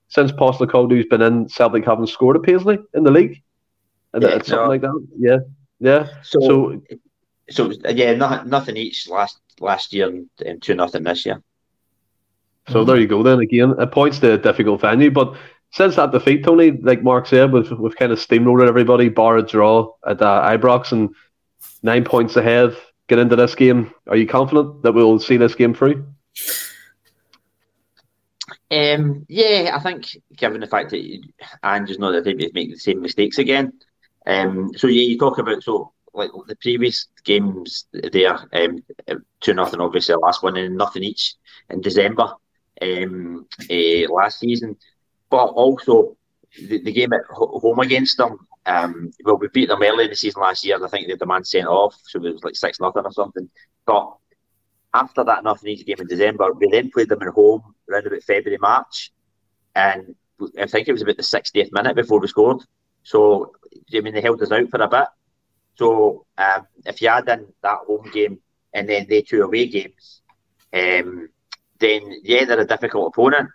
Since 0.08 0.32
Postecoglou's 0.32 1.06
been 1.08 1.22
in, 1.22 1.50
Celtic 1.50 1.86
haven't 1.86 2.08
scored 2.08 2.38
a 2.38 2.40
Paisley 2.40 2.80
in 2.94 3.04
the 3.04 3.12
league, 3.12 3.44
and 4.14 4.24
yeah, 4.24 4.30
it's 4.30 4.48
something 4.48 4.64
no. 4.64 4.70
like 4.70 4.82
that. 4.82 5.08
Yeah, 5.20 5.38
yeah. 5.80 6.08
So, 6.24 6.40
so 6.40 6.82
so 7.50 7.72
yeah, 7.90 8.14
nothing, 8.14 8.50
nothing 8.50 8.78
each 8.78 9.08
last 9.08 9.40
last 9.60 9.94
year 9.94 10.08
and, 10.08 10.30
and 10.46 10.62
two 10.62 10.76
nothing 10.76 11.04
this 11.04 11.26
year. 11.26 11.42
So 12.70 12.84
there 12.84 13.00
you 13.00 13.08
go. 13.08 13.24
Then 13.24 13.40
again, 13.40 13.76
it 13.80 13.92
points 13.92 14.20
to 14.20 14.34
a 14.34 14.38
difficult 14.38 14.82
venue, 14.82 15.12
but 15.12 15.36
since 15.72 15.96
that 15.96 16.12
defeat, 16.12 16.44
Tony, 16.44 16.72
like 16.72 17.04
Mark 17.04 17.28
said, 17.28 17.52
we've, 17.52 17.72
we've 17.72 17.96
kind 17.96 18.12
of 18.12 18.20
steamrolled 18.20 18.68
everybody, 18.68 19.10
bar 19.10 19.38
a 19.38 19.44
draw 19.44 19.94
at 20.06 20.22
uh, 20.22 20.42
Ibrox, 20.58 20.92
and 20.92 21.10
nine 21.84 22.04
points 22.04 22.36
ahead. 22.36 22.76
get 23.08 23.20
into 23.20 23.36
this 23.36 23.56
game? 23.56 23.94
Are 24.08 24.16
you 24.16 24.28
confident 24.28 24.84
that 24.84 24.94
we'll 24.94 25.20
see 25.20 25.38
this 25.38 25.56
game 25.56 25.74
through? 25.74 26.06
Um, 28.70 29.26
yeah, 29.30 29.72
I 29.74 29.80
think 29.80 30.18
given 30.36 30.62
the 30.62 30.68
fact 30.68 30.92
that 30.92 31.22
Ange's 31.64 32.00
not 32.00 32.12
that 32.12 32.26
they 32.26 32.34
make 32.34 32.54
the 32.54 32.76
same 32.78 33.02
mistakes 33.02 33.38
again. 33.38 33.74
Um, 34.26 34.72
so 34.76 34.88
yeah, 34.88 35.04
you 35.04 35.18
talk 35.18 35.38
about 35.38 35.64
so 35.64 35.94
like 36.18 36.32
the 36.48 36.56
previous 36.58 37.08
games 37.24 37.88
there, 37.94 38.38
um, 38.54 38.84
two 39.40 39.54
nothing 39.54 39.80
obviously 39.80 40.14
the 40.14 40.20
last 40.20 40.44
one 40.44 40.58
and 40.58 40.76
nothing 40.78 41.04
each 41.04 41.36
in 41.70 41.82
December 41.82 42.34
um, 42.82 43.46
uh, 43.70 44.14
last 44.14 44.40
season, 44.40 44.76
but 45.30 45.46
also 45.46 46.18
the, 46.60 46.82
the 46.82 46.92
game 46.92 47.14
at 47.14 47.22
home 47.32 47.80
against 47.80 48.18
them. 48.18 48.38
Um, 48.66 49.12
well, 49.24 49.38
we 49.38 49.48
beat 49.54 49.70
them 49.70 49.82
early 49.82 50.06
in 50.06 50.10
the 50.10 50.16
season 50.16 50.42
last 50.42 50.66
year, 50.66 50.76
and 50.76 50.84
I 50.86 50.90
think 50.90 51.08
they 51.08 51.14
had 51.14 51.20
the 51.20 51.26
man 51.26 51.46
sent 51.46 51.68
off, 51.68 51.96
so 52.04 52.24
it 52.24 52.34
was 52.34 52.44
like 52.44 52.56
six 52.56 52.80
nothing 52.80 53.06
or 53.06 53.12
something. 53.12 53.50
But 53.86 54.14
after 54.94 55.24
that 55.24 55.44
nothing 55.44 55.70
each 55.70 55.86
game 55.86 55.98
in 56.00 56.08
December, 56.08 56.52
we 56.54 56.68
then 56.70 56.92
played 56.92 57.10
them 57.10 57.22
at 57.22 57.34
home 57.34 57.76
around 57.90 58.08
about 58.08 58.24
February 58.24 58.58
March, 58.60 59.12
and 59.76 60.16
I 60.60 60.66
think 60.68 60.88
it 60.88 60.92
was 60.92 61.02
about 61.02 61.18
the 61.18 61.24
60th 61.24 61.72
minute 61.72 61.96
before 61.96 62.20
we 62.20 62.28
scored. 62.28 62.62
So 63.04 63.54
I 63.96 64.02
mean 64.02 64.14
they 64.14 64.22
held 64.22 64.42
us 64.42 64.52
out 64.52 64.70
for 64.70 64.82
a 64.82 64.88
bit. 64.88 65.08
So 65.78 66.26
um, 66.38 66.68
if 66.86 67.02
you 67.02 67.08
add 67.08 67.30
in 67.30 67.48
that 67.62 67.80
home 67.88 68.10
game 68.12 68.40
and 68.74 68.90
then 68.90 69.06
the 69.08 69.22
two 69.22 69.44
away 69.44 69.68
games, 69.68 70.22
um, 70.74 71.30
then 71.80 72.20
yeah, 72.24 72.46
they're 72.46 72.60
a 72.60 72.66
difficult 72.66 73.14
opponent. 73.14 73.50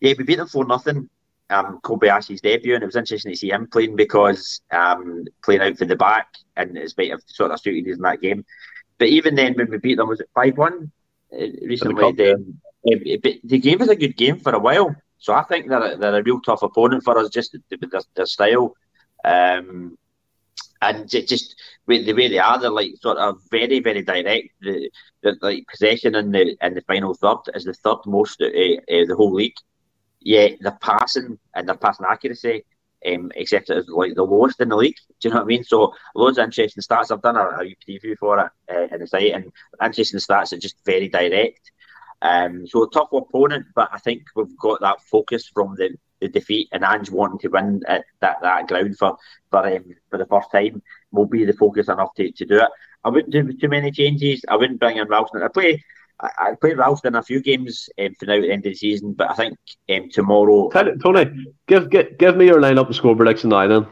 Yeah, 0.00 0.14
we 0.16 0.24
beat 0.24 0.36
them 0.36 0.48
for 0.48 0.64
nothing. 0.64 1.08
Um, 1.50 1.80
Kobayashi's 1.82 2.42
debut, 2.42 2.74
and 2.74 2.82
it 2.82 2.86
was 2.86 2.96
interesting 2.96 3.32
to 3.32 3.38
see 3.38 3.50
him 3.50 3.68
playing 3.68 3.96
because 3.96 4.60
um, 4.70 5.24
playing 5.42 5.62
out 5.62 5.78
for 5.78 5.86
the 5.86 5.96
back, 5.96 6.28
and 6.56 6.76
it 6.76 6.92
might 6.96 7.10
have 7.10 7.22
sort 7.26 7.50
of 7.50 7.60
suited 7.60 7.90
us 7.90 7.96
in 7.96 8.02
that 8.02 8.20
game. 8.20 8.44
But 8.98 9.08
even 9.08 9.34
then, 9.34 9.54
when 9.54 9.70
we 9.70 9.78
beat 9.78 9.96
them, 9.96 10.08
was 10.08 10.20
it 10.20 10.28
five 10.34 10.58
one 10.58 10.90
uh, 11.32 11.46
recently? 11.62 12.12
Then 12.12 12.60
but 12.84 13.34
the 13.44 13.58
game 13.58 13.78
was 13.78 13.88
a 13.88 13.96
good 13.96 14.16
game 14.16 14.38
for 14.38 14.52
a 14.52 14.58
while. 14.58 14.94
So 15.18 15.34
I 15.34 15.42
think 15.42 15.68
they're 15.68 15.94
a, 15.94 15.96
they're 15.96 16.20
a 16.20 16.22
real 16.22 16.40
tough 16.40 16.62
opponent 16.62 17.02
for 17.02 17.18
us, 17.18 17.28
just 17.28 17.56
with 17.70 17.90
their, 17.90 18.00
their 18.14 18.26
style. 18.26 18.74
Um, 19.24 19.98
and 20.80 21.08
just 21.08 21.56
the 21.86 22.12
way 22.12 22.28
they 22.28 22.38
are, 22.38 22.58
they're 22.58 22.70
like 22.70 22.92
sort 23.00 23.18
of 23.18 23.40
very, 23.50 23.80
very 23.80 24.02
direct. 24.02 24.48
The, 24.60 24.90
the 25.22 25.36
like 25.40 25.66
possession 25.68 26.14
in 26.14 26.30
the 26.30 26.56
in 26.62 26.74
the 26.74 26.82
final 26.82 27.14
third 27.14 27.38
is 27.54 27.64
the 27.64 27.74
third 27.74 27.98
most 28.06 28.40
uh, 28.40 28.46
uh, 28.46 29.04
the 29.06 29.14
whole 29.16 29.32
league. 29.32 29.56
Yeah, 30.20 30.48
the 30.60 30.76
passing 30.80 31.38
and 31.54 31.68
their 31.68 31.76
passing 31.76 32.06
accuracy, 32.08 32.64
um, 33.06 33.32
except 33.34 33.70
it's 33.70 33.88
like 33.88 34.14
the 34.14 34.24
lowest 34.24 34.60
in 34.60 34.68
the 34.68 34.76
league. 34.76 34.96
Do 35.20 35.28
you 35.28 35.30
know 35.30 35.40
what 35.40 35.44
I 35.44 35.46
mean? 35.46 35.64
So 35.64 35.94
loads 36.14 36.38
of 36.38 36.44
interesting 36.44 36.82
stats. 36.82 37.10
I've 37.10 37.22
done 37.22 37.36
a, 37.36 37.40
a 37.40 37.76
preview 37.88 38.16
for 38.18 38.38
it 38.38 38.50
uh, 38.72 38.94
in 38.94 39.00
the 39.00 39.06
site, 39.06 39.32
and 39.32 39.52
interesting 39.82 40.20
stats 40.20 40.52
are 40.52 40.58
just 40.58 40.76
very 40.84 41.08
direct. 41.08 41.72
Um, 42.20 42.66
so 42.66 42.82
a 42.82 42.90
tough 42.90 43.12
opponent, 43.12 43.66
but 43.74 43.88
I 43.92 43.98
think 43.98 44.22
we've 44.34 44.56
got 44.58 44.80
that 44.80 45.00
focus 45.02 45.48
from 45.48 45.76
the 45.76 45.96
the 46.20 46.28
defeat 46.28 46.68
and 46.72 46.84
Ange 46.84 47.10
wanting 47.10 47.38
to 47.40 47.48
win 47.48 47.82
at 47.86 48.04
that, 48.20 48.36
that 48.42 48.68
ground 48.68 48.96
for 48.98 49.16
for 49.50 49.66
um, 49.66 49.84
for 50.10 50.18
the 50.18 50.26
first 50.26 50.50
time 50.52 50.82
will 51.12 51.26
be 51.26 51.44
the 51.44 51.52
focus 51.52 51.88
enough 51.88 52.14
to, 52.14 52.30
to 52.32 52.44
do 52.44 52.56
it. 52.56 52.68
I 53.04 53.10
wouldn't 53.10 53.32
do 53.32 53.52
too 53.52 53.68
many 53.68 53.90
changes. 53.90 54.44
I 54.48 54.56
wouldn't 54.56 54.80
bring 54.80 54.96
in 54.96 55.08
Ralston. 55.08 55.42
I 55.42 55.48
play 55.48 55.82
I, 56.20 56.30
I 56.38 56.54
played 56.60 56.78
Ralston 56.78 57.14
a 57.14 57.22
few 57.22 57.40
games 57.40 57.88
um, 57.98 58.14
for 58.18 58.26
now 58.26 58.34
at 58.34 58.42
the 58.42 58.52
end 58.52 58.66
of 58.66 58.72
the 58.72 58.74
season, 58.74 59.12
but 59.12 59.30
I 59.30 59.34
think 59.34 59.58
um, 59.90 60.10
tomorrow. 60.10 60.68
Tony, 60.70 61.46
give, 61.66 61.90
give 61.90 62.18
give 62.18 62.36
me 62.36 62.46
your 62.46 62.60
lineup 62.60 62.86
and 62.86 62.94
score 62.94 63.16
prediction 63.16 63.50
now 63.50 63.66
then. 63.66 63.86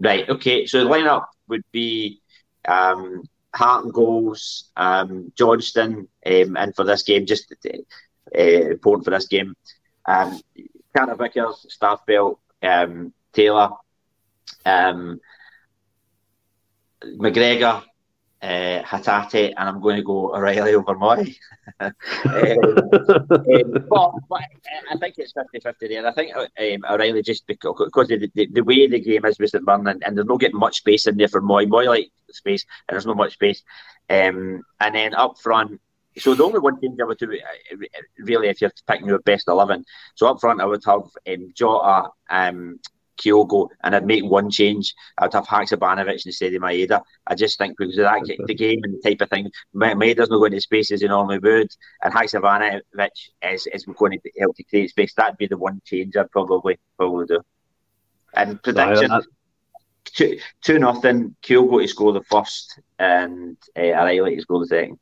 Right. 0.00 0.28
Okay. 0.28 0.66
So 0.66 0.84
the 0.84 0.90
lineup 0.90 1.26
would 1.48 1.64
be 1.72 2.20
um, 2.66 3.22
Hart 3.54 3.84
and 3.84 3.94
goals, 3.94 4.70
um, 4.76 5.32
Johnston, 5.36 6.08
um, 6.26 6.56
and 6.56 6.74
for 6.74 6.84
this 6.84 7.02
game, 7.02 7.24
just 7.24 7.54
uh, 7.64 8.40
important 8.40 9.04
for 9.04 9.10
this 9.10 9.28
game. 9.28 9.54
Um, 10.06 10.40
Carter 10.96 11.16
Vickers, 11.16 11.66
Starfelt, 11.70 12.38
um, 12.62 13.12
Taylor, 13.32 13.70
um, 14.64 15.20
McGregor, 17.04 17.82
uh, 18.42 18.82
Hatate, 18.82 19.54
and 19.56 19.68
I'm 19.68 19.80
going 19.80 19.96
to 19.96 20.02
go 20.02 20.34
O'Riley 20.34 20.74
over 20.74 20.94
Mooy. 20.94 21.34
um, 21.80 21.92
um, 22.24 23.86
but, 23.88 24.12
but, 24.28 24.40
I 24.90 24.96
think 25.00 25.14
it's 25.16 25.32
50 25.32 25.60
50 25.60 25.88
there. 25.88 26.06
I 26.06 26.12
think 26.12 26.36
um, 26.36 26.84
O'Riley 26.88 27.22
just 27.22 27.46
because, 27.46 27.74
because 27.84 28.08
the, 28.08 28.30
the, 28.34 28.48
the, 28.52 28.62
way 28.62 28.86
the 28.86 29.00
game 29.00 29.24
is 29.24 29.38
with 29.38 29.50
St 29.50 29.64
and, 29.66 29.88
and, 29.88 30.16
there's 30.16 30.26
not 30.26 30.40
getting 30.40 30.58
much 30.58 30.76
space 30.76 31.06
in 31.06 31.16
there 31.16 31.28
for 31.28 31.40
Moy. 31.40 31.64
Mooy 31.64 31.86
like 31.86 32.10
space, 32.30 32.66
and 32.88 32.94
there's 32.94 33.06
not 33.06 33.16
much 33.16 33.32
space. 33.32 33.62
Um, 34.10 34.62
and 34.80 34.94
then 34.94 35.14
up 35.14 35.38
front, 35.38 35.80
so 36.18 36.34
the 36.34 36.44
only 36.44 36.60
one 36.60 36.80
change 36.80 36.98
I 37.00 37.04
would 37.04 37.18
do, 37.18 37.32
uh, 37.32 37.76
really, 38.18 38.48
if 38.48 38.60
you're 38.60 38.70
picking 38.86 39.08
your 39.08 39.18
best 39.20 39.48
eleven, 39.48 39.84
so 40.14 40.28
up 40.28 40.40
front 40.40 40.60
I 40.60 40.66
would 40.66 40.82
have 40.86 41.02
um, 41.26 41.52
Jota, 41.54 42.08
um, 42.30 42.78
Kyogo, 43.16 43.68
and 43.82 43.94
I'd 43.94 44.06
make 44.06 44.24
one 44.24 44.50
change. 44.50 44.94
I'd 45.18 45.32
have 45.32 45.46
Haksabanovic 45.46 46.26
instead 46.26 46.54
of 46.54 46.62
Maeda. 46.62 47.00
I 47.26 47.34
just 47.34 47.58
think 47.58 47.76
because 47.78 47.96
of 47.98 48.04
that, 48.04 48.22
the 48.46 48.54
game 48.54 48.80
and 48.82 48.94
the 48.94 49.08
type 49.08 49.20
of 49.20 49.30
thing, 49.30 49.50
Maeda's 49.74 50.30
not 50.30 50.38
going 50.38 50.52
to 50.52 50.60
space 50.60 50.90
as 50.90 51.00
he 51.00 51.08
normally 51.08 51.38
would, 51.38 51.68
and 52.02 52.12
Haksabanovic 52.12 53.08
is, 53.42 53.66
is 53.68 53.84
going 53.84 54.12
to 54.12 54.30
help 54.40 54.56
to 54.56 54.64
create 54.64 54.90
space. 54.90 55.14
That'd 55.14 55.38
be 55.38 55.46
the 55.46 55.56
one 55.56 55.80
change 55.84 56.16
I'd 56.16 56.30
probably 56.30 56.78
probably 56.96 57.26
do. 57.26 57.40
And 58.34 58.60
prediction. 58.62 59.22
two, 60.04 60.38
two 60.60 60.78
nothing. 60.78 61.36
Kyogo 61.42 61.82
to 61.82 61.88
score 61.88 62.12
the 62.12 62.22
first, 62.22 62.80
and 62.98 63.56
uh, 63.76 63.80
O'Riley 63.80 64.36
to 64.36 64.42
score 64.42 64.60
the 64.60 64.66
second 64.66 64.98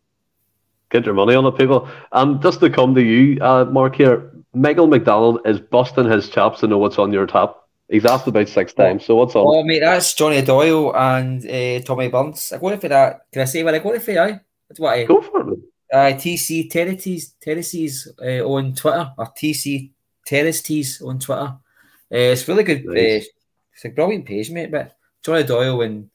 get 0.93 1.07
your 1.07 1.15
money 1.15 1.35
on 1.35 1.47
it, 1.47 1.59
people. 1.59 1.89
And 2.13 2.41
just 2.41 2.61
to 2.61 2.71
come 2.71 2.95
to 2.95 3.03
you, 3.03 3.43
uh, 3.43 3.65
Mark 3.65 3.97
here, 3.97 4.31
Michael 4.55 4.87
McDonald 4.87 5.41
is 5.45 5.59
busting 5.59 6.09
his 6.11 6.29
chops 6.29 6.61
to 6.61 6.69
know 6.69 6.79
what's 6.79 6.99
on 6.99 7.13
your 7.13 7.27
top. 7.27 7.69
He's 7.89 8.05
asked 8.05 8.27
about 8.27 8.49
six 8.49 8.73
times, 8.73 9.05
so 9.05 9.17
what's 9.17 9.35
on? 9.35 9.45
Oh, 9.47 9.65
mate, 9.65 9.81
that's 9.81 10.15
Johnny 10.15 10.41
Doyle 10.43 10.95
and 10.97 11.45
uh, 11.45 11.81
Tommy 11.85 12.09
Burns. 12.09 12.53
I 12.53 12.59
go 12.59 12.77
for 12.77 12.89
that. 12.89 13.27
Can 13.33 13.43
I 13.43 13.45
say 13.47 13.63
what 13.65 13.75
I 13.75 13.81
go 13.81 13.99
for? 13.99 14.13
Aye, 14.13 14.41
that's 14.69 14.81
what 14.81 14.95
I 14.95 15.05
go 15.05 15.21
for 15.21 15.53
it. 15.53 15.59
Uh, 15.93 16.17
TC 16.17 16.71
Terraces, 16.71 17.35
Terraces 17.39 18.09
uh, 18.19 18.41
on 18.49 18.75
Twitter 18.75 19.13
or 19.19 19.27
TC 19.27 19.91
Terraces 20.25 21.03
on 21.03 21.19
Twitter. 21.19 21.55
Uh, 22.11 22.33
it's 22.33 22.49
really 22.49 22.65
good. 22.65 22.87
Nice. 22.87 23.25
Uh, 23.25 23.29
it's 23.75 23.85
a 23.85 23.89
brilliant 23.91 24.25
page, 24.25 24.51
mate. 24.51 24.71
But 24.71 24.97
Johnny 25.23 25.45
Doyle 25.45 25.83
and 25.83 26.09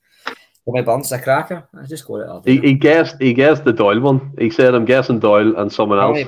my 0.68 0.82
Burns 0.82 1.12
a 1.12 1.20
cracker. 1.20 1.68
I 1.74 1.86
just 1.86 2.06
got 2.06 2.46
it. 2.46 2.50
He, 2.50 2.70
he 2.70 2.74
guessed. 2.74 3.16
He 3.20 3.34
guessed 3.34 3.64
the 3.64 3.74
Doyle 3.74 4.00
one. 4.00 4.34
He 4.38 4.50
said, 4.50 4.76
"I'm 4.76 4.86
guessing 4.86 5.20
Doyle 5.20 5.56
and 5.58 5.72
someone 5.72 6.00
else." 6.00 6.20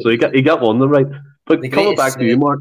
so 0.00 0.10
he 0.10 0.16
got 0.16 0.34
he 0.34 0.42
got 0.42 0.60
one 0.60 0.76
of 0.76 0.80
them 0.80 0.90
right. 0.90 1.06
But 1.46 1.62
the 1.62 1.68
coming 1.68 1.96
back 1.96 2.18
to 2.18 2.24
you, 2.24 2.36
Mark. 2.36 2.60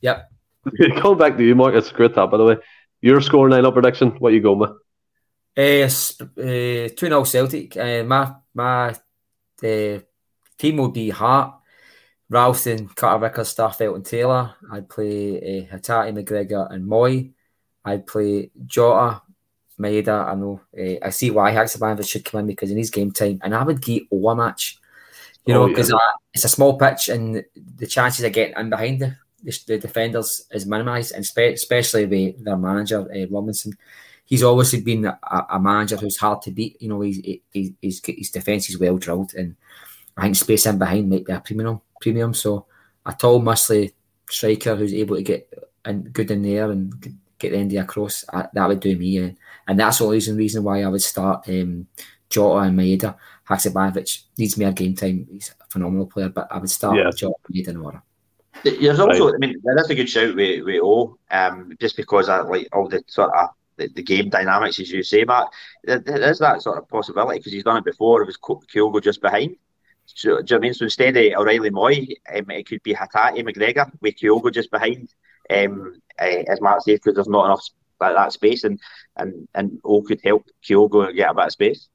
Yep. 0.00 0.30
coming 0.96 1.18
back 1.18 1.36
to 1.36 1.44
you, 1.44 1.54
Mark. 1.54 1.74
It's 1.74 1.90
a 1.90 1.94
great 1.94 2.14
top, 2.14 2.30
by 2.30 2.38
the 2.38 2.44
way. 2.44 2.56
Your 3.02 3.20
score 3.20 3.48
nine 3.48 3.66
up 3.66 3.74
prediction. 3.74 4.10
What 4.18 4.32
you 4.32 4.40
going 4.40 4.58
with? 4.58 4.70
Uh, 5.58 5.86
uh, 6.42 6.88
2 6.88 6.96
0 6.96 7.24
Celtic. 7.24 7.76
Uh, 7.76 8.04
my 8.04 8.34
my 8.54 8.88
uh, 8.90 9.98
team 10.58 10.76
will 10.76 10.88
be 10.88 11.10
Hart, 11.10 11.54
Ralston, 12.30 12.88
Carter 12.88 13.28
Vickers, 13.28 13.54
Starfelt, 13.54 13.94
and 13.94 14.04
Taylor. 14.04 14.54
I'd 14.70 14.88
play 14.88 15.36
uh, 15.70 15.76
Hatate, 15.76 16.16
McGregor, 16.16 16.70
and 16.70 16.86
Mooy. 16.86 17.32
I'd 17.84 18.06
play 18.06 18.50
Jota, 18.64 19.22
Maeda, 19.78 20.26
I 20.26 20.34
know. 20.34 20.60
Uh, 20.76 21.04
I 21.04 21.10
see 21.10 21.30
why 21.30 21.52
Haksabanovic 21.52 22.08
should 22.08 22.24
come 22.24 22.40
in 22.40 22.46
because 22.46 22.70
in 22.70 22.78
his 22.78 22.90
game 22.90 23.12
time, 23.12 23.40
and 23.42 23.54
I 23.54 23.62
would 23.62 23.80
give 23.80 24.04
O 24.12 24.28
a 24.28 24.36
match, 24.36 24.78
you 25.44 25.54
know, 25.54 25.68
because 25.68 25.92
oh, 25.92 25.96
yeah. 25.96 26.12
it's 26.34 26.44
a 26.44 26.48
small 26.48 26.78
pitch 26.78 27.08
and 27.08 27.44
the 27.76 27.86
chances 27.86 28.24
of 28.24 28.32
getting 28.32 28.56
in 28.56 28.70
behind 28.70 29.00
the, 29.00 29.16
the, 29.42 29.58
the 29.66 29.78
defenders 29.78 30.46
is 30.50 30.66
minimised, 30.66 31.14
and 31.14 31.24
spe- 31.24 31.54
especially 31.54 32.06
with 32.06 32.44
their 32.44 32.56
manager, 32.56 33.00
uh, 33.00 33.26
Robinson. 33.30 33.72
He's 34.24 34.42
obviously 34.42 34.80
been 34.80 35.04
a, 35.04 35.18
a, 35.50 35.60
manager 35.60 35.96
who's 35.96 36.16
hard 36.16 36.42
to 36.42 36.50
beat. 36.50 36.82
You 36.82 36.88
know, 36.88 37.00
he's, 37.00 37.18
he, 37.18 37.42
he's, 37.80 38.02
his 38.04 38.30
defence 38.30 38.68
is 38.68 38.78
well 38.78 38.98
drilled, 38.98 39.34
and 39.34 39.54
I 40.16 40.22
think 40.22 40.36
space 40.36 40.66
in 40.66 40.78
behind 40.78 41.08
might 41.08 41.24
be 41.24 41.32
a 41.32 41.40
premium. 41.40 41.80
Premium, 42.00 42.34
so 42.34 42.66
a 43.04 43.12
tall, 43.12 43.40
muscly 43.40 43.92
striker 44.28 44.74
who's 44.74 44.92
able 44.92 45.16
to 45.16 45.22
get 45.22 45.52
in, 45.84 46.02
good 46.02 46.30
in 46.30 46.42
there 46.42 46.70
and 46.70 46.92
get 47.38 47.52
the 47.52 47.58
end 47.58 47.72
of 47.72 47.84
across, 47.84 48.24
I, 48.32 48.48
that 48.52 48.68
would 48.68 48.80
do 48.80 48.96
me. 48.96 49.18
And, 49.18 49.36
and 49.66 49.78
that's 49.78 50.00
always 50.00 50.26
the 50.26 50.32
reason 50.32 50.38
reason 50.38 50.64
why 50.64 50.82
I 50.82 50.88
would 50.88 51.02
start 51.02 51.48
um, 51.48 51.86
Jota 52.28 52.60
and 52.60 52.78
Maeda. 52.78 53.16
Haksabanovic 53.48 54.24
needs 54.38 54.56
more 54.58 54.72
game 54.72 54.94
time. 54.94 55.26
He's 55.30 55.54
a 55.60 55.66
phenomenal 55.68 56.06
player, 56.06 56.28
but 56.28 56.48
I 56.50 56.58
would 56.58 56.70
start 56.70 56.96
yeah. 56.96 57.06
with 57.06 57.18
Jota 57.18 57.34
and 57.48 57.56
Maeda 57.56 57.68
in 57.68 57.76
order. 57.76 58.02
There's 58.64 58.98
also, 58.98 59.28
I 59.28 59.38
mean, 59.38 59.56
that's 59.62 59.90
a 59.90 59.94
good 59.94 60.08
shout 60.08 60.34
with, 60.34 60.64
with 60.64 60.80
O, 60.82 61.18
um, 61.30 61.72
just 61.78 61.96
because 61.96 62.28
I 62.28 62.40
like 62.40 62.68
all 62.72 62.88
the 62.88 63.02
sort 63.06 63.30
of 63.36 63.50
the, 63.76 63.88
the 63.88 64.02
game 64.02 64.30
dynamics, 64.30 64.80
as 64.80 64.90
you 64.90 65.02
say, 65.02 65.24
Matt. 65.24 65.48
There, 65.84 65.98
there 65.98 66.30
is 66.30 66.38
that 66.38 66.62
sort 66.62 66.78
of 66.78 66.88
possibility 66.88 67.38
because 67.38 67.52
he's 67.52 67.64
done 67.64 67.76
it 67.76 67.84
before. 67.84 68.22
It 68.22 68.26
was 68.26 68.38
Kyogo 68.38 69.02
just 69.02 69.20
behind. 69.20 69.56
So, 70.06 70.16
do 70.16 70.28
you 70.28 70.32
know 70.32 70.40
what 70.40 70.52
I 70.52 70.58
mean? 70.58 70.74
So 70.74 70.84
instead 70.84 71.16
of 71.16 71.32
O'Riley 71.40 71.70
Mooy, 71.70 72.14
um, 72.34 72.50
it 72.50 72.66
could 72.66 72.82
be 72.82 72.94
Hatate 72.94 73.44
McGregor 73.46 73.90
with 74.00 74.16
Kyogo 74.16 74.52
just 74.52 74.70
behind 74.70 75.12
um, 75.50 76.00
uh, 76.18 76.24
as 76.48 76.60
Mark 76.60 76.82
says, 76.82 76.98
because 76.98 77.14
there's 77.14 77.28
not 77.28 77.46
enough 77.46 77.68
that, 78.00 78.12
that 78.14 78.32
space, 78.32 78.64
and 78.64 78.80
and 79.16 79.48
and 79.54 79.80
all 79.84 80.02
could 80.02 80.20
help 80.24 80.46
Kyogo 80.62 81.14
get 81.14 81.30
a 81.30 81.34
bit 81.34 81.46
of 81.46 81.52
space. 81.52 81.88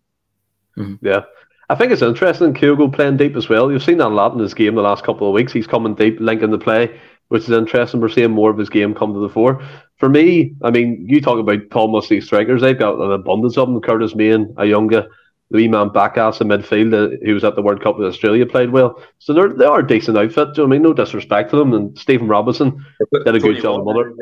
Mm-hmm. 0.77 1.05
Yeah. 1.05 1.21
I 1.69 1.75
think 1.75 1.93
it's 1.93 2.01
interesting 2.01 2.53
Kyogo 2.53 2.93
playing 2.93 3.15
deep 3.15 3.37
as 3.37 3.47
well. 3.47 3.71
You've 3.71 3.83
seen 3.83 3.99
that 3.99 4.07
a 4.07 4.09
lot 4.09 4.33
in 4.33 4.39
his 4.39 4.53
game 4.53 4.75
the 4.75 4.81
last 4.81 5.05
couple 5.05 5.25
of 5.25 5.33
weeks. 5.33 5.53
He's 5.53 5.67
coming 5.67 5.95
deep, 5.95 6.19
linking 6.19 6.51
the 6.51 6.57
play, 6.57 6.99
which 7.29 7.43
is 7.43 7.51
interesting. 7.51 8.01
We're 8.01 8.09
seeing 8.09 8.31
more 8.31 8.51
of 8.51 8.57
his 8.57 8.69
game 8.69 8.93
come 8.93 9.13
to 9.13 9.21
the 9.21 9.29
fore. 9.29 9.65
For 9.95 10.09
me, 10.09 10.53
I 10.63 10.69
mean, 10.69 11.05
you 11.07 11.21
talk 11.21 11.39
about 11.39 11.69
tall, 11.71 11.87
musty 11.87 12.19
strikers. 12.19 12.61
They've 12.61 12.77
got 12.77 12.99
an 12.99 13.13
abundance 13.13 13.57
of 13.57 13.69
them. 13.69 13.79
Curtis 13.79 14.15
Main, 14.15 14.47
Ayunga, 14.55 15.07
the 15.49 15.57
wee 15.57 15.69
man 15.69 15.89
Baccus 15.89 16.41
in 16.41 16.49
midfield, 16.49 16.93
uh, 16.93 17.15
who 17.23 17.33
was 17.33 17.45
at 17.45 17.55
the 17.55 17.61
World 17.61 17.81
Cup 17.81 17.97
with 17.97 18.07
Australia, 18.07 18.45
played 18.45 18.71
well. 18.71 19.01
So 19.19 19.31
they're, 19.31 19.53
they 19.53 19.63
are 19.63 19.79
a 19.79 19.87
decent 19.87 20.17
outfit. 20.17 20.53
Do 20.53 20.63
you 20.63 20.67
know 20.67 20.73
I 20.73 20.75
mean? 20.75 20.81
No 20.81 20.93
disrespect 20.93 21.51
to 21.51 21.55
them. 21.55 21.73
And 21.73 21.97
Stephen 21.97 22.27
Robinson 22.27 22.83
did 23.23 23.35
a 23.35 23.39
good 23.39 23.61
job. 23.61 23.85
Mother. 23.85 24.13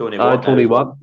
Tony 0.00 0.16
Watt. 0.18 0.38
Uh, 0.38 0.42
Tony 0.42 0.66
Watt. 0.66 0.96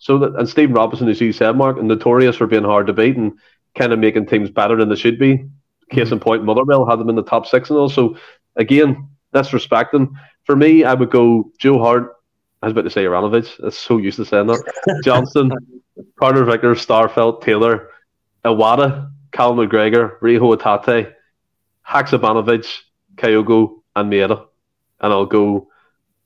So 0.00 0.18
that, 0.18 0.34
and 0.34 0.48
Stephen 0.48 0.74
Robinson, 0.74 1.08
as 1.08 1.20
you 1.20 1.32
said, 1.32 1.56
Mark, 1.56 1.78
and 1.78 1.88
notorious 1.88 2.36
for 2.36 2.46
being 2.46 2.64
hard 2.64 2.86
to 2.88 2.92
beat 2.92 3.16
and 3.16 3.32
kind 3.74 3.92
of 3.92 3.98
making 3.98 4.26
teams 4.26 4.50
better 4.50 4.76
than 4.76 4.90
they 4.90 4.96
should 4.96 5.18
be. 5.18 5.46
Case 5.90 6.12
in 6.12 6.20
point, 6.20 6.44
Motherwell 6.44 6.86
had 6.86 6.98
them 6.98 7.08
in 7.08 7.16
the 7.16 7.22
top 7.22 7.46
six 7.46 7.70
and 7.70 7.78
all. 7.78 7.88
So 7.88 8.16
again, 8.56 9.08
that's 9.32 9.54
respecting. 9.54 10.14
For 10.44 10.54
me, 10.54 10.84
I 10.84 10.92
would 10.92 11.10
go 11.10 11.50
Joe 11.58 11.78
Hart. 11.78 12.14
I 12.60 12.66
was 12.66 12.72
about 12.72 12.82
to 12.82 12.90
say 12.90 13.04
Ivanovic. 13.04 13.56
That's 13.58 13.78
so 13.78 13.96
used 13.96 14.16
to 14.16 14.26
saying 14.26 14.48
that. 14.48 15.00
Johnston, 15.04 15.50
Carter 16.18 16.44
Vickers, 16.44 16.84
Starfelt, 16.84 17.42
Taylor, 17.42 17.88
Iwata, 18.44 19.10
Cal 19.32 19.54
McGregor, 19.54 20.16
Reo 20.20 20.54
Hatate, 20.56 21.14
Haksabanovic, 21.88 22.66
Kyogo, 23.16 23.80
and 23.96 24.12
Maeda. 24.12 24.46
And 25.00 25.12
I'll 25.12 25.26
go 25.26 25.68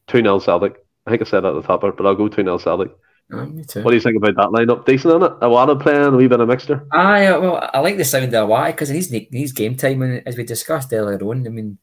2 0.09 0.23
0 0.23 0.41
Celtic. 0.41 0.86
I 1.07 1.11
think 1.11 1.23
I 1.23 1.25
said 1.25 1.41
that 1.41 1.55
at 1.55 1.63
the 1.63 1.63
top, 1.63 1.81
but 1.81 2.05
I'll 2.05 2.15
go 2.15 2.29
2 2.29 2.43
0 2.43 2.59
Celtic. 2.59 2.91
Oh, 3.33 3.45
me 3.45 3.65
too. 3.65 3.83
What 3.83 3.91
do 3.91 3.97
you 3.97 4.03
think 4.03 4.17
about 4.17 4.37
that 4.37 4.49
lineup? 4.49 4.87
Decent 4.87 5.15
on 5.15 5.23
it? 5.25 5.41
Iwata 5.41 5.81
playing 5.81 6.15
a 6.15 6.17
wee 6.17 6.29
bit 6.29 6.41
of 6.41 6.49
mixture. 6.49 6.87
I 6.93 7.27
uh, 7.27 7.41
well, 7.41 7.71
I 7.75 7.81
like 7.81 7.97
the 7.97 8.05
sound 8.05 8.27
of 8.27 8.49
Iwata 8.49 8.69
because 8.69 8.89
he's 8.89 9.11
needs 9.11 9.53
game 9.53 9.77
time, 9.77 10.03
and 10.03 10.27
as 10.27 10.37
we 10.37 10.45
discussed 10.45 10.93
earlier 10.93 11.19
on, 11.23 11.47
I 11.47 11.51
mean, 11.51 11.79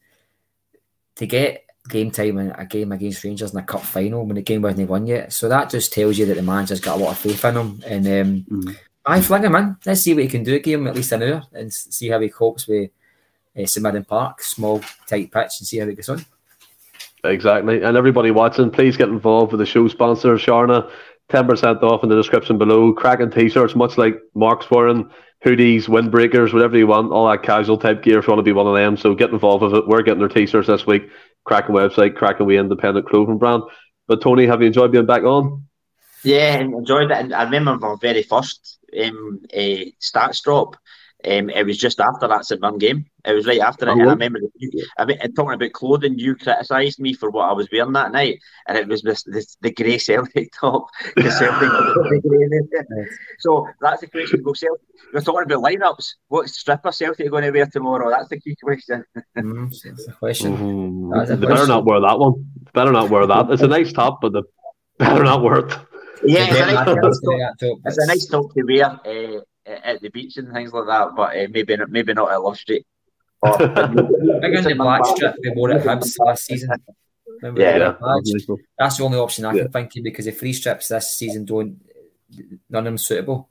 to 1.16 1.26
get 1.26 1.66
game 1.88 2.10
time 2.10 2.38
in 2.38 2.50
a 2.52 2.64
game 2.64 2.92
against 2.92 3.22
Rangers 3.24 3.52
in 3.52 3.58
a 3.58 3.62
cup 3.62 3.82
final 3.82 4.24
when 4.24 4.36
the 4.36 4.42
game 4.42 4.62
wasn't 4.62 4.88
won 4.88 5.06
yet, 5.06 5.32
so 5.34 5.48
that 5.50 5.68
just 5.68 5.92
tells 5.92 6.16
you 6.16 6.24
that 6.26 6.36
the 6.36 6.42
manager's 6.42 6.80
got 6.80 6.98
a 6.98 7.02
lot 7.02 7.12
of 7.12 7.18
faith 7.18 7.44
in 7.44 7.56
him. 7.56 7.82
And 7.86 8.06
um, 8.06 8.62
mm. 8.62 8.76
I 9.04 9.20
fling 9.20 9.44
him 9.44 9.56
in. 9.56 9.76
Let's 9.84 10.00
see 10.00 10.14
what 10.14 10.22
he 10.22 10.30
can 10.30 10.44
do. 10.44 10.58
Give 10.60 10.80
him 10.80 10.86
at 10.86 10.94
least 10.94 11.12
an 11.12 11.22
hour 11.22 11.42
and 11.52 11.72
see 11.72 12.08
how 12.08 12.20
he 12.20 12.30
copes 12.30 12.66
with 12.66 12.90
uh, 13.58 13.66
St 13.66 13.82
Mirren 13.82 14.04
Park, 14.04 14.42
small 14.42 14.80
tight 15.06 15.30
pitch, 15.30 15.52
and 15.60 15.66
see 15.66 15.78
how 15.78 15.88
it 15.88 15.96
goes 15.96 16.08
on. 16.08 16.24
Exactly. 17.24 17.82
And 17.82 17.96
everybody 17.96 18.30
watching, 18.30 18.70
please 18.70 18.96
get 18.96 19.08
involved 19.08 19.52
with 19.52 19.58
the 19.58 19.66
show 19.66 19.88
sponsor, 19.88 20.34
Stjärna. 20.36 20.90
10% 21.30 21.82
off 21.82 22.02
in 22.02 22.10
the 22.10 22.16
description 22.16 22.58
below. 22.58 22.92
Cracking 22.92 23.30
t 23.30 23.48
shirts, 23.48 23.74
much 23.74 23.96
like 23.96 24.20
Mark's 24.34 24.70
wearing, 24.70 25.10
hoodies, 25.44 25.88
windbreakers, 25.88 26.52
whatever 26.52 26.76
you 26.76 26.86
want, 26.86 27.12
all 27.12 27.30
that 27.30 27.42
casual 27.42 27.78
type 27.78 28.02
gear 28.02 28.18
if 28.18 28.26
you 28.26 28.32
want 28.32 28.40
to 28.40 28.42
be 28.42 28.52
one 28.52 28.66
of 28.66 28.74
them. 28.74 28.96
So 28.96 29.14
get 29.14 29.30
involved 29.30 29.62
with 29.62 29.74
it. 29.74 29.88
We're 29.88 30.02
getting 30.02 30.20
their 30.20 30.28
t 30.28 30.46
shirts 30.46 30.68
this 30.68 30.86
week. 30.86 31.08
Cracking 31.44 31.74
website, 31.74 32.14
cracking 32.14 32.46
we 32.46 32.58
independent 32.58 33.08
clothing 33.08 33.38
brand. 33.38 33.62
But 34.06 34.20
Tony, 34.20 34.46
have 34.46 34.60
you 34.60 34.66
enjoyed 34.66 34.92
being 34.92 35.06
back 35.06 35.22
on? 35.22 35.66
Yeah, 36.22 36.58
enjoyed 36.58 37.10
it. 37.10 37.32
I 37.32 37.44
remember 37.44 37.86
our 37.86 37.96
very 37.96 38.22
first 38.22 38.78
um, 39.02 39.40
uh, 39.52 39.84
stats 40.00 40.42
drop. 40.42 40.76
Um, 41.26 41.48
it 41.48 41.64
was 41.64 41.78
just 41.78 42.00
after 42.00 42.28
that 42.28 42.44
St 42.44 42.60
Mirren 42.60 42.78
game. 42.78 43.06
It 43.24 43.32
was 43.32 43.46
right 43.46 43.60
after 43.60 43.86
it. 43.86 43.90
Oh, 43.90 43.92
and 43.92 44.02
I 44.02 44.06
remember 44.06 44.40
you, 44.56 44.70
I 44.98 45.06
mean, 45.06 45.18
talking 45.34 45.54
about 45.54 45.72
clothing, 45.72 46.18
you 46.18 46.36
criticised 46.36 47.00
me 47.00 47.14
for 47.14 47.30
what 47.30 47.48
I 47.48 47.52
was 47.52 47.68
wearing 47.72 47.92
that 47.92 48.12
night, 48.12 48.40
and 48.68 48.76
it 48.76 48.86
was 48.86 49.00
this, 49.00 49.22
this 49.22 49.56
the 49.62 49.70
grey 49.70 49.96
Celtic 49.96 50.52
top. 50.60 50.88
The 51.16 51.30
Celtic 51.30 53.08
so 53.38 53.66
that's 53.80 54.02
the 54.02 54.08
question. 54.08 54.42
Go 54.42 54.52
Celtic. 54.52 54.82
We're 55.12 55.20
talking 55.20 55.50
about 55.50 55.64
lineups. 55.64 56.14
What 56.28 56.50
stripper 56.50 56.92
Celtic 56.92 57.26
are 57.26 57.30
going 57.30 57.44
to 57.44 57.50
wear 57.50 57.66
tomorrow? 57.66 58.10
That's 58.10 58.28
the 58.28 58.40
key 58.40 58.56
question. 58.62 59.04
mm, 59.36 59.70
that's 59.70 60.06
the 60.06 60.12
question. 60.12 60.56
Mm-hmm. 60.56 61.18
That's 61.18 61.30
a 61.30 61.36
they 61.36 61.46
question. 61.46 61.66
better 61.66 61.66
not 61.66 61.84
wear 61.86 62.00
that 62.00 62.18
one. 62.18 62.50
Better 62.74 62.92
not 62.92 63.08
wear 63.08 63.26
that. 63.26 63.50
It's 63.50 63.62
a 63.62 63.68
nice 63.68 63.92
top, 63.92 64.20
but 64.20 64.32
the 64.32 64.42
better 64.98 65.24
not 65.24 65.42
wear 65.42 65.60
it. 65.60 65.74
Yeah, 66.26 66.46
it's 66.48 66.56
a, 66.56 66.66
nice, 66.66 67.20
top, 67.20 67.78
it's 67.84 67.98
a 67.98 68.06
nice 68.06 68.26
top 68.26 68.54
to 68.54 68.62
wear. 68.62 68.86
Uh, 69.04 69.40
at 69.66 70.00
the 70.00 70.08
beach 70.08 70.36
and 70.36 70.52
things 70.52 70.72
like 70.72 70.86
that, 70.86 71.14
but 71.16 71.36
uh, 71.36 71.46
maybe 71.50 71.76
maybe 71.88 72.14
not 72.14 72.32
at 72.32 72.42
Love 72.42 72.56
Street. 72.56 72.86
I 73.44 73.50
got 73.50 73.92
the 73.94 74.74
black 74.76 75.04
strip 75.06 75.36
they 75.42 75.50
wore 75.50 75.70
at 75.70 75.82
Hibs 75.82 76.14
last 76.18 76.46
season. 76.46 76.70
yeah, 77.56 77.94
that's 78.78 78.96
the 78.96 79.04
only 79.04 79.18
option 79.18 79.44
I 79.44 79.52
yeah. 79.52 79.62
can 79.64 79.72
think 79.72 79.96
of 79.96 80.04
because 80.04 80.24
the 80.24 80.32
free 80.32 80.52
strips 80.52 80.88
this 80.88 81.16
season 81.16 81.44
don't 81.44 81.80
none 82.70 82.80
of 82.80 82.84
them 82.84 82.98
suitable. 82.98 83.50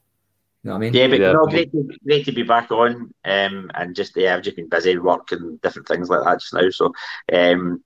You 0.62 0.70
know 0.70 0.74
what 0.74 0.78
I 0.78 0.80
mean? 0.80 0.94
Yeah, 0.94 1.08
but 1.08 1.20
yeah. 1.20 1.32
No, 1.32 1.46
great, 1.46 1.70
to, 1.72 1.88
great 2.04 2.24
to 2.24 2.32
be 2.32 2.42
back 2.42 2.70
on. 2.70 3.12
Um, 3.24 3.70
and 3.74 3.94
just 3.94 4.16
yeah, 4.16 4.34
I've 4.34 4.42
just 4.42 4.56
been 4.56 4.68
busy 4.68 4.96
working 4.96 5.58
different 5.62 5.86
things 5.86 6.08
like 6.08 6.24
that 6.24 6.40
just 6.40 6.54
now. 6.54 6.70
So, 6.70 6.92
um, 7.32 7.84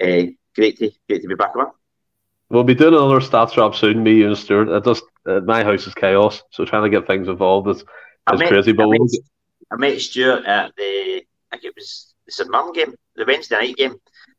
uh, 0.00 0.26
great 0.54 0.78
to 0.78 0.90
great 1.08 1.22
to 1.22 1.28
be 1.28 1.34
back 1.34 1.56
on. 1.56 1.68
We'll 2.54 2.62
be 2.62 2.76
doing 2.76 2.94
another 2.94 3.18
stats 3.18 3.52
drop 3.52 3.74
soon. 3.74 4.04
Me 4.04 4.22
and 4.22 4.38
Stuart. 4.38 4.68
It 4.68 4.84
just 4.84 5.02
uh, 5.26 5.40
my 5.40 5.64
house 5.64 5.88
is 5.88 5.94
chaos, 5.94 6.40
so 6.50 6.64
trying 6.64 6.84
to 6.84 6.88
get 6.88 7.04
things 7.04 7.26
involved 7.26 7.68
is, 7.68 7.78
is 8.32 8.38
met, 8.38 8.48
crazy. 8.48 8.70
But 8.70 8.84
I 8.84 8.90
met, 8.90 9.00
we'll 9.00 9.08
I 9.72 9.76
met 9.76 10.00
Stuart 10.00 10.44
at 10.44 10.72
the 10.76 11.24
I 11.50 11.56
think 11.56 11.64
it 11.64 11.74
was 11.76 12.14
the 12.26 12.32
St 12.32 12.48
Mirren 12.48 12.72
game, 12.72 12.94
the 13.16 13.24
Wednesday 13.26 13.56
night 13.56 13.76
game. 13.76 13.96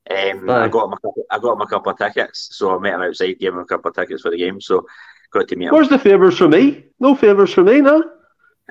Um, 0.09 0.49
I 0.49 0.69
got 0.69 0.85
him 0.85 0.93
a 0.93 0.97
couple, 0.97 1.25
I 1.29 1.39
got 1.39 1.53
him 1.53 1.61
a 1.61 1.67
couple 1.67 1.91
of 1.91 1.97
tickets, 1.97 2.49
so 2.53 2.73
I 2.73 2.79
met 2.79 2.93
him 2.93 3.01
outside, 3.01 3.37
gave 3.37 3.51
him 3.51 3.59
a 3.59 3.65
couple 3.65 3.89
of 3.89 3.95
tickets 3.95 4.21
for 4.21 4.31
the 4.31 4.37
game. 4.37 4.61
So 4.61 4.85
got 5.31 5.49
to 5.49 5.55
meet 5.57 5.65
him. 5.65 5.73
Where's 5.73 5.89
the 5.89 5.99
favours 5.99 6.37
for 6.37 6.47
me? 6.47 6.85
No 7.01 7.15
favours 7.15 7.53
for 7.53 7.65
me, 7.65 7.81
no. 7.81 8.01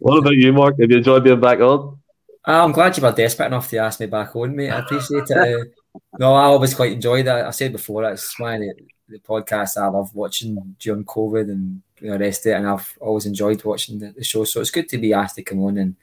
what 0.00 0.18
about 0.18 0.36
you, 0.36 0.52
Mark? 0.52 0.76
Have 0.80 0.88
you 0.88 0.98
enjoyed 0.98 1.24
being 1.24 1.40
back 1.40 1.58
on? 1.58 1.98
Uh, 2.46 2.62
I'm 2.62 2.70
glad 2.70 2.96
you 2.96 3.02
were 3.02 3.10
desperate 3.10 3.46
enough 3.46 3.68
to 3.70 3.78
ask 3.78 3.98
me 3.98 4.06
back 4.06 4.36
on, 4.36 4.54
mate. 4.54 4.70
I 4.70 4.78
appreciate 4.78 5.24
it. 5.28 5.74
No, 6.18 6.34
I 6.34 6.44
always 6.44 6.74
quite 6.74 6.92
enjoy 6.92 7.22
that. 7.22 7.46
I 7.46 7.50
said 7.50 7.72
before, 7.72 8.02
that's 8.02 8.38
why 8.38 8.58
the, 8.58 8.74
the 9.08 9.18
podcast 9.18 9.76
I 9.76 9.88
love 9.88 10.14
watching 10.14 10.76
during 10.78 11.04
COVID 11.04 11.50
and 11.50 11.82
the 12.00 12.18
rest 12.18 12.46
of 12.46 12.52
it, 12.52 12.56
and 12.56 12.66
I've 12.66 12.96
always 13.00 13.26
enjoyed 13.26 13.64
watching 13.64 13.98
the, 13.98 14.12
the 14.12 14.24
show. 14.24 14.44
So 14.44 14.60
it's 14.60 14.70
good 14.70 14.88
to 14.90 14.98
be 14.98 15.12
asked 15.12 15.36
to 15.36 15.42
come 15.42 15.62
on 15.62 15.78
and 15.78 15.96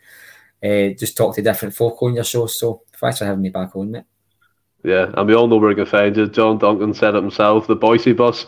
uh, 0.64 0.96
just 0.98 1.18
talk 1.18 1.36
to 1.36 1.42
different 1.42 1.76
folk 1.76 2.02
on 2.02 2.16
your 2.16 2.24
show. 2.24 2.48
So 2.48 2.84
thanks 3.00 3.20
for 3.20 3.26
having 3.26 3.42
me 3.42 3.50
back 3.50 3.76
on, 3.76 3.92
mate. 3.92 4.06
Yeah, 4.84 5.12
and 5.16 5.28
we 5.28 5.34
all 5.34 5.48
know 5.48 5.58
where 5.58 5.70
we 5.70 5.76
can 5.76 5.86
find 5.86 6.16
you. 6.16 6.28
John 6.28 6.58
Duncan 6.58 6.94
said 6.94 7.16
it 7.16 7.22
himself, 7.22 7.68
the 7.68 7.76
Bhoycie 7.76 8.16
bus. 8.16 8.46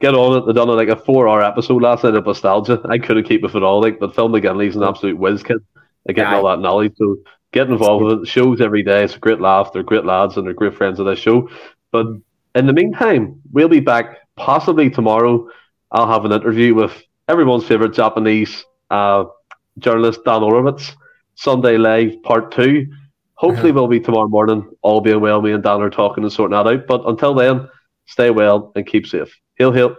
Get 0.00 0.14
on 0.14 0.38
it. 0.38 0.46
They 0.46 0.52
done 0.52 0.68
like 0.68 0.88
a 0.88 0.96
four 0.96 1.28
hour 1.28 1.42
episode 1.42 1.82
last 1.82 2.04
night 2.04 2.14
of 2.14 2.26
nostalgia. 2.26 2.80
I 2.88 2.98
couldn't 2.98 3.24
keep 3.24 3.44
it 3.44 3.50
for 3.50 3.62
all, 3.62 3.80
like, 3.80 4.00
but 4.00 4.14
Phil 4.14 4.28
McGinley's 4.28 4.76
an 4.76 4.82
absolute 4.82 5.18
whiz 5.18 5.42
kid. 5.42 5.58
Getting 6.06 6.24
yeah, 6.24 6.36
all 6.36 6.48
that 6.48 6.60
knowledge. 6.60 6.92
So 6.96 7.16
get 7.54 7.70
involved 7.70 8.04
with 8.04 8.22
it. 8.22 8.28
Shows 8.28 8.60
every 8.60 8.82
day. 8.82 9.04
It's 9.04 9.16
a 9.16 9.20
great 9.20 9.40
laugh. 9.40 9.72
They're 9.72 9.82
great 9.82 10.04
lads 10.04 10.36
and 10.36 10.46
they're 10.46 10.52
great 10.52 10.74
friends 10.74 10.98
of 10.98 11.06
this 11.06 11.20
show. 11.20 11.48
But 11.92 12.06
in 12.54 12.66
the 12.66 12.72
meantime, 12.72 13.40
we'll 13.52 13.68
be 13.68 13.80
back 13.80 14.18
possibly 14.36 14.90
tomorrow. 14.90 15.48
I'll 15.92 16.10
have 16.10 16.24
an 16.24 16.32
interview 16.32 16.74
with 16.74 17.02
everyone's 17.28 17.64
favorite 17.64 17.94
Japanese 17.94 18.64
uh, 18.90 19.24
journalist, 19.78 20.24
Dan 20.24 20.42
Orlowitz. 20.42 20.94
Sunday 21.36 21.78
Live 21.78 22.22
Part 22.22 22.52
2. 22.52 22.86
Hopefully, 23.34 23.70
uh-huh. 23.70 23.74
we'll 23.74 23.88
be 23.88 24.00
tomorrow 24.00 24.28
morning. 24.28 24.68
All 24.82 25.00
being 25.00 25.20
well, 25.20 25.42
me 25.42 25.52
and 25.52 25.62
Dan 25.62 25.80
are 25.80 25.90
talking 25.90 26.22
and 26.22 26.32
sorting 26.32 26.56
that 26.56 26.66
out. 26.66 26.86
But 26.86 27.02
until 27.06 27.34
then, 27.34 27.68
stay 28.06 28.30
well 28.30 28.72
and 28.76 28.86
keep 28.86 29.06
safe. 29.06 29.34
Hail, 29.56 29.72
hail. 29.72 29.96